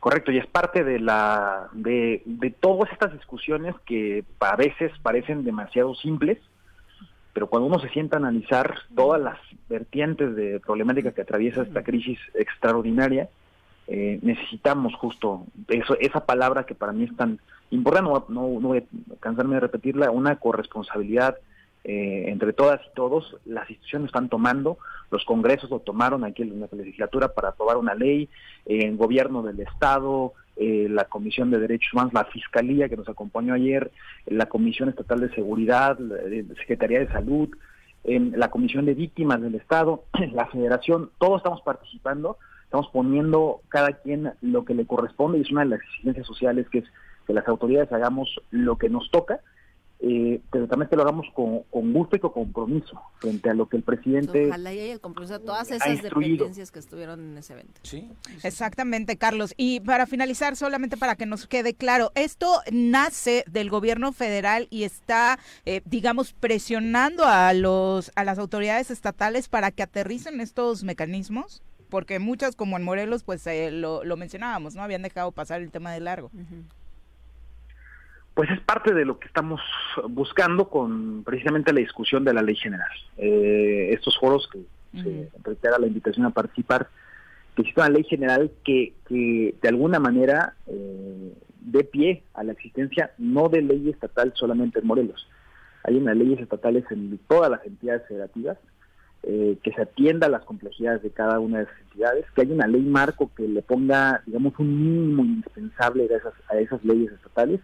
Correcto, 0.00 0.32
y 0.32 0.38
es 0.38 0.46
parte 0.46 0.82
de 0.84 0.98
la 0.98 1.68
de, 1.72 2.22
de 2.26 2.50
todas 2.50 2.90
estas 2.92 3.12
discusiones 3.12 3.74
que 3.86 4.24
a 4.40 4.56
veces 4.56 4.90
parecen 5.02 5.44
demasiado 5.44 5.94
simples, 5.94 6.38
pero 7.34 7.48
cuando 7.48 7.66
uno 7.66 7.80
se 7.80 7.90
sienta 7.90 8.16
a 8.16 8.20
analizar 8.20 8.74
todas 8.94 9.20
las 9.20 9.38
vertientes 9.68 10.34
de 10.34 10.60
problemática 10.60 11.12
que 11.12 11.22
atraviesa 11.22 11.62
esta 11.62 11.82
crisis 11.82 12.18
extraordinaria, 12.32 13.28
eh, 13.88 14.18
necesitamos 14.22 14.94
justo 14.94 15.44
eso, 15.68 15.98
esa 16.00 16.24
palabra 16.24 16.64
que 16.64 16.74
para 16.74 16.92
mí 16.92 17.04
es 17.04 17.14
tan 17.16 17.40
importante, 17.70 18.08
no, 18.08 18.24
no, 18.28 18.60
no 18.60 18.68
voy 18.68 18.78
a 18.78 19.16
cansarme 19.20 19.56
de 19.56 19.60
repetirla, 19.60 20.10
una 20.10 20.36
corresponsabilidad 20.36 21.36
eh, 21.82 22.24
entre 22.28 22.54
todas 22.54 22.80
y 22.80 22.94
todos. 22.94 23.36
Las 23.44 23.68
instituciones 23.68 24.06
están 24.06 24.30
tomando, 24.30 24.78
los 25.10 25.24
congresos 25.24 25.68
lo 25.68 25.80
tomaron 25.80 26.24
aquí 26.24 26.42
en 26.42 26.60
la 26.60 26.68
legislatura 26.72 27.34
para 27.34 27.48
aprobar 27.48 27.76
una 27.76 27.94
ley, 27.94 28.30
eh, 28.64 28.86
el 28.86 28.96
gobierno 28.96 29.42
del 29.42 29.60
Estado, 29.60 30.32
eh, 30.56 30.86
la 30.88 31.04
Comisión 31.04 31.50
de 31.50 31.58
Derechos 31.58 31.92
Humanos, 31.92 32.12
la 32.12 32.24
Fiscalía 32.26 32.88
que 32.88 32.96
nos 32.96 33.08
acompañó 33.08 33.54
ayer, 33.54 33.90
la 34.26 34.46
Comisión 34.46 34.88
Estatal 34.88 35.20
de 35.20 35.34
Seguridad, 35.34 35.98
la 35.98 36.16
eh, 36.16 36.44
Secretaría 36.60 37.00
de 37.00 37.08
Salud, 37.08 37.48
en 38.04 38.38
la 38.38 38.50
Comisión 38.50 38.84
de 38.84 38.94
Víctimas 38.94 39.40
del 39.40 39.54
Estado, 39.54 40.04
la 40.32 40.46
Federación, 40.46 41.10
todos 41.18 41.38
estamos 41.38 41.62
participando, 41.62 42.38
estamos 42.64 42.88
poniendo 42.92 43.62
cada 43.68 43.92
quien 43.92 44.32
lo 44.42 44.64
que 44.64 44.74
le 44.74 44.86
corresponde 44.86 45.38
y 45.38 45.42
es 45.42 45.50
una 45.50 45.62
de 45.62 45.70
las 45.70 45.80
exigencias 45.80 46.26
sociales 46.26 46.68
que 46.70 46.78
es 46.78 46.84
que 47.26 47.32
las 47.32 47.48
autoridades 47.48 47.90
hagamos 47.90 48.40
lo 48.50 48.76
que 48.76 48.90
nos 48.90 49.10
toca, 49.10 49.40
eh, 50.00 50.40
pero 50.50 50.66
también 50.66 50.88
que 50.88 50.96
lo 50.96 51.02
hagamos 51.02 51.26
con, 51.34 51.62
con 51.70 51.92
gusto 51.92 52.16
y 52.16 52.18
con 52.18 52.32
compromiso 52.32 53.00
frente 53.18 53.48
a 53.48 53.54
lo 53.54 53.68
que 53.68 53.76
el 53.78 53.82
presidente 53.82 54.48
Ojalá 54.48 54.74
y 54.74 54.90
el 54.90 55.00
compromiso 55.00 55.38
de 55.38 55.44
todas 55.44 55.70
esas 55.70 56.02
dependencias 56.02 56.70
que 56.70 56.78
estuvieron 56.78 57.20
en 57.20 57.38
ese 57.38 57.54
evento. 57.54 57.80
Sí. 57.82 58.10
Exactamente, 58.42 59.16
Carlos. 59.16 59.54
Y 59.56 59.80
para 59.80 60.06
finalizar, 60.06 60.56
solamente 60.56 60.96
para 60.96 61.16
que 61.16 61.26
nos 61.26 61.46
quede 61.46 61.74
claro, 61.74 62.10
esto 62.14 62.60
nace 62.70 63.44
del 63.50 63.70
gobierno 63.70 64.12
federal 64.12 64.66
y 64.70 64.82
está, 64.82 65.38
eh, 65.64 65.80
digamos, 65.84 66.32
presionando 66.32 67.24
a 67.24 67.52
los 67.54 68.12
a 68.14 68.24
las 68.24 68.38
autoridades 68.38 68.90
estatales 68.90 69.48
para 69.48 69.70
que 69.70 69.82
aterricen 69.82 70.40
estos 70.40 70.84
mecanismos, 70.84 71.62
porque 71.88 72.18
muchas, 72.18 72.56
como 72.56 72.76
en 72.76 72.82
Morelos, 72.82 73.22
pues 73.22 73.46
eh, 73.46 73.70
lo, 73.70 74.04
lo 74.04 74.16
mencionábamos, 74.16 74.74
no 74.74 74.82
habían 74.82 75.02
dejado 75.02 75.32
pasar 75.32 75.62
el 75.62 75.70
tema 75.70 75.92
de 75.92 76.00
largo. 76.00 76.30
Pues 78.34 78.50
es 78.50 78.60
parte 78.60 78.92
de 78.92 79.04
lo 79.04 79.18
que 79.20 79.28
estamos 79.28 79.60
buscando 80.08 80.68
con 80.68 81.22
precisamente 81.22 81.72
la 81.72 81.80
discusión 81.80 82.24
de 82.24 82.34
la 82.34 82.42
ley 82.42 82.56
general. 82.56 82.90
Eh, 83.16 83.90
estos 83.92 84.18
foros 84.18 84.48
que 84.52 84.60
se 85.00 85.28
reitera 85.42 85.78
la 85.78 85.86
invitación 85.86 86.26
a 86.26 86.30
participar, 86.30 86.88
que 87.54 87.62
existe 87.62 87.80
una 87.80 87.90
ley 87.90 88.02
general 88.04 88.50
que, 88.64 88.94
que 89.08 89.54
de 89.60 89.68
alguna 89.68 90.00
manera 90.00 90.54
eh, 90.66 91.32
dé 91.60 91.84
pie 91.84 92.24
a 92.34 92.42
la 92.42 92.52
existencia 92.52 93.12
no 93.18 93.48
de 93.48 93.62
ley 93.62 93.90
estatal 93.90 94.32
solamente 94.34 94.80
en 94.80 94.86
Morelos. 94.86 95.28
Hay 95.84 95.96
unas 95.96 96.16
leyes 96.16 96.40
estatales 96.40 96.84
en 96.90 97.18
todas 97.28 97.50
las 97.50 97.64
entidades 97.64 98.02
federativas 98.08 98.58
eh, 99.22 99.58
que 99.62 99.72
se 99.72 99.82
atienda 99.82 100.26
a 100.26 100.30
las 100.30 100.44
complejidades 100.44 101.02
de 101.02 101.10
cada 101.10 101.38
una 101.38 101.58
de 101.58 101.64
esas 101.64 101.80
entidades, 101.82 102.26
que 102.34 102.42
haya 102.42 102.54
una 102.54 102.66
ley 102.66 102.82
marco 102.82 103.30
que 103.36 103.46
le 103.46 103.62
ponga, 103.62 104.22
digamos, 104.26 104.58
un 104.58 104.68
mínimo 104.68 105.24
indispensable 105.24 106.08
a 106.12 106.16
esas, 106.16 106.34
a 106.50 106.58
esas 106.58 106.84
leyes 106.84 107.12
estatales 107.12 107.60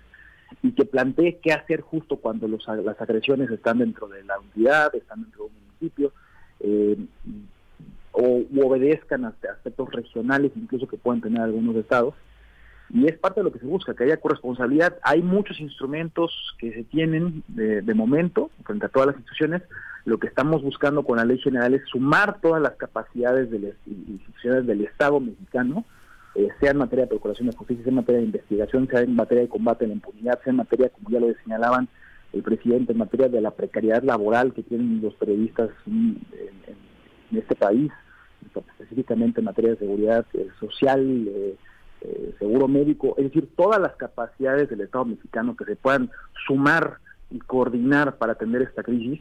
y 0.63 0.73
que 0.73 0.85
plantee 0.85 1.39
qué 1.43 1.53
hacer 1.53 1.81
justo 1.81 2.17
cuando 2.17 2.49
los, 2.49 2.67
las 2.67 3.01
agresiones 3.01 3.51
están 3.51 3.79
dentro 3.79 4.09
de 4.09 4.25
la 4.25 4.35
unidad, 4.39 4.95
están 4.95 5.23
dentro 5.23 5.45
de 5.45 5.51
un 5.51 5.67
municipio, 5.67 6.13
eh, 6.61 6.99
o 8.13 8.43
obedezcan 8.65 9.25
a 9.25 9.29
aspectos 9.29 9.91
regionales 9.93 10.53
incluso 10.57 10.89
que 10.89 10.97
pueden 10.97 11.21
tener 11.21 11.43
algunos 11.43 11.77
estados 11.77 12.15
y 12.93 13.07
es 13.07 13.17
parte 13.19 13.41
de 13.41 13.45
lo 13.45 13.53
que 13.53 13.61
se 13.61 13.67
busca, 13.67 13.95
que 13.95 14.05
haya 14.05 14.17
corresponsabilidad. 14.17 14.97
Hay 15.03 15.23
muchos 15.23 15.61
instrumentos 15.61 16.33
que 16.59 16.73
se 16.73 16.85
tienen 16.85 17.45
de, 17.49 17.95
momento 17.95 18.51
frente 18.65 18.87
a 18.87 18.89
todas 18.89 19.09
las 19.09 19.17
instituciones. 19.17 19.63
Lo 20.05 20.19
que 20.19 20.27
estamos 20.27 20.63
buscando 20.63 21.05
con 21.05 21.19
la 21.19 21.25
ley 21.25 21.39
general 21.39 21.75
es 21.75 21.83
sumar 21.87 22.41
todas 22.41 22.61
las 22.61 22.73
capacidades 22.73 23.51
de 23.51 23.59
las 23.61 23.75
instituciones 23.87 24.67
del 24.67 24.81
Estado 24.83 25.21
mexicano, 25.21 25.85
eh, 26.35 26.49
sea 26.61 26.71
en 26.71 26.79
materia 26.79 27.05
de 27.05 27.11
procuración 27.11 27.49
de 27.49 27.57
justicia, 27.57 27.85
sea 27.85 27.91
en 27.91 27.97
materia 27.97 28.21
de 28.21 28.27
investigación, 28.27 28.89
sea 28.89 29.01
en 29.01 29.15
materia 29.15 29.43
de 29.43 29.49
combate 29.49 29.85
a 29.85 29.89
la 29.89 29.95
impunidad, 29.95 30.41
sea 30.43 30.51
en 30.51 30.57
materia, 30.57 30.89
como 30.91 31.11
ya 31.11 31.21
lo 31.21 31.33
señalaban 31.45 31.89
el 32.33 32.43
presidente, 32.43 32.93
en 32.93 32.99
materia 32.99 33.29
de 33.29 33.41
la 33.41 33.51
precariedad 33.51 34.03
laboral 34.03 34.53
que 34.53 34.63
tienen 34.63 35.01
los 35.03 35.15
periodistas 35.15 35.71
en, 35.87 36.21
este 37.33 37.55
país, 37.55 37.93
específicamente 38.55 39.41
en 39.41 39.45
materia 39.45 39.71
de 39.71 39.79
seguridad 39.79 40.27
eh, 40.35 40.49
social, 40.59 41.29
eh, 41.29 41.57
eh, 42.03 42.35
seguro 42.39 42.67
médico, 42.67 43.15
es 43.19 43.25
decir, 43.25 43.49
todas 43.57 43.81
las 43.81 43.95
capacidades 43.97 44.71
del 44.71 44.81
Estado 44.81 45.05
mexicano 45.05 45.55
que 45.55 45.65
se 45.65 45.77
puedan 45.77 46.11
sumar 46.47 46.99
y 47.31 47.39
coordinar 47.41 48.17
para 48.17 48.33
atender 48.33 48.63
esta 48.63 48.83
crisis, 48.83 49.21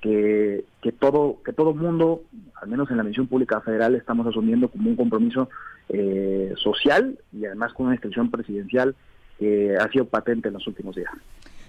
que, 0.00 0.64
que 0.82 0.92
todo 0.92 1.42
que 1.44 1.52
todo 1.52 1.74
mundo, 1.74 2.22
al 2.60 2.68
menos 2.68 2.90
en 2.90 2.96
la 2.96 3.02
misión 3.02 3.26
pública 3.26 3.60
federal, 3.60 3.94
estamos 3.94 4.26
asumiendo 4.26 4.68
como 4.68 4.90
un 4.90 4.96
compromiso 4.96 5.48
eh, 5.88 6.54
social 6.56 7.18
y 7.32 7.44
además 7.44 7.72
con 7.72 7.86
una 7.86 7.94
instrucción 7.94 8.30
presidencial 8.30 8.94
que 9.38 9.76
ha 9.76 9.88
sido 9.90 10.04
patente 10.04 10.48
en 10.48 10.54
los 10.54 10.66
últimos 10.66 10.96
días. 10.96 11.12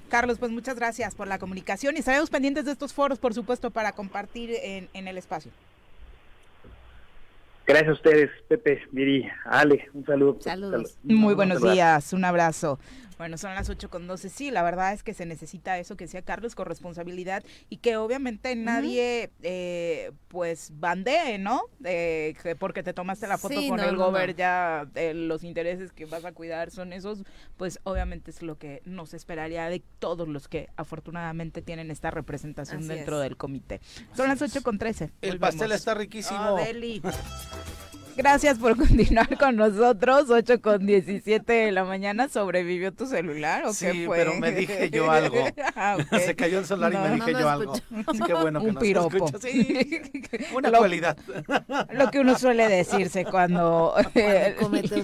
Carlos, 0.09 0.39
pues 0.39 0.51
muchas 0.51 0.75
gracias 0.75 1.13
por 1.13 1.27
la 1.27 1.37
comunicación 1.37 1.95
y 1.95 1.99
estaremos 1.99 2.29
pendientes 2.29 2.65
de 2.65 2.71
estos 2.71 2.93
foros, 2.93 3.19
por 3.19 3.33
supuesto, 3.33 3.69
para 3.69 3.91
compartir 3.91 4.51
en, 4.63 4.89
en 4.93 5.07
el 5.07 5.17
espacio. 5.17 5.51
Gracias 7.67 7.89
a 7.89 7.93
ustedes, 7.93 8.31
Pepe, 8.47 8.81
Miri, 8.91 9.29
Ale, 9.45 9.89
un 9.93 10.03
saludo. 10.03 10.37
Saludos. 10.41 10.97
Muy 11.03 11.35
buenos 11.35 11.61
días, 11.61 12.13
un 12.13 12.25
abrazo. 12.25 12.79
Bueno, 13.19 13.37
son 13.37 13.53
las 13.53 13.69
8 13.69 13.89
con 13.89 14.07
12. 14.07 14.29
Sí, 14.29 14.49
la 14.49 14.63
verdad 14.63 14.93
es 14.93 15.03
que 15.03 15.13
se 15.13 15.25
necesita 15.25 15.77
eso 15.77 15.97
que 15.97 16.05
decía 16.05 16.21
Carlos, 16.21 16.55
con 16.55 16.65
responsabilidad 16.65 17.43
y 17.69 17.77
que 17.77 17.97
obviamente 17.97 18.55
nadie, 18.55 19.29
eh, 19.43 20.13
pues, 20.29 20.71
bandee, 20.75 21.37
¿no? 21.37 21.63
Eh, 21.83 22.33
porque 22.59 22.81
te 22.81 22.93
tomaste 22.93 23.27
la 23.27 23.37
foto 23.37 23.59
con 23.67 23.81
el 23.81 23.97
gober, 23.97 24.37
ya 24.37 24.87
eh, 24.95 25.13
los 25.13 25.43
intereses 25.43 25.91
que 25.91 26.05
vas 26.05 26.23
a 26.23 26.31
cuidar 26.31 26.71
son 26.71 26.93
esos, 26.93 27.23
pues, 27.57 27.81
obviamente 27.83 28.31
es 28.31 28.41
lo 28.41 28.57
que 28.57 28.81
nos 28.85 29.13
esperaría 29.13 29.67
de 29.67 29.83
todos 29.99 30.29
los 30.29 30.47
que 30.47 30.69
afortunadamente 30.77 31.61
tienen 31.61 31.91
esta 31.91 32.11
representación 32.11 32.87
dentro 32.87 33.19
del 33.19 33.35
comité. 33.35 33.81
Son 34.15 34.29
las 34.29 34.41
8 34.41 34.63
con 34.63 34.77
13. 34.77 35.11
El 35.21 35.39
pastel 35.39 35.73
está 35.73 35.93
riquísimo. 35.93 36.55
Oh, 36.55 36.59
Gracias 38.19 38.57
por 38.57 38.75
continuar 38.77 39.37
con 39.37 39.55
nosotros. 39.55 40.29
8 40.29 40.61
con 40.61 40.85
17 40.85 41.53
de 41.53 41.71
la 41.71 41.85
mañana. 41.85 42.27
¿Sobrevivió 42.27 42.91
tu 42.91 43.05
celular 43.05 43.65
o 43.65 43.71
qué 43.71 44.03
fue? 44.05 44.17
pero 44.17 44.33
me 44.35 44.51
dije 44.51 44.89
yo 44.89 45.09
algo. 45.09 45.37
Ah, 45.75 45.97
Se 46.25 46.35
cayó 46.35 46.59
el 46.59 46.65
celular 46.65 46.93
y 46.93 46.97
me 46.97 47.15
dije 47.15 47.31
yo 47.31 47.49
algo. 47.49 47.73
Así 48.07 48.19
que 48.19 48.33
bueno 48.33 48.59
que 48.59 48.67
Un 48.67 48.75
piropo. 48.75 49.27
Sí, 49.39 50.01
una 50.53 50.71
cualidad. 50.71 51.17
Lo 51.93 52.11
que 52.11 52.19
uno 52.19 52.37
suele 52.37 52.67
decirse 52.67 53.23
cuando, 53.23 53.95
comete 54.59 55.01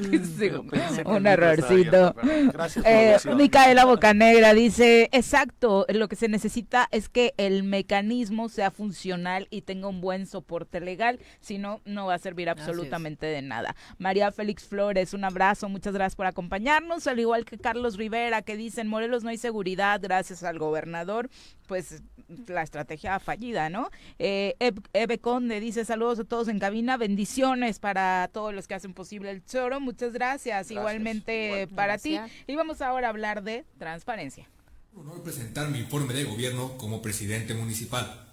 un, 1.05 1.28
errorcito. 1.28 2.16
Gracias 2.51 2.86
eh, 2.86 3.18
Micaela 3.36 3.86
Bocanegra 3.86 4.53
dice, 4.53 5.09
exacto, 5.13 5.86
lo 5.88 6.07
que 6.09 6.16
se 6.18 6.28
necesita 6.28 6.89
es 6.91 7.07
que 7.07 7.34
el 7.38 7.63
mecanismo 7.63 8.49
sea 8.49 8.72
funcional 8.72 9.47
y 9.49 9.61
tenga 9.61 9.88
un 9.88 10.01
buen 10.01 10.26
soporte 10.26 10.82
legal, 10.82 11.20
si 11.39 11.57
no, 11.57 11.82
no 11.86 12.07
va 12.07 12.16
a 12.16 12.20
servir 12.20 12.49
absolutamente 12.49 13.05
de 13.06 13.41
nada. 13.41 13.76
María 13.99 14.32
Félix 14.32 14.64
Flores, 14.64 15.14
un 15.14 15.24
abrazo, 15.24 15.70
muchas 15.70 15.93
gracias 15.93 16.16
por 16.16 16.26
acompañarnos, 16.26 17.06
al 17.08 17.20
igual 17.20 17.45
que 17.45 17.58
Carlos 17.58 17.97
Rivera, 17.97 18.41
que 18.41 18.58
dice, 18.58 18.82
en 18.82 18.88
Morelos 18.88 19.24
no 19.24 19.30
hay 19.30 19.38
seguridad 19.38 19.99
gracias 20.01 20.43
al 20.43 20.58
gobernador, 20.58 21.30
pues 21.68 22.01
la 22.47 22.64
estrategia 22.64 23.20
fallida, 23.20 23.70
¿no? 23.70 23.89
Eh, 24.18 24.56
Eve 24.93 25.20
Conde 25.20 25.60
dice, 25.60 25.86
saludos 25.86 26.20
a 26.20 26.24
todos 26.24 26.47
en 26.47 26.58
cabina, 26.58 26.97
bendiciones 26.97 27.80
para 27.80 28.28
todos 28.34 28.53
los 28.53 28.68
que 28.68 28.74
hacen 28.74 28.93
posible 28.93 29.30
el 29.30 29.45
choro, 29.45 29.80
muchas 29.80 30.14
gracias, 30.14 30.72
igualmente 30.72 31.68
para 31.76 31.99
ti. 31.99 32.20
Y 32.47 32.56
vamos 32.56 32.82
ahora 32.82 33.08
a 33.08 33.10
hablar 33.12 33.43
de 33.43 33.66
transparencia. 33.78 34.49
Honor 34.95 35.22
presentar 35.22 35.70
mi 35.70 35.80
informe 35.80 36.14
de 36.14 36.24
gobierno 36.24 36.78
como 36.78 37.01
presidente 37.01 37.53
municipal. 37.53 38.26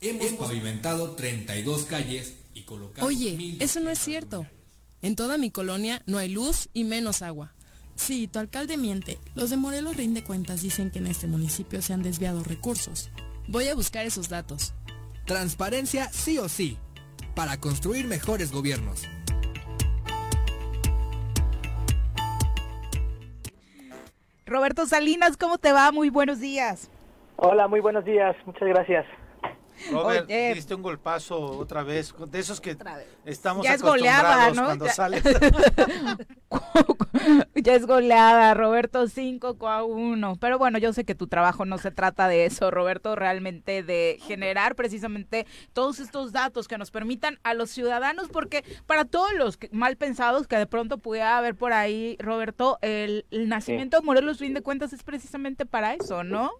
Hemos 0.00 0.32
pavimentado 0.32 1.12
32 1.12 1.84
calles 1.84 2.36
Oye, 3.00 3.56
eso 3.60 3.80
no 3.80 3.90
es 3.90 3.98
cierto. 3.98 4.46
En 5.02 5.16
toda 5.16 5.38
mi 5.38 5.50
colonia 5.50 6.02
no 6.06 6.18
hay 6.18 6.28
luz 6.28 6.68
y 6.72 6.84
menos 6.84 7.22
agua. 7.22 7.52
Sí, 7.96 8.28
tu 8.28 8.38
alcalde 8.38 8.76
miente. 8.76 9.18
Los 9.34 9.50
de 9.50 9.56
Morelos 9.56 9.96
rinde 9.96 10.22
cuentas 10.24 10.62
dicen 10.62 10.90
que 10.90 10.98
en 10.98 11.06
este 11.06 11.26
municipio 11.26 11.82
se 11.82 11.92
han 11.92 12.02
desviado 12.02 12.42
recursos. 12.42 13.10
Voy 13.48 13.68
a 13.68 13.74
buscar 13.74 14.06
esos 14.06 14.28
datos. 14.28 14.74
Transparencia 15.24 16.08
sí 16.12 16.38
o 16.38 16.48
sí, 16.48 16.78
para 17.34 17.58
construir 17.58 18.06
mejores 18.06 18.52
gobiernos. 18.52 19.02
Roberto 24.46 24.86
Salinas, 24.86 25.36
¿cómo 25.36 25.58
te 25.58 25.72
va? 25.72 25.90
Muy 25.90 26.08
buenos 26.08 26.38
días. 26.38 26.88
Hola, 27.36 27.66
muy 27.66 27.80
buenos 27.80 28.04
días. 28.04 28.36
Muchas 28.46 28.68
gracias. 28.68 29.04
Robert, 29.90 30.28
diste 30.28 30.74
un 30.74 30.82
golpazo 30.82 31.40
otra 31.40 31.82
vez, 31.82 32.14
de 32.28 32.38
esos 32.38 32.60
que 32.60 32.76
estamos 33.24 33.64
ya 33.64 33.74
es 33.74 33.82
goleada, 33.82 34.50
¿no? 34.52 34.64
cuando 34.64 34.86
ya... 34.86 35.08
ya 37.54 37.74
es 37.74 37.86
goleada, 37.86 38.54
Roberto 38.54 39.08
5 39.08 39.56
a 39.68 39.84
1. 39.84 40.36
Pero 40.40 40.58
bueno, 40.58 40.78
yo 40.78 40.92
sé 40.92 41.04
que 41.04 41.14
tu 41.14 41.26
trabajo 41.26 41.64
no 41.64 41.78
se 41.78 41.90
trata 41.90 42.28
de 42.28 42.46
eso, 42.46 42.70
Roberto, 42.70 43.16
realmente 43.16 43.82
de 43.82 44.18
generar 44.20 44.74
precisamente 44.74 45.46
todos 45.72 46.00
estos 46.00 46.32
datos 46.32 46.68
que 46.68 46.78
nos 46.78 46.90
permitan 46.90 47.38
a 47.42 47.54
los 47.54 47.70
ciudadanos, 47.70 48.28
porque 48.28 48.64
para 48.86 49.04
todos 49.04 49.32
los 49.34 49.58
mal 49.72 49.96
pensados 49.96 50.46
que 50.46 50.56
de 50.56 50.66
pronto 50.66 50.98
pudiera 50.98 51.38
haber 51.38 51.54
por 51.54 51.72
ahí, 51.72 52.16
Roberto, 52.18 52.78
el, 52.82 53.24
nacimiento 53.30 53.98
de 53.98 54.06
Morelos, 54.06 54.38
fin 54.38 54.54
de 54.54 54.62
cuentas, 54.62 54.92
es 54.92 55.02
precisamente 55.02 55.66
para 55.66 55.94
eso, 55.94 56.24
¿no? 56.24 56.50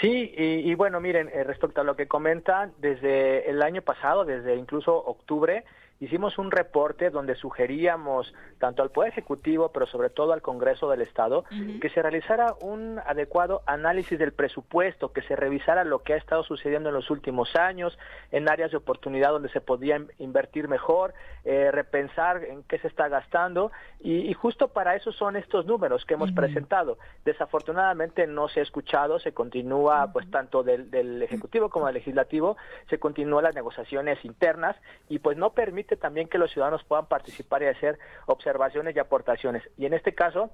Sí, 0.00 0.32
y, 0.36 0.74
bueno, 0.74 1.00
miren, 1.00 1.28
eh, 1.32 1.44
respecto 1.44 1.80
a 1.80 1.84
lo 1.84 1.96
que 1.96 2.08
comentan, 2.08 2.72
desde 2.78 3.48
el 3.48 3.62
año 3.62 3.82
pasado, 3.82 4.24
desde 4.24 4.56
incluso 4.56 4.96
octubre, 4.96 5.64
hicimos 6.02 6.36
un 6.36 6.50
reporte 6.50 7.10
donde 7.10 7.36
sugeríamos 7.36 8.34
tanto 8.58 8.82
al 8.82 8.90
Poder 8.90 9.12
Ejecutivo, 9.12 9.70
pero 9.70 9.86
sobre 9.86 10.10
todo 10.10 10.32
al 10.32 10.42
Congreso 10.42 10.90
del 10.90 11.00
Estado, 11.00 11.44
que 11.80 11.90
se 11.90 12.02
realizara 12.02 12.54
un 12.60 12.98
adecuado 13.06 13.62
análisis 13.66 14.18
del 14.18 14.32
presupuesto, 14.32 15.12
que 15.12 15.22
se 15.22 15.36
revisara 15.36 15.84
lo 15.84 16.00
que 16.00 16.14
ha 16.14 16.16
estado 16.16 16.42
sucediendo 16.42 16.88
en 16.88 16.96
los 16.96 17.08
últimos 17.10 17.54
años, 17.54 17.96
en 18.32 18.48
áreas 18.48 18.72
de 18.72 18.78
oportunidad 18.78 19.30
donde 19.30 19.48
se 19.50 19.60
podía 19.60 20.00
invertir 20.18 20.66
mejor, 20.66 21.14
eh, 21.44 21.70
repensar 21.70 22.42
en 22.44 22.64
qué 22.64 22.78
se 22.78 22.88
está 22.88 23.08
gastando, 23.08 23.70
y, 24.00 24.32
justo 24.34 24.68
para 24.68 24.96
eso 24.96 25.12
son 25.12 25.36
estos 25.36 25.66
números 25.66 26.04
que 26.04 26.14
hemos 26.14 26.32
presentado. 26.32 26.98
Desafortunadamente 27.24 28.26
no 28.26 28.48
se 28.48 28.58
ha 28.58 28.62
escuchado, 28.64 29.20
se 29.20 29.32
continúa, 29.32 30.10
pues 30.12 30.28
tanto 30.32 30.64
del, 30.64 30.90
del 30.90 31.22
Ejecutivo 31.22 31.68
como 31.68 31.86
del 31.86 31.94
Legislativo, 31.94 32.56
se 32.90 32.98
continúan 32.98 33.44
las 33.44 33.54
negociaciones 33.54 34.24
internas 34.24 34.74
y 35.08 35.20
pues 35.20 35.36
no 35.36 35.50
permite 35.50 35.91
también 35.96 36.28
que 36.28 36.38
los 36.38 36.50
ciudadanos 36.50 36.84
puedan 36.84 37.06
participar 37.06 37.62
y 37.62 37.66
hacer 37.66 37.98
observaciones 38.26 38.96
y 38.96 38.98
aportaciones. 38.98 39.62
Y 39.76 39.86
en 39.86 39.94
este 39.94 40.14
caso, 40.14 40.50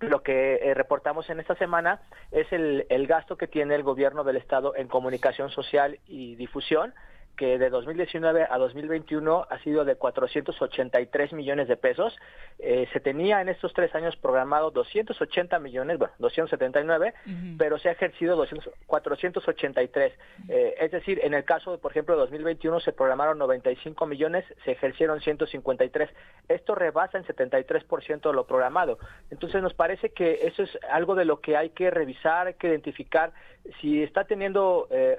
lo 0.00 0.22
que 0.22 0.56
eh, 0.56 0.74
reportamos 0.74 1.28
en 1.30 1.40
esta 1.40 1.54
semana 1.56 2.02
es 2.30 2.52
el, 2.52 2.86
el 2.88 3.06
gasto 3.06 3.36
que 3.36 3.46
tiene 3.46 3.74
el 3.74 3.82
gobierno 3.82 4.24
del 4.24 4.36
Estado 4.36 4.74
en 4.76 4.88
comunicación 4.88 5.50
social 5.50 5.98
y 6.06 6.36
difusión, 6.36 6.94
que 7.36 7.58
de 7.58 7.70
2019 7.70 8.46
a 8.48 8.58
2021 8.58 9.46
ha 9.48 9.58
sido 9.60 9.84
de 9.84 9.96
483 9.96 11.32
millones 11.32 11.68
de 11.68 11.76
pesos. 11.76 12.16
Eh, 12.58 12.88
se 12.92 13.00
tenía 13.00 13.40
en 13.40 13.48
estos 13.48 13.72
tres 13.72 13.94
años 13.94 14.16
programado 14.16 14.70
280 14.70 15.58
millones, 15.58 15.98
bueno, 15.98 16.14
279, 16.18 17.14
pero 17.58 17.78
se 17.78 17.88
ha 17.88 17.92
ejercido 17.92 18.36
200, 18.36 18.72
483. 18.86 20.12
Eh, 20.48 20.74
es 20.80 20.90
decir, 20.90 21.20
en 21.22 21.34
el 21.34 21.44
caso, 21.44 21.78
por 21.78 21.90
ejemplo, 21.90 22.14
de 22.14 22.20
2021 22.20 22.80
se 22.80 22.92
programaron 22.92 23.38
95 23.38 24.06
millones, 24.06 24.44
se 24.64 24.72
ejercieron 24.72 25.20
153. 25.20 26.10
Esto 26.48 26.74
rebasa 26.74 27.18
en 27.18 27.24
73% 27.24 28.20
de 28.20 28.32
lo 28.32 28.46
programado. 28.46 28.98
Entonces 29.30 29.62
nos 29.62 29.74
parece 29.74 30.10
que 30.10 30.40
eso 30.42 30.62
es 30.62 30.78
algo 30.90 31.14
de 31.14 31.24
lo 31.24 31.40
que 31.40 31.56
hay 31.56 31.70
que 31.70 31.90
revisar, 31.90 32.46
hay 32.46 32.54
que 32.54 32.68
identificar 32.68 33.32
si 33.80 34.02
está 34.02 34.24
teniendo 34.24 34.86
eh, 34.90 35.18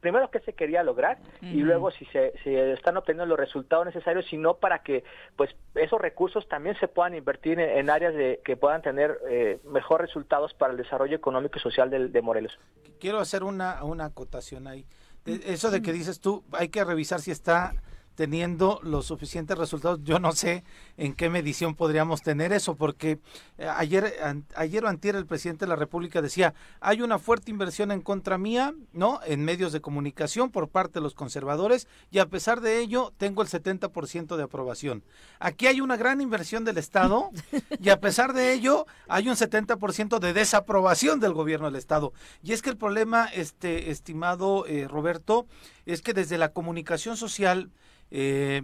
primero 0.00 0.30
qué 0.30 0.40
se 0.40 0.52
quería 0.52 0.82
lograr 0.82 1.18
y 1.54 1.60
luego 1.60 1.90
si 1.92 2.04
se, 2.06 2.32
están 2.72 2.96
obteniendo 2.96 3.26
los 3.26 3.38
resultados 3.38 3.86
necesarios, 3.86 4.26
sino 4.28 4.54
para 4.54 4.82
que 4.82 5.04
pues 5.36 5.54
esos 5.76 6.00
recursos 6.00 6.48
también 6.48 6.76
se 6.80 6.88
puedan 6.88 7.14
invertir 7.14 7.60
en, 7.60 7.90
áreas 7.90 8.12
de, 8.14 8.40
que 8.44 8.56
puedan 8.56 8.82
tener 8.82 9.16
eh, 9.30 9.60
mejor 9.64 10.00
resultados 10.00 10.52
para 10.54 10.72
el 10.72 10.78
desarrollo 10.78 11.16
económico 11.16 11.58
y 11.58 11.62
social 11.62 11.90
de, 11.90 12.08
de 12.08 12.22
Morelos. 12.22 12.58
Quiero 12.98 13.20
hacer 13.20 13.44
una, 13.44 13.84
una 13.84 14.06
acotación 14.06 14.66
ahí. 14.66 14.84
Eso 15.26 15.70
de 15.70 15.80
que 15.80 15.92
dices 15.92 16.20
tú, 16.20 16.44
hay 16.52 16.68
que 16.68 16.84
revisar 16.84 17.20
si 17.20 17.30
está 17.30 17.74
teniendo 18.14 18.80
los 18.82 19.06
suficientes 19.06 19.58
resultados. 19.58 20.00
Yo 20.02 20.18
no 20.18 20.32
sé 20.32 20.64
en 20.96 21.14
qué 21.14 21.28
medición 21.30 21.74
podríamos 21.74 22.22
tener 22.22 22.52
eso, 22.52 22.76
porque 22.76 23.18
eh, 23.58 23.68
ayer, 23.76 24.14
ayer 24.54 24.84
o 24.84 24.88
antier 24.88 25.16
el 25.16 25.26
presidente 25.26 25.64
de 25.64 25.68
la 25.68 25.76
República 25.76 26.22
decía, 26.22 26.54
hay 26.80 27.02
una 27.02 27.18
fuerte 27.18 27.50
inversión 27.50 27.90
en 27.90 28.00
contra 28.00 28.38
mía, 28.38 28.74
¿no? 28.92 29.20
En 29.26 29.44
medios 29.44 29.72
de 29.72 29.80
comunicación 29.80 30.50
por 30.50 30.68
parte 30.68 30.94
de 30.94 31.00
los 31.00 31.14
conservadores 31.14 31.88
y 32.10 32.18
a 32.18 32.26
pesar 32.26 32.60
de 32.60 32.78
ello 32.78 33.12
tengo 33.16 33.42
el 33.42 33.48
70% 33.48 34.36
de 34.36 34.42
aprobación. 34.42 35.04
Aquí 35.38 35.66
hay 35.66 35.80
una 35.80 35.96
gran 35.96 36.20
inversión 36.20 36.64
del 36.64 36.78
Estado 36.78 37.30
y 37.80 37.90
a 37.90 38.00
pesar 38.00 38.32
de 38.32 38.52
ello 38.52 38.86
hay 39.08 39.28
un 39.28 39.34
70% 39.34 40.18
de 40.18 40.32
desaprobación 40.32 41.20
del 41.20 41.32
gobierno 41.32 41.66
del 41.66 41.76
Estado. 41.76 42.12
Y 42.42 42.52
es 42.52 42.62
que 42.62 42.70
el 42.70 42.76
problema, 42.76 43.26
este, 43.26 43.90
estimado 43.90 44.66
eh, 44.66 44.86
Roberto, 44.88 45.46
es 45.86 46.02
que 46.02 46.14
desde 46.14 46.38
la 46.38 46.52
comunicación 46.52 47.16
social, 47.16 47.70
eh, 48.10 48.62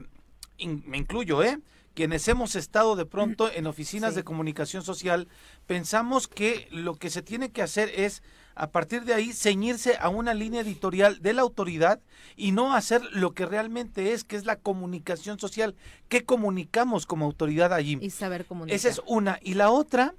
me 0.59 0.99
incluyo, 0.99 1.43
¿eh? 1.43 1.59
Quienes 1.95 2.29
hemos 2.29 2.55
estado 2.55 2.97
de 2.97 3.05
pronto 3.05 3.51
en 3.53 3.67
oficinas 3.67 4.15
de 4.15 4.25
comunicación 4.25 4.83
social, 4.83 5.29
pensamos 5.67 6.29
que 6.29 6.69
lo 6.71 6.95
que 6.95 7.11
se 7.11 7.21
tiene 7.21 7.51
que 7.51 7.62
hacer 7.62 7.91
es, 7.95 8.23
a 8.55 8.71
partir 8.71 9.05
de 9.05 9.12
ahí, 9.12 9.33
ceñirse 9.33 9.97
a 10.01 10.09
una 10.09 10.33
línea 10.33 10.61
editorial 10.61 11.21
de 11.21 11.33
la 11.33 11.43
autoridad 11.43 12.01
y 12.37 12.53
no 12.53 12.75
hacer 12.75 13.03
lo 13.12 13.33
que 13.33 13.45
realmente 13.45 14.12
es, 14.12 14.23
que 14.25 14.37
es 14.37 14.47
la 14.47 14.57
comunicación 14.57 15.39
social. 15.41 15.75
¿Qué 16.09 16.25
comunicamos 16.25 17.07
como 17.07 17.27
autoridad 17.27 17.73
allí? 17.73 17.99
Y 18.01 18.11
saber 18.11 18.47
comunicar. 18.47 18.77
Esa 18.77 18.89
es 18.89 19.03
una. 19.07 19.39
Y 19.43 19.55
la 19.55 19.71
otra 19.71 20.15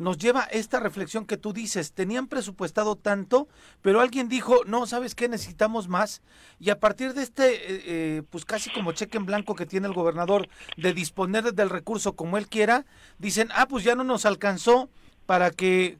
nos 0.00 0.16
lleva 0.16 0.44
esta 0.44 0.80
reflexión 0.80 1.26
que 1.26 1.36
tú 1.36 1.52
dices, 1.52 1.92
tenían 1.92 2.26
presupuestado 2.26 2.96
tanto, 2.96 3.48
pero 3.82 4.00
alguien 4.00 4.28
dijo, 4.28 4.64
no, 4.64 4.86
¿sabes 4.86 5.14
qué? 5.14 5.28
Necesitamos 5.28 5.88
más. 5.88 6.22
Y 6.58 6.70
a 6.70 6.80
partir 6.80 7.12
de 7.12 7.22
este, 7.22 7.54
eh, 7.54 7.82
eh, 7.84 8.22
pues 8.30 8.46
casi 8.46 8.70
como 8.72 8.92
cheque 8.92 9.18
en 9.18 9.26
blanco 9.26 9.54
que 9.54 9.66
tiene 9.66 9.86
el 9.86 9.92
gobernador 9.92 10.48
de 10.78 10.94
disponer 10.94 11.52
del 11.52 11.68
recurso 11.68 12.14
como 12.14 12.38
él 12.38 12.48
quiera, 12.48 12.86
dicen, 13.18 13.50
ah, 13.54 13.68
pues 13.68 13.84
ya 13.84 13.94
no 13.94 14.02
nos 14.02 14.24
alcanzó 14.24 14.88
para 15.26 15.50
que 15.50 15.98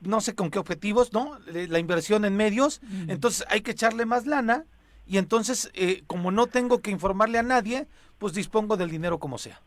no 0.00 0.20
sé 0.20 0.34
con 0.34 0.50
qué 0.50 0.58
objetivos, 0.58 1.14
¿no? 1.14 1.38
La 1.46 1.78
inversión 1.78 2.26
en 2.26 2.36
medios, 2.36 2.82
entonces 3.08 3.46
hay 3.48 3.62
que 3.62 3.70
echarle 3.70 4.04
más 4.04 4.26
lana 4.26 4.66
y 5.06 5.16
entonces, 5.16 5.70
eh, 5.72 6.02
como 6.06 6.30
no 6.30 6.46
tengo 6.46 6.80
que 6.80 6.90
informarle 6.90 7.38
a 7.38 7.42
nadie, 7.42 7.86
pues 8.18 8.34
dispongo 8.34 8.76
del 8.76 8.90
dinero 8.90 9.18
como 9.18 9.38
sea. 9.38 9.62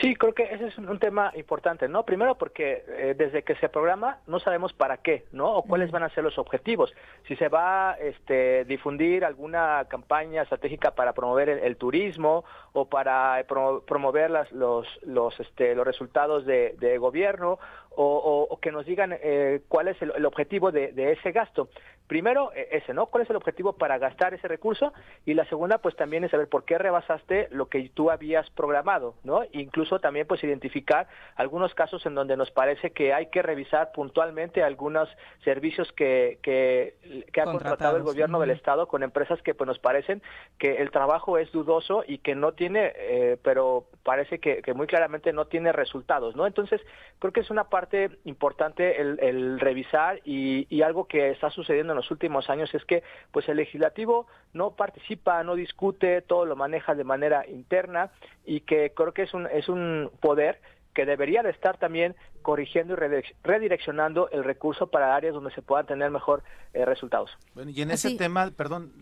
Sí, 0.00 0.14
creo 0.14 0.32
que 0.32 0.44
ese 0.44 0.68
es 0.68 0.78
un, 0.78 0.98
tema 0.98 1.32
importante, 1.34 1.88
¿no? 1.88 2.04
Primero 2.04 2.36
porque 2.36 2.84
eh, 2.88 3.14
desde 3.16 3.42
que 3.42 3.56
se 3.56 3.68
programa 3.68 4.18
no 4.26 4.38
sabemos 4.38 4.72
para 4.72 4.98
qué, 4.98 5.24
¿no? 5.32 5.52
O 5.56 5.62
cuáles 5.62 5.90
van 5.90 6.02
a 6.02 6.10
ser 6.10 6.22
los 6.24 6.38
objetivos. 6.38 6.94
Si 7.26 7.36
se 7.36 7.48
va 7.48 7.92
a 7.92 7.94
este, 7.94 8.64
difundir 8.66 9.24
alguna 9.24 9.84
campaña 9.88 10.42
estratégica 10.42 10.92
para 10.92 11.12
promover 11.12 11.48
el, 11.48 11.76
turismo 11.76 12.44
o 12.72 12.88
para 12.88 13.44
promover 13.46 14.30
las, 14.30 14.50
los, 14.52 14.86
los, 15.02 15.38
este, 15.40 15.74
los 15.74 15.86
resultados 15.86 16.46
de, 16.46 16.98
gobierno 16.98 17.58
o, 17.90 18.58
que 18.60 18.70
nos 18.70 18.86
digan 18.86 19.16
eh, 19.20 19.62
cuál 19.68 19.88
es 19.88 20.00
el, 20.02 20.24
objetivo 20.24 20.70
de, 20.70 20.92
de, 20.92 21.12
ese 21.12 21.32
gasto. 21.32 21.68
Primero, 22.10 22.50
e, 22.56 22.66
ese, 22.72 22.92
¿no? 22.92 23.06
¿Cuál 23.06 23.22
es 23.22 23.30
el 23.30 23.36
objetivo 23.36 23.74
para 23.74 23.96
gastar 23.98 24.34
ese 24.34 24.48
recurso? 24.48 24.92
Y 25.24 25.34
la 25.34 25.44
segunda, 25.44 25.78
pues 25.78 25.94
también 25.94 26.24
es 26.24 26.32
saber 26.32 26.48
por 26.48 26.64
qué 26.64 26.76
rebasaste 26.76 27.46
lo 27.52 27.68
que 27.68 27.88
tú 27.94 28.10
habías 28.10 28.50
programado, 28.50 29.14
¿no? 29.22 29.42
Incluso 29.52 30.00
también, 30.00 30.26
pues 30.26 30.42
identificar 30.42 31.06
algunos 31.36 31.72
casos 31.72 32.04
en 32.06 32.16
donde 32.16 32.36
nos 32.36 32.50
parece 32.50 32.90
que 32.90 33.14
hay 33.14 33.26
que 33.26 33.42
revisar 33.42 33.92
puntualmente 33.92 34.64
algunos 34.64 35.08
servicios 35.44 35.92
que, 35.92 36.40
que, 36.42 36.96
ha 37.40 37.44
contratado 37.44 37.96
el 37.96 38.02
gobierno 38.02 38.40
del 38.40 38.50
Estado 38.50 38.88
con 38.88 39.04
empresas 39.04 39.40
que, 39.42 39.54
pues 39.54 39.68
nos 39.68 39.78
parecen 39.78 40.20
que 40.58 40.78
el 40.82 40.90
trabajo 40.90 41.38
es 41.38 41.52
dudoso 41.52 42.02
y 42.04 42.18
que 42.18 42.34
no 42.34 42.54
tiene, 42.54 42.92
eh, 42.96 43.36
pero 43.44 43.84
parece 44.02 44.40
que, 44.40 44.64
muy 44.74 44.88
claramente 44.88 45.32
no 45.32 45.44
tiene 45.44 45.70
resultados, 45.70 46.34
¿no? 46.34 46.48
Entonces, 46.48 46.80
creo 47.20 47.32
que 47.32 47.40
es 47.40 47.50
una 47.50 47.68
parte 47.68 48.18
importante 48.24 49.00
el, 49.00 49.60
revisar 49.60 50.20
y, 50.24 50.66
y 50.74 50.82
algo 50.82 51.06
que 51.06 51.30
está 51.30 51.50
sucediendo 51.50 51.92
en 51.92 51.99
los 52.00 52.10
últimos 52.10 52.48
años 52.50 52.74
es 52.74 52.84
que 52.84 53.02
pues 53.30 53.48
el 53.48 53.58
legislativo 53.58 54.26
no 54.52 54.72
participa, 54.72 55.42
no 55.44 55.54
discute, 55.54 56.22
todo 56.22 56.46
lo 56.46 56.56
maneja 56.56 56.94
de 56.94 57.04
manera 57.04 57.46
interna 57.46 58.10
y 58.44 58.60
que 58.60 58.92
creo 58.94 59.12
que 59.12 59.22
es 59.22 59.34
un, 59.34 59.46
es 59.46 59.68
un 59.68 60.10
poder 60.20 60.60
que 60.94 61.06
debería 61.06 61.42
de 61.42 61.50
estar 61.50 61.78
también 61.78 62.16
corrigiendo 62.42 62.94
y 62.94 62.96
redireccionando 63.44 64.30
el 64.30 64.44
recurso 64.44 64.88
para 64.88 65.14
áreas 65.14 65.34
donde 65.34 65.52
se 65.52 65.62
puedan 65.62 65.86
tener 65.86 66.10
mejor 66.10 66.42
eh, 66.72 66.84
resultados. 66.84 67.30
Bueno, 67.54 67.70
y 67.70 67.82
en 67.82 67.90
ese 67.90 68.16
tema, 68.16 68.50
perdón, 68.50 68.92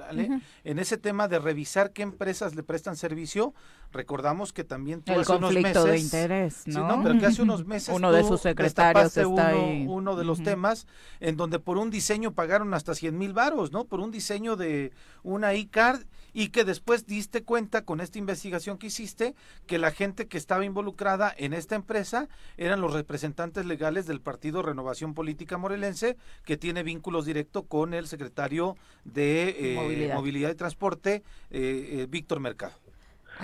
en 0.65 0.79
ese 0.79 0.99
tema 0.99 1.29
de 1.29 1.39
revisar 1.39 1.93
qué 1.93 2.03
empresas 2.03 2.55
le 2.57 2.63
prestan 2.63 2.97
servicio, 2.97 3.55
recordamos 3.93 4.53
que 4.53 4.65
también 4.65 5.03
el 5.07 5.25
conflicto 5.25 5.85
de 5.85 5.99
interés, 5.99 6.67
¿no? 6.67 7.01
pero 7.03 7.19
que 7.19 7.27
hace 7.27 7.43
unos 7.43 7.65
meses 7.67 7.95
uno 7.95 8.13
de 8.13 8.25
sus 8.25 8.41
secretarios 8.41 9.17
está 9.17 9.27
uno, 9.27 9.93
uno 9.93 10.17
de 10.17 10.25
los 10.25 10.43
temas 10.43 10.87
en 11.21 11.37
donde 11.37 11.59
por 11.59 11.79
un 11.79 11.91
diseño 11.91 12.33
pagaron 12.33 12.75
hasta 12.75 12.95
100 12.95 13.17
mil 13.17 13.33
varos, 13.33 13.73
¿no? 13.73 13.85
Por 13.85 14.01
un 14.01 14.11
diseño 14.11 14.57
de 14.57 14.93
una 15.23 15.53
e-card 15.53 16.03
y 16.33 16.49
que 16.49 16.65
después 16.65 17.07
diste 17.07 17.43
cuenta 17.43 17.85
con 17.85 18.01
esta 18.01 18.19
investigación 18.19 18.79
que 18.79 18.89
hiciste 18.89 19.35
que 19.67 19.79
la 19.79 19.91
gente 19.91 20.27
que 20.27 20.39
estaba 20.39 20.65
involucrada 20.65 21.35
en 21.37 21.53
esta 21.53 21.75
empresa 21.75 22.29
eran 22.57 22.81
los 22.81 22.93
representantes 22.93 23.67
legales 23.67 24.07
del 24.07 24.21
Partido 24.21 24.63
Renovación 24.63 25.15
Política 25.15 25.59
Morelense, 25.59 26.17
que 26.45 26.57
tiene 26.57 26.83
vínculos 26.83 27.27
directos 27.27 27.65
con 27.69 27.95
el 27.95 28.07
secretario 28.07 28.77
de 29.05 29.75
eh, 29.75 30.13
Movilidad. 30.15 30.51
y 30.51 30.55
Transporte, 30.55 31.23
eh, 31.51 32.01
eh, 32.01 32.07
Víctor 32.09 32.41
Mercado. 32.41 32.88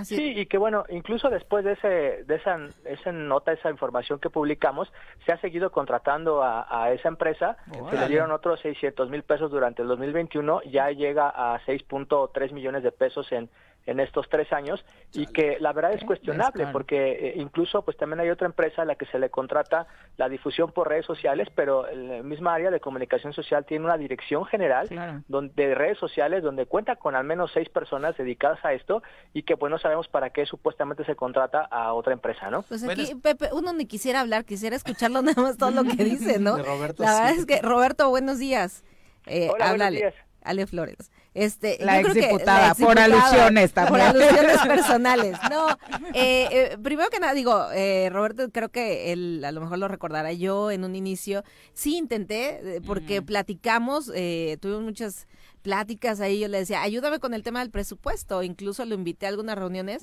Sí, 0.03 0.35
y 0.37 0.47
que 0.47 0.59
bueno, 0.59 0.85
incluso 0.89 1.31
después 1.31 1.65
de, 1.65 1.73
ese, 1.73 2.25
de 2.25 2.35
esa, 2.35 2.59
esa 2.85 3.13
nota, 3.13 3.53
esa 3.53 3.71
información 3.71 4.19
que 4.19 4.31
publicamos, 4.31 4.93
se 5.25 5.33
ha 5.33 5.41
seguido 5.41 5.71
contratando 5.71 6.43
a, 6.43 6.91
esa 6.93 7.09
empresa, 7.09 7.57
se 7.91 7.97
le 7.97 8.09
dieron 8.09 8.33
otros 8.33 8.61
600 8.61 9.09
mil 9.11 9.23
pesos 9.23 9.51
durante 9.51 9.83
el 9.83 9.89
2021, 9.89 10.63
ya 10.65 10.91
llega 10.91 11.29
a 11.29 11.61
6.3 11.61 12.53
millones 12.53 12.83
de 12.83 12.93
pesos 12.93 13.31
en, 13.33 13.49
en 13.87 14.01
estos 14.01 14.29
tres 14.29 14.53
años 14.53 14.85
y 15.13 15.27
que 15.27 15.59
la 15.61 15.73
verdad 15.73 15.93
es 15.93 16.05
cuestionable 16.05 16.67
porque 16.73 17.13
eh, 17.13 17.35
incluso 17.37 17.83
pues 17.83 17.97
también 17.97 18.21
hay 18.21 18.31
otra 18.31 18.47
empresa 18.47 18.83
a 18.83 18.85
la 18.85 18.95
que 18.95 19.07
se 19.07 19.19
le 19.19 19.31
contrata 19.31 19.87
la 20.17 20.29
difusión 20.29 20.73
por 20.73 20.89
redes 20.89 21.07
sociales 21.07 21.49
pero 21.55 21.87
la 21.93 22.23
misma 22.23 22.55
área 22.55 22.71
de 22.71 22.81
comunicación 22.81 23.33
social 23.33 23.65
tiene 23.67 23.85
una 23.85 23.97
dirección 23.97 24.45
general 24.47 24.89
donde, 25.29 25.53
de 25.55 25.75
redes 25.75 25.99
sociales 25.99 26.43
donde 26.43 26.67
cuenta 26.67 26.97
con 26.97 27.15
al 27.15 27.25
menos 27.25 27.51
seis 27.53 27.69
personas 27.69 28.17
dedicadas 28.17 28.65
a 28.65 28.73
esto 28.73 29.03
y 29.33 29.43
que 29.43 29.57
pues 29.57 29.71
no 29.71 29.79
sabemos 29.79 30.09
para 30.09 30.31
qué 30.31 30.47
supuestamente 30.47 31.05
se 31.05 31.15
contrata 31.15 31.61
a 31.61 31.93
otra 31.93 32.13
empresa, 32.13 32.51
¿no? 32.51 32.63
Pues 32.63 32.85
aquí 32.85 33.15
Pepe, 33.15 33.51
uno 33.53 33.73
ni 33.73 33.87
quisiera 33.87 34.21
hablar, 34.21 34.45
quisiera 34.45 34.77
escucharlo 34.77 35.23
nada 35.23 35.41
más 35.41 35.57
todo 35.57 35.71
lo 35.71 35.85
que 35.85 36.05
dice, 36.05 36.39
¿no? 36.39 36.57
Roberto, 36.63 37.03
la 37.03 37.15
verdad 37.15 37.35
es 37.37 37.47
que 37.47 37.61
Roberto, 37.61 38.09
buenos 38.09 38.39
días. 38.39 38.85
Eh, 39.27 39.49
Hola, 39.53 39.71
buenos 39.71 39.91
días. 39.91 40.15
Ale 40.45 40.67
Flores. 40.67 41.11
Este, 41.33 41.79
la 41.81 42.01
exdiputada, 42.01 42.75
por 42.75 42.99
alusiones 42.99 43.73
también. 43.73 43.93
Por 43.93 44.23
alusiones 44.23 44.59
personales. 44.67 45.37
No, 45.51 45.71
eh, 46.15 46.49
eh, 46.53 46.79
primero 46.83 47.11
que 47.11 47.19
nada, 47.19 47.35
digo, 47.35 47.71
eh, 47.73 48.09
Roberto, 48.13 48.49
creo 48.53 48.69
que 48.69 49.13
él 49.13 49.43
a 49.45 49.51
lo 49.51 49.63
mejor 49.63 49.79
lo 49.79 49.89
recordará. 49.89 50.33
Yo 50.33 50.71
en 50.71 50.85
un 50.85 50.95
inicio 50.95 51.43
sí 51.73 51.97
intenté, 51.97 52.81
porque 52.87 53.23
platicamos, 53.23 54.07
tuvimos 54.07 54.83
muchas 54.83 55.27
pláticas 55.63 56.21
ahí. 56.21 56.39
Yo 56.39 56.49
le 56.49 56.59
decía, 56.59 56.83
ayúdame 56.83 57.19
con 57.19 57.35
el 57.35 57.43
tema 57.43 57.61
del 57.61 57.71
presupuesto. 57.71 58.43
Incluso 58.43 58.85
lo 58.85 58.95
invité 58.95 59.27
a 59.27 59.31
algunas 59.31 59.57
reuniones. 59.57 60.03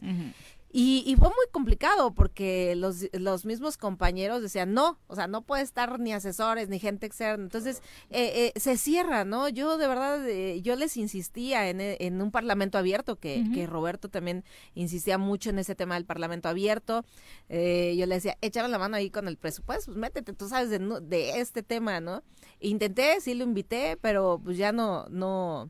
Y, 0.73 1.15
fue 1.19 1.27
muy 1.27 1.45
complicado 1.51 2.13
porque 2.13 2.75
los, 2.77 3.07
los 3.11 3.45
mismos 3.45 3.75
compañeros 3.75 4.41
decían, 4.41 4.73
no, 4.73 4.97
o 5.07 5.15
sea, 5.15 5.27
no 5.27 5.41
puede 5.41 5.63
estar 5.63 5.99
ni 5.99 6.13
asesores 6.13 6.69
ni 6.69 6.79
gente 6.79 7.05
externa. 7.05 7.43
Entonces, 7.43 7.81
eh, 8.09 8.53
eh, 8.55 8.59
se 8.59 8.77
cierra, 8.77 9.25
¿no? 9.25 9.49
Yo 9.49 9.77
de 9.77 9.87
verdad, 9.87 10.25
eh, 10.29 10.61
yo 10.61 10.77
les 10.77 10.95
insistía 10.95 11.69
en, 11.69 11.81
en, 11.81 12.21
un 12.21 12.31
parlamento 12.31 12.77
abierto, 12.77 13.17
que, 13.17 13.43
que, 13.53 13.67
Roberto 13.67 14.07
también 14.07 14.45
insistía 14.73 15.17
mucho 15.17 15.49
en 15.49 15.59
ese 15.59 15.75
tema 15.75 15.95
del 15.95 16.05
parlamento 16.05 16.47
abierto. 16.47 17.03
yo 17.49 18.05
le 18.05 18.15
decía, 18.15 18.37
échame 18.39 18.69
la 18.69 18.79
mano 18.79 18.95
ahí 18.95 19.09
con 19.09 19.27
el 19.27 19.37
presupuesto, 19.37 19.87
pues 19.87 19.97
métete, 19.97 20.31
tú 20.33 20.47
sabes 20.47 20.69
de, 20.69 20.79
de 20.79 21.41
este 21.41 21.63
tema, 21.63 21.99
¿no? 21.99 22.23
Intenté, 22.61 23.19
sí 23.19 23.33
lo 23.33 23.43
invité, 23.43 23.97
pero 23.99 24.39
pues 24.41 24.57
ya 24.57 24.71
no, 24.71 25.07
no 25.09 25.69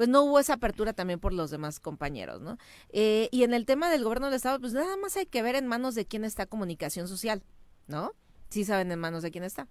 pues 0.00 0.08
no 0.08 0.22
hubo 0.22 0.40
esa 0.40 0.54
apertura 0.54 0.94
también 0.94 1.20
por 1.20 1.34
los 1.34 1.50
demás 1.50 1.78
compañeros, 1.78 2.40
¿no? 2.40 2.56
Eh, 2.88 3.28
y 3.32 3.42
en 3.42 3.52
el 3.52 3.66
tema 3.66 3.90
del 3.90 4.02
gobierno 4.02 4.28
del 4.28 4.36
Estado, 4.36 4.58
pues 4.58 4.72
nada 4.72 4.96
más 4.96 5.14
hay 5.18 5.26
que 5.26 5.42
ver 5.42 5.56
en 5.56 5.66
manos 5.66 5.94
de 5.94 6.06
quién 6.06 6.24
está 6.24 6.46
comunicación 6.46 7.06
social, 7.06 7.42
¿no? 7.86 8.14
Sí 8.48 8.64
saben 8.64 8.90
en 8.92 8.98
manos 8.98 9.22
de 9.22 9.30
quién 9.30 9.44
está. 9.44 9.68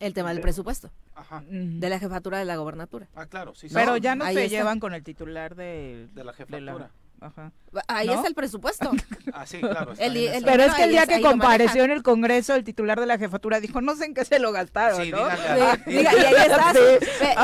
El 0.00 0.12
tema 0.12 0.30
del 0.30 0.40
presupuesto. 0.40 0.90
De 1.48 1.88
la 1.88 2.00
jefatura 2.00 2.40
de 2.40 2.46
la 2.46 2.56
gobernatura. 2.56 3.06
Ah, 3.14 3.26
claro, 3.26 3.54
sí. 3.54 3.68
Pero 3.72 3.96
ya 3.96 4.16
no 4.16 4.24
se 4.24 4.48
llevan 4.48 4.80
con 4.80 4.92
el 4.92 5.04
titular 5.04 5.54
de, 5.54 6.08
de 6.12 6.24
la 6.24 6.32
jefatura. 6.32 6.90
Ahí 7.88 8.08
está 8.08 8.28
el 8.28 8.34
presupuesto. 8.34 8.90
ah, 9.32 9.46
sí, 9.46 9.60
claro. 9.60 9.92
pero 9.96 10.62
es 10.62 10.74
que 10.74 10.84
el 10.84 10.90
día 10.90 11.06
que 11.06 11.20
compareció 11.20 11.84
en 11.84 11.90
el 11.90 12.02
Congreso, 12.02 12.54
el 12.54 12.64
titular 12.64 12.98
de 12.98 13.06
la 13.06 13.18
jefatura 13.18 13.60
dijo, 13.60 13.80
no 13.80 13.96
sé 13.96 14.06
en 14.06 14.14
qué 14.14 14.24
se 14.24 14.38
lo 14.38 14.52
gastaron, 14.52 15.10
¿no? 15.10 15.26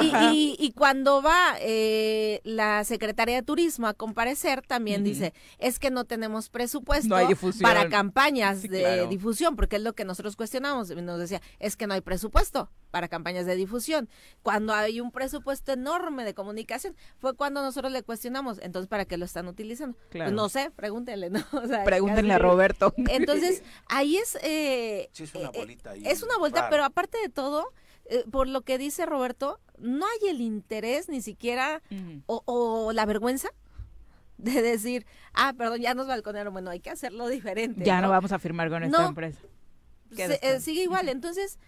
y, 0.03 0.73
cuando 0.77 1.23
va 1.23 1.57
eh, 1.61 2.41
la 2.45 2.85
Secretaría 2.85 3.37
de 3.37 3.43
Turismo 3.43 3.87
a 3.87 3.95
comparecer, 3.95 4.63
también 4.63 5.05
dice, 5.05 5.33
es 5.59 5.79
que 5.79 5.91
no 5.91 6.05
tenemos 6.05 6.49
presupuesto 6.51 7.17
para 7.61 7.89
campañas 7.89 8.63
de 8.63 9.07
difusión, 9.09 9.57
porque 9.57 9.77
es 9.77 9.83
lo 9.83 9.95
que 9.95 10.05
nosotros 10.05 10.37
cuestionamos. 10.37 10.91
Nos 10.91 11.19
decía, 11.19 11.41
es 11.59 11.77
que 11.77 11.87
no 11.87 11.95
hay 11.95 12.01
presupuesto 12.01 12.71
para 12.91 13.09
campañas 13.09 13.47
de 13.47 13.55
difusión. 13.55 14.09
Cuando 14.43 14.75
hay 14.75 15.01
un 15.01 15.11
presupuesto 15.11 15.73
enorme 15.73 16.25
de 16.25 16.35
comunicación, 16.35 16.97
fue 17.19 17.35
cuando 17.35 17.63
nosotros 17.63 17.93
le 17.93 18.03
cuestionamos, 18.03 18.59
entonces, 18.63 18.89
¿para 18.89 19.05
qué 19.05 19.17
lo 19.17 19.25
están 19.25 19.47
utilizando? 19.47 19.68
Pues 20.11 20.33
no 20.33 20.49
sé, 20.49 20.71
pregúntenle, 20.75 21.31
¿no? 21.31 21.41
pregúntenle 21.85 22.35
a 22.35 22.39
Roberto. 22.39 22.95
Entonces, 22.97 23.63
ahí 23.89 24.17
es... 24.17 24.39
Eh, 24.43 25.11
es 25.17 25.35
una 25.35 25.49
eh, 25.49 25.53
bolita 25.55 25.95
Es 25.95 26.23
una 26.23 26.39
bolita, 26.39 26.69
pero 26.71 26.85
aparte 26.85 27.19
de 27.19 27.29
todo, 27.29 27.73
eh, 28.07 28.25
por 28.31 28.49
lo 28.49 28.63
que 28.63 28.79
dice 28.79 29.07
Roberto, 29.07 29.61
no 29.79 30.07
hay 30.07 30.31
el 30.31 30.41
interés 30.41 31.09
ni 31.09 31.23
siquiera 31.23 31.83
o, 32.27 32.93
la 32.93 33.07
vergüenza 33.07 33.49
de 34.37 34.63
decir, 34.63 35.05
ah, 35.35 35.53
perdón, 35.57 35.81
ya 35.81 35.95
nos 35.95 36.07
balconearon, 36.07 36.53
bueno, 36.53 36.71
hay 36.71 36.81
que 36.81 36.91
hacerlo 36.91 37.29
diferente. 37.29 37.85
Ya 37.85 38.01
no, 38.01 38.09
vamos 38.09 38.33
a 38.33 38.39
firmar 38.39 38.71
con 38.71 38.85
esta 38.85 39.07
empresa. 39.07 39.41
sigue 40.61 40.83
igual, 40.83 41.09
entonces 41.09 41.59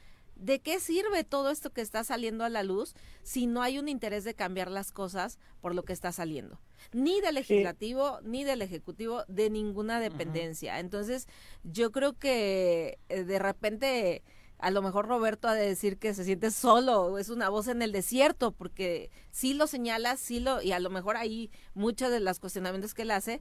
¿de 0.40 0.60
qué 0.60 0.81
sirve 0.81 1.22
todo 1.22 1.51
esto 1.51 1.70
que 1.70 1.82
está 1.82 2.02
saliendo 2.02 2.44
a 2.44 2.48
la 2.48 2.62
luz 2.62 2.94
si 3.22 3.47
no 3.47 3.62
hay 3.62 3.78
un 3.78 3.89
interés 3.89 4.24
de 4.24 4.35
cambiar 4.35 4.70
las 4.70 4.90
cosas 4.90 5.39
por 5.60 5.74
lo 5.74 5.85
que 5.85 5.93
está 5.93 6.12
saliendo? 6.12 6.59
Ni 6.93 7.20
del 7.20 7.36
legislativo, 7.36 8.20
ni 8.23 8.44
del 8.44 8.62
ejecutivo, 8.62 9.24
de 9.28 9.51
ninguna 9.51 10.01
dependencia. 10.01 10.78
Entonces, 10.81 11.27
yo 11.62 11.93
creo 11.93 12.19
que 12.19 12.98
eh, 13.09 13.24
de 13.24 13.39
repente 13.39 14.23
a 14.61 14.70
lo 14.70 14.82
mejor 14.82 15.09
Roberto 15.09 15.48
ha 15.48 15.55
de 15.55 15.66
decir 15.66 15.98
que 15.98 16.12
se 16.15 16.24
siente 16.24 16.51
solo, 16.51 17.19
es 17.19 17.31
una 17.31 17.48
voz 17.48 17.69
en 17.69 17.82
el 17.82 17.93
desierto, 17.93 18.52
porque 18.52 19.11
sí 19.31 19.55
lo 19.55 19.66
señala, 19.66 20.16
sí 20.16 20.39
lo, 20.39 20.61
y 20.61 20.73
a 20.73 20.81
lo 20.81 20.90
mejor 20.90 21.16
ahí 21.16 21.51
muchos 21.74 22.11
de 22.11 22.20
los 22.20 22.40
cuestionamientos 22.40 22.93
que 22.93 23.02
él 23.02 23.11
hace 23.11 23.40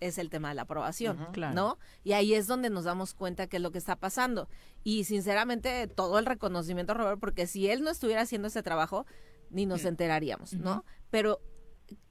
es 0.00 0.18
el 0.18 0.30
tema 0.30 0.50
de 0.50 0.54
la 0.54 0.62
aprobación, 0.62 1.18
¿no? 1.54 1.78
Y 2.04 2.12
ahí 2.12 2.34
es 2.34 2.46
donde 2.46 2.70
nos 2.70 2.84
damos 2.84 3.14
cuenta 3.14 3.46
que 3.46 3.56
es 3.56 3.62
lo 3.62 3.72
que 3.72 3.78
está 3.78 3.96
pasando. 3.96 4.48
Y 4.84 5.04
sinceramente, 5.04 5.86
todo 5.86 6.18
el 6.18 6.26
reconocimiento 6.26 6.92
a 6.92 6.96
Robert, 6.96 7.18
porque 7.18 7.46
si 7.46 7.68
él 7.68 7.82
no 7.82 7.90
estuviera 7.90 8.22
haciendo 8.22 8.48
ese 8.48 8.62
trabajo, 8.62 9.06
ni 9.50 9.64
nos 9.64 9.84
enteraríamos, 9.84 10.52
¿no? 10.52 10.84
Pero, 11.10 11.40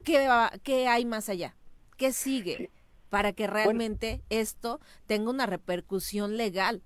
¿qué, 0.03 0.27
va, 0.27 0.52
¿qué 0.64 0.88
hay 0.88 1.06
más 1.06 1.30
allá? 1.30 1.56
¿Qué 1.97 2.11
sigue? 2.11 2.72
para 3.10 3.31
que 3.31 3.47
realmente 3.47 4.22
esto 4.30 4.81
tenga 5.06 5.30
una 5.30 5.45
repercusión 5.45 6.35
legal 6.35 6.84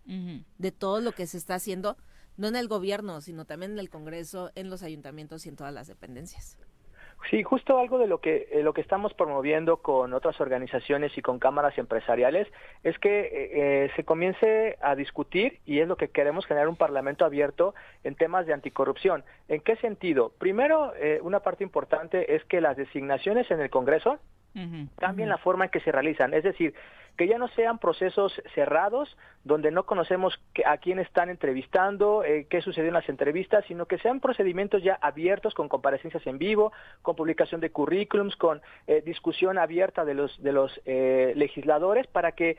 de 0.59 0.71
todo 0.71 1.01
lo 1.01 1.11
que 1.13 1.25
se 1.25 1.37
está 1.37 1.55
haciendo, 1.55 1.97
no 2.37 2.47
en 2.47 2.55
el 2.55 2.67
gobierno, 2.67 3.19
sino 3.21 3.45
también 3.45 3.71
en 3.71 3.79
el 3.79 3.89
Congreso, 3.89 4.51
en 4.53 4.69
los 4.69 4.83
ayuntamientos 4.83 5.45
y 5.45 5.49
en 5.49 5.55
todas 5.55 5.73
las 5.73 5.87
dependencias. 5.87 6.55
Sí, 7.29 7.43
justo 7.43 7.77
algo 7.77 7.99
de 7.99 8.07
lo 8.07 8.19
que 8.21 8.47
eh, 8.51 8.63
lo 8.63 8.73
que 8.73 8.81
estamos 8.81 9.13
promoviendo 9.13 9.77
con 9.77 10.13
otras 10.13 10.39
organizaciones 10.41 11.15
y 11.17 11.21
con 11.21 11.37
cámaras 11.37 11.77
empresariales 11.77 12.47
es 12.83 12.97
que 12.97 13.21
eh, 13.21 13.29
eh, 13.85 13.91
se 13.95 14.03
comience 14.03 14.77
a 14.81 14.95
discutir 14.95 15.59
y 15.65 15.79
es 15.79 15.87
lo 15.87 15.95
que 15.95 16.09
queremos 16.09 16.45
generar 16.45 16.69
un 16.69 16.75
parlamento 16.75 17.25
abierto 17.25 17.75
en 18.03 18.15
temas 18.15 18.47
de 18.47 18.53
anticorrupción. 18.53 19.23
¿En 19.47 19.61
qué 19.61 19.75
sentido? 19.77 20.31
Primero, 20.39 20.93
una 21.21 21.41
parte 21.41 21.63
importante 21.63 22.35
es 22.35 22.43
que 22.45 22.61
las 22.61 22.77
designaciones 22.77 23.49
en 23.51 23.59
el 23.59 23.69
Congreso 23.69 24.19
cambien 24.97 25.29
la 25.29 25.37
forma 25.37 25.65
en 25.65 25.71
que 25.71 25.79
se 25.81 25.91
realizan, 25.91 26.33
es 26.33 26.43
decir, 26.43 26.73
que 27.19 27.27
ya 27.27 27.37
no 27.37 27.49
sean 27.49 27.79
procesos 27.79 28.31
cerrados 28.55 29.17
donde 29.43 29.71
no 29.71 29.83
conocemos 29.83 30.39
a 30.65 30.77
quién 30.77 30.99
están 30.99 31.29
entrevistando, 31.29 32.23
eh, 32.23 32.45
qué 32.49 32.61
sucedió 32.61 32.87
en 32.87 32.93
las 32.93 33.09
entrevistas, 33.09 33.65
sino 33.67 33.87
que 33.87 33.97
sean 33.97 34.21
procedimientos 34.21 34.83
ya 34.83 34.97
abiertos 35.01 35.53
con 35.53 35.67
comparecencias 35.67 36.25
en 36.27 36.37
vivo, 36.37 36.71
con 37.01 37.17
publicación 37.17 37.59
de 37.59 37.71
currículums, 37.71 38.37
con 38.37 38.61
eh, 38.87 39.01
discusión 39.05 39.57
abierta 39.57 40.05
de 40.05 40.13
los 40.13 40.41
de 40.41 40.51
los 40.53 40.79
eh, 40.85 41.33
legisladores 41.35 42.07
para 42.07 42.31
que 42.31 42.57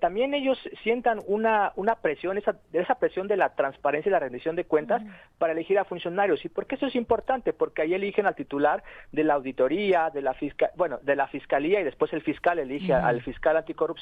también 0.00 0.34
ellos 0.34 0.58
sientan 0.82 1.20
una 1.26 1.72
una 1.76 1.96
presión 1.96 2.36
esa 2.36 2.56
esa 2.72 2.96
presión 2.96 3.28
de 3.28 3.36
la 3.36 3.54
transparencia 3.54 4.10
y 4.10 4.12
la 4.12 4.18
rendición 4.18 4.56
de 4.56 4.64
cuentas 4.64 5.02
para 5.38 5.52
elegir 5.52 5.78
a 5.78 5.84
funcionarios. 5.84 6.44
¿Y 6.44 6.48
por 6.48 6.66
qué 6.66 6.74
eso 6.74 6.86
es 6.86 6.96
importante? 6.96 7.52
Porque 7.52 7.82
ahí 7.82 7.94
eligen 7.94 8.26
al 8.26 8.34
titular 8.34 8.82
de 9.12 9.24
la 9.24 9.34
auditoría, 9.34 10.10
de 10.10 10.22
la 10.22 10.34
fiscal, 10.34 10.70
bueno, 10.76 10.98
de 11.02 11.16
la 11.16 11.28
fiscalía 11.28 11.80
y 11.80 11.84
después 11.84 12.12
el 12.12 12.22
fiscal 12.22 12.58
elige 12.58 12.92
al 12.92 13.22
fiscal 13.22 13.56
anticorrupción 13.56 13.99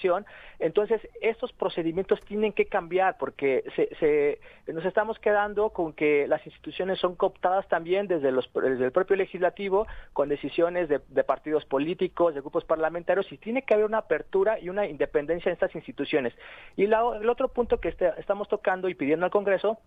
entonces, 0.59 1.01
estos 1.21 1.53
procedimientos 1.53 2.21
tienen 2.23 2.53
que 2.53 2.67
cambiar 2.67 3.17
porque 3.19 3.65
se, 4.01 4.41
nos 4.73 4.85
estamos 4.85 5.19
quedando 5.19 5.71
con 5.71 5.93
que 5.93 6.27
las 6.27 6.45
instituciones 6.47 6.99
son 6.99 7.15
cooptadas 7.15 7.69
también 7.69 8.09
desde, 8.09 8.33
los, 8.33 8.51
el 8.57 8.93
propio 8.93 9.17
legislativo 9.17 9.87
con 10.13 10.29
decisiones 10.29 10.89
de, 10.89 11.25
partidos 11.25 11.65
políticos, 11.65 12.35
de 12.35 12.41
grupos 12.41 12.65
parlamentarios 12.65 13.31
y 13.33 13.39
tiene 13.39 13.63
que 13.63 13.75
haber 13.75 13.87
una 13.87 13.99
apertura 13.99 14.59
y 14.59 14.69
una 14.69 14.87
independencia 14.87 15.51
en 15.51 15.55
estas 15.55 15.75
instituciones. 15.75 16.35
Y 16.77 16.85
el 16.85 16.95
otro 17.29 17.49
punto 17.49 17.79
que 17.79 17.89
este, 17.89 18.11
estamos 18.19 18.49
tocando 18.49 18.89
y 18.89 18.95
pidiendo 18.95 19.27
al 19.27 19.31
Congreso 19.31 19.79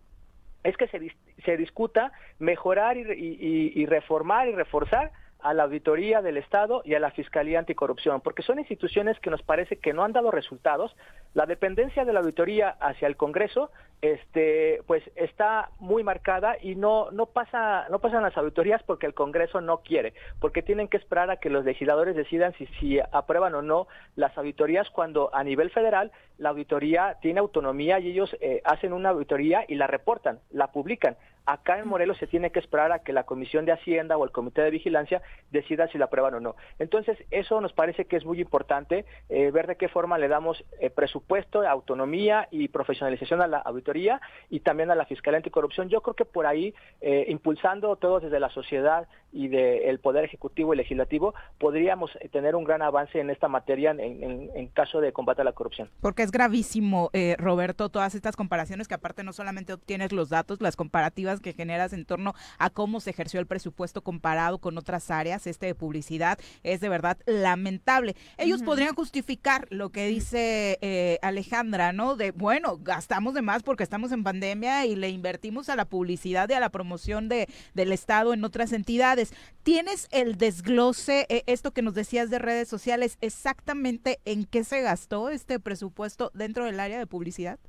es 0.64 0.78
que 0.78 0.88
se, 0.88 1.00
se 1.44 1.58
discuta 1.58 2.12
mejorar 2.38 2.96
y 2.98 3.86
reformar 3.88 4.48
y 4.48 4.52
reforzar 4.52 5.12
a 5.44 5.54
la 5.54 5.64
Auditoría 5.64 6.22
del 6.22 6.38
Estado 6.38 6.82
y 6.86 6.94
a 6.94 7.00
la 7.00 7.12
Fiscalía 7.12 7.60
Anticorrupción, 7.60 8.22
porque 8.22 8.44
son 8.44 8.60
instituciones 8.60 9.20
que 9.20 9.30
nos 9.30 9.42
parece 9.42 9.78
que 9.78 9.94
no 9.94 10.04
han 10.04 10.14
dado 10.14 10.32
resultados. 10.32 10.96
La 11.34 11.46
dependencia 11.46 12.06
de 12.06 12.14
la 12.14 12.20
auditoría 12.20 12.70
hacia 12.80 13.08
el 13.08 13.16
Congreso, 13.16 13.72
este, 14.02 14.82
pues 14.88 15.04
está 15.16 15.70
muy 15.80 16.04
marcada 16.04 16.58
y 16.60 16.76
no 16.76 17.12
no 17.12 17.28
pasa 17.28 17.88
no 17.90 18.00
pasan 18.00 18.24
las 18.24 18.36
auditorías 18.36 18.82
porque 18.84 19.06
el 19.06 19.14
Congreso 19.14 19.62
no 19.62 19.78
quiere, 19.80 20.14
porque 20.40 20.64
tienen 20.64 20.88
que 20.88 20.98
esperar 20.98 21.30
a 21.30 21.38
que 21.38 21.50
los 21.50 21.66
legisladores 21.66 22.16
decidan 22.16 22.54
si 22.54 22.66
si 22.80 23.00
aprueban 23.00 23.54
o 23.54 23.62
no 23.62 23.88
las 24.16 24.36
auditorías 24.38 24.90
cuando 24.90 25.30
a 25.34 25.44
nivel 25.44 25.70
federal 25.70 26.12
la 26.38 26.50
auditoría 26.50 27.18
tiene 27.22 27.40
autonomía 27.40 28.00
y 28.00 28.10
ellos 28.10 28.36
eh, 28.42 28.62
hacen 28.66 28.94
una 28.94 29.10
auditoría 29.10 29.64
y 29.68 29.76
la 29.76 29.88
reportan, 29.88 30.40
la 30.50 30.72
publican. 30.72 31.16
Acá 31.46 31.80
en 31.80 31.88
Morelos 31.88 32.18
se 32.18 32.28
tiene 32.28 32.52
que 32.52 32.60
esperar 32.60 32.92
a 32.92 33.00
que 33.00 33.14
la 33.14 33.24
Comisión 33.24 33.66
de 33.66 33.72
Hacienda 33.72 34.18
o 34.18 34.24
el 34.24 34.32
Comité 34.32 34.62
de 34.62 34.70
Vigilancia 34.70 35.22
decida 35.50 35.88
si 35.88 35.98
la 35.98 36.06
aprueban 36.06 36.36
o 36.36 36.40
no. 36.40 36.56
Entonces, 36.80 37.18
eso 37.32 37.60
nos 37.62 37.74
parece 37.74 38.06
que 38.06 38.16
es 38.16 38.26
muy 38.26 38.40
importante, 38.40 39.06
eh, 39.30 39.50
ver 39.52 39.68
de 39.68 39.76
qué 39.76 39.88
forma 39.88 40.18
le 40.18 40.28
damos 40.28 40.64
eh, 40.80 40.90
presupuesto, 40.90 41.68
autonomía 41.68 42.48
y 42.52 42.68
profesionalización 42.68 43.42
a 43.42 43.48
la 43.48 43.58
auditoría 43.58 44.22
y 44.50 44.60
también 44.60 44.92
a 44.92 44.96
la 44.96 45.06
Fiscalía 45.06 45.38
Anticorrupción. 45.38 45.90
Yo 45.90 46.02
creo 46.02 46.16
que 46.16 46.26
por 46.26 46.46
ahí, 46.46 46.74
eh, 47.02 47.26
impulsando 47.28 47.96
todos 47.96 48.24
desde 48.24 48.40
la 48.40 48.50
sociedad 48.50 49.08
y 49.34 49.48
del 49.48 50.00
Poder 50.00 50.26
Ejecutivo 50.26 50.74
y 50.74 50.78
Legislativo, 50.78 51.34
podríamos 51.58 52.12
tener 52.32 52.56
un 52.56 52.66
gran 52.66 52.82
avance 52.82 53.20
en 53.20 53.30
esta 53.30 53.48
materia 53.48 53.92
en, 53.98 54.68
caso 54.74 55.00
de 55.00 55.14
combate 55.14 55.42
a 55.42 55.46
la 55.46 55.54
corrupción. 55.54 55.90
Porque 56.02 56.24
es 56.24 56.32
gravísimo, 56.32 57.10
Roberto, 57.38 57.88
todas 57.88 58.14
estas 58.14 58.36
comparaciones 58.36 58.90
que 58.90 58.94
aparte 58.94 59.24
no 59.24 59.32
solamente 59.32 59.72
obtienes 59.72 60.12
los 60.12 60.30
datos, 60.30 60.60
las 60.60 60.76
comparativas 60.76 61.31
que 61.40 61.54
generas 61.54 61.94
en 61.94 62.06
torno 62.06 62.34
a 62.58 62.70
cómo 62.70 63.00
se 63.00 63.12
ejerció 63.12 63.40
el 63.40 63.48
presupuesto 63.48 64.04
comparado 64.04 64.60
con 64.60 64.78
otras 64.78 65.10
áreas, 65.12 65.48
este 65.48 65.68
de 65.68 65.76
publicidad, 65.76 66.40
es 66.64 66.82
de 66.82 66.90
verdad 66.90 67.18
lamentable. 67.26 68.16
Ellos 68.38 68.62
podrían 68.64 68.96
justificar 68.96 69.68
lo 69.70 69.90
que 69.90 70.08
dice 70.08 70.78
eh, 70.82 71.20
Alejandra, 71.22 71.94
¿no? 71.94 72.16
De, 72.16 72.32
bueno, 72.32 72.78
gastamos 72.82 73.34
de 73.34 73.42
más 73.42 73.64
porque 73.64 73.84
estamos 73.84 74.12
en 74.12 74.24
pandemia 74.24 74.86
y 74.86 74.96
le 74.96 75.10
invertimos 75.10 75.70
a 75.70 75.76
la 75.76 75.86
publicidad 75.86 76.50
y 76.50 76.54
a 76.54 76.60
la 76.60 76.70
promoción 76.70 77.30
de, 77.30 77.48
del 77.74 77.92
Estado 77.92 78.34
en 78.34 78.44
otras 78.44 78.74
entidades. 78.74 79.34
¿Tienes 79.64 80.08
el 80.12 80.38
desglose, 80.38 81.26
eh, 81.30 81.44
esto 81.46 81.72
que 81.72 81.82
nos 81.82 81.94
decías 81.94 82.30
de 82.30 82.40
redes 82.40 82.68
sociales, 82.68 83.18
exactamente 83.22 84.20
en 84.26 84.46
qué 84.46 84.64
se 84.64 84.82
gastó 84.82 85.30
este 85.30 85.60
presupuesto 85.60 86.32
dentro 86.34 86.66
del 86.66 86.80
área 86.80 87.00
de 87.00 87.08
publicidad? 87.08 87.60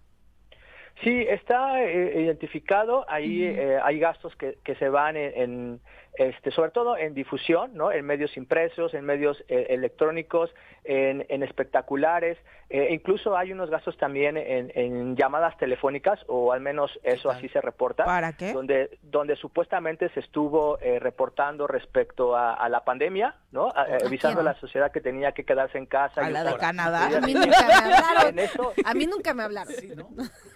Sí, 1.03 1.27
está 1.29 1.83
eh, 1.83 2.23
identificado. 2.23 3.05
Ahí 3.09 3.45
eh, 3.45 3.79
hay 3.83 3.99
gastos 3.99 4.37
que, 4.37 4.59
que 4.63 4.75
se 4.77 4.89
van 4.89 5.17
en, 5.17 5.81
este, 6.15 6.51
sobre 6.51 6.71
todo 6.71 6.97
en 6.97 7.15
difusión, 7.15 7.75
¿no? 7.75 7.91
En 7.91 8.05
medios 8.05 8.37
impresos, 8.37 8.95
en 8.95 9.05
medios 9.05 9.43
eh, 9.49 9.67
electrónicos, 9.71 10.55
en, 10.85 11.25
en 11.29 11.43
espectaculares, 11.43 12.39
eh, 12.73 12.89
incluso 12.91 13.37
hay 13.37 13.53
unos 13.53 13.69
gastos 13.69 13.99
también 13.99 14.39
en, 14.39 14.73
en, 14.75 15.15
llamadas 15.15 15.59
telefónicas, 15.59 16.19
o 16.27 16.55
al 16.55 16.63
menos 16.63 16.91
eso 17.03 17.29
así 17.29 17.47
se 17.51 17.61
reporta. 17.61 18.07
¿Para 18.07 18.33
qué? 18.33 18.55
Donde, 18.55 18.99
donde 19.03 19.37
supuestamente 19.37 20.09
se 20.15 20.21
estuvo 20.21 20.79
eh, 20.81 20.99
reportando 20.99 21.67
respecto 21.67 22.35
a, 22.35 22.55
a, 22.55 22.71
la 22.71 22.83
pandemia, 22.83 23.37
¿no? 23.51 23.69
A, 23.77 23.89
eh, 23.89 23.99
avisando 24.07 24.41
a 24.41 24.45
la 24.45 24.55
sociedad 24.55 24.91
que 24.91 25.03
tenía 25.03 25.33
que 25.33 25.45
quedarse 25.45 25.77
en 25.77 25.85
casa. 25.85 26.25
¿A 26.25 26.31
la 26.31 26.45
de 26.45 26.57
Canadá? 26.57 27.11
A 27.15 27.21
mí 27.21 27.35
nunca 27.35 27.67
me 27.67 27.75
hablaron. 27.75 28.41
a 28.87 28.95
mí 28.95 29.07
nunca 29.07 29.35
me 29.35 29.43
hablaron. 29.43 29.75
Sí, 29.75 29.93
¿no? 29.95 30.09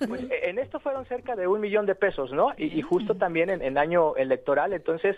pues, 0.08 0.22
en 0.30 0.58
esto 0.58 0.80
fueron 0.80 1.04
cerca 1.04 1.36
de 1.36 1.46
un 1.46 1.60
millón 1.60 1.84
de 1.84 1.96
pesos, 1.96 2.32
¿no? 2.32 2.54
Y, 2.56 2.78
y 2.78 2.80
justo 2.80 3.16
también 3.16 3.50
en, 3.50 3.60
en, 3.60 3.76
año 3.76 4.16
electoral. 4.16 4.72
Entonces, 4.72 5.16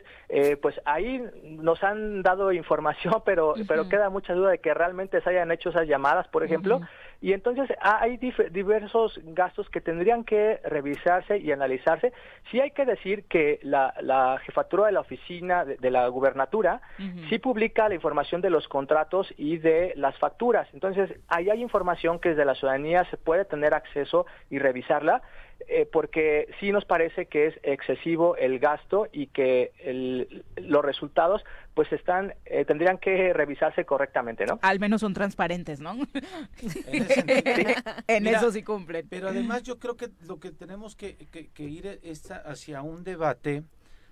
pues 0.60 0.80
ahí 0.84 1.22
nos 1.42 1.82
han 1.82 2.22
dado 2.22 2.52
información, 2.52 3.14
pero, 3.24 3.50
uh 3.50 3.56
-huh. 3.56 3.66
pero 3.66 3.88
queda 3.88 4.10
mucha 4.10 4.34
duda 4.34 4.50
de 4.50 4.58
que 4.58 4.74
realmente 4.74 5.20
se 5.20 5.30
hayan 5.30 5.50
hecho 5.50 5.70
esas 5.70 5.86
llamadas, 5.86 6.28
por 6.28 6.44
ejemplo. 6.44 6.76
Uh 6.76 6.80
-huh. 6.80 6.88
Y 7.20 7.32
entonces 7.32 7.68
hay 7.80 8.16
diversos 8.16 9.18
gastos 9.24 9.68
que 9.70 9.80
tendrían 9.80 10.22
que 10.22 10.60
revisarse 10.64 11.38
y 11.38 11.50
analizarse. 11.50 12.12
Sí 12.50 12.60
hay 12.60 12.70
que 12.70 12.84
decir 12.84 13.24
que 13.24 13.58
la, 13.62 13.92
la 14.00 14.38
jefatura 14.44 14.86
de 14.86 14.92
la 14.92 15.00
oficina 15.00 15.64
de, 15.64 15.76
de 15.78 15.90
la 15.90 16.06
gubernatura 16.08 16.80
uh 16.98 17.02
-huh. 17.02 17.28
sí 17.28 17.38
publica 17.38 17.88
la 17.88 17.96
información 17.96 18.40
de 18.40 18.50
los 18.50 18.68
contratos 18.68 19.34
y 19.36 19.58
de 19.58 19.92
las 19.96 20.16
facturas. 20.18 20.68
Entonces 20.72 21.10
ahí 21.26 21.50
hay 21.50 21.60
información 21.60 22.20
que 22.20 22.30
desde 22.30 22.44
la 22.44 22.54
ciudadanía 22.54 23.04
se 23.10 23.16
puede 23.16 23.44
tener 23.44 23.74
acceso 23.74 24.26
y 24.48 24.58
revisarla. 24.60 25.20
Eh, 25.66 25.88
porque 25.90 26.46
sí 26.60 26.70
nos 26.70 26.84
parece 26.84 27.26
que 27.26 27.46
es 27.46 27.54
excesivo 27.64 28.36
el 28.36 28.60
gasto 28.60 29.08
y 29.10 29.26
que 29.26 29.72
el, 29.80 30.44
los 30.56 30.84
resultados 30.84 31.44
pues 31.78 31.92
están 31.92 32.34
eh, 32.44 32.64
tendrían 32.64 32.98
que 32.98 33.32
revisarse 33.32 33.84
correctamente, 33.84 34.44
¿no? 34.44 34.58
Al 34.62 34.80
menos 34.80 35.00
son 35.00 35.14
transparentes, 35.14 35.78
¿no? 35.78 35.92
en, 35.92 37.02
ese 37.04 37.24
en 38.08 38.24
Mira, 38.24 38.38
eso 38.38 38.50
sí 38.50 38.64
cumplen. 38.64 39.06
Pero 39.08 39.28
además 39.28 39.62
yo 39.62 39.78
creo 39.78 39.96
que 39.96 40.08
lo 40.26 40.40
que 40.40 40.50
tenemos 40.50 40.96
que, 40.96 41.14
que, 41.30 41.50
que 41.50 41.62
ir 41.62 42.00
es 42.02 42.32
hacia 42.32 42.82
un 42.82 43.04
debate 43.04 43.62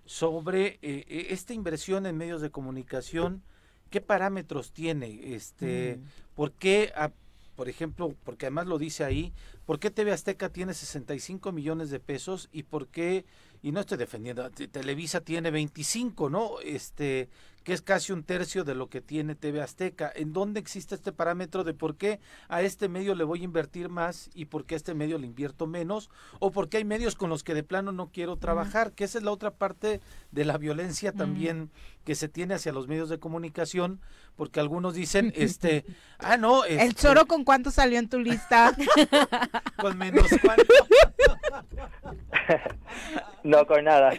sobre 0.04 0.78
eh, 0.80 1.26
esta 1.30 1.54
inversión 1.54 2.06
en 2.06 2.16
medios 2.16 2.40
de 2.40 2.50
comunicación, 2.50 3.42
qué 3.90 4.00
parámetros 4.00 4.70
tiene, 4.70 5.34
este, 5.34 5.96
mm. 5.96 6.36
por 6.36 6.52
qué 6.52 6.92
a, 6.94 7.10
por 7.56 7.68
ejemplo, 7.68 8.14
porque 8.22 8.46
además 8.46 8.68
lo 8.68 8.78
dice 8.78 9.02
ahí, 9.02 9.32
¿por 9.64 9.80
qué 9.80 9.90
TV 9.90 10.12
Azteca 10.12 10.50
tiene 10.50 10.72
65 10.72 11.50
millones 11.50 11.90
de 11.90 11.98
pesos 11.98 12.48
y 12.52 12.62
por 12.62 12.86
qué, 12.86 13.24
y 13.66 13.72
no 13.72 13.80
estoy 13.80 13.98
defendiendo, 13.98 14.48
Televisa 14.48 15.22
tiene 15.22 15.50
25, 15.50 16.30
¿no? 16.30 16.60
Este, 16.62 17.28
que 17.64 17.72
es 17.72 17.82
casi 17.82 18.12
un 18.12 18.22
tercio 18.22 18.62
de 18.62 18.76
lo 18.76 18.88
que 18.88 19.00
tiene 19.00 19.34
TV 19.34 19.60
Azteca. 19.60 20.12
¿En 20.14 20.32
dónde 20.32 20.60
existe 20.60 20.94
este 20.94 21.10
parámetro 21.10 21.64
de 21.64 21.74
por 21.74 21.96
qué 21.96 22.20
a 22.46 22.62
este 22.62 22.88
medio 22.88 23.16
le 23.16 23.24
voy 23.24 23.40
a 23.40 23.44
invertir 23.44 23.88
más 23.88 24.30
y 24.34 24.44
por 24.44 24.66
qué 24.66 24.74
a 24.74 24.76
este 24.76 24.94
medio 24.94 25.18
le 25.18 25.26
invierto 25.26 25.66
menos? 25.66 26.10
¿O 26.38 26.52
por 26.52 26.68
qué 26.68 26.76
hay 26.76 26.84
medios 26.84 27.16
con 27.16 27.28
los 27.28 27.42
que 27.42 27.54
de 27.54 27.64
plano 27.64 27.90
no 27.90 28.12
quiero 28.12 28.36
trabajar? 28.36 28.92
Que 28.92 29.02
esa 29.02 29.18
es 29.18 29.24
la 29.24 29.32
otra 29.32 29.50
parte 29.50 30.00
de 30.30 30.44
la 30.44 30.58
violencia 30.58 31.10
también 31.10 31.72
que 32.04 32.14
se 32.14 32.28
tiene 32.28 32.54
hacia 32.54 32.70
los 32.70 32.86
medios 32.86 33.08
de 33.08 33.18
comunicación, 33.18 34.00
porque 34.36 34.60
algunos 34.60 34.94
dicen, 34.94 35.32
este, 35.36 35.84
ah, 36.18 36.36
no. 36.36 36.64
Este, 36.64 36.84
¿El 36.84 36.94
choro 36.94 37.26
con 37.26 37.42
cuánto 37.42 37.72
salió 37.72 37.98
en 37.98 38.08
tu 38.08 38.20
lista? 38.20 38.76
con 39.76 39.98
menos 39.98 40.28
cuánto. 40.40 40.72
no, 43.44 43.66
con 43.66 43.84
nada. 43.84 44.10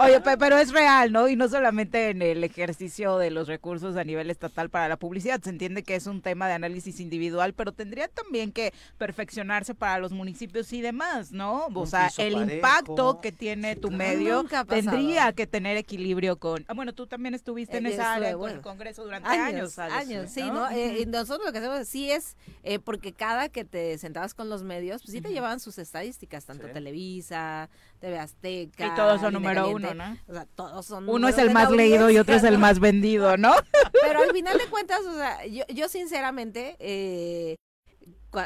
Oye, 0.00 0.20
pero 0.38 0.58
es 0.58 0.72
real, 0.72 1.12
¿no? 1.12 1.28
Y 1.28 1.36
no 1.36 1.48
solamente 1.48 2.10
en 2.10 2.22
el 2.22 2.42
ejercicio 2.44 3.18
de 3.18 3.30
los 3.30 3.48
recursos 3.48 3.96
a 3.96 4.04
nivel 4.04 4.30
estatal 4.30 4.70
para 4.70 4.88
la 4.88 4.96
publicidad. 4.96 5.40
Se 5.42 5.50
entiende 5.50 5.82
que 5.82 5.94
es 5.94 6.06
un 6.06 6.22
tema 6.22 6.48
de 6.48 6.54
análisis 6.54 7.00
individual, 7.00 7.54
pero 7.54 7.72
tendría 7.72 8.08
también 8.08 8.52
que 8.52 8.72
perfeccionarse 8.98 9.74
para 9.74 9.98
los 9.98 10.12
municipios 10.12 10.72
y 10.72 10.80
demás, 10.80 11.32
¿no? 11.32 11.66
O 11.74 11.86
sea, 11.86 12.10
el 12.18 12.34
parejo. 12.34 12.54
impacto 12.54 13.20
que 13.20 13.32
tiene 13.32 13.76
tu 13.76 13.90
medio 13.90 14.44
tendría 14.68 15.32
que 15.32 15.46
tener 15.46 15.76
equilibrio 15.76 16.36
con... 16.36 16.64
Ah, 16.68 16.74
bueno, 16.74 16.92
tú 16.92 17.06
también 17.06 17.34
estuviste 17.34 17.78
en 17.78 17.86
esa 17.86 18.14
área 18.14 18.34
con 18.36 18.50
el 18.50 18.60
Congreso 18.60 19.04
durante 19.04 19.28
años. 19.28 19.78
Años, 19.78 19.78
años 19.78 20.30
sí, 20.30 20.42
¿no? 20.42 20.54
¿no? 20.54 20.70
Eh, 20.70 21.00
y 21.02 21.06
nosotros 21.06 21.46
lo 21.46 21.52
que 21.52 21.58
hacemos 21.58 21.86
sí 21.88 22.10
es, 22.10 22.36
eh, 22.62 22.78
porque 22.78 23.12
cada 23.12 23.48
que 23.48 23.64
te 23.64 23.96
sentabas 23.98 24.34
con 24.34 24.48
los 24.48 24.62
medios, 24.62 25.02
pues 25.02 25.12
sí 25.12 25.20
te 25.20 25.28
uh 25.28 25.30
-huh. 25.30 25.34
llevaban 25.34 25.60
sus 25.60 25.78
estadísticas, 25.78 26.03
tanto 26.46 26.66
sí. 26.66 26.72
Televisa, 26.72 27.68
TV 28.00 28.18
Azteca. 28.18 28.86
Y 28.86 28.94
todos 28.94 29.20
son 29.20 29.32
número 29.34 29.68
uno, 29.70 29.94
¿no? 29.94 30.16
O 30.26 30.32
sea, 30.32 30.46
todos 30.54 30.86
son 30.86 31.08
Uno 31.08 31.28
es 31.28 31.38
el 31.38 31.50
más 31.50 31.70
leído 31.70 32.10
y 32.10 32.18
otro 32.18 32.34
es 32.34 32.44
el 32.44 32.58
más 32.58 32.80
vendido, 32.80 33.36
¿no? 33.36 33.52
Pero 34.02 34.22
al 34.22 34.32
final 34.32 34.58
de 34.58 34.66
cuentas, 34.70 35.00
o 35.06 35.14
sea, 35.14 35.46
yo, 35.46 35.64
yo 35.68 35.88
sinceramente, 35.88 36.76
eh, 36.78 37.56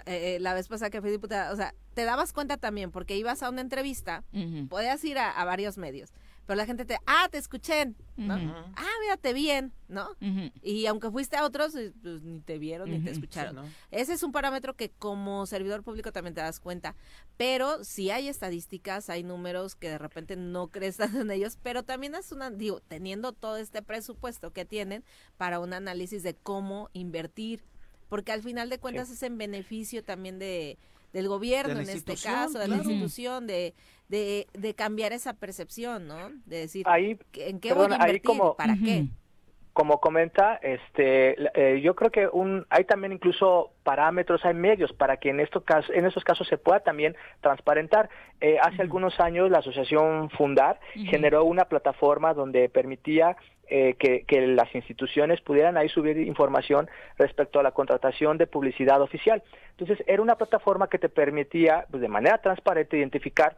eh, 0.06 0.38
la 0.40 0.54
vez 0.54 0.68
pasada 0.68 0.90
que 0.90 1.00
fui 1.00 1.10
diputada, 1.10 1.52
o 1.52 1.56
sea, 1.56 1.74
te 1.94 2.04
dabas 2.04 2.32
cuenta 2.32 2.56
también, 2.56 2.90
porque 2.90 3.16
ibas 3.16 3.42
a 3.42 3.48
una 3.48 3.60
entrevista, 3.60 4.24
uh 4.32 4.36
-huh. 4.36 4.68
podías 4.68 5.02
ir 5.04 5.18
a, 5.18 5.30
a, 5.30 5.44
varios 5.44 5.78
medios, 5.78 6.12
pero 6.48 6.56
la 6.56 6.64
gente 6.64 6.86
te, 6.86 6.98
ah, 7.04 7.28
te 7.30 7.36
escuché, 7.36 7.92
¿no? 8.16 8.36
Uh 8.36 8.38
-huh. 8.38 8.72
Ah, 8.74 8.94
mírate 9.02 9.34
bien, 9.34 9.70
¿no? 9.86 10.12
Uh 10.12 10.24
-huh. 10.24 10.52
Y 10.62 10.86
aunque 10.86 11.10
fuiste 11.10 11.36
a 11.36 11.44
otros, 11.44 11.74
pues 12.00 12.22
ni 12.22 12.40
te 12.40 12.58
vieron 12.58 12.90
ni 12.90 13.00
te 13.00 13.10
escucharon. 13.10 13.54
Sí, 13.54 13.60
¿no? 13.60 13.74
Ese 13.90 14.14
es 14.14 14.22
un 14.22 14.32
parámetro 14.32 14.74
que 14.74 14.88
como 14.88 15.44
servidor 15.44 15.82
público 15.82 16.10
también 16.10 16.32
te 16.32 16.40
das 16.40 16.58
cuenta, 16.58 16.96
pero 17.36 17.84
si 17.84 18.10
hay 18.10 18.28
estadísticas, 18.28 19.10
hay 19.10 19.24
números 19.24 19.74
que 19.74 19.90
de 19.90 19.98
repente 19.98 20.36
no 20.36 20.68
crees 20.72 20.98
en 21.00 21.30
ellos, 21.30 21.58
pero 21.62 21.82
también 21.82 22.14
es 22.14 22.32
una, 22.32 22.50
digo, 22.50 22.80
teniendo 22.80 23.34
todo 23.34 23.58
este 23.58 23.82
presupuesto 23.82 24.50
que 24.50 24.64
tienen 24.64 25.04
para 25.36 25.60
un 25.60 25.74
análisis 25.74 26.22
de 26.22 26.32
cómo 26.32 26.88
invertir, 26.94 27.62
porque 28.08 28.32
al 28.32 28.42
final 28.42 28.70
de 28.70 28.78
cuentas 28.78 29.08
sí. 29.08 29.14
es 29.14 29.22
en 29.22 29.36
beneficio 29.36 30.02
también 30.02 30.38
de 30.38 30.78
del 31.12 31.28
gobierno 31.28 31.74
de 31.74 31.82
en 31.82 31.88
este 31.88 32.14
caso, 32.14 32.58
de 32.58 32.66
claro. 32.66 32.82
la 32.82 32.88
institución, 32.90 33.46
de, 33.46 33.74
de, 34.08 34.46
de, 34.52 34.74
cambiar 34.74 35.12
esa 35.12 35.34
percepción, 35.34 36.06
¿no? 36.06 36.30
De 36.46 36.60
decir, 36.60 36.84
ahí, 36.88 37.18
¿en 37.34 37.60
qué 37.60 37.70
perdón, 37.70 37.88
voy 37.88 37.94
a 37.94 37.96
invertir? 37.96 38.22
Como, 38.22 38.56
¿Para 38.56 38.72
uh 38.74 38.76
-huh. 38.76 38.84
qué? 38.84 39.04
Como 39.72 40.00
comenta, 40.00 40.56
este, 40.56 41.36
eh, 41.54 41.80
yo 41.80 41.94
creo 41.94 42.10
que 42.10 42.26
un, 42.26 42.66
hay 42.68 42.84
también 42.84 43.12
incluso 43.12 43.70
parámetros, 43.84 44.44
hay 44.44 44.54
medios 44.54 44.92
para 44.92 45.18
que 45.18 45.30
en 45.30 45.38
estos 45.38 45.62
casos, 45.62 45.94
en 45.94 46.04
estos 46.04 46.24
casos 46.24 46.48
se 46.48 46.58
pueda 46.58 46.80
también 46.80 47.14
transparentar. 47.40 48.10
Eh, 48.40 48.58
hace 48.60 48.74
uh 48.74 48.78
-huh. 48.78 48.80
algunos 48.82 49.20
años 49.20 49.50
la 49.50 49.58
asociación 49.58 50.30
Fundar 50.30 50.80
uh 50.96 50.98
-huh. 50.98 51.10
generó 51.10 51.44
una 51.44 51.66
plataforma 51.66 52.34
donde 52.34 52.68
permitía 52.68 53.36
eh, 53.70 53.94
que, 53.98 54.24
que, 54.24 54.46
las 54.46 54.74
instituciones 54.74 55.40
pudieran 55.40 55.76
ahí 55.76 55.88
subir 55.88 56.18
información 56.18 56.88
respecto 57.18 57.60
a 57.60 57.62
la 57.62 57.72
contratación 57.72 58.38
de 58.38 58.46
publicidad 58.46 59.02
oficial. 59.02 59.42
Entonces, 59.70 60.02
era 60.06 60.22
una 60.22 60.36
plataforma 60.36 60.88
que 60.88 60.98
te 60.98 61.08
permitía, 61.08 61.86
pues, 61.90 62.00
de 62.00 62.08
manera 62.08 62.38
transparente, 62.38 62.96
identificar 62.96 63.56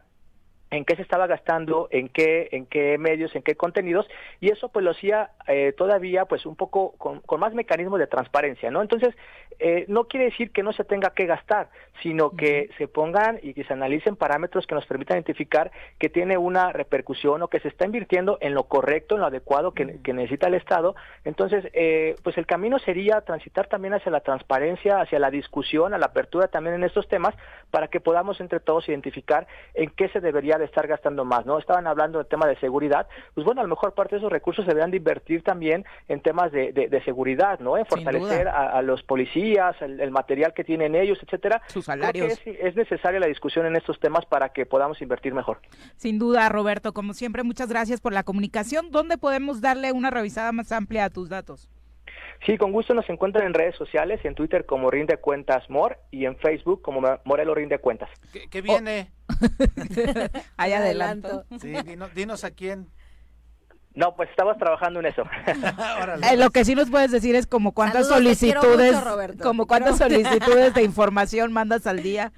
en 0.71 0.85
qué 0.85 0.95
se 0.95 1.01
estaba 1.01 1.27
gastando, 1.27 1.89
en 1.91 2.07
qué, 2.07 2.47
en 2.53 2.65
qué 2.65 2.97
medios, 2.97 3.35
en 3.35 3.43
qué 3.43 3.55
contenidos, 3.55 4.07
y 4.39 4.49
eso 4.51 4.69
pues 4.69 4.85
lo 4.85 4.91
hacía 4.91 5.31
eh, 5.47 5.73
todavía 5.77 6.25
pues 6.25 6.45
un 6.45 6.55
poco 6.55 6.93
con, 6.97 7.19
con, 7.19 7.41
más 7.41 7.53
mecanismos 7.53 7.99
de 7.99 8.07
transparencia, 8.07 8.71
¿no? 8.71 8.81
Entonces, 8.81 9.13
eh, 9.59 9.85
no 9.89 10.05
quiere 10.05 10.25
decir 10.25 10.51
que 10.51 10.63
no 10.63 10.71
se 10.71 10.85
tenga 10.85 11.11
que 11.11 11.25
gastar, 11.25 11.69
sino 12.01 12.31
que 12.31 12.69
uh 12.69 12.73
-huh. 12.73 12.77
se 12.77 12.87
pongan 12.87 13.39
y 13.43 13.53
que 13.53 13.63
se 13.65 13.73
analicen 13.73 14.15
parámetros 14.15 14.65
que 14.65 14.73
nos 14.73 14.85
permitan 14.85 15.17
identificar 15.17 15.71
que 15.99 16.09
tiene 16.09 16.37
una 16.37 16.71
repercusión 16.71 17.41
o 17.43 17.47
que 17.49 17.59
se 17.59 17.67
está 17.67 17.85
invirtiendo 17.85 18.37
en 18.41 18.53
lo 18.53 18.63
correcto, 18.63 19.15
en 19.15 19.21
lo 19.21 19.27
adecuado 19.27 19.73
que, 19.73 19.83
uh 19.83 19.87
-huh. 19.89 20.01
que 20.01 20.13
necesita 20.13 20.47
el 20.47 20.55
Estado. 20.55 20.95
Entonces, 21.25 21.67
eh, 21.73 22.15
pues 22.23 22.37
el 22.37 22.45
camino 22.45 22.79
sería 22.79 23.21
transitar 23.21 23.67
también 23.67 23.93
hacia 23.93 24.11
la 24.11 24.21
transparencia, 24.21 25.01
hacia 25.01 25.19
la 25.19 25.29
discusión, 25.29 25.93
a 25.93 25.97
la 25.97 26.07
apertura 26.07 26.47
también 26.47 26.75
en 26.75 26.83
estos 26.85 27.07
temas, 27.09 27.35
para 27.71 27.89
que 27.89 27.99
podamos 27.99 28.39
entre 28.39 28.61
todos 28.61 28.87
identificar 28.87 29.47
en 29.73 29.89
qué 29.89 30.07
se 30.09 30.21
debería 30.21 30.57
de 30.61 30.67
estar 30.67 30.87
gastando 30.87 31.25
más, 31.25 31.45
¿no? 31.45 31.59
Estaban 31.59 31.87
hablando 31.87 32.19
del 32.19 32.27
tema 32.27 32.47
de 32.47 32.57
seguridad, 32.59 33.07
pues 33.33 33.45
bueno, 33.45 33.61
a 33.61 33.63
lo 33.63 33.69
mejor 33.69 33.93
parte 33.93 34.15
de 34.15 34.19
esos 34.19 34.31
recursos 34.31 34.63
se 34.65 34.69
deberían 34.69 34.91
de 34.91 34.97
invertir 34.97 35.43
también 35.43 35.85
en 36.07 36.21
temas 36.21 36.51
de, 36.51 36.71
de, 36.71 36.87
de 36.87 37.03
seguridad, 37.03 37.59
¿no? 37.59 37.77
En 37.77 37.85
fortalecer 37.85 38.47
a, 38.47 38.77
a, 38.77 38.81
los 38.81 39.03
policías, 39.03 39.75
el, 39.81 39.99
el, 39.99 40.11
material 40.11 40.53
que 40.53 40.63
tienen 40.63 40.95
ellos, 40.95 41.17
etcétera. 41.21 41.61
Sus 41.67 41.85
salarios. 41.85 42.31
Es, 42.31 42.41
es, 42.45 42.75
necesaria 42.75 43.19
la 43.19 43.27
discusión 43.27 43.65
en 43.65 43.75
estos 43.75 43.99
temas 43.99 44.25
para 44.25 44.49
que 44.49 44.65
podamos 44.65 45.01
invertir 45.01 45.33
mejor. 45.33 45.59
Sin 45.95 46.19
duda, 46.19 46.47
Roberto, 46.49 46.93
como 46.93 47.13
siempre, 47.13 47.43
muchas 47.43 47.69
gracias 47.69 48.01
por 48.01 48.13
la 48.13 48.23
comunicación. 48.23 48.91
¿Dónde 48.91 49.17
podemos 49.17 49.61
darle 49.61 49.91
una 49.91 50.09
revisada 50.09 50.51
más 50.51 50.71
amplia 50.71 51.05
a 51.05 51.09
tus 51.09 51.29
datos? 51.29 51.69
Sí, 52.45 52.57
con 52.57 52.71
gusto 52.71 52.93
nos 52.93 53.07
encuentran 53.09 53.45
en 53.45 53.53
redes 53.53 53.75
sociales, 53.75 54.19
en 54.23 54.33
Twitter 54.33 54.65
como 54.65 54.89
Rinde 54.89 55.17
Cuentas 55.17 55.69
Mor 55.69 55.99
y 56.09 56.25
en 56.25 56.35
Facebook 56.37 56.81
como 56.81 57.01
Morelo 57.23 57.53
Rinde 57.53 57.77
Cuentas. 57.77 58.09
¿Qué, 58.33 58.49
qué 58.49 58.61
viene? 58.61 59.11
Oh. 59.29 59.33
Ahí 60.57 60.73
adelanto. 60.73 61.45
Sí, 61.59 61.73
dinos, 61.85 62.13
dinos, 62.15 62.43
a 62.43 62.51
quién. 62.51 62.87
No, 63.93 64.15
pues 64.15 64.29
estamos 64.29 64.57
trabajando 64.57 65.01
en 65.01 65.07
eso. 65.07 65.23
eh, 66.31 66.37
lo 66.37 66.49
que 66.49 66.63
sí 66.65 66.75
nos 66.75 66.89
puedes 66.89 67.11
decir 67.11 67.35
es 67.35 67.45
como 67.45 67.73
cuántas 67.73 68.07
Saludos, 68.07 68.37
solicitudes, 68.37 68.95
mucho, 68.95 69.43
como 69.43 69.67
cuántas 69.67 69.97
solicitudes 69.97 70.73
de 70.73 70.83
información 70.83 71.51
mandas 71.51 71.85
al 71.85 72.01
día. 72.01 72.31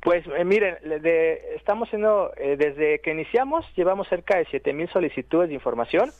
Pues 0.00 0.24
eh, 0.36 0.44
miren, 0.44 0.76
de, 0.84 1.54
estamos 1.56 1.88
haciendo, 1.88 2.32
eh, 2.36 2.56
desde 2.58 3.00
que 3.00 3.12
iniciamos, 3.12 3.64
llevamos 3.76 4.08
cerca 4.08 4.38
de 4.38 4.46
7 4.50 4.72
mil 4.72 4.88
solicitudes 4.90 5.48
de 5.48 5.54
información. 5.54 6.10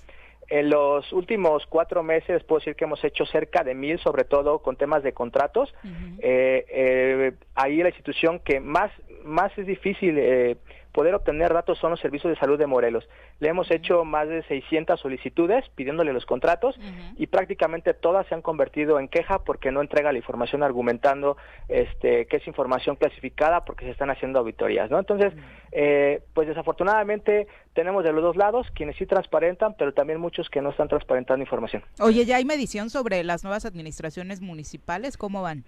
En 0.48 0.70
los 0.70 1.12
últimos 1.12 1.66
cuatro 1.66 2.02
meses 2.02 2.44
puedo 2.44 2.60
decir 2.60 2.76
que 2.76 2.84
hemos 2.84 3.02
hecho 3.02 3.26
cerca 3.26 3.64
de 3.64 3.74
mil, 3.74 3.98
sobre 3.98 4.24
todo 4.24 4.60
con 4.60 4.76
temas 4.76 5.02
de 5.02 5.12
contratos. 5.12 5.74
Eh, 6.18 6.64
eh, 6.68 7.32
ahí 7.54 7.78
la 7.78 7.88
institución 7.88 8.38
que 8.40 8.60
más, 8.60 8.92
más 9.24 9.56
es 9.58 9.66
difícil 9.66 10.16
eh, 10.18 10.56
poder 10.96 11.14
obtener 11.14 11.52
datos 11.52 11.78
son 11.78 11.90
los 11.90 12.00
servicios 12.00 12.32
de 12.32 12.40
salud 12.40 12.58
de 12.58 12.66
Morelos. 12.66 13.06
Le 13.38 13.50
hemos 13.50 13.70
hecho 13.70 14.06
más 14.06 14.28
de 14.28 14.42
600 14.44 14.98
solicitudes 14.98 15.62
pidiéndole 15.74 16.14
los 16.14 16.24
contratos 16.24 16.74
y 17.18 17.26
prácticamente 17.26 17.92
todas 17.92 18.26
se 18.28 18.34
han 18.34 18.40
convertido 18.40 18.98
en 18.98 19.08
queja 19.08 19.40
porque 19.40 19.70
no 19.70 19.82
entrega 19.82 20.10
la 20.10 20.16
información 20.16 20.62
argumentando 20.62 21.36
este, 21.68 22.24
que 22.24 22.38
es 22.38 22.46
información 22.46 22.96
clasificada 22.96 23.62
porque 23.66 23.84
se 23.84 23.90
están 23.90 24.08
haciendo 24.08 24.38
auditorías. 24.38 24.90
¿no? 24.90 24.98
Entonces, 24.98 25.34
eh, 25.70 26.22
pues 26.32 26.48
desafortunadamente 26.48 27.46
tenemos 27.74 28.02
de 28.02 28.14
los 28.14 28.22
dos 28.22 28.36
lados 28.36 28.66
quienes 28.74 28.96
sí 28.96 29.04
transparentan, 29.04 29.74
pero 29.76 29.92
también 29.92 30.18
muchos 30.18 30.48
que 30.48 30.62
no 30.62 30.70
están 30.70 30.88
transparentando 30.88 31.42
información. 31.42 31.82
Oye, 32.00 32.24
¿ya 32.24 32.36
hay 32.36 32.46
medición 32.46 32.88
sobre 32.88 33.22
las 33.22 33.44
nuevas 33.44 33.66
administraciones 33.66 34.40
municipales? 34.40 35.18
¿Cómo 35.18 35.42
van? 35.42 35.66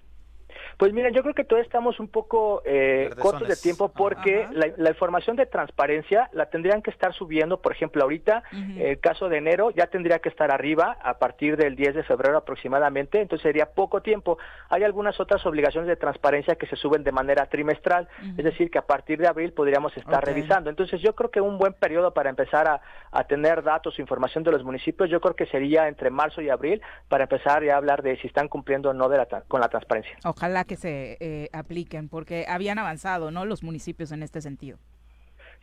Pues 0.76 0.92
mira, 0.92 1.10
yo 1.10 1.22
creo 1.22 1.34
que 1.34 1.44
todavía 1.44 1.64
estamos 1.64 1.98
un 2.00 2.08
poco 2.08 2.62
eh, 2.64 3.10
cortos 3.20 3.48
de 3.48 3.56
tiempo 3.56 3.88
porque 3.88 4.46
la, 4.52 4.68
la, 4.76 4.90
información 4.90 5.36
de 5.36 5.46
transparencia 5.46 6.30
la 6.32 6.46
tendrían 6.46 6.82
que 6.82 6.90
estar 6.90 7.12
subiendo, 7.14 7.60
por 7.60 7.72
ejemplo, 7.72 8.02
ahorita, 8.02 8.42
el 8.78 8.98
caso 9.00 9.28
de 9.28 9.38
enero 9.38 9.70
ya 9.70 9.86
tendría 9.86 10.18
que 10.20 10.28
estar 10.28 10.50
arriba 10.50 10.96
a 11.02 11.18
partir 11.18 11.56
del 11.56 11.76
10 11.76 11.96
de 11.96 12.02
febrero 12.04 12.38
aproximadamente, 12.38 13.20
entonces 13.20 13.42
sería 13.42 13.66
poco 13.66 14.02
tiempo. 14.02 14.38
Hay 14.68 14.84
algunas 14.84 15.18
otras 15.20 15.44
obligaciones 15.46 15.88
de 15.88 15.96
transparencia 15.96 16.56
que 16.56 16.66
se 16.66 16.76
suben 16.76 17.04
de 17.04 17.12
manera 17.12 17.46
trimestral, 17.46 18.08
es 18.36 18.44
decir, 18.44 18.70
que 18.70 18.78
a 18.78 18.86
partir 18.86 19.18
de 19.18 19.26
abril 19.26 19.52
podríamos 19.52 19.96
estar 19.96 20.24
revisando. 20.24 20.70
Entonces 20.70 21.00
yo 21.00 21.14
creo 21.14 21.30
que 21.30 21.40
un 21.40 21.58
buen 21.58 21.72
periodo 21.72 22.12
para 22.14 22.30
empezar 22.30 22.68
a, 22.68 22.80
a 23.10 23.24
tener 23.24 23.62
datos 23.62 23.98
o 23.98 24.00
información 24.00 24.44
de 24.44 24.52
los 24.52 24.64
municipios, 24.64 25.10
yo 25.10 25.20
creo 25.20 25.34
que 25.34 25.46
sería 25.46 25.88
entre 25.88 26.10
marzo 26.10 26.40
y 26.40 26.50
abril 26.50 26.80
para 27.08 27.24
empezar 27.24 27.64
ya 27.64 27.74
a 27.74 27.76
hablar 27.76 28.02
de 28.02 28.16
si 28.18 28.26
están 28.26 28.48
cumpliendo 28.48 28.90
o 28.90 28.94
no 28.94 29.08
de 29.08 29.18
la, 29.18 29.26
con 29.48 29.60
la 29.60 29.68
transparencia. 29.68 30.16
Ojalá 30.38 30.62
que 30.62 30.76
se 30.76 31.16
eh, 31.18 31.48
apliquen, 31.52 32.08
porque 32.08 32.46
habían 32.48 32.78
avanzado, 32.78 33.32
¿no? 33.32 33.44
Los 33.44 33.64
municipios 33.64 34.12
en 34.12 34.22
este 34.22 34.40
sentido. 34.40 34.78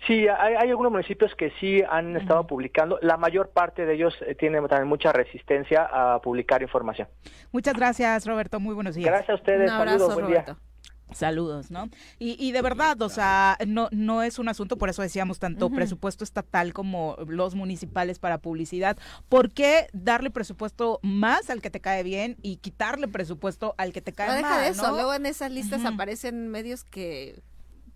Sí, 0.05 0.27
hay, 0.27 0.55
hay 0.55 0.69
algunos 0.69 0.91
municipios 0.91 1.33
que 1.35 1.51
sí 1.61 1.81
han 1.89 2.17
estado 2.17 2.45
publicando. 2.45 2.99
La 3.01 3.15
mayor 3.15 3.51
parte 3.51 3.85
de 3.85 3.93
ellos 3.93 4.13
eh, 4.27 4.35
tienen 4.35 4.67
también 4.67 4.89
mucha 4.89 5.13
resistencia 5.13 5.87
a 5.89 6.19
publicar 6.19 6.61
información. 6.61 7.07
Muchas 7.53 7.73
gracias, 7.73 8.27
Roberto. 8.27 8.59
Muy 8.59 8.75
buenos 8.75 8.95
días. 8.95 9.07
Gracias 9.07 9.29
a 9.29 9.35
ustedes. 9.35 9.71
Un 9.71 9.77
abrazo, 9.77 9.97
Saludos. 9.99 10.13
Buen 10.15 10.25
Roberto. 10.25 10.53
día. 10.55 10.74
Saludos, 11.13 11.69
¿no? 11.71 11.89
Y, 12.19 12.35
y 12.43 12.51
de 12.51 12.61
verdad, 12.61 12.99
o 13.01 13.09
sea, 13.09 13.57
no, 13.67 13.87
no 13.91 14.23
es 14.23 14.39
un 14.39 14.49
asunto, 14.49 14.77
por 14.77 14.89
eso 14.89 15.01
decíamos 15.01 15.39
tanto 15.39 15.69
presupuesto 15.69 16.23
estatal 16.23 16.73
como 16.73 17.15
los 17.27 17.53
municipales 17.55 18.17
para 18.19 18.39
publicidad. 18.39 18.97
¿Por 19.29 19.51
qué 19.51 19.87
darle 19.93 20.31
presupuesto 20.31 20.99
más 21.03 21.49
al 21.49 21.61
que 21.61 21.69
te 21.69 21.79
cae 21.79 22.03
bien 22.03 22.37
y 22.41 22.57
quitarle 22.57 23.07
presupuesto 23.07 23.75
al 23.77 23.93
que 23.93 24.01
te 24.01 24.13
cae 24.13 24.29
No 24.29 24.33
deja 24.35 24.49
mal? 24.49 24.61
de 24.61 24.67
eso, 24.69 24.87
¿no? 24.87 24.93
luego 24.93 25.13
en 25.13 25.25
esas 25.27 25.51
listas 25.51 25.85
aparecen 25.85 26.49
medios 26.49 26.83
que 26.83 27.41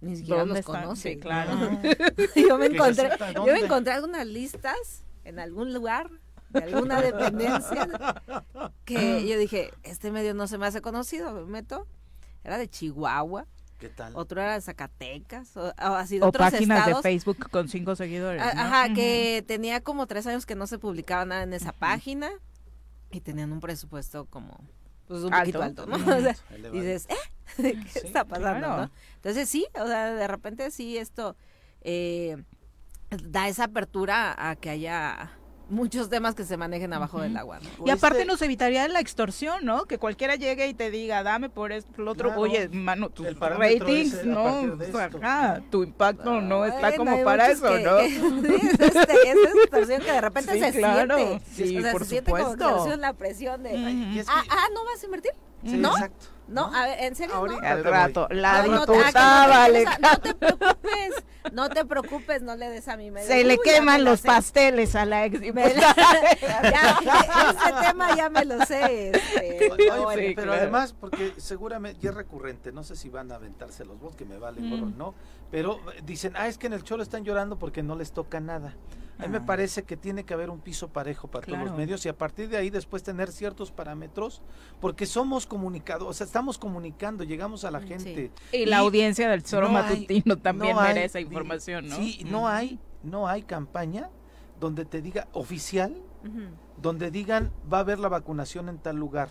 ni 0.02 0.16
siquiera 0.16 0.42
¿Dónde 0.42 0.54
los 0.56 0.60
están? 0.62 0.84
conocen. 0.84 1.14
Sí, 1.14 1.20
claro. 1.20 1.56
¿no? 1.56 1.82
yo 2.48 2.58
me 2.58 2.70
¿Qué 2.70 2.76
encontré, 2.76 3.10
yo 3.36 3.46
me 3.54 3.60
encontré 3.60 3.94
algunas 3.94 4.26
listas 4.28 5.04
en 5.26 5.40
algún 5.40 5.74
lugar 5.74 6.10
de 6.52 6.64
alguna 6.64 7.02
dependencia 7.02 7.88
que 8.86 9.28
yo 9.28 9.38
dije, 9.38 9.72
este 9.84 10.12
medio 10.12 10.34
no 10.34 10.48
se 10.48 10.58
me 10.58 10.68
hace 10.68 10.82
conocido, 10.82 11.34
me 11.34 11.44
meto. 11.46 11.88
Era 12.44 12.58
de 12.58 12.68
Chihuahua. 12.70 13.46
¿Qué 13.80 13.88
tal? 13.90 14.14
Otro 14.16 14.42
era 14.42 14.54
de 14.56 14.62
Zacatecas, 14.62 15.56
o, 15.56 15.68
o 15.70 15.72
así 15.96 16.18
de 16.20 16.26
O 16.26 16.28
otros 16.30 16.52
páginas 16.52 16.80
estados. 16.80 17.02
de 17.04 17.10
Facebook 17.10 17.50
con 17.50 17.70
cinco 17.70 17.96
seguidores. 17.96 18.42
A- 18.42 18.54
¿no? 18.54 18.62
Ajá, 18.62 18.94
que 18.94 19.44
tenía 19.48 19.80
como 19.82 20.06
tres 20.06 20.28
años 20.28 20.46
que 20.46 20.56
no 20.56 20.68
se 20.68 20.78
publicaba 20.80 21.24
nada 21.26 21.44
en 21.44 21.54
esa 21.54 21.72
página 21.72 22.30
y 23.12 23.22
tenían 23.22 23.52
un 23.54 23.62
presupuesto 23.62 24.26
como 24.26 24.58
pues 25.08 25.22
un 25.24 25.34
Alto. 25.34 25.60
poquito 25.60 25.64
alto, 25.64 25.86
¿no? 25.86 25.96
O 26.18 26.22
sea, 26.22 26.36
dices, 26.74 27.08
¿eh? 27.10 27.16
¿Qué 27.94 28.00
está 28.04 28.26
pasando? 28.26 28.60
claro. 28.68 28.82
no? 28.84 28.92
Entonces 29.16 29.48
sí, 29.50 29.66
o 29.82 29.88
sea, 29.88 30.14
de 30.14 30.28
repente 30.28 30.70
sí 30.72 30.98
esto 30.98 31.36
eh, 31.82 32.44
da 33.24 33.48
esa 33.48 33.64
apertura 33.66 34.36
a 34.50 34.56
que 34.58 34.70
haya 34.70 35.32
muchos 35.70 36.10
temas 36.10 36.36
que 36.36 36.44
se 36.44 36.58
manejen 36.58 36.92
abajo 36.94 37.22
del 37.22 37.36
agua. 37.38 37.60
¿no? 37.80 37.86
Y 37.88 37.90
aparte 37.90 38.26
nos 38.26 38.42
evitaría 38.42 38.88
la 38.88 39.00
extorsión, 39.00 39.64
¿no? 39.66 39.86
Que 39.86 39.98
cualquiera 39.98 40.36
llegue 40.36 40.68
y 40.68 40.74
te 40.74 40.90
diga, 40.92 41.24
dame 41.24 41.50
por 41.50 41.72
esto, 41.72 41.92
por 41.92 42.06
lo 42.06 42.12
otro. 42.12 42.30
Claro. 42.30 42.42
Oye, 42.42 42.70
mano, 42.70 43.10
tus 43.10 43.28
ratings, 43.40 44.14
es, 44.14 44.26
¿no? 44.26 44.78
ajá, 45.22 45.62
tu 45.70 45.84
impacto 45.84 46.42
no 46.42 46.66
está 46.66 46.90
Bueno, 46.90 46.98
como 47.12 47.24
para 47.24 47.52
eso, 47.52 47.68
que- 47.70 47.84
¿no? 47.84 47.98
que- 47.98 48.10
sí, 48.10 48.68
es, 48.80 48.80
este, 48.80 49.30
es 49.32 49.38
extorsión 49.64 50.02
que 50.02 50.12
de 50.12 50.22
repente 50.22 50.54
Sí, 50.54 50.60
se 50.60 50.72
claro. 50.80 51.18
siente. 51.18 51.46
Sí, 51.52 51.78
o 51.78 51.82
sea, 51.82 51.92
por 51.92 52.04
se 52.04 52.10
siente 52.10 52.32
como 52.32 52.44
supuesto. 52.44 52.66
extorsión 52.70 53.02
la 53.02 53.14
presión 53.14 53.64
de, 53.64 54.24
ah, 54.28 54.44
ah, 54.50 54.68
¿no 54.74 54.86
vas 54.86 55.02
a 55.02 55.06
invertir? 55.06 55.32
Sí, 55.66 55.78
¿No? 55.78 55.90
exacto. 55.92 56.26
No, 56.50 56.74
a 56.74 56.86
ver, 56.86 57.04
¿en 57.04 57.16
serio 57.16 57.46
no? 57.48 57.58
Al 57.62 57.84
rato, 57.84 58.28
la 58.32 58.64
No, 58.64 58.80
diputada, 58.86 59.66
ah, 59.66 59.68
no, 59.70 59.74
te- 59.74 59.86
no 60.02 60.18
te 60.20 60.34
preocupes, 60.36 61.14
no 61.54 61.70
te 61.70 61.86
preocupes, 61.86 62.42
no 62.42 62.56
le 62.56 62.70
des 62.70 62.88
a 62.88 62.98
mi 62.98 63.12
medio. 63.12 63.28
Se 63.28 63.44
le 63.44 63.54
Uy, 63.54 63.60
queman 63.64 64.04
los 64.04 64.22
sé. 64.22 64.28
pasteles 64.28 64.96
a 64.96 65.06
la 65.06 65.26
ex 65.26 65.40
ya, 65.42 67.00
ese 67.52 67.88
tema 67.88 68.16
ya 68.16 68.30
me 68.30 68.46
lo 68.46 68.66
sé. 68.66 69.12
este, 69.12 69.72
Oye, 69.72 69.88
no, 69.90 70.36
pero 70.36 70.54
además, 70.54 70.94
porque 71.00 71.34
seguramente 71.38 72.00
ya 72.02 72.10
es 72.10 72.16
recurrente, 72.16 72.72
no 72.72 72.84
sé 72.84 72.96
si 72.96 73.10
van 73.10 73.32
a 73.32 73.36
aventarse 73.36 73.86
los 73.86 74.00
votos, 74.00 74.16
que 74.16 74.26
me 74.26 74.38
vale 74.38 74.62
gorro, 74.70 74.88
Mm. 74.88 74.98
¿no? 74.98 75.14
Pero 75.52 75.80
eh, 75.92 76.02
dicen, 76.06 76.34
ah, 76.36 76.48
es 76.48 76.58
que 76.58 76.68
en 76.68 76.74
el 76.74 76.84
Cholo 76.84 77.04
están 77.04 77.24
llorando 77.24 77.58
porque 77.58 77.84
no 77.84 77.96
les 77.96 78.12
toca 78.12 78.40
nada. 78.40 78.74
A 79.20 79.24
mí 79.24 79.28
me 79.30 79.38
Ah. 79.40 79.46
parece 79.46 79.84
que 79.84 79.98
tiene 79.98 80.24
que 80.24 80.34
haber 80.34 80.50
un 80.50 80.60
piso 80.62 80.88
parejo 80.88 81.28
para 81.28 81.46
todos 81.46 81.60
los 81.60 81.76
medios 81.76 82.06
y 82.06 82.10
a 82.10 82.18
partir 82.18 82.48
de 82.50 82.56
ahí 82.58 82.70
después 82.70 83.04
tener 83.04 83.32
ciertos 83.32 83.70
parámetros, 83.70 84.42
porque 84.80 85.06
somos 85.06 85.46
comunicados, 85.46 86.08
o 86.08 86.14
sea, 86.14 86.26
estamos 86.26 86.58
comunicando, 86.58 87.26
llegamos 87.26 87.66
a 87.66 87.72
la 87.72 87.82
gente. 87.82 88.32
Y 88.54 88.66
la 88.66 88.78
audiencia 88.78 89.30
del 89.30 89.44
no 89.52 89.68
hay- 89.68 89.74
Matutino 89.74 90.38
también 90.38 90.76
no 90.76 90.82
hay- 90.82 90.94
merece 90.94 91.20
información, 91.22 91.90
¿no? 91.90 91.96
Sí, 91.98 92.24
no 92.26 92.48
hay, 92.48 92.80
no 93.04 93.28
hay 93.28 93.44
campaña 93.44 94.10
donde 94.60 94.86
te 94.86 95.02
diga 95.02 95.28
oficial, 95.34 95.96
donde 96.82 97.12
digan 97.12 97.52
va 97.72 97.78
a 97.78 97.82
haber 97.82 98.00
la 98.00 98.08
vacunación 98.10 98.70
en 98.70 98.78
tal 98.78 98.96
lugar. 98.96 99.30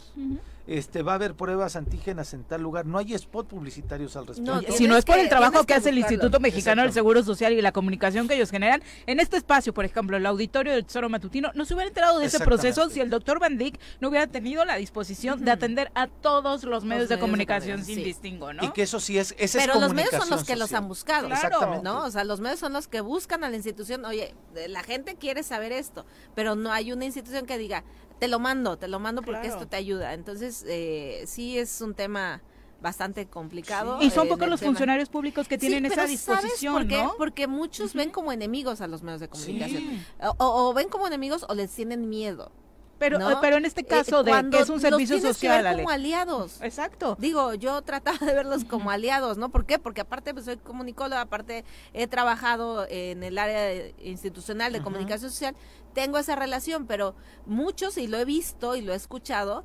Este 0.68 1.02
va 1.02 1.12
a 1.12 1.14
haber 1.14 1.34
pruebas 1.34 1.76
antígenas 1.76 2.34
en 2.34 2.44
tal 2.44 2.62
lugar. 2.62 2.84
No 2.84 2.98
hay 2.98 3.14
spot 3.14 3.48
publicitarios 3.48 4.16
al 4.16 4.26
respecto. 4.26 4.52
Oye, 4.52 4.70
si 4.72 4.86
no 4.86 4.98
es 4.98 5.04
por 5.06 5.18
el 5.18 5.28
trabajo 5.30 5.64
que, 5.64 5.72
hace 5.72 5.88
el 5.88 5.98
Instituto 5.98 6.40
Mexicano 6.40 6.82
del 6.82 6.92
Seguro 6.92 7.22
Social 7.22 7.54
y 7.54 7.62
la 7.62 7.72
comunicación 7.72 8.28
que 8.28 8.34
ellos 8.34 8.50
generan, 8.50 8.82
en 9.06 9.18
este 9.18 9.38
espacio, 9.38 9.72
por 9.72 9.86
ejemplo, 9.86 10.18
el 10.18 10.26
auditorio 10.26 10.72
del 10.72 10.84
Tesoro 10.84 11.08
Matutino, 11.08 11.50
no 11.54 11.64
se 11.64 11.72
hubiera 11.72 11.88
enterado 11.88 12.18
de 12.18 12.26
ese 12.26 12.40
proceso 12.40 12.90
si 12.90 13.00
el 13.00 13.08
doctor 13.08 13.38
Van 13.40 13.56
Dyck 13.56 13.80
no 14.00 14.10
hubiera 14.10 14.26
tenido 14.26 14.64
la 14.66 14.76
disposición 14.76 15.42
de 15.42 15.50
atender 15.50 15.90
a 15.94 16.06
todos 16.06 16.64
los 16.64 16.84
medios 16.84 17.08
de 17.08 17.16
medios 17.16 17.28
comunicación 17.28 17.84
sin 17.84 17.96
sí. 17.96 18.04
distingo, 18.04 18.52
¿no? 18.52 18.64
Y 18.64 18.70
que 18.72 18.82
eso 18.82 19.00
sí 19.00 19.18
es, 19.18 19.34
esa 19.38 19.58
Pero 19.58 19.74
es 19.74 19.80
los 19.80 19.94
medios 19.94 20.12
son 20.12 20.28
los 20.28 20.44
que 20.44 20.54
los 20.54 20.72
han 20.74 20.86
buscado, 20.86 21.28
Exactamente. 21.28 21.82
¿no? 21.82 22.04
O 22.04 22.10
sea, 22.10 22.24
los 22.24 22.40
medios 22.40 22.60
son 22.60 22.74
los 22.74 22.88
que 22.88 23.00
buscan 23.00 23.42
a 23.42 23.48
la 23.48 23.56
institución. 23.56 24.04
Oye, 24.04 24.34
la 24.68 24.82
gente 24.82 25.16
quiere 25.16 25.42
saber 25.42 25.72
esto, 25.72 26.04
pero 26.34 26.54
no 26.56 26.72
hay 26.72 26.92
una 26.92 27.06
institución 27.06 27.46
que 27.46 27.56
diga, 27.56 27.84
te 28.18 28.28
lo 28.28 28.38
mando, 28.38 28.76
te 28.78 28.88
lo 28.88 28.98
mando 29.00 29.22
porque 29.22 29.40
Claro. 29.42 29.54
esto 29.54 29.68
te 29.68 29.76
ayuda. 29.76 30.14
Entonces, 30.14 30.64
eh, 30.68 31.24
sí 31.26 31.58
es 31.58 31.80
un 31.80 31.94
tema 31.94 32.42
bastante 32.80 33.26
complicado. 33.26 33.98
Y 34.00 34.10
son 34.10 34.26
eh, 34.26 34.30
pocos 34.30 34.48
los 34.48 34.60
tema. 34.60 34.70
funcionarios 34.70 35.08
públicos 35.08 35.48
que 35.48 35.58
tienen 35.58 35.80
Sí, 35.80 35.86
esa 35.86 35.94
pero 35.94 36.06
¿sabes 36.06 36.10
disposición, 36.44 36.74
por 36.74 36.86
qué? 36.86 37.02
¿no? 37.02 37.14
Porque 37.18 37.46
muchos 37.46 37.94
ven 37.94 38.10
como 38.10 38.30
enemigos 38.32 38.80
a 38.80 38.86
los 38.86 39.02
medios 39.02 39.20
de 39.20 39.28
comunicación. 39.28 39.82
Sí. 39.82 40.02
O, 40.20 40.34
o- 40.44 40.68
o 40.70 40.74
ven 40.74 40.88
como 40.88 41.06
enemigos 41.06 41.44
o 41.48 41.54
les 41.54 41.70
tienen 41.72 42.08
miedo. 42.08 42.52
Pero, 42.98 43.18
¿no? 43.18 43.30
eh, 43.30 43.36
pero 43.40 43.56
en 43.56 43.64
este 43.64 43.82
Eh, 43.82 43.86
caso 43.86 44.22
de 44.24 44.30
cuando 44.32 44.56
que 44.56 44.62
es 44.64 44.68
un 44.68 44.74
los 44.76 44.82
servicio 44.82 45.16
que 45.16 45.22
social, 45.22 45.58
ver 45.58 45.66
Ale. 45.68 45.82
como 45.84 45.90
aliados. 45.94 46.60
Exacto. 46.62 47.16
Digo, 47.20 47.54
yo 47.54 47.80
trataba 47.82 48.18
de 48.18 48.34
verlos 48.34 48.64
como 48.64 48.90
aliados, 48.90 49.38
¿no? 49.38 49.50
¿Por 49.50 49.66
qué? 49.66 49.78
Porque 49.78 50.00
aparte 50.00 50.32
pues, 50.34 50.46
soy 50.46 50.56
comunicóloga, 50.56 51.20
aparte 51.20 51.64
he 51.92 52.06
trabajado 52.08 52.86
en 52.90 53.22
el 53.22 53.38
área 53.38 53.60
de- 53.62 53.94
institucional 54.02 54.72
de 54.72 54.82
comunicación 54.82 55.30
social, 55.30 55.54
tengo 55.94 56.18
esa 56.18 56.34
relación, 56.34 56.86
pero 56.86 57.14
muchos, 57.46 57.98
y 57.98 58.08
lo 58.08 58.18
he 58.18 58.24
visto 58.24 58.74
y 58.74 58.80
lo 58.82 58.92
he 58.92 58.96
escuchado, 58.96 59.64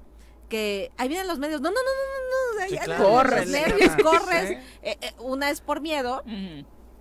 que 0.49 0.91
ahí 0.97 1.07
vienen 1.07 1.27
los 1.27 1.39
medios, 1.39 1.59
no, 1.61 1.69
no, 1.71 1.75
no, 1.75 1.81
no, 1.81 2.59
no, 2.59 2.61
no, 2.63 2.69
Sí, 2.69 2.77
claro. 2.77 3.03
los 3.03 3.11
Corres. 3.11 3.49
nervios, 3.49 3.91
Sí. 3.97 4.03
corres, 4.03 4.51
Eh, 4.83 4.97
eh, 5.01 5.13
una 5.19 5.49
es 5.49 5.61
por 5.61 5.81
miedo, 5.81 6.23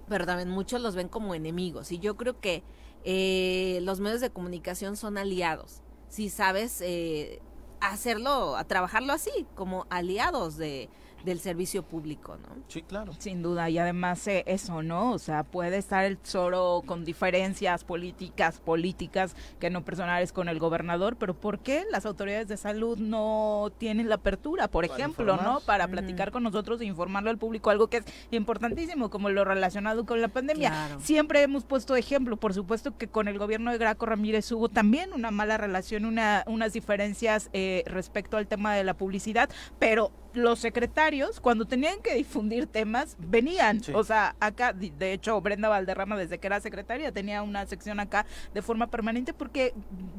pero 0.09 0.25
también 0.25 0.49
muchos 0.49 0.81
los 0.81 0.95
ven 0.95 1.09
como 1.09 1.35
enemigos, 1.35 1.93
y 1.93 1.99
yo 1.99 2.17
creo 2.17 2.41
que 2.41 2.63
eh, 3.05 3.81
los 3.83 4.01
medios 4.01 4.21
de 4.23 4.31
comunicación 4.31 4.97
son 4.97 5.19
aliados, 5.19 5.82
si 6.13 6.29
sabes 6.29 6.83
eh, 6.83 7.41
hacerlo, 7.81 8.55
a 8.59 8.65
trabajarlo 8.65 9.15
así, 9.15 9.47
como 9.55 9.87
aliados 9.89 10.59
de, 10.59 10.91
del 11.25 11.41
servicio 11.41 11.83
público, 11.83 12.37
¿no? 12.37 12.63
Sí, 12.69 12.83
claro. 12.83 13.13
Sin 13.19 13.43
duda, 13.43 13.71
y 13.71 13.79
además 13.79 14.27
eh, 14.27 14.45
eso, 14.47 14.83
¿no? 14.83 15.13
O 15.13 15.19
sea, 15.19 15.45
puede 15.45 15.79
estar 15.79 16.05
el 16.05 16.19
Zoro 16.25 16.83
con 16.87 17.05
diferencias 17.05 17.85
políticas, 17.85 18.61
políticas, 18.61 19.37
que 19.61 19.71
no 19.71 19.85
personales 19.85 20.33
con 20.33 20.49
el 20.49 20.59
gobernador, 20.59 21.17
pero 21.17 21.35
¿por 21.35 21.61
qué 21.61 21.85
las 21.91 22.07
autoridades 22.07 22.49
de 22.49 22.57
salud 22.57 22.99
no 22.99 23.73
tienen 23.79 24.09
la 24.09 24.17
apertura, 24.17 24.69
por 24.69 24.87
Para 24.87 24.99
ejemplo, 24.99 25.33
informar. 25.33 25.55
¿no? 25.55 25.61
Para 25.61 25.89
platicar 25.89 26.31
con 26.31 26.43
nosotros 26.43 26.81
e 26.81 26.85
informarle 26.85 27.31
al 27.31 27.39
público 27.39 27.71
algo 27.71 27.89
que 27.89 27.99
es 27.99 28.05
importantísimo, 28.31 29.11
como 29.11 29.31
lo 29.31 29.45
relacionado 29.45 30.05
con 30.07 30.21
la 30.21 30.29
pandemia. 30.29 30.71
Claro. 30.71 31.01
Siempre 31.01 31.43
hemos 31.43 31.65
puesto 31.65 31.97
ejemplo, 31.97 32.37
por 32.37 32.55
supuesto 32.55 32.97
que 32.97 33.09
con 33.09 33.29
el 33.29 33.39
gobierno 33.39 33.71
de 33.71 33.79
Graco 33.79 34.07
Ramírez 34.07 34.51
hubo 34.53 34.69
también 34.69 35.13
una 35.13 35.31
mala 35.31 35.57
relación, 35.59 36.05
una, 36.05 36.45
unas 36.47 36.73
diferencias 36.73 37.51
eh, 37.53 37.85
respecto 37.87 38.37
al 38.37 38.47
tema 38.47 38.75
de 38.75 38.85
la 38.85 38.95
publicidad, 38.95 39.51
pero 39.79 40.11
los 40.35 40.59
secretarios, 40.59 41.41
cuando 41.41 41.65
tenían 41.65 42.01
que 42.03 42.15
difundir 42.15 42.67
temas, 42.67 43.17
venían. 43.19 43.81
O 43.95 44.05
sea, 44.05 44.35
acá, 44.41 44.73
de 44.73 44.91
de 44.91 45.13
hecho, 45.13 45.41
Brenda 45.41 45.69
Valderrama, 45.69 46.17
desde 46.17 46.39
que 46.39 46.47
era 46.47 46.61
secretaria, 46.61 47.13
tenía 47.13 47.43
una 47.43 47.67
sección 47.67 48.01
acá 48.01 48.27
de 48.55 48.63
forma 48.63 48.87
permanente 48.89 49.33
porque 49.33 49.75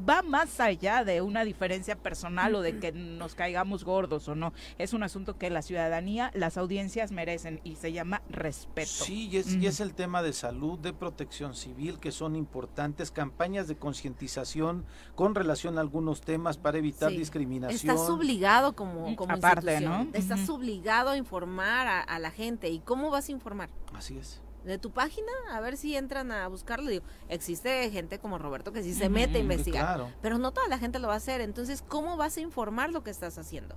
va 0.08 0.22
más 0.22 0.60
allá 0.60 1.04
de 1.04 1.20
una 1.20 1.44
diferencia 1.44 1.96
personal 1.96 2.54
o 2.54 2.60
de 2.60 2.78
que 2.78 2.92
nos 2.92 3.34
caigamos 3.34 3.84
gordos 3.84 4.28
o 4.28 4.34
no. 4.34 4.52
Es 4.78 4.92
un 4.92 5.02
asunto 5.02 5.38
que 5.38 5.50
la 5.50 5.62
ciudadanía, 5.62 6.30
las 6.34 6.56
audiencias 6.56 7.12
merecen 7.12 7.60
y 7.64 7.76
se 7.76 7.92
llama 7.92 8.22
respeto. 8.28 8.88
Sí, 8.90 9.28
y 9.28 9.38
es, 9.38 9.54
y 9.54 9.66
es 9.66 9.80
el 9.80 9.94
tema 9.94 10.22
de 10.22 10.32
salud, 10.32 10.78
de 10.78 10.92
protección 10.92 11.54
civil, 11.54 11.98
que 11.98 12.12
son 12.12 12.36
importantes, 12.36 13.10
campañas 13.10 13.68
de 13.68 13.76
concientización 13.76 14.84
con 15.14 15.34
relación 15.34 15.78
a 15.78 15.80
algunos 15.80 16.20
temas 16.20 16.56
para 16.58 16.78
evitar 16.78 17.10
Sí. 17.10 17.18
discriminación. 17.18 17.96
Estás 17.96 18.08
obligado 18.08 18.74
como, 18.74 19.14
como 19.16 19.34
Aparte, 19.34 19.72
institución, 19.74 20.03
¿no? 20.04 20.18
Estás 20.18 20.48
obligado 20.48 21.10
a 21.10 21.16
informar 21.16 21.86
a, 21.86 22.00
a 22.00 22.18
la 22.18 22.30
gente. 22.30 22.68
¿Y 22.68 22.80
cómo 22.80 23.10
vas 23.10 23.28
a 23.28 23.32
informar? 23.32 23.70
Así 23.92 24.16
es. 24.18 24.40
de 24.64 24.78
tu 24.78 24.90
página, 24.92 25.30
a 25.52 25.60
ver 25.60 25.76
si 25.76 25.94
entran 25.96 26.32
a 26.32 26.48
buscarlo. 26.48 26.88
Digo, 26.88 27.04
existe 27.28 27.90
gente 27.90 28.18
como 28.18 28.38
Roberto 28.38 28.72
que 28.72 28.82
sí 28.82 28.94
se 28.94 29.08
mete 29.08 29.36
a 29.38 29.40
investigar, 29.40 29.84
claro. 29.84 30.12
pero 30.22 30.38
no 30.38 30.52
toda 30.52 30.68
la 30.68 30.78
gente 30.78 30.98
lo 30.98 31.08
va 31.08 31.14
a 31.14 31.18
hacer. 31.18 31.40
Entonces, 31.42 31.82
¿cómo 31.86 32.16
vas 32.16 32.36
a 32.36 32.40
informar 32.40 32.90
lo 32.90 33.02
que 33.02 33.10
estás 33.10 33.36
haciendo? 33.38 33.76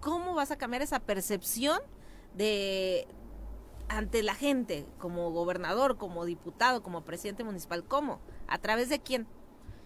¿Cómo 0.00 0.34
vas 0.34 0.50
a 0.50 0.56
cambiar 0.58 0.82
esa 0.82 1.00
percepción 1.00 1.80
de 2.34 3.06
ante 3.88 4.22
la 4.22 4.34
gente, 4.34 4.86
como 4.98 5.30
gobernador, 5.30 5.96
como 5.96 6.24
diputado, 6.24 6.82
como 6.82 7.02
presidente 7.04 7.44
municipal? 7.44 7.84
¿Cómo? 7.84 8.20
¿A 8.48 8.58
través 8.58 8.88
de 8.88 8.98
quién? 9.00 9.26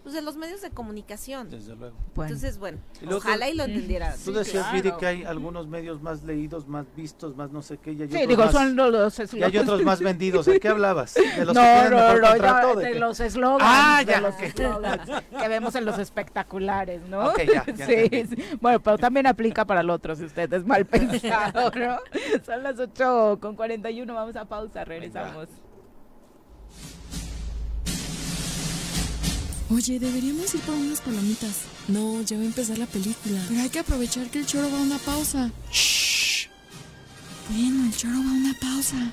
Pues 0.03 0.17
de 0.17 0.21
los 0.23 0.37
medios 0.37 0.61
de 0.61 0.71
comunicación. 0.71 1.49
Desde 1.49 1.77
luego. 1.77 1.97
Entonces, 2.17 2.59
bueno, 2.59 2.79
Y 3.01 3.05
luego 3.05 3.19
ojalá 3.19 3.49
y 3.49 3.55
lo 3.55 3.63
entendieran. 3.65 4.15
Tú 4.25 4.33
decías, 4.33 4.73
Viri, 4.73 4.91
que 4.99 5.07
hay 5.07 5.23
algunos 5.25 5.69
medios 5.69 6.03
más 6.03 6.25
leídos, 6.25 6.67
más 6.67 6.87
vistos, 6.97 7.37
más 7.37 7.53
no 7.53 7.63
sé 7.63 7.79
qué. 7.79 7.93
Y 7.93 8.03
hay 8.03 8.09
Sí, 8.09 8.15
otros 8.17 8.29
digo, 8.29 8.43
más- 8.43 8.53
son 8.53 8.75
los- 8.75 8.91
los 9.19 9.35
Y 9.35 9.43
hay 9.45 9.57
otros 9.59 9.83
más 9.85 10.01
vendidos. 10.01 10.47
¿De 10.47 10.59
qué 10.59 10.69
hablabas? 10.69 11.15
¿De 11.37 11.45
los 11.45 11.55
no, 11.55 11.61
que 11.63 11.91
no, 11.91 11.97
mejor 11.97 12.21
no, 12.21 12.29
contrato? 12.31 12.75
ya, 12.81 12.89
¿De 12.89 12.95
de 12.95 12.99
los 13.01 13.21
eslogans, 13.21 13.63
Ah, 13.65 14.03
de 14.05 14.11
ya, 14.13 14.21
los 14.21 14.35
ok. 14.35 14.43
eslogans 14.43 15.11
que 15.41 15.49
vemos 15.49 15.75
en 15.77 15.85
los 15.85 15.99
espectaculares, 16.01 17.03
¿no? 17.09 17.29
Ok, 17.29 17.41
ya, 17.53 17.65
ya 17.73 17.87
sí, 17.87 18.09
sí. 18.11 18.45
Bueno, 18.61 18.81
pero 18.83 18.99
también 18.99 19.29
aplica 19.29 19.65
para 19.65 19.83
el 19.83 19.91
otro 19.91 20.17
si 20.17 20.25
usted 20.25 20.53
es 20.53 20.67
mal 20.67 20.85
pensado, 20.87 21.71
¿no? 21.77 21.99
Son 22.45 22.63
las 22.65 22.77
8 22.79 23.39
con 23.41 23.55
41, 23.55 24.13
vamos 24.13 24.35
a 24.35 24.45
pausa, 24.47 24.85
regresamos. 24.85 25.47
Oye, 29.73 29.99
deberíamos 29.99 30.55
ir 30.55 30.61
por 30.61 30.75
unas 30.75 31.01
palomitas. 31.01 31.63
No, 31.89 32.21
ya 32.21 32.37
va 32.37 32.43
a 32.43 32.47
empezar 32.47 32.77
la 32.77 32.87
película. 32.87 33.43
Pero 33.49 33.63
hay 33.63 33.71
que 33.71 33.79
aprovechar 33.79 34.29
que 34.31 34.41
el 34.41 34.47
choro 34.47 34.71
va 34.71 34.79
a 34.79 34.83
una 34.83 34.99
pausa. 34.99 35.51
Shh. 35.73 36.49
Bueno, 37.49 37.87
el 37.87 37.97
choro 37.97 38.19
va 38.19 38.31
a 38.31 38.35
una 38.35 38.55
pausa. 38.61 39.13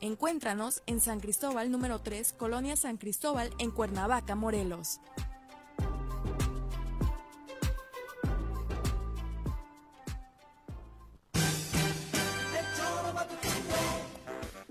Encuéntranos 0.00 0.82
en 0.86 1.00
San 1.00 1.20
Cristóbal 1.20 1.70
número 1.70 2.00
3, 2.00 2.34
Colonia 2.34 2.76
San 2.76 2.98
Cristóbal, 2.98 3.50
en 3.58 3.70
Cuernavaca, 3.70 4.34
Morelos. 4.34 5.00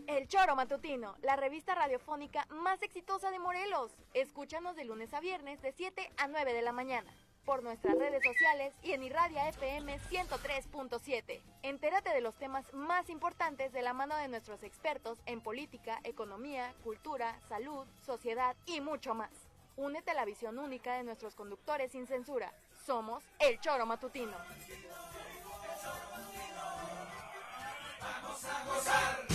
El 0.05 0.27
Choro 0.27 0.55
Matutino, 0.55 1.15
la 1.23 1.35
revista 1.35 1.73
radiofónica 1.73 2.45
más 2.51 2.81
exitosa 2.83 3.31
de 3.31 3.39
Morelos. 3.39 3.91
Escúchanos 4.13 4.75
de 4.75 4.85
lunes 4.85 5.11
a 5.15 5.21
viernes 5.21 5.59
de 5.63 5.71
7 5.71 6.11
a 6.17 6.27
9 6.27 6.53
de 6.53 6.61
la 6.61 6.71
mañana. 6.71 7.11
Por 7.45 7.61
nuestras 7.61 7.95
redes 7.97 8.23
sociales 8.23 8.73
y 8.81 8.93
en 8.93 9.03
Irradia 9.03 9.47
FM 9.49 9.99
103.7. 10.09 11.41
Entérate 11.61 12.09
de 12.09 12.21
los 12.21 12.35
temas 12.35 12.65
más 12.73 13.09
importantes 13.09 13.71
de 13.71 13.83
la 13.83 13.93
mano 13.93 14.15
de 14.17 14.27
nuestros 14.27 14.63
expertos 14.63 15.19
en 15.27 15.41
política, 15.41 15.99
economía, 16.03 16.73
cultura, 16.83 17.39
salud, 17.47 17.85
sociedad 18.03 18.55
y 18.65 18.81
mucho 18.81 19.13
más. 19.13 19.29
Únete 19.77 20.11
a 20.11 20.15
la 20.15 20.25
visión 20.25 20.57
única 20.57 20.95
de 20.95 21.03
nuestros 21.03 21.35
conductores 21.35 21.91
sin 21.91 22.07
censura. 22.07 22.51
Somos 22.85 23.23
El 23.39 23.59
Choro 23.59 23.85
Matutino. 23.85 24.37
Vamos 28.01 28.45
a 28.45 28.65
gozar. 28.65 29.25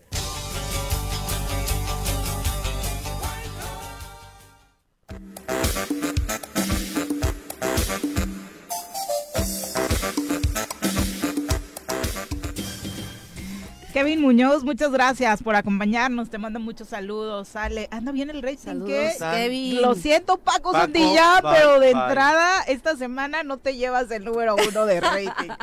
Kevin 14.02 14.20
Muñoz, 14.20 14.64
muchas 14.64 14.90
gracias 14.90 15.44
por 15.44 15.54
acompañarnos. 15.54 16.28
Te 16.28 16.36
mando 16.36 16.58
muchos 16.58 16.88
saludos. 16.88 17.46
Sale, 17.46 17.86
anda 17.92 18.10
bien 18.10 18.30
el 18.30 18.42
rating. 18.42 18.56
Saludos, 18.58 19.12
Kevin. 19.32 19.80
Lo 19.80 19.94
siento, 19.94 20.38
Paco, 20.38 20.72
Paco, 20.72 20.88
bye, 20.92 21.18
pero 21.52 21.78
de 21.78 21.92
bye. 21.94 22.02
entrada 22.02 22.62
esta 22.66 22.96
semana 22.96 23.44
no 23.44 23.58
te 23.58 23.76
llevas 23.76 24.10
el 24.10 24.24
número 24.24 24.56
uno 24.56 24.86
de 24.86 25.00
rating. 25.00 25.50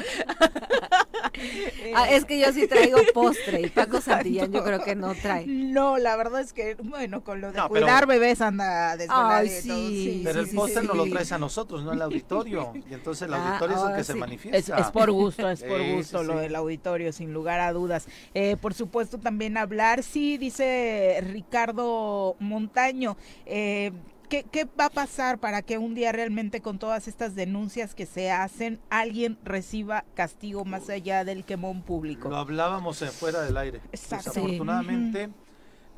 Ah, 1.95 2.09
es 2.09 2.25
que 2.25 2.37
yo 2.39 2.51
sí 2.51 2.67
traigo 2.67 2.99
postre 3.13 3.61
y 3.61 3.69
Paco 3.69 4.01
Santillán 4.01 4.51
yo 4.51 4.63
creo 4.63 4.83
que 4.83 4.95
no 4.95 5.15
trae. 5.15 5.45
No, 5.47 5.97
la 5.97 6.17
verdad 6.17 6.41
es 6.41 6.51
que, 6.53 6.75
bueno, 6.75 7.23
con 7.23 7.39
lo 7.39 7.51
de 7.51 7.57
No, 7.57 7.69
pero- 7.69 7.85
cuidar 7.85 8.07
bebés 8.07 8.41
anda 8.41 8.97
desveladito. 8.97 9.31
Ay, 9.31 9.49
sí, 9.49 10.21
Pero 10.23 10.43
sí, 10.43 10.49
el 10.49 10.55
póster 10.55 10.81
sí, 10.81 10.87
nos 10.87 10.97
lo 10.97 11.05
sí. 11.05 11.11
traes 11.11 11.31
a 11.31 11.37
nosotros, 11.37 11.83
no 11.83 11.91
al 11.91 12.01
auditorio. 12.01 12.73
Y 12.89 12.93
entonces 12.93 13.27
el 13.27 13.33
Ah, 13.33 13.47
auditorio 13.49 13.77
es 13.77 13.89
el 13.91 13.95
que 13.97 14.03
se 14.03 14.13
sí. 14.13 14.19
manifiesta. 14.19 14.57
Es, 14.77 14.85
es 14.85 14.91
por 14.91 15.11
gusto, 15.11 15.49
es 15.49 15.63
por 15.63 15.79
Sí, 15.81 15.93
gusto 15.93 16.19
sí, 16.21 16.25
lo 16.27 16.33
sí. 16.33 16.39
del 16.39 16.55
auditorio, 16.55 17.13
sin 17.13 17.33
lugar 17.33 17.59
a 17.61 17.71
dudas. 17.73 18.07
Eh, 18.33 18.57
por 18.61 18.73
supuesto, 18.73 19.17
también 19.17 19.57
hablar, 19.57 20.03
sí, 20.03 20.37
dice 20.37 21.19
Ricardo 21.31 22.35
Montaño, 22.39 23.17
eh, 23.45 23.91
¿qué, 24.29 24.43
qué 24.43 24.65
va 24.65 24.85
a 24.85 24.89
pasar 24.89 25.39
para 25.39 25.61
que 25.61 25.77
un 25.77 25.95
día 25.95 26.11
realmente 26.11 26.61
con 26.61 26.79
todas 26.79 27.07
estas 27.07 27.35
denuncias 27.35 27.95
que 27.95 28.05
se 28.05 28.31
hacen, 28.31 28.79
alguien 28.89 29.37
reciba 29.43 30.05
castigo 30.13 30.65
más 30.65 30.89
allá 30.89 31.23
del 31.25 31.43
quemón 31.43 31.81
público? 31.81 32.29
Lo 32.29 32.37
hablábamos 32.37 32.99
fuera 33.11 33.41
del 33.41 33.57
aire. 33.57 33.81
Exacto. 33.91 34.29
Desafortunadamente, 34.29 35.29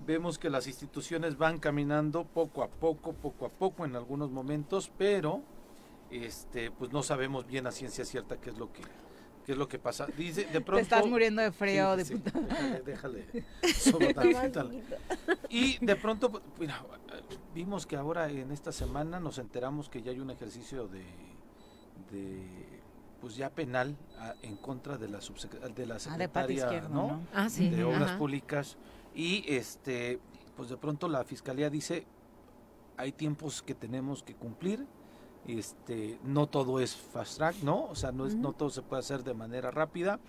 vemos 0.05 0.39
que 0.39 0.49
las 0.49 0.67
instituciones 0.67 1.37
van 1.37 1.57
caminando 1.59 2.25
poco 2.25 2.63
a 2.63 2.67
poco, 2.67 3.13
poco 3.13 3.45
a 3.45 3.49
poco 3.49 3.85
en 3.85 3.95
algunos 3.95 4.31
momentos, 4.31 4.91
pero 4.97 5.41
este, 6.09 6.71
pues 6.71 6.91
no 6.91 7.03
sabemos 7.03 7.47
bien 7.47 7.67
a 7.67 7.71
ciencia 7.71 8.05
cierta 8.05 8.37
qué 8.37 8.49
es 8.49 8.57
lo 8.57 8.71
que 8.71 8.81
qué 9.51 9.55
es 9.55 9.57
lo 9.59 9.67
que 9.67 9.79
pasa. 9.79 10.07
Dice, 10.17 10.45
de 10.45 10.61
pronto, 10.61 10.77
Te 10.77 10.81
estás 10.83 11.05
muriendo 11.05 11.41
de 11.41 11.51
frío, 11.51 11.97
Sí, 11.97 12.05
sí, 12.05 12.13
diputado. 12.13 12.45
déjale, 12.85 13.25
y 15.49 15.85
de 15.85 15.95
pronto, 15.97 16.31
pues, 16.31 16.41
mira, 16.57 16.81
vimos 17.53 17.85
que 17.85 17.97
ahora 17.97 18.29
en 18.29 18.49
esta 18.53 18.71
semana 18.71 19.19
nos 19.19 19.39
enteramos 19.39 19.89
que 19.89 20.01
ya 20.01 20.11
hay 20.11 20.21
un 20.21 20.29
ejercicio 20.31 20.87
de, 20.87 21.03
de 22.11 22.81
pues 23.19 23.35
ya 23.35 23.49
penal 23.49 23.97
a- 24.17 24.35
en 24.41 24.55
contra 24.55 24.97
de 24.97 25.09
la 25.09 25.19
subsec- 25.19 25.73
de 25.73 25.85
la 25.85 25.95
Ah, 25.95 25.97
de 25.97 25.99
secretaria 25.99 26.63
Izquierdo, 26.63 26.89
¿no? 26.89 27.07
¿no? 27.07 27.21
Ah, 27.33 27.49
sí, 27.49 27.69
de 27.69 27.83
obras 27.83 28.03
ajá. 28.11 28.17
públicas 28.17 28.77
y 29.13 29.43
este 29.53 30.19
pues 30.55 30.69
de 30.69 30.77
pronto 30.77 31.07
la 31.09 31.23
fiscalía 31.25 31.69
dice 31.69 32.05
hay 32.97 33.11
tiempos 33.11 33.61
que 33.61 33.75
tenemos 33.75 34.23
que 34.23 34.33
cumplir 34.33 34.85
este 35.47 36.19
no 36.23 36.47
todo 36.47 36.79
es 36.79 36.95
fast 36.95 37.37
track 37.37 37.55
no 37.63 37.85
o 37.85 37.95
sea 37.95 38.11
no 38.11 38.25
es 38.25 38.35
no 38.35 38.53
todo 38.53 38.69
se 38.69 38.81
puede 38.81 38.99
hacer 38.99 39.23
de 39.23 39.33
manera 39.33 39.71
rápida 39.71 40.19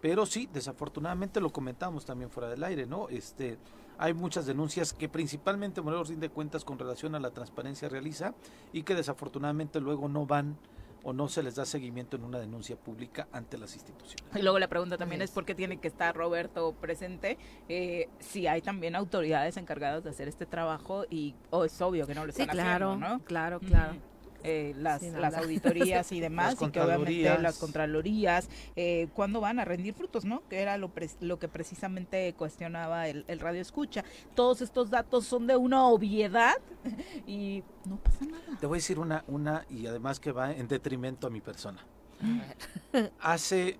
pero 0.00 0.26
sí 0.26 0.48
desafortunadamente 0.52 1.40
lo 1.40 1.50
comentamos 1.50 2.04
también 2.04 2.30
fuera 2.30 2.48
del 2.50 2.62
aire 2.64 2.86
no 2.86 3.08
este 3.08 3.58
hay 3.98 4.14
muchas 4.14 4.46
denuncias 4.46 4.92
que 4.92 5.08
principalmente 5.08 5.80
Morelos 5.80 6.08
rinde 6.08 6.28
cuentas 6.28 6.64
con 6.64 6.78
relación 6.78 7.14
a 7.16 7.20
la 7.20 7.30
transparencia 7.30 7.88
realiza 7.88 8.34
y 8.72 8.82
que 8.84 8.94
desafortunadamente 8.94 9.80
luego 9.80 10.08
no 10.08 10.24
van 10.24 10.56
o 11.02 11.12
no 11.12 11.28
se 11.28 11.42
les 11.42 11.54
da 11.56 11.64
seguimiento 11.64 12.16
en 12.16 12.24
una 12.24 12.38
denuncia 12.38 12.76
pública 12.76 13.28
ante 13.32 13.56
las 13.56 13.74
instituciones. 13.74 14.24
Y 14.36 14.42
luego 14.42 14.58
la 14.58 14.68
pregunta 14.68 14.98
también 14.98 15.22
es 15.22 15.30
por 15.30 15.44
qué 15.44 15.54
tiene 15.54 15.78
que 15.78 15.88
estar 15.88 16.14
Roberto 16.14 16.74
presente, 16.80 17.38
eh, 17.68 18.08
si 18.18 18.46
hay 18.48 18.62
también 18.62 18.94
autoridades 18.96 19.56
encargadas 19.56 20.04
de 20.04 20.10
hacer 20.10 20.28
este 20.28 20.44
trabajo 20.44 21.04
y 21.08 21.34
oh, 21.50 21.64
es 21.64 21.80
obvio 21.80 22.06
que 22.06 22.14
no 22.14 22.26
lo 22.26 22.32
Sí, 22.32 22.42
están 22.42 22.54
claro, 22.56 22.90
haciendo, 22.92 23.08
¿no? 23.16 23.24
claro, 23.24 23.60
claro. 23.60 23.92
Ujú. 23.92 24.00
Eh, 24.44 24.72
las, 24.76 25.02
auditorías 25.36 26.12
y 26.12 26.20
demás, 26.20 26.54
Las 26.60 26.68
y 26.68 26.72
que 26.72 26.80
obviamente 26.80 27.38
las 27.38 27.58
contralorías, 27.58 28.48
eh, 28.76 29.08
¿cuándo 29.14 29.40
van 29.40 29.58
a 29.58 29.64
rendir 29.64 29.94
frutos, 29.94 30.24
no? 30.24 30.46
Que 30.48 30.60
era 30.60 30.78
lo, 30.78 30.90
pre- 30.90 31.10
lo 31.20 31.38
que 31.40 31.48
precisamente 31.48 32.32
cuestionaba 32.34 33.08
el, 33.08 33.24
el 33.26 33.40
radio 33.40 33.60
escucha. 33.60 34.04
Todos 34.34 34.60
estos 34.60 34.90
datos 34.90 35.26
son 35.26 35.46
de 35.48 35.56
una 35.56 35.86
obviedad 35.88 36.54
y 37.26 37.64
no 37.84 37.96
pasa 37.96 38.24
nada. 38.26 38.58
Te 38.60 38.66
voy 38.66 38.76
a 38.76 38.78
decir 38.78 38.98
una, 39.00 39.24
una 39.26 39.66
y 39.68 39.86
además 39.86 40.20
que 40.20 40.30
va 40.30 40.52
en 40.52 40.68
detrimento 40.68 41.26
a 41.26 41.30
mi 41.30 41.40
persona. 41.40 41.84
Hace 43.20 43.78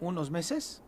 unos 0.00 0.30
meses 0.30 0.82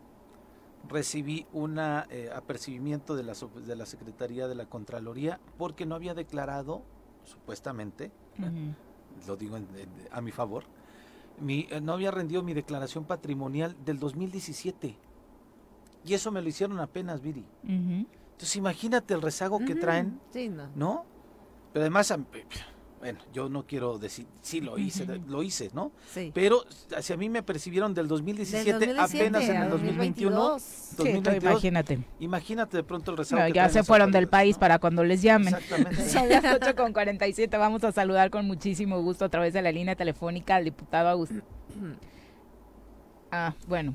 recibí 0.89 1.47
un 1.53 1.79
apercibimiento 1.79 3.15
de 3.15 3.23
la, 3.23 3.35
de 3.67 3.77
la 3.77 3.87
Secretaría 3.87 4.49
de 4.49 4.55
la 4.57 4.67
Contraloría 4.67 5.39
porque 5.59 5.87
no 5.87 5.95
había 5.95 6.15
declarado, 6.15 6.83
supuestamente, 7.25 8.07
¿eh? 8.07 8.75
Lo 9.27 9.37
digo 9.37 9.57
en- 9.57 9.69
en- 9.77 9.89
a 10.11 10.21
mi 10.21 10.31
favor, 10.33 10.65
mi, 11.41 11.67
eh, 11.71 11.81
no 11.81 11.93
había 11.93 12.11
rendido 12.11 12.43
mi 12.43 12.55
declaración 12.55 13.05
patrimonial 13.05 13.77
del 13.85 13.99
2017. 13.99 14.97
Y 16.05 16.15
eso 16.15 16.31
me 16.33 16.43
lo 16.43 16.49
hicieron 16.49 16.79
apenas, 16.81 17.21
Viri. 17.23 17.45
Entonces 17.65 18.57
imagínate 18.57 19.15
el 19.15 19.23
rezago 19.23 19.59
que 19.61 19.75
traen, 19.75 20.21
Sí, 20.33 20.49
no. 20.49 20.69
¿no? 20.75 21.05
Pero 21.73 21.83
además, 21.85 22.13
bueno, 23.03 23.19
yo 23.33 23.49
no 23.49 23.67
quiero 23.67 23.99
decir, 23.99 24.27
sí 24.43 24.61
lo 24.61 24.79
hice, 24.79 25.05
lo 25.27 25.43
hice, 25.43 25.71
¿no? 25.75 25.91
Sí. 26.15 26.31
Pero 26.33 26.63
si 27.01 27.13
a 27.13 27.17
mí 27.17 27.29
me 27.29 27.43
percibieron 27.43 27.95
del 27.95 28.07
2017, 28.07 28.79
Del 28.79 28.95
2017 28.95 29.25
apenas 29.25 29.49
en 29.49 29.57
el 29.61 29.71
2021, 29.71 30.37
2022. 30.37 30.63
Sí, 30.63 30.97
2022, 30.99 31.43
imagínate. 31.43 31.99
imagínate 32.21 32.77
de 32.77 32.85
pronto 32.85 33.11
el 33.11 33.17
rezago 33.17 33.43
No, 33.43 33.49
ya 33.49 33.69
se 33.71 33.83
fueron 33.83 34.13
del 34.13 34.29
país 34.29 34.55
¿no? 34.55 34.61
para 34.61 34.79
cuando 34.79 35.03
les 35.03 35.21
llamen. 35.21 35.53
Exactamente. 35.53 36.09
Son 36.11 36.29
las 36.29 36.45
8 36.45 36.77
con 36.77 36.93
47. 36.93 37.57
Vamos 37.57 37.83
a 37.83 37.91
saludar 37.91 38.31
con 38.31 38.47
muchísimo 38.47 39.03
gusto 39.03 39.25
a 39.25 39.29
través 39.29 39.53
de 39.53 39.63
la 39.63 39.73
línea 39.73 39.97
telefónica 39.97 40.55
al 40.55 40.65
diputado 40.65 41.09
Agustín. 41.09 41.43
Ah, 43.35 43.55
bueno, 43.67 43.95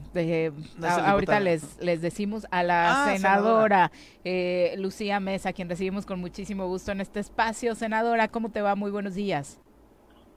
No 0.79 0.87
a- 0.87 1.11
ahorita 1.11 1.39
les, 1.39 1.79
les 1.79 2.01
decimos 2.01 2.47
a 2.49 2.63
la 2.63 2.89
Ah, 3.03 3.13
senadora 3.15 3.91
eh, 4.23 4.73
Lucía 4.79 5.19
Mesa, 5.19 5.53
quien 5.53 5.69
recibimos 5.69 6.07
con 6.07 6.19
muchísimo 6.19 6.65
gusto 6.65 6.91
en 6.91 7.01
este 7.01 7.19
espacio. 7.19 7.75
Senadora, 7.75 8.29
¿cómo 8.29 8.49
te 8.49 8.63
va? 8.63 8.73
Muy 8.73 8.89
buenos 8.89 9.13
días. 9.13 9.59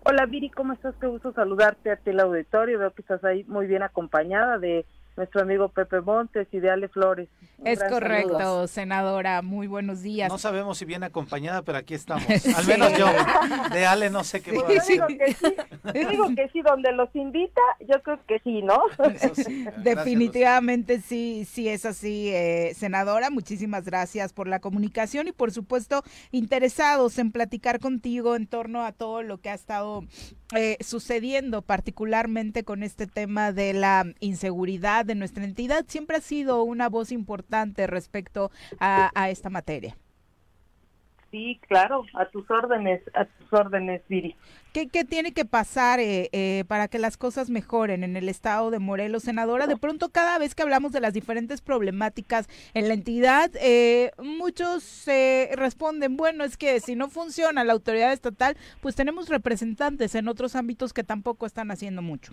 Hola 0.05 0.27
Viri, 0.27 0.51
¿cómo 0.51 0.75
estás? 0.75 0.95
Qué 1.01 1.07
gusto 1.07 1.33
saludarte 1.33 1.91
a 1.91 1.97
ti 1.97 2.11
el 2.11 2.21
auditorio. 2.21 2.79
Veo 2.79 2.93
que 2.93 3.01
estás 3.01 3.25
ahí 3.25 3.43
muy 3.45 3.67
bien 3.67 3.83
acompañada 3.83 4.59
de 4.59 4.85
nuestro 5.21 5.43
amigo 5.43 5.69
Pepe 5.69 6.01
Montes 6.01 6.49
y 6.51 6.61
de 6.61 6.71
Ale 6.71 6.89
Flores. 6.89 7.29
Un 7.59 7.67
Es 7.67 7.79
correcto, 7.85 8.39
saludo. 8.39 8.67
senadora. 8.69 9.43
Muy 9.43 9.67
buenos 9.67 10.01
días. 10.01 10.31
No 10.33 10.39
sabemos 10.39 10.79
si 10.79 10.87
viene 10.87 11.05
acompañada, 11.05 11.61
pero 11.61 11.77
aquí 11.77 11.93
estamos. 11.93 12.25
Al 12.31 12.41
Sí. 12.65 12.71
menos 12.71 12.97
yo. 12.97 13.07
De 13.71 13.85
Ale 13.85 14.09
no 14.09 14.25
sé 14.25 14.41
qué 14.41 14.55
puedo 14.55 14.69
yo 14.69 14.75
decir. 14.77 14.95
digo 14.95 15.07
que 15.09 15.35
sí, 15.35 15.55
yo 15.95 16.09
digo 16.09 16.27
que 16.35 16.49
sí, 16.55 16.63
donde 16.63 16.91
los 16.93 17.15
invita, 17.15 17.61
yo 17.87 18.03
creo 18.03 18.19
que 18.27 18.39
sí, 18.43 18.63
¿no? 18.63 18.81
Definitivamente 19.85 21.03
sí, 21.03 21.45
sí 21.45 21.69
es 21.69 21.85
así, 21.85 22.29
eh, 22.31 22.73
senadora. 22.75 23.29
Muchísimas 23.29 23.85
gracias 23.85 24.33
por 24.33 24.49
la 24.49 24.61
comunicación 24.61 25.29
y 25.29 25.33
por 25.33 25.53
supuesto 25.53 26.03
interesados 26.31 27.19
en 27.19 27.31
platicar 27.31 27.79
contigo 27.79 28.37
en 28.37 28.47
torno 28.47 28.85
a 28.87 28.93
todo 28.93 29.23
lo 29.23 29.37
que 29.39 29.51
ha 29.51 29.55
estado 29.55 30.05
eh, 30.57 30.79
sucediendo, 30.81 31.61
particularmente 31.63 32.65
con 32.65 32.83
este 32.83 33.07
tema 33.07 33.53
de 33.53 33.75
la 33.75 34.07
inseguridad 34.21 35.10
de 35.11 35.17
nuestra 35.17 35.45
entidad. 35.45 35.85
Siempre 35.89 36.17
ha 36.17 36.21
sido 36.21 36.63
una 36.63 36.89
voz 36.89 37.13
importante 37.13 37.87
respecto 37.87 38.51
a, 38.79 39.11
a 39.15 39.31
esta 39.31 39.51
materia. 39.51 39.97
Sí, 41.31 41.61
claro, 41.69 42.05
a 42.15 42.29
tus 42.29 42.51
órdenes, 42.51 43.03
a 43.15 43.25
tus 43.25 43.53
órdenes, 43.53 44.03
Viri. 44.09 44.35
¿Qué, 44.73 44.89
qué 44.89 45.05
tiene 45.05 45.33
que 45.33 45.45
pasar 45.45 46.01
eh, 46.01 46.29
eh, 46.33 46.65
para 46.67 46.89
que 46.89 46.99
las 46.99 47.17
cosas 47.17 47.51
mejoren 47.51 48.03
en 48.03 48.17
el 48.17 48.29
estado 48.29 48.73
de 48.73 48.81
Morelos, 48.81 49.23
senadora? 49.23 49.69
De 49.69 49.77
pronto, 49.77 50.09
cada 50.09 50.39
vez 50.39 50.57
que 50.57 50.63
hablamos 50.63 50.91
de 50.91 50.99
las 50.99 51.15
diferentes 51.15 51.61
problemáticas 51.61 52.49
en 52.75 52.89
la 52.89 52.95
entidad, 52.95 53.49
eh, 53.61 54.11
muchos 54.19 55.07
eh, 55.07 55.51
responden, 55.55 56.17
bueno, 56.17 56.43
es 56.43 56.57
que 56.57 56.81
si 56.81 56.97
no 56.97 57.09
funciona 57.09 57.63
la 57.63 57.75
autoridad 57.75 58.13
estatal, 58.13 58.57
pues 58.81 58.97
tenemos 58.97 59.29
representantes 59.29 60.17
en 60.17 60.27
otros 60.27 60.57
ámbitos 60.57 60.93
que 60.93 61.05
tampoco 61.05 61.47
están 61.47 61.71
haciendo 61.71 62.03
mucho. 62.03 62.33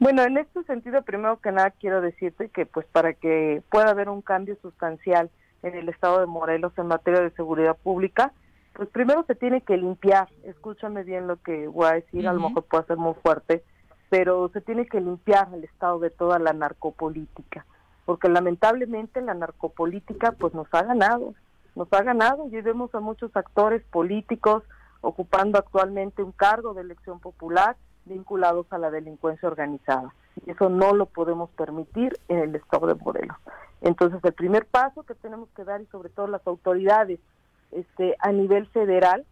Bueno, 0.00 0.22
en 0.22 0.38
este 0.38 0.64
sentido, 0.64 1.02
primero 1.02 1.38
que 1.40 1.52
nada 1.52 1.72
quiero 1.72 2.00
decirte 2.00 2.48
que 2.48 2.64
pues 2.64 2.86
para 2.86 3.12
que 3.12 3.62
pueda 3.70 3.90
haber 3.90 4.08
un 4.08 4.22
cambio 4.22 4.56
sustancial 4.62 5.30
en 5.62 5.74
el 5.74 5.90
estado 5.90 6.20
de 6.20 6.26
Morelos 6.26 6.72
en 6.78 6.86
materia 6.86 7.20
de 7.20 7.30
seguridad 7.32 7.76
pública, 7.76 8.32
pues 8.72 8.88
primero 8.88 9.24
se 9.26 9.34
tiene 9.34 9.60
que 9.60 9.76
limpiar, 9.76 10.30
escúchame 10.44 11.04
bien 11.04 11.26
lo 11.26 11.36
que 11.42 11.68
voy 11.68 11.86
a 11.86 11.92
decir, 11.92 12.26
a 12.26 12.32
lo 12.32 12.40
mejor 12.40 12.64
puede 12.64 12.86
ser 12.86 12.96
muy 12.96 13.12
fuerte, 13.22 13.62
pero 14.08 14.48
se 14.54 14.62
tiene 14.62 14.86
que 14.86 15.02
limpiar 15.02 15.48
el 15.52 15.64
estado 15.64 15.98
de 15.98 16.08
toda 16.08 16.38
la 16.38 16.54
narcopolítica, 16.54 17.66
porque 18.06 18.30
lamentablemente 18.30 19.20
la 19.20 19.34
narcopolítica 19.34 20.32
pues 20.32 20.54
nos 20.54 20.66
ha 20.72 20.82
ganado, 20.82 21.34
nos 21.76 21.92
ha 21.92 22.02
ganado. 22.02 22.48
Y 22.50 22.58
vemos 22.62 22.94
a 22.94 23.00
muchos 23.00 23.36
actores 23.36 23.82
políticos 23.90 24.62
ocupando 25.02 25.58
actualmente 25.58 26.22
un 26.22 26.32
cargo 26.32 26.72
de 26.72 26.80
elección 26.80 27.20
popular 27.20 27.76
vinculados 28.10 28.66
a 28.70 28.78
la 28.78 28.90
delincuencia 28.90 29.48
organizada. 29.48 30.14
Y 30.44 30.50
eso 30.50 30.68
no 30.68 30.92
lo 30.94 31.06
podemos 31.06 31.50
permitir 31.50 32.18
en 32.28 32.40
el 32.40 32.54
estado 32.54 32.86
de 32.86 32.94
Morelos. 32.94 33.36
Entonces, 33.80 34.20
el 34.22 34.32
primer 34.34 34.66
paso 34.66 35.04
que 35.04 35.14
tenemos 35.14 35.48
que 35.56 35.64
dar, 35.64 35.80
y 35.80 35.86
sobre 35.86 36.10
todo 36.10 36.26
las 36.26 36.46
autoridades 36.46 37.18
este, 37.72 38.16
a 38.18 38.32
nivel 38.32 38.66
federal, 38.66 39.24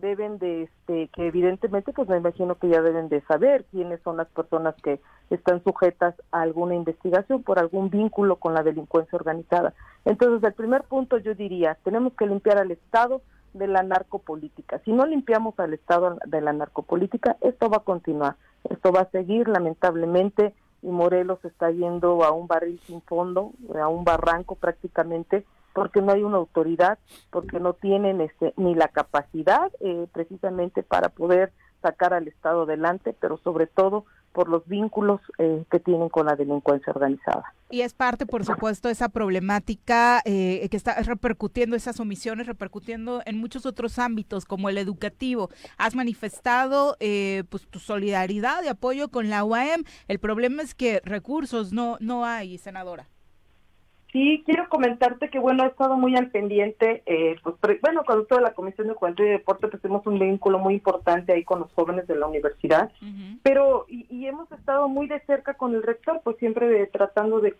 deben 0.00 0.38
de, 0.38 0.62
este, 0.62 1.08
que 1.08 1.26
evidentemente, 1.26 1.92
pues 1.92 2.08
me 2.08 2.16
imagino 2.16 2.54
que 2.54 2.68
ya 2.68 2.80
deben 2.80 3.08
de 3.08 3.20
saber 3.22 3.64
quiénes 3.70 4.00
son 4.02 4.16
las 4.16 4.28
personas 4.28 4.74
que 4.82 5.00
están 5.30 5.62
sujetas 5.62 6.14
a 6.32 6.40
alguna 6.40 6.74
investigación 6.74 7.42
por 7.42 7.58
algún 7.58 7.90
vínculo 7.90 8.36
con 8.36 8.54
la 8.54 8.62
delincuencia 8.62 9.16
organizada. 9.16 9.74
Entonces, 10.04 10.42
el 10.42 10.54
primer 10.54 10.84
punto 10.84 11.18
yo 11.18 11.34
diría, 11.34 11.76
tenemos 11.84 12.14
que 12.14 12.26
limpiar 12.26 12.58
al 12.58 12.70
Estado 12.70 13.20
de 13.52 13.66
la 13.66 13.82
narcopolítica. 13.82 14.80
Si 14.84 14.92
no 14.92 15.06
limpiamos 15.06 15.58
al 15.58 15.74
Estado 15.74 16.18
de 16.26 16.40
la 16.40 16.52
narcopolítica, 16.52 17.36
esto 17.40 17.68
va 17.68 17.78
a 17.78 17.84
continuar, 17.84 18.36
esto 18.68 18.92
va 18.92 19.00
a 19.00 19.10
seguir 19.10 19.48
lamentablemente 19.48 20.54
y 20.82 20.88
Morelos 20.88 21.44
está 21.44 21.70
yendo 21.70 22.24
a 22.24 22.32
un 22.32 22.48
barril 22.48 22.80
sin 22.80 23.02
fondo, 23.02 23.52
a 23.80 23.88
un 23.88 24.04
barranco 24.04 24.56
prácticamente, 24.56 25.46
porque 25.72 26.02
no 26.02 26.12
hay 26.12 26.22
una 26.22 26.38
autoridad, 26.38 26.98
porque 27.30 27.60
no 27.60 27.74
tienen 27.74 28.20
este, 28.20 28.52
ni 28.56 28.74
la 28.74 28.88
capacidad 28.88 29.70
eh, 29.80 30.06
precisamente 30.12 30.82
para 30.82 31.08
poder 31.08 31.52
sacar 31.80 32.14
al 32.14 32.28
Estado 32.28 32.62
adelante, 32.62 33.14
pero 33.18 33.36
sobre 33.38 33.66
todo 33.66 34.04
por 34.32 34.48
los 34.48 34.66
vínculos 34.66 35.20
eh, 35.38 35.64
que 35.70 35.78
tienen 35.80 36.08
con 36.08 36.26
la 36.26 36.36
delincuencia 36.36 36.92
organizada. 36.92 37.44
Y 37.70 37.80
es 37.80 37.94
parte, 37.94 38.26
por 38.26 38.44
supuesto, 38.44 38.88
de 38.88 38.92
esa 38.92 39.08
problemática 39.08 40.20
eh, 40.24 40.68
que 40.70 40.76
está 40.76 40.94
repercutiendo, 41.02 41.74
esas 41.74 42.00
omisiones 42.00 42.46
repercutiendo 42.46 43.22
en 43.24 43.38
muchos 43.38 43.64
otros 43.64 43.98
ámbitos, 43.98 44.44
como 44.44 44.68
el 44.68 44.76
educativo. 44.76 45.48
Has 45.78 45.94
manifestado 45.94 46.96
pues 46.98 47.66
tu 47.70 47.78
solidaridad 47.78 48.62
y 48.62 48.68
apoyo 48.68 49.08
con 49.08 49.30
la 49.30 49.44
UAM. 49.44 49.84
El 50.08 50.18
problema 50.18 50.62
es 50.62 50.74
que 50.74 51.00
recursos 51.04 51.72
no, 51.72 51.96
no 52.00 52.26
hay, 52.26 52.58
senadora. 52.58 53.08
Sí, 54.12 54.42
quiero 54.44 54.68
comentarte 54.68 55.30
que, 55.30 55.38
bueno, 55.38 55.64
he 55.64 55.68
estado 55.68 55.96
muy 55.96 56.14
al 56.16 56.30
pendiente, 56.30 57.02
eh, 57.06 57.36
pues, 57.42 57.80
bueno, 57.80 58.04
con 58.04 58.26
toda 58.26 58.42
la 58.42 58.52
Comisión 58.52 58.88
de 58.88 58.94
Juventud 58.94 59.24
y 59.24 59.28
Deporte, 59.28 59.68
pues 59.68 59.80
tenemos 59.80 60.06
un 60.06 60.18
vínculo 60.18 60.58
muy 60.58 60.74
importante 60.74 61.32
ahí 61.32 61.44
con 61.44 61.60
los 61.60 61.72
jóvenes 61.72 62.06
de 62.06 62.16
la 62.16 62.26
universidad, 62.26 62.92
pero, 63.42 63.86
y, 63.88 64.26
hemos 64.26 64.52
estado 64.52 64.88
muy 64.88 65.08
de 65.08 65.20
cerca 65.20 65.54
con 65.54 65.74
el 65.74 65.82
rector, 65.82 66.20
pues 66.22 66.36
siempre 66.36 66.86
tratando 66.88 67.40
de, 67.40 67.54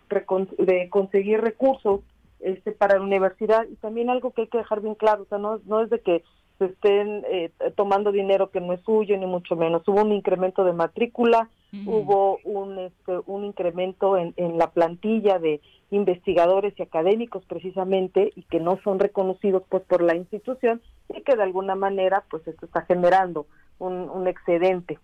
de 0.59 0.89
conseguir 0.89 1.41
recursos 1.41 2.01
este, 2.43 2.71
para 2.71 2.97
la 2.97 3.03
universidad, 3.03 3.65
y 3.69 3.75
también 3.75 4.09
algo 4.09 4.31
que 4.31 4.41
hay 4.41 4.47
que 4.47 4.59
dejar 4.59 4.81
bien 4.81 4.95
claro, 4.95 5.23
o 5.23 5.25
sea, 5.25 5.37
no, 5.37 5.59
no 5.65 5.81
es 5.81 5.89
de 5.89 6.01
que 6.01 6.23
se 6.59 6.65
estén 6.65 7.23
eh, 7.29 7.51
tomando 7.75 8.11
dinero 8.11 8.51
que 8.51 8.61
no 8.61 8.73
es 8.73 8.81
suyo, 8.81 9.17
ni 9.17 9.25
mucho 9.25 9.55
menos. 9.55 9.87
Hubo 9.87 10.01
un 10.01 10.11
incremento 10.11 10.63
de 10.63 10.73
matrícula, 10.73 11.49
hubo 11.87 12.37
un, 12.43 12.77
este, 12.77 13.19
un 13.25 13.45
incremento 13.45 14.15
en, 14.15 14.35
en 14.37 14.59
la 14.59 14.67
plantilla 14.67 15.39
de 15.39 15.59
investigadores 15.89 16.75
y 16.77 16.83
académicos 16.83 17.43
precisamente 17.45 18.31
y 18.35 18.43
que 18.43 18.59
no 18.59 18.77
son 18.83 18.99
reconocidos 18.99 19.63
pues 19.69 19.81
por 19.83 20.03
la 20.03 20.15
institución 20.15 20.81
y 21.09 21.21
que 21.21 21.35
de 21.35 21.41
alguna 21.41 21.73
manera 21.73 22.23
pues 22.29 22.47
esto 22.47 22.67
está 22.67 22.83
generando 22.83 23.47
un, 23.79 24.07
un 24.09 24.27
excedente. 24.27 24.99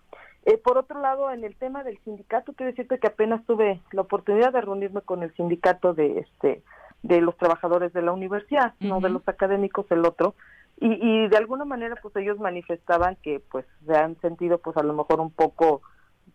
Eh, 0.46 0.58
por 0.58 0.78
otro 0.78 1.02
lado, 1.02 1.32
en 1.32 1.44
el 1.44 1.56
tema 1.56 1.84
del 1.84 1.98
sindicato, 2.04 2.54
quiero 2.54 2.72
decirte 2.72 3.00
que 3.00 3.08
apenas 3.08 3.44
tuve 3.46 3.82
la 3.92 4.02
oportunidad 4.02 4.54
de 4.54 4.62
reunirme 4.62 5.02
con 5.02 5.24
el 5.24 5.34
sindicato 5.36 5.94
de 5.94 6.20
este 6.20 6.62
de 7.04 7.22
los 7.22 7.38
trabajadores 7.38 7.94
de 7.94 8.02
la 8.02 8.12
universidad, 8.12 8.74
no 8.80 9.00
de 9.00 9.10
los 9.10 9.28
académicos, 9.28 9.86
el 9.90 10.06
otro, 10.06 10.36
y, 10.80 10.94
y 10.94 11.28
de 11.28 11.38
alguna 11.38 11.66
manera 11.66 11.96
pues 12.02 12.16
ellos 12.16 12.40
manifestaban 12.40 13.18
que 13.18 13.42
pues 13.52 13.66
se 13.86 13.96
han 13.96 14.20
sentido 14.22 14.60
pues 14.60 14.78
a 14.78 14.84
lo 14.84 14.94
mejor 14.94 15.20
un 15.20 15.32
poco 15.32 15.82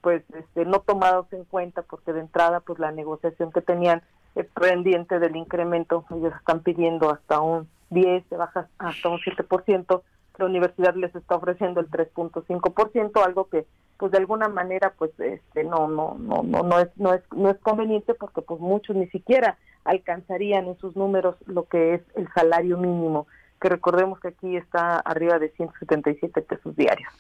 pues 0.01 0.23
este, 0.35 0.67
no 0.67 0.81
tomados 0.81 1.33
en 1.33 1.45
cuenta 1.45 1.83
porque 1.83 2.13
de 2.13 2.21
entrada 2.21 2.61
pues 2.61 2.79
la 2.79 2.93
negociación 2.93 3.53
que 3.53 3.63
tenían 3.63 4.03
pendiente 4.43 5.19
del 5.19 5.37
incremento, 5.37 6.05
ellos 6.11 6.33
están 6.39 6.61
pidiendo 6.61 7.11
hasta 7.11 7.41
un 7.41 7.69
10, 7.91 8.25
se 8.29 8.37
baja 8.37 8.69
hasta 8.79 9.09
un 9.09 9.19
7%, 9.19 10.03
la 10.39 10.47
universidad 10.47 10.95
les 10.95 11.15
está 11.15 11.37
ofreciendo 11.37 11.81
el 11.81 11.91
3.5%, 11.91 13.25
algo 13.25 13.49
que 13.49 13.67
pues 13.97 14.11
de 14.11 14.19
alguna 14.19 14.49
manera 14.49 14.93
pues 14.99 15.13
este 15.21 15.63
no 15.63 15.87
no 15.87 16.17
no 16.19 16.43
no 16.43 16.63
no 16.63 16.81
es 16.81 16.89
no 16.97 17.15
es 17.15 17.23
no 17.33 17.51
es 17.51 17.59
conveniente 17.59 18.15
porque 18.15 18.43
pues 18.43 18.61
muchos 18.61 18.97
ni 18.97 19.07
siquiera 19.09 19.57
alcanzarían 19.85 20.67
en 20.67 20.77
sus 20.79 20.97
números 20.97 21.37
lo 21.47 21.65
que 21.65 21.95
es 21.95 22.03
el 22.17 22.29
salario 22.35 22.79
mínimo, 22.79 23.27
que 23.61 23.69
recordemos 23.69 24.19
que 24.19 24.29
aquí 24.29 24.57
está 24.57 24.99
arriba 24.99 25.39
de 25.39 25.51
177 25.51 26.43
pesos 26.43 26.75
diarios. 26.75 27.13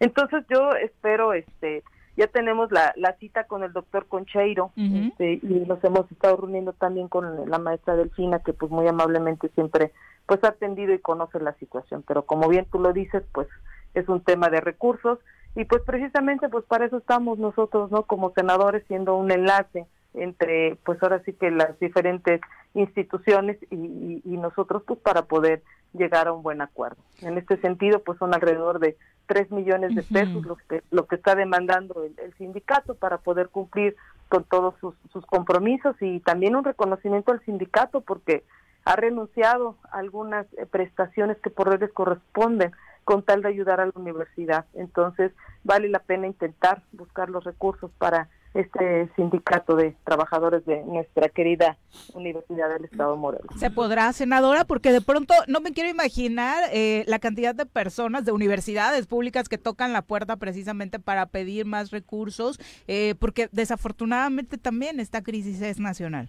Entonces 0.00 0.44
yo 0.48 0.70
espero 0.70 1.34
este 1.34 1.82
ya 2.16 2.26
tenemos 2.26 2.70
la, 2.70 2.92
la 2.96 3.14
cita 3.14 3.44
con 3.44 3.62
el 3.62 3.72
doctor 3.72 4.06
Concheiro 4.06 4.70
este, 4.76 5.40
y 5.42 5.64
nos 5.66 5.82
hemos 5.82 6.10
estado 6.12 6.36
reuniendo 6.36 6.74
también 6.74 7.08
con 7.08 7.48
la 7.50 7.58
maestra 7.58 7.96
Delfina 7.96 8.40
que 8.40 8.52
pues 8.52 8.70
muy 8.70 8.86
amablemente 8.86 9.48
siempre 9.54 9.92
pues 10.26 10.42
ha 10.44 10.48
atendido 10.48 10.92
y 10.92 10.98
conoce 10.98 11.40
la 11.40 11.54
situación. 11.54 12.04
Pero 12.06 12.24
como 12.24 12.48
bien 12.48 12.66
tú 12.70 12.78
lo 12.78 12.92
dices 12.92 13.22
pues 13.32 13.48
es 13.94 14.08
un 14.08 14.22
tema 14.22 14.48
de 14.48 14.60
recursos. 14.60 15.18
Y 15.54 15.64
pues 15.64 15.82
precisamente 15.82 16.48
pues 16.48 16.64
para 16.64 16.86
eso 16.86 16.98
estamos 16.98 17.38
nosotros 17.38 17.90
no 17.90 18.04
como 18.04 18.32
senadores 18.32 18.84
siendo 18.88 19.16
un 19.16 19.30
enlace 19.30 19.86
entre 20.14 20.76
pues 20.84 21.02
ahora 21.02 21.22
sí 21.24 21.32
que 21.32 21.50
las 21.50 21.78
diferentes 21.78 22.40
instituciones 22.74 23.58
y, 23.70 24.22
y 24.24 24.36
nosotros 24.36 24.82
pues 24.86 24.98
para 25.00 25.22
poder 25.22 25.62
llegar 25.92 26.28
a 26.28 26.32
un 26.32 26.42
buen 26.42 26.62
acuerdo. 26.62 27.02
En 27.20 27.38
este 27.38 27.56
sentido 27.58 28.02
pues 28.02 28.18
son 28.18 28.34
alrededor 28.34 28.78
de 28.78 28.96
3 29.26 29.50
millones 29.50 29.94
de 29.94 30.02
pesos, 30.02 30.44
lo, 30.44 30.56
que, 30.56 30.82
lo 30.90 31.06
que 31.06 31.16
está 31.16 31.34
demandando 31.34 32.04
el, 32.04 32.34
sindicato 32.34 32.94
para 32.94 33.18
poder 33.18 33.48
cumplir 33.48 33.96
con 34.28 34.44
todos 34.44 34.74
sus, 34.80 34.94
sus, 35.12 35.24
compromisos 35.26 35.96
y 36.00 36.20
también 36.20 36.56
un 36.56 36.64
reconocimiento 36.64 37.32
al 37.32 37.44
sindicato 37.44 38.00
porque 38.00 38.44
ha 38.84 38.96
renunciado 38.96 39.76
a 39.90 39.98
algunas 39.98 40.46
eh, 40.54 40.66
prestaciones 40.66 41.36
que 41.38 41.50
por 41.50 41.68
ley 41.68 41.88
corresponden 41.90 42.72
con 43.04 43.22
tal 43.22 43.42
de 43.42 43.48
ayudar 43.48 43.80
a 43.80 43.86
la 43.86 43.92
universidad. 43.94 44.66
Entonces, 44.74 45.32
vale 45.64 45.88
la 45.88 46.00
pena 46.00 46.26
intentar 46.26 46.82
buscar 46.92 47.30
los 47.30 47.44
recursos 47.44 47.90
para 47.98 48.28
este 48.54 49.10
sindicato 49.16 49.76
de 49.76 49.96
trabajadores 50.04 50.64
de 50.66 50.82
nuestra 50.84 51.30
querida 51.30 51.78
Universidad 52.12 52.68
del 52.68 52.84
Estado 52.84 53.12
de 53.12 53.18
Morelos. 53.18 53.46
¿Se 53.56 53.70
podrá, 53.70 54.12
senadora? 54.12 54.64
Porque 54.64 54.92
de 54.92 55.00
pronto 55.00 55.34
no 55.48 55.60
me 55.60 55.72
quiero 55.72 55.88
imaginar 55.88 56.64
eh, 56.70 57.04
la 57.06 57.18
cantidad 57.18 57.54
de 57.54 57.64
personas 57.64 58.26
de 58.26 58.32
universidades 58.32 59.06
públicas 59.06 59.48
que 59.48 59.56
tocan 59.56 59.94
la 59.94 60.02
puerta 60.02 60.36
precisamente 60.36 60.98
para 60.98 61.26
pedir 61.26 61.64
más 61.64 61.90
recursos, 61.90 62.60
eh, 62.88 63.14
porque 63.18 63.48
desafortunadamente 63.52 64.58
también 64.58 65.00
esta 65.00 65.22
crisis 65.22 65.62
es 65.62 65.80
nacional. 65.80 66.28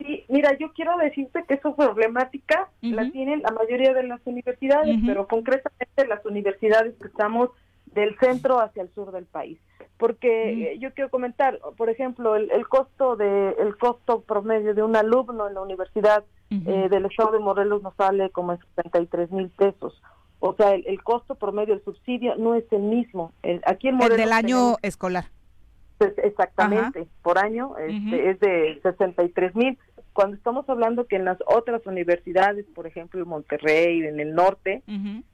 Sí, 0.00 0.24
mira, 0.28 0.56
yo 0.58 0.72
quiero 0.72 0.96
decirte 0.96 1.44
que 1.46 1.54
esa 1.54 1.74
problemática 1.76 2.68
la 2.80 3.08
tienen 3.10 3.42
la 3.42 3.52
mayoría 3.52 3.92
de 3.92 4.02
las 4.04 4.20
universidades, 4.24 4.96
pero 5.06 5.28
concretamente 5.28 6.06
las 6.08 6.24
universidades 6.24 6.94
que 6.98 7.06
estamos 7.08 7.50
del 7.86 8.16
centro 8.18 8.60
hacia 8.60 8.82
el 8.82 8.94
sur 8.94 9.12
del 9.12 9.26
país 9.26 9.58
porque 10.00 10.78
yo 10.80 10.92
quiero 10.94 11.10
comentar, 11.10 11.60
por 11.76 11.90
ejemplo, 11.90 12.34
el, 12.34 12.66
costo 12.68 13.16
de 13.16 13.50
el 13.58 13.76
costo 13.76 14.22
promedio 14.22 14.74
de 14.74 14.82
un 14.82 14.96
alumno 14.96 15.46
en 15.46 15.54
la 15.54 15.60
universidad 15.60 16.24
eh, 16.48 16.88
del 16.90 17.04
estado 17.04 17.32
de 17.32 17.38
Morelos 17.38 17.82
nos 17.82 17.94
sale 17.96 18.30
como 18.30 18.52
en 18.52 18.58
73 18.76 19.30
mil 19.30 19.50
pesos. 19.50 20.02
O 20.40 20.54
sea, 20.54 20.74
el, 20.74 21.02
costo 21.02 21.34
promedio 21.34 21.74
del 21.74 21.84
subsidio 21.84 22.34
no 22.36 22.54
es 22.54 22.64
el 22.72 22.80
mismo. 22.80 23.32
El, 23.42 23.60
aquí 23.66 23.88
en 23.88 23.96
Morelos. 23.96 24.18
El 24.18 24.24
del 24.24 24.32
año 24.32 24.76
escolar. 24.80 25.26
Pues, 25.98 26.14
exactamente, 26.16 27.06
por 27.20 27.36
año 27.36 27.76
este, 27.76 28.30
es 28.30 28.40
de 28.40 28.80
63 28.82 29.54
mil 29.54 29.78
cuando 30.12 30.36
estamos 30.36 30.68
hablando 30.68 31.06
que 31.06 31.16
en 31.16 31.24
las 31.24 31.38
otras 31.46 31.86
universidades, 31.86 32.66
por 32.74 32.86
ejemplo 32.86 33.22
en 33.22 33.28
Monterrey, 33.28 34.02
en 34.02 34.18
el 34.20 34.34
norte, 34.34 34.82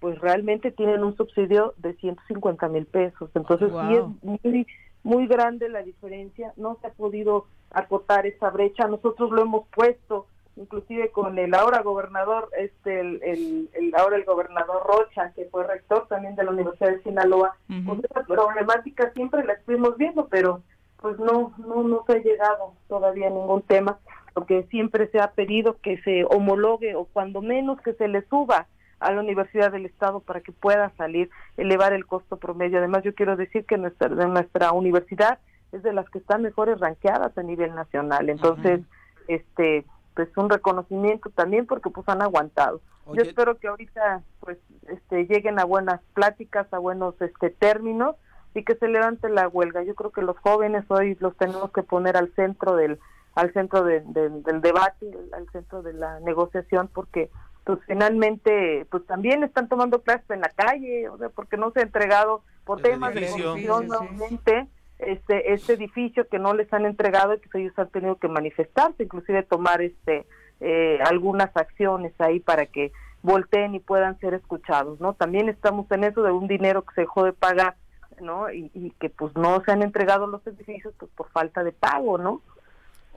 pues 0.01 0.19
realmente 0.21 0.71
tienen 0.71 1.03
un 1.03 1.17
subsidio 1.17 1.75
de 1.79 1.95
150 1.95 2.69
mil 2.69 2.87
pesos. 2.87 3.31
Entonces 3.35 3.71
sí 3.71 3.95
es 3.97 4.43
muy, 4.43 4.67
muy 5.03 5.27
grande 5.27 5.69
la 5.69 5.83
diferencia, 5.83 6.53
no 6.57 6.79
se 6.81 6.89
ha 6.89 6.91
podido 6.91 7.47
acotar 7.71 8.27
esa 8.27 8.51
brecha. 8.51 8.87
Nosotros 8.87 9.31
lo 9.31 9.43
hemos 9.43 9.67
puesto, 9.69 10.27
inclusive 10.57 11.11
con 11.11 11.39
el 11.39 11.55
ahora 11.55 11.83
gobernador, 11.83 12.51
este, 12.59 13.01
el, 13.01 13.71
el, 13.73 13.95
ahora 13.97 14.17
el 14.17 14.25
gobernador 14.25 14.83
Rocha, 14.87 15.33
que 15.35 15.47
fue 15.47 15.67
rector 15.67 16.07
también 16.09 16.37
de 16.37 16.45
la 16.45 16.51
Universidad 16.51 16.91
de 16.91 17.03
Sinaloa, 17.03 17.57
pues 17.87 18.01
esa 18.05 18.25
problemática 18.25 19.11
siempre 19.13 19.45
la 19.45 19.55
estuvimos 19.55 19.97
viendo, 19.97 20.27
pero 20.29 20.63
pues 21.01 21.19
no, 21.19 21.55
no, 21.59 21.83
no 21.83 22.05
se 22.07 22.15
ha 22.15 22.19
llegado 22.19 22.75
todavía 22.89 23.29
a 23.29 23.31
ningún 23.31 23.63
tema 23.63 23.99
porque 24.37 24.65
siempre 24.65 25.09
se 25.09 25.19
ha 25.19 25.31
pedido 25.31 25.79
que 25.81 25.97
se 26.03 26.27
homologue 26.27 26.95
o 26.95 27.07
cuando 27.07 27.41
menos 27.41 27.81
que 27.81 27.95
se 27.95 28.07
le 28.07 28.21
suba 28.29 28.67
a 29.01 29.11
la 29.11 29.23
Universidad 29.23 29.73
del 29.73 29.87
Estado 29.87 30.21
para 30.21 30.43
que 30.43 30.53
pueda 30.53 30.93
salir, 30.99 31.31
elevar 31.57 31.95
el 31.95 32.05
costo 32.05 32.37
promedio. 32.37 32.77
Además, 32.77 33.03
yo 33.03 33.15
quiero 33.15 33.37
decir 33.37 33.65
que 33.65 33.79
nuestra, 33.79 34.11
nuestra 34.11 34.73
universidad 34.73 35.39
es 35.73 35.83
de 35.83 35.95
las 35.95 36.07
que 36.11 36.19
están 36.19 36.43
mejores 36.43 36.79
ranqueadas 36.79 37.37
a 37.39 37.43
nivel 37.43 37.75
nacional. 37.75 38.29
Entonces, 38.29 38.83
este 39.27 39.87
pues 40.15 40.29
un 40.37 40.51
reconocimiento 40.51 41.31
también 41.31 41.65
porque 41.65 41.89
pues 41.89 42.07
han 42.07 42.21
aguantado. 42.21 42.83
Yo 43.15 43.23
espero 43.23 43.57
que 43.57 43.69
ahorita 43.69 44.21
pues 44.41 44.59
este 44.89 45.25
lleguen 45.25 45.59
a 45.59 45.65
buenas 45.65 46.03
pláticas, 46.13 46.71
a 46.75 46.79
buenos 46.79 47.15
este 47.23 47.49
términos 47.49 48.17
y 48.53 48.65
que 48.65 48.75
se 48.75 48.89
levante 48.89 49.31
la 49.31 49.49
huelga. 49.49 49.83
Yo 49.83 49.95
creo 49.95 50.11
que 50.11 50.21
los 50.21 50.37
jóvenes 50.41 50.85
hoy 50.89 51.17
los 51.21 51.35
tenemos 51.39 51.73
que 51.73 51.83
poner 51.83 52.19
al 52.19 52.35
centro 52.35 52.77
del 52.77 52.99
al 53.37 53.53
centro 53.53 53.85
del 53.85 54.61
debate, 54.63 55.11
al 55.33 55.49
centro 55.53 55.83
de 55.83 55.93
la 55.93 56.19
negociación, 56.21 56.89
porque 56.93 57.31
pues 57.65 57.79
finalmente, 57.87 58.87
pues 58.91 59.05
también 59.07 59.45
están 59.45 59.69
tomando 59.69 60.01
clases 60.01 60.29
en 60.31 60.41
la 60.41 60.49
calle, 60.49 61.09
o 61.11 61.19
sea, 61.19 61.29
porque 61.29 61.57
no 61.57 61.71
se 61.73 61.81
ha 61.81 61.83
entregado 61.83 62.43
por 62.65 62.81
temas 62.81 63.15
de 63.15 63.29
corrupción 63.29 63.89
nuevamente 63.89 64.67
este 64.99 65.53
este 65.53 65.75
edificio 65.75 66.27
que 66.29 66.39
no 66.39 66.55
les 66.55 66.73
han 66.73 66.87
entregado 66.87 67.35
y 67.35 67.41
que 67.41 67.61
ellos 67.61 67.79
han 67.79 67.91
tenido 67.91 68.17
que 68.17 68.29
manifestarse, 68.29 69.03
inclusive 69.03 69.43
tomar 69.43 69.83
este 69.83 70.27
eh, 70.61 70.99
algunas 71.05 71.55
acciones 71.55 72.15
ahí 72.19 72.41
para 72.41 72.65
que 72.65 72.91
volteen 73.21 73.75
y 73.75 73.81
puedan 73.81 74.19
ser 74.19 74.33
escuchados, 74.33 74.99
¿no? 74.99 75.13
También 75.13 75.51
estamos 75.51 75.91
en 75.91 76.05
eso 76.05 76.23
de 76.23 76.33
un 76.33 76.47
dinero 76.47 76.83
que 76.83 76.95
se 76.95 77.01
dejó 77.03 77.25
de 77.25 77.35
pagar, 77.35 77.77
¿no? 78.19 78.51
Y, 78.51 78.71
y 78.73 78.93
que 78.93 79.11
pues 79.11 79.37
no 79.37 79.63
se 79.65 79.73
han 79.73 79.83
entregado 79.83 80.27
los 80.27 80.47
edificios 80.47 80.95
pues 80.99 81.11
por 81.15 81.29
falta 81.31 81.63
de 81.63 81.73
pago, 81.73 82.17
¿no? 82.17 82.41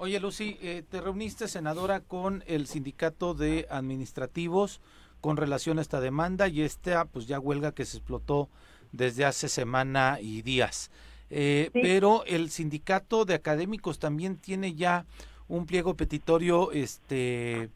Oye, 0.02 0.18
Lucy, 0.22 0.58
eh, 0.62 0.82
te 0.90 1.02
reuniste, 1.02 1.50
senadora, 1.50 2.00
con 2.00 2.42
el 2.48 2.68
sindicato 2.68 3.34
de 3.34 3.68
administrativos 3.70 4.80
con 5.20 5.36
relación 5.36 5.78
a 5.78 5.82
esta 5.82 6.00
demanda 6.00 6.48
y 6.48 6.62
esta, 6.62 7.04
pues 7.04 7.28
ya 7.28 7.38
huelga 7.38 7.74
que 7.74 7.84
se 7.84 7.98
explotó 7.98 8.48
desde 8.94 9.26
hace 9.26 9.50
semana 9.50 10.20
y 10.22 10.42
días. 10.42 10.90
Eh, 11.30 11.70
pero 11.74 12.24
el 12.28 12.50
sindicato 12.50 13.26
de 13.26 13.34
académicos 13.34 14.00
también 14.00 14.38
tiene 14.38 14.74
ya 14.74 15.06
un 15.50 15.66
pliego 15.66 15.96
petitorio 15.96 16.72
este, 16.72 17.70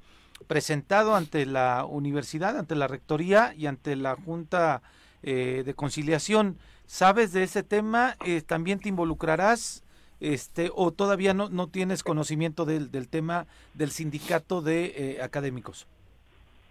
presentado 0.47 1.17
ante 1.17 1.45
la 1.45 1.83
universidad, 1.83 2.57
ante 2.57 2.75
la 2.75 2.87
rectoría 2.87 3.53
y 3.53 3.65
ante 3.65 3.97
la 3.97 4.15
Junta 4.15 4.81
eh, 5.23 5.63
de 5.65 5.73
Conciliación. 5.73 6.57
¿Sabes 6.85 7.33
de 7.33 7.43
ese 7.43 7.63
tema? 7.63 8.15
¿También 8.47 8.79
te 8.79 8.87
involucrarás? 8.87 9.82
Este 10.23 10.71
o 10.73 10.91
todavía 10.91 11.33
no, 11.33 11.49
no 11.49 11.67
tienes 11.67 12.03
conocimiento 12.03 12.65
del, 12.65 12.91
del 12.91 13.09
tema 13.09 13.45
del 13.73 13.91
sindicato 13.91 14.61
de 14.61 14.85
eh, 14.85 15.21
académicos? 15.21 15.87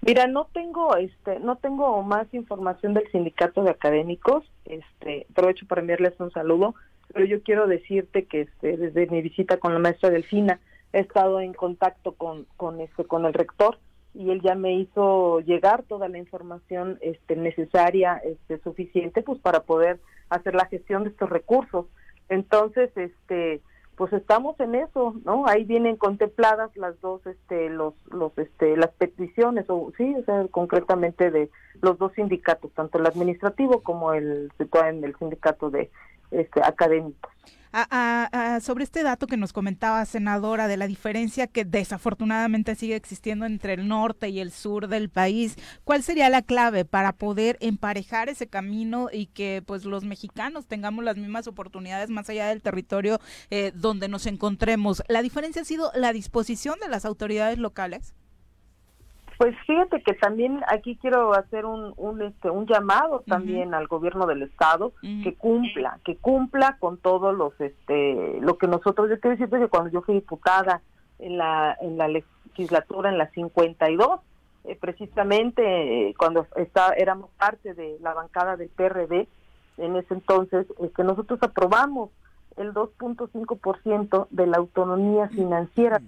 Mira, 0.04 0.26
no 0.26 0.48
tengo 0.52 0.96
este 0.96 1.38
no 1.38 1.56
tengo 1.56 2.02
más 2.02 2.26
información 2.34 2.94
del 2.94 3.10
sindicato 3.12 3.62
de 3.62 3.70
académicos. 3.70 4.44
Este, 4.64 5.26
aprovecho 5.30 5.66
para 5.66 5.80
enviarles 5.80 6.18
un 6.18 6.32
saludo, 6.32 6.74
pero 7.12 7.24
yo 7.24 7.42
quiero 7.42 7.66
decirte 7.66 8.24
que 8.24 8.42
este, 8.42 8.76
desde 8.76 9.06
mi 9.06 9.22
visita 9.22 9.58
con 9.58 9.72
la 9.72 9.78
maestra 9.78 10.10
Delfina 10.10 10.58
he 10.92 11.00
estado 11.00 11.40
en 11.40 11.52
contacto 11.52 12.12
con 12.12 12.46
con 12.56 12.80
este 12.80 13.04
con 13.04 13.26
el 13.26 13.32
rector 13.32 13.78
y 14.14 14.30
él 14.30 14.42
ya 14.42 14.54
me 14.54 14.74
hizo 14.74 15.40
llegar 15.40 15.84
toda 15.84 16.08
la 16.08 16.18
información 16.18 16.98
este 17.00 17.36
necesaria, 17.36 18.20
este 18.24 18.58
suficiente 18.58 19.22
pues 19.22 19.38
para 19.40 19.60
poder 19.60 20.00
hacer 20.28 20.54
la 20.54 20.66
gestión 20.66 21.04
de 21.04 21.10
estos 21.10 21.30
recursos. 21.30 21.86
Entonces, 22.32 22.90
este, 22.96 23.60
pues 23.94 24.10
estamos 24.14 24.58
en 24.58 24.74
eso, 24.74 25.14
¿no? 25.26 25.46
Ahí 25.46 25.64
vienen 25.64 25.96
contempladas 25.96 26.74
las 26.76 26.98
dos, 27.02 27.26
este, 27.26 27.68
los, 27.68 27.92
los, 28.10 28.36
este, 28.38 28.74
las 28.78 28.90
peticiones, 28.92 29.66
o 29.68 29.92
sí, 29.98 30.14
o 30.16 30.24
sea, 30.24 30.46
concretamente 30.50 31.30
de 31.30 31.50
los 31.82 31.98
dos 31.98 32.12
sindicatos, 32.14 32.72
tanto 32.72 32.98
el 32.98 33.06
administrativo 33.06 33.82
como 33.82 34.14
el, 34.14 34.50
el 34.58 35.16
sindicato 35.18 35.68
de 35.68 35.90
este, 36.30 36.62
académicos 36.64 37.30
sobre 38.60 38.84
este 38.84 39.02
dato 39.02 39.26
que 39.26 39.36
nos 39.36 39.52
comentaba, 39.52 40.04
senadora, 40.04 40.68
de 40.68 40.76
la 40.76 40.86
diferencia 40.86 41.46
que 41.46 41.64
desafortunadamente 41.64 42.74
sigue 42.74 42.96
existiendo 42.96 43.46
entre 43.46 43.74
el 43.74 43.88
norte 43.88 44.28
y 44.28 44.40
el 44.40 44.52
sur 44.52 44.88
del 44.88 45.08
país, 45.08 45.56
¿cuál 45.84 46.02
sería 46.02 46.28
la 46.28 46.42
clave 46.42 46.84
para 46.84 47.12
poder 47.12 47.56
emparejar 47.60 48.28
ese 48.28 48.46
camino 48.46 49.08
y 49.12 49.26
que 49.26 49.62
pues 49.64 49.84
los 49.84 50.04
mexicanos 50.04 50.66
tengamos 50.66 51.04
las 51.04 51.16
mismas 51.16 51.46
oportunidades 51.46 52.10
más 52.10 52.28
allá 52.28 52.48
del 52.48 52.62
territorio 52.62 53.20
eh, 53.50 53.72
donde 53.74 54.08
nos 54.08 54.26
encontremos? 54.26 55.02
¿La 55.08 55.22
diferencia 55.22 55.62
ha 55.62 55.64
sido 55.64 55.90
la 55.94 56.12
disposición 56.12 56.78
de 56.80 56.88
las 56.88 57.04
autoridades 57.04 57.58
locales? 57.58 58.14
Pues 59.38 59.56
fíjate 59.66 60.02
que 60.02 60.14
también 60.14 60.60
aquí 60.68 60.96
quiero 60.96 61.34
hacer 61.34 61.64
un, 61.64 61.94
un, 61.96 62.22
este, 62.22 62.50
un 62.50 62.66
llamado 62.66 63.22
también 63.26 63.74
al 63.74 63.86
gobierno 63.86 64.26
del 64.26 64.42
estado 64.42 64.92
que 65.00 65.34
cumpla, 65.34 65.98
que 66.04 66.16
cumpla 66.16 66.76
con 66.78 66.98
todos 66.98 67.36
los, 67.36 67.58
este, 67.60 68.38
lo 68.40 68.58
que 68.58 68.66
nosotros, 68.66 69.08
yo 69.08 69.18
quiero 69.20 69.36
decirte 69.36 69.58
que 69.58 69.68
cuando 69.68 69.90
yo 69.90 70.02
fui 70.02 70.14
diputada 70.14 70.82
en 71.18 71.38
la, 71.38 71.76
en 71.80 71.98
la 71.98 72.08
legislatura, 72.08 73.10
en 73.10 73.18
la 73.18 73.30
52, 73.30 74.20
eh, 74.64 74.76
precisamente 74.80 76.08
eh, 76.08 76.14
cuando 76.16 76.46
está, 76.56 76.92
éramos 76.92 77.30
parte 77.38 77.74
de 77.74 77.96
la 78.00 78.14
bancada 78.14 78.56
del 78.56 78.68
PRD, 78.68 79.26
en 79.78 79.96
ese 79.96 80.14
entonces, 80.14 80.66
eh, 80.80 80.90
que 80.94 81.04
nosotros 81.04 81.42
aprobamos 81.42 82.10
el 82.56 82.72
2.5% 82.74 84.26
de 84.30 84.46
la 84.46 84.58
autonomía 84.58 85.28
financiera 85.28 86.00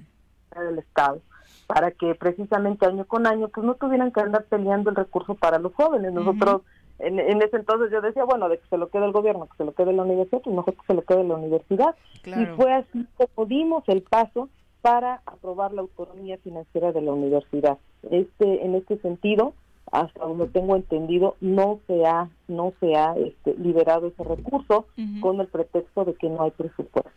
del 0.54 0.78
Estado 0.78 1.20
para 1.66 1.90
que 1.90 2.14
precisamente 2.14 2.86
año 2.86 3.04
con 3.04 3.26
año 3.26 3.48
pues 3.48 3.66
no 3.66 3.74
tuvieran 3.74 4.12
que 4.12 4.20
andar 4.20 4.44
peleando 4.44 4.90
el 4.90 4.96
recurso 4.96 5.34
para 5.34 5.58
los 5.58 5.74
jóvenes. 5.74 6.12
Nosotros 6.12 6.62
en, 6.98 7.18
ese 7.18 7.56
entonces 7.56 7.90
yo 7.90 8.00
decía, 8.00 8.24
bueno, 8.24 8.48
de 8.48 8.58
que 8.58 8.68
se 8.68 8.78
lo 8.78 8.88
quede 8.88 9.06
el 9.06 9.12
gobierno, 9.12 9.46
que 9.46 9.56
se 9.56 9.64
lo 9.64 9.72
quede 9.72 9.92
la 9.92 10.02
universidad, 10.02 10.40
pues 10.42 10.54
mejor 10.54 10.74
que 10.74 10.86
se 10.86 10.94
lo 10.94 11.02
quede 11.02 11.24
la 11.24 11.34
universidad. 11.34 11.94
Y 12.24 12.46
fue 12.56 12.72
así 12.72 13.06
que 13.18 13.28
dimos 13.46 13.84
el 13.88 14.02
paso 14.02 14.48
para 14.80 15.22
aprobar 15.26 15.72
la 15.72 15.80
autonomía 15.80 16.38
financiera 16.38 16.92
de 16.92 17.00
la 17.00 17.12
universidad. 17.12 17.78
Este, 18.10 18.64
en 18.64 18.74
este 18.74 18.98
sentido, 18.98 19.54
hasta 19.90 20.24
donde 20.24 20.46
tengo 20.48 20.76
entendido, 20.76 21.36
no 21.40 21.80
se 21.86 22.04
ha, 22.06 22.28
no 22.48 22.72
se 22.80 22.94
ha 22.94 23.16
este, 23.16 23.54
liberado 23.54 24.08
ese 24.08 24.22
recurso 24.22 24.86
con 25.20 25.40
el 25.40 25.48
pretexto 25.48 26.04
de 26.04 26.14
que 26.14 26.28
no 26.28 26.42
hay 26.42 26.50
presupuesto. 26.52 27.10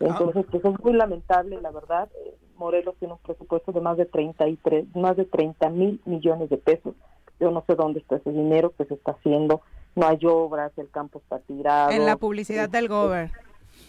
Entonces, 0.00 0.44
pues 0.50 0.64
es 0.64 0.80
muy 0.84 0.92
lamentable, 0.92 1.60
la 1.60 1.70
verdad. 1.70 2.08
Eh, 2.56 2.58
Morelos 2.58 2.94
tiene 2.98 3.14
un 3.14 3.20
presupuesto 3.20 3.72
de 3.72 3.80
más 3.80 3.96
de 3.96 4.06
33, 4.06 4.94
más 4.96 5.16
de 5.16 5.24
30 5.24 5.68
mil 5.70 6.00
millones 6.04 6.50
de 6.50 6.56
pesos. 6.56 6.94
Yo 7.38 7.50
no 7.50 7.62
sé 7.66 7.74
dónde 7.74 8.00
está 8.00 8.16
ese 8.16 8.30
dinero 8.30 8.72
que 8.76 8.84
se 8.86 8.94
está 8.94 9.12
haciendo. 9.12 9.60
No 9.94 10.06
hay 10.06 10.18
obras, 10.24 10.72
el 10.76 10.90
campo 10.90 11.18
está 11.18 11.38
tirado. 11.40 11.90
En 11.90 12.06
la 12.06 12.16
publicidad 12.16 12.68
del 12.68 12.88
gobierno. 12.88 13.32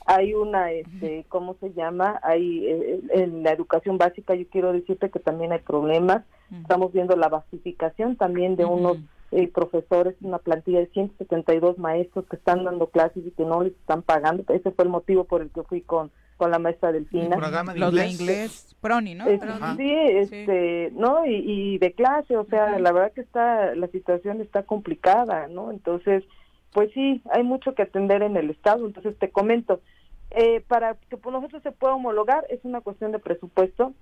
Hay 0.06 0.34
una, 0.34 0.72
este, 0.72 1.26
¿cómo 1.30 1.56
se 1.60 1.74
llama? 1.74 2.20
Hay 2.24 2.66
eh, 2.66 3.02
en 3.12 3.44
la 3.44 3.52
educación 3.52 3.98
básica. 3.98 4.36
Yo 4.36 4.46
quiero 4.50 4.74
decirte 4.74 5.10
que 5.10 5.20
también 5.20 5.52
hay 5.52 5.60
problemas. 5.60 6.24
Estamos 6.62 6.94
viendo 6.94 7.16
la 7.18 7.28
basificación 7.28 8.16
también 8.16 8.56
de 8.56 8.64
unos 8.64 8.98
eh, 9.32 9.48
profesores, 9.48 10.16
una 10.22 10.40
plantilla 10.40 10.80
de 10.80 10.88
172 10.88 11.78
maestros 11.78 12.26
que 12.28 12.38
están 12.38 12.64
dando 12.64 12.88
clases 12.88 13.26
y 13.26 13.32
que 13.32 13.44
no 13.44 13.64
les 13.64 13.74
están 13.74 14.02
pagando. 14.02 14.44
Ese 14.54 14.72
fue 14.72 14.86
el 14.86 14.90
motivo 14.90 15.26
por 15.26 15.42
el 15.42 15.50
que 15.50 15.64
fui 15.64 15.82
con 15.82 16.12
con 16.38 16.52
la 16.52 16.60
maestra 16.60 16.92
Delfina. 16.92 17.36
programa 17.36 17.74
de 17.74 17.80
inglés. 17.80 18.20
inglés, 18.20 18.76
Proni, 18.80 19.16
¿no? 19.16 19.26
sí, 19.26 19.92
este, 19.92 20.92
¿no? 20.96 21.26
Y, 21.26 21.80
de 21.80 21.92
clase, 21.94 22.38
o 22.38 22.46
sea, 22.46 22.80
la 22.80 22.92
verdad 22.92 23.12
que 23.12 23.22
está, 23.22 23.76
la 23.76 23.88
situación 23.88 24.40
está 24.40 24.64
complicada, 24.64 25.48
¿no? 25.48 25.72
Entonces, 25.72 26.24
pues 26.72 26.92
sí, 26.94 27.22
hay 27.32 27.44
mucho 27.44 27.74
que 27.74 27.82
atender 27.82 28.22
en 28.22 28.38
el 28.38 28.52
Estado. 28.52 28.86
Entonces, 28.86 29.18
te 29.18 29.32
comento, 29.32 29.82
eh, 30.32 30.64
para 30.68 30.96
que 31.10 31.18
por 31.18 31.34
nosotros 31.34 31.64
se 31.64 31.72
pueda 31.72 31.96
homologar 31.96 32.46
es 32.50 32.60
una 32.64 32.82
cuestión 32.82 33.12
de 33.12 33.20
presupuesto 33.20 33.94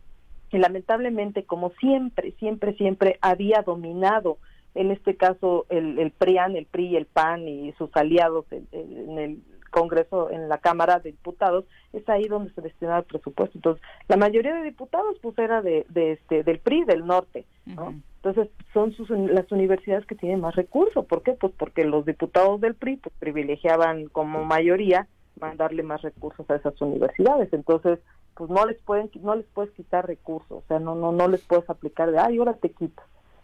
y 0.51 0.57
lamentablemente, 0.57 1.45
como 1.45 1.71
siempre, 1.79 2.33
siempre, 2.39 2.73
siempre 2.75 3.17
había 3.21 3.61
dominado 3.61 4.37
en 4.75 4.91
este 4.91 5.15
caso 5.15 5.65
el, 5.69 5.97
el 5.99 6.11
PRIAN, 6.11 6.55
el 6.55 6.65
PRI, 6.65 6.95
el 6.95 7.05
PAN 7.05 7.47
y 7.47 7.71
sus 7.73 7.89
aliados 7.95 8.45
en 8.51 9.17
el 9.17 9.41
Congreso, 9.75 10.29
en 10.31 10.47
la 10.47 10.57
Cámara 10.59 10.99
de 10.99 11.11
Diputados, 11.11 11.65
es 11.91 12.07
ahí 12.07 12.23
donde 12.29 12.53
se 12.53 12.61
destinaba 12.61 12.99
el 12.99 13.03
presupuesto. 13.03 13.57
Entonces, 13.57 13.83
la 14.07 14.15
mayoría 14.15 14.55
de 14.55 14.63
diputados, 14.63 15.17
pues 15.21 15.37
era 15.37 15.61
de, 15.61 15.85
este, 15.93 16.43
del 16.43 16.59
PRI, 16.59 16.85
del 16.85 17.05
norte, 17.05 17.45
Entonces, 17.65 18.49
son 18.73 18.93
sus, 18.93 19.09
las 19.09 19.51
universidades 19.51 20.05
que 20.05 20.15
tienen 20.15 20.39
más 20.39 20.55
recursos. 20.55 21.05
¿Por 21.05 21.23
qué? 21.23 21.33
Pues 21.33 21.51
porque 21.57 21.83
los 21.83 22.05
diputados 22.05 22.61
del 22.61 22.75
PRI 22.75 22.97
pues, 22.97 23.13
privilegiaban 23.19 24.05
como 24.07 24.45
mayoría 24.45 25.07
mandarle 25.41 25.83
más 25.83 26.01
recursos 26.01 26.49
a 26.49 26.55
esas 26.55 26.79
universidades. 26.81 27.51
Entonces, 27.51 27.99
pues 28.35 28.49
no 28.49 28.65
les 28.65 28.77
pueden 28.79 29.11
no 29.21 29.35
les 29.35 29.45
puedes 29.47 29.71
quitar 29.73 30.07
recursos, 30.07 30.51
o 30.51 30.63
sea, 30.67 30.79
no 30.79 30.95
no 30.95 31.11
no 31.11 31.27
les 31.27 31.41
puedes 31.45 31.69
aplicar 31.69 32.11
de, 32.11 32.19
"Ay, 32.19 32.37
ahora 32.37 32.53
te 32.53 32.69
quito." 32.69 33.01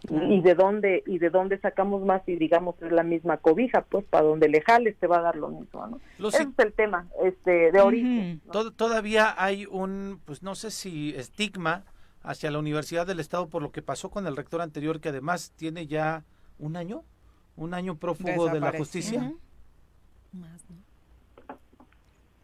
Y 0.09 0.41
de 0.41 0.55
dónde 0.55 1.03
y 1.05 1.19
de 1.19 1.29
dónde 1.29 1.59
sacamos 1.59 2.03
más 2.03 2.21
y 2.27 2.35
digamos 2.35 2.75
es 2.81 2.91
la 2.91 3.03
misma 3.03 3.37
cobija 3.37 3.81
pues 3.81 4.03
para 4.05 4.25
donde 4.25 4.49
le 4.49 4.61
jales 4.61 4.97
te 4.97 5.05
va 5.05 5.19
a 5.19 5.21
dar 5.21 5.35
lo 5.35 5.49
mismo 5.49 5.87
¿no? 6.17 6.27
ese 6.27 6.43
es 6.43 6.49
el 6.57 6.73
tema 6.73 7.07
este 7.23 7.71
de 7.71 7.81
origen 7.81 8.41
todavía 8.75 9.35
hay 9.37 9.67
un 9.69 10.19
pues 10.25 10.41
no 10.41 10.55
sé 10.55 10.71
si 10.71 11.13
estigma 11.15 11.83
hacia 12.23 12.49
la 12.49 12.57
Universidad 12.57 13.05
del 13.05 13.19
Estado 13.19 13.47
por 13.47 13.61
lo 13.61 13.71
que 13.71 13.83
pasó 13.83 14.09
con 14.09 14.25
el 14.25 14.35
rector 14.35 14.61
anterior 14.61 14.99
que 14.99 15.09
además 15.09 15.53
tiene 15.55 15.85
ya 15.85 16.23
un 16.57 16.77
año 16.77 17.03
un 17.55 17.73
año 17.73 17.95
prófugo 17.95 18.49
de 18.49 18.59
la 18.59 18.71
justicia. 18.71 19.33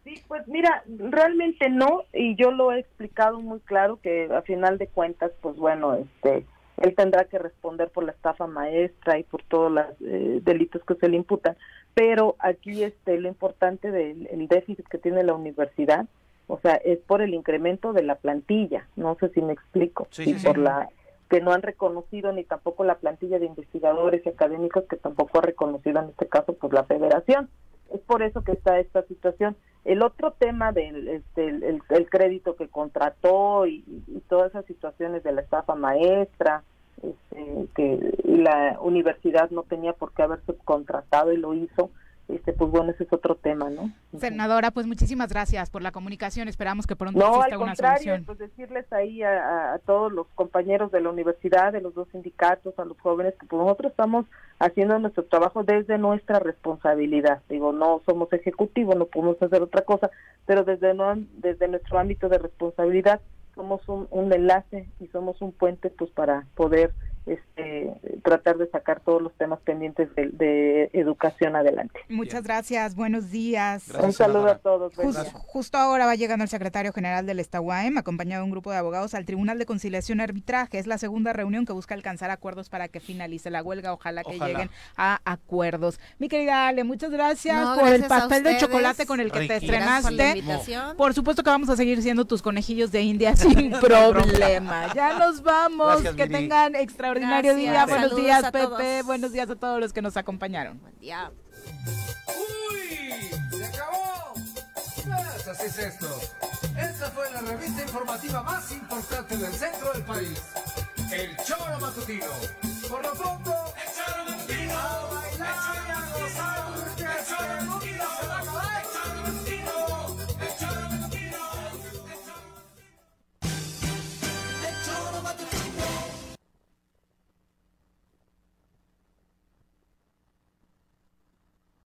Sí, 0.03 0.21
pues 0.27 0.47
mira, 0.47 0.83
realmente 0.87 1.69
no, 1.69 2.03
y 2.13 2.35
yo 2.35 2.51
lo 2.51 2.71
he 2.71 2.79
explicado 2.79 3.41
muy 3.41 3.59
claro 3.59 3.99
que 4.01 4.29
a 4.33 4.41
final 4.41 4.77
de 4.77 4.87
cuentas, 4.87 5.31
pues 5.41 5.57
bueno, 5.57 5.95
este, 5.95 6.45
él 6.77 6.95
tendrá 6.95 7.25
que 7.25 7.39
responder 7.39 7.89
por 7.89 8.03
la 8.03 8.11
estafa 8.11 8.47
maestra 8.47 9.17
y 9.17 9.23
por 9.23 9.43
todos 9.43 9.71
los 9.71 9.85
eh, 10.01 10.39
delitos 10.43 10.83
que 10.83 10.95
se 10.95 11.09
le 11.09 11.17
imputan. 11.17 11.57
Pero 11.93 12.35
aquí 12.39 12.83
este, 12.83 13.19
lo 13.19 13.27
importante 13.27 13.91
del 13.91 14.47
déficit 14.47 14.87
que 14.87 14.99
tiene 14.99 15.23
la 15.23 15.33
universidad, 15.33 16.05
o 16.45 16.59
sea, 16.59 16.75
es 16.75 16.99
por 16.99 17.21
el 17.21 17.33
incremento 17.33 17.93
de 17.93 18.03
la 18.03 18.15
plantilla. 18.15 18.87
No 18.95 19.17
sé 19.19 19.29
si 19.29 19.41
me 19.41 19.53
explico. 19.53 20.07
Sí, 20.11 20.35
por 20.43 20.57
la 20.57 20.89
que 21.29 21.41
no 21.41 21.51
han 21.51 21.61
reconocido 21.61 22.31
ni 22.31 22.43
tampoco 22.43 22.83
la 22.83 22.95
plantilla 22.95 23.39
de 23.39 23.47
investigadores 23.47 24.25
y 24.25 24.29
académicos 24.29 24.85
que 24.85 24.95
tampoco 24.95 25.39
ha 25.39 25.41
reconocido 25.41 25.99
en 25.99 26.09
este 26.09 26.27
caso 26.27 26.53
pues 26.53 26.71
la 26.71 26.85
federación. 26.85 27.49
Es 27.93 27.99
por 28.01 28.21
eso 28.21 28.43
que 28.43 28.53
está 28.53 28.79
esta 28.79 29.01
situación. 29.03 29.55
El 29.85 30.01
otro 30.01 30.31
tema 30.31 30.71
del 30.71 31.07
este, 31.07 31.47
el, 31.47 32.09
crédito 32.09 32.55
que 32.55 32.67
contrató 32.67 33.65
y, 33.65 33.83
todas 34.27 34.49
esas 34.49 34.65
situaciones 34.65 35.23
de 35.23 35.31
la 35.31 35.41
estafa 35.41 35.75
maestra, 35.75 36.63
este, 37.01 37.67
que 37.75 38.17
la 38.25 38.77
universidad 38.81 39.49
no 39.51 39.63
tenía 39.63 39.93
por 39.93 40.11
qué 40.13 40.23
haber 40.23 40.41
subcontratado 40.45 41.31
y 41.31 41.37
lo 41.37 41.53
hizo, 41.53 41.91
este, 42.27 42.51
pues 42.51 42.69
bueno, 42.69 42.91
ese 42.91 43.05
es 43.05 43.13
otro 43.13 43.35
tema, 43.35 43.69
¿no? 43.69 43.91
Senadora, 44.17 44.71
pues 44.71 44.85
muchísimas 44.85 45.29
gracias 45.29 45.69
por 45.69 45.81
la 45.81 45.91
comunicación. 45.91 46.49
Esperamos 46.49 46.85
que 46.85 46.95
pronto 46.95 47.19
no, 47.19 47.37
exista 47.37 47.57
una 47.57 47.75
solución. 47.75 48.25
Pues 48.25 48.37
decirles 48.37 48.91
ahí 48.91 49.23
a, 49.23 49.79
todos 49.85 50.11
los 50.11 50.27
compañeros 50.35 50.91
de 50.91 50.99
la 50.99 51.09
universidad, 51.09 51.71
de 51.71 51.79
los 51.79 51.93
dos 51.93 52.09
sindicatos, 52.11 52.77
a 52.77 52.85
los 52.85 52.99
jóvenes, 52.99 53.33
que 53.39 53.45
pues 53.45 53.61
nosotros 53.61 53.91
estamos 53.91 54.25
haciendo 54.59 54.99
nuestro 54.99 55.23
trabajo 55.23 55.63
desde 55.63 55.97
nuestra 55.97 56.39
responsabilidad. 56.39 57.41
Digo, 57.47 57.71
no 57.71 58.01
somos 58.05 58.31
ejecutivos, 58.33 58.97
no 58.97 59.05
podemos 59.05 59.41
hacer 59.41 59.61
otra 59.61 59.83
cosa, 59.83 60.11
pero 60.45 60.65
desde, 60.65 60.93
no, 60.93 61.13
desde 61.37 61.69
nuestro 61.69 61.97
ámbito 61.97 62.27
de 62.27 62.39
responsabilidad 62.39 63.21
somos 63.55 63.87
un, 63.87 64.07
un 64.11 64.31
enlace 64.33 64.87
y 64.99 65.07
somos 65.07 65.41
un 65.41 65.51
puente 65.51 65.89
pues 65.89 66.11
para 66.11 66.45
poder 66.55 66.93
este, 67.27 67.93
tratar 68.23 68.57
de 68.57 68.69
sacar 68.69 69.01
todos 69.01 69.21
los 69.21 69.33
temas 69.33 69.59
pendientes 69.59 70.09
de, 70.15 70.89
educación 70.93 71.55
adelante. 71.55 71.99
Muchas 72.09 72.43
gracias, 72.43 72.95
buenos 72.95 73.31
días. 73.31 73.91
un 74.01 74.13
saludo 74.13 74.47
a 74.47 74.57
todos. 74.57 74.93
justo 75.33 75.77
ahora 75.77 76.05
va 76.05 76.15
llegando 76.15 76.43
el 76.43 76.49
secretario 76.49 76.93
general 76.93 77.25
del 77.25 77.39
Estahuaem, 77.39 77.97
acompañado 77.97 78.41
de 78.41 78.45
un 78.45 78.51
grupo 78.51 78.71
de 78.71 78.77
abogados, 78.77 79.13
al 79.13 79.25
Tribunal 79.25 79.59
de 79.59 79.65
Conciliación 79.65 80.19
y 80.19 80.23
Arbitraje. 80.23 80.79
Es 80.79 80.87
la 80.87 80.97
segunda 80.97 81.33
reunión 81.33 81.65
que 81.65 81.73
busca 81.73 81.93
alcanzar 81.93 82.31
acuerdos 82.31 82.69
para 82.69 82.87
que 82.87 82.99
finalice 82.99 83.49
la 83.49 83.61
huelga. 83.61 83.93
Ojalá 83.93 84.23
que 84.23 84.39
lleguen 84.39 84.69
a 84.95 85.19
acuerdos. 85.25 85.99
Mi 86.19 86.29
querida 86.29 86.67
Ale, 86.67 86.83
muchas 86.83 87.11
gracias 87.11 87.77
por 87.77 87.89
el 87.89 88.03
pastel 88.05 88.43
de 88.43 88.57
chocolate 88.57 89.05
con 89.05 89.19
el 89.19 89.31
que 89.31 89.47
te 89.47 89.57
estrenaste. 89.57 90.43
Por, 90.95 91.13
supuesto 91.13 91.43
que 91.43 91.49
vamos 91.49 91.69
a 91.69 91.75
seguir 91.75 92.01
siendo 92.01 92.25
tus 92.25 92.41
conejillos 92.41 92.91
de 92.91 93.01
India 93.01 93.35
sin 93.35 93.71
problema. 93.71 94.93
ya 94.93 95.17
nos 95.19 95.41
vamos. 95.41 96.01
que 96.15 96.27
tengan 96.27 96.75
extraordinario 97.17 97.51
extraordinario 97.51 97.55
día. 97.55 97.85
Buenos 97.85 98.15
días, 98.15 98.51
Pepe. 98.51 99.01
Buenos 99.03 99.31
días 99.31 99.49
a 99.49 99.55
todos 99.55 99.79
los 99.79 99.93
que 99.93 100.01
nos 100.01 100.17
acompañaron. 100.17 100.79
Buen 100.81 100.97
día. 100.99 101.31
¡Uy! 102.27 103.29
¡Se 103.57 103.65
acabó! 103.65 104.33
Pues 104.33 105.47
así 105.47 105.65
es 105.67 105.79
esto. 105.79 106.07
Esta 106.77 107.09
fue 107.11 107.31
la 107.31 107.41
revista 107.41 107.81
informativa 107.81 108.43
más 108.43 108.71
importante 108.71 109.37
del 109.37 109.53
centro 109.53 109.93
del 109.93 110.03
país. 110.03 110.41
El 111.11 111.35
Choro 111.37 111.79
Matutino. 111.79 112.25
Por 112.89 113.03
lo 113.03 113.13
pronto, 113.13 113.53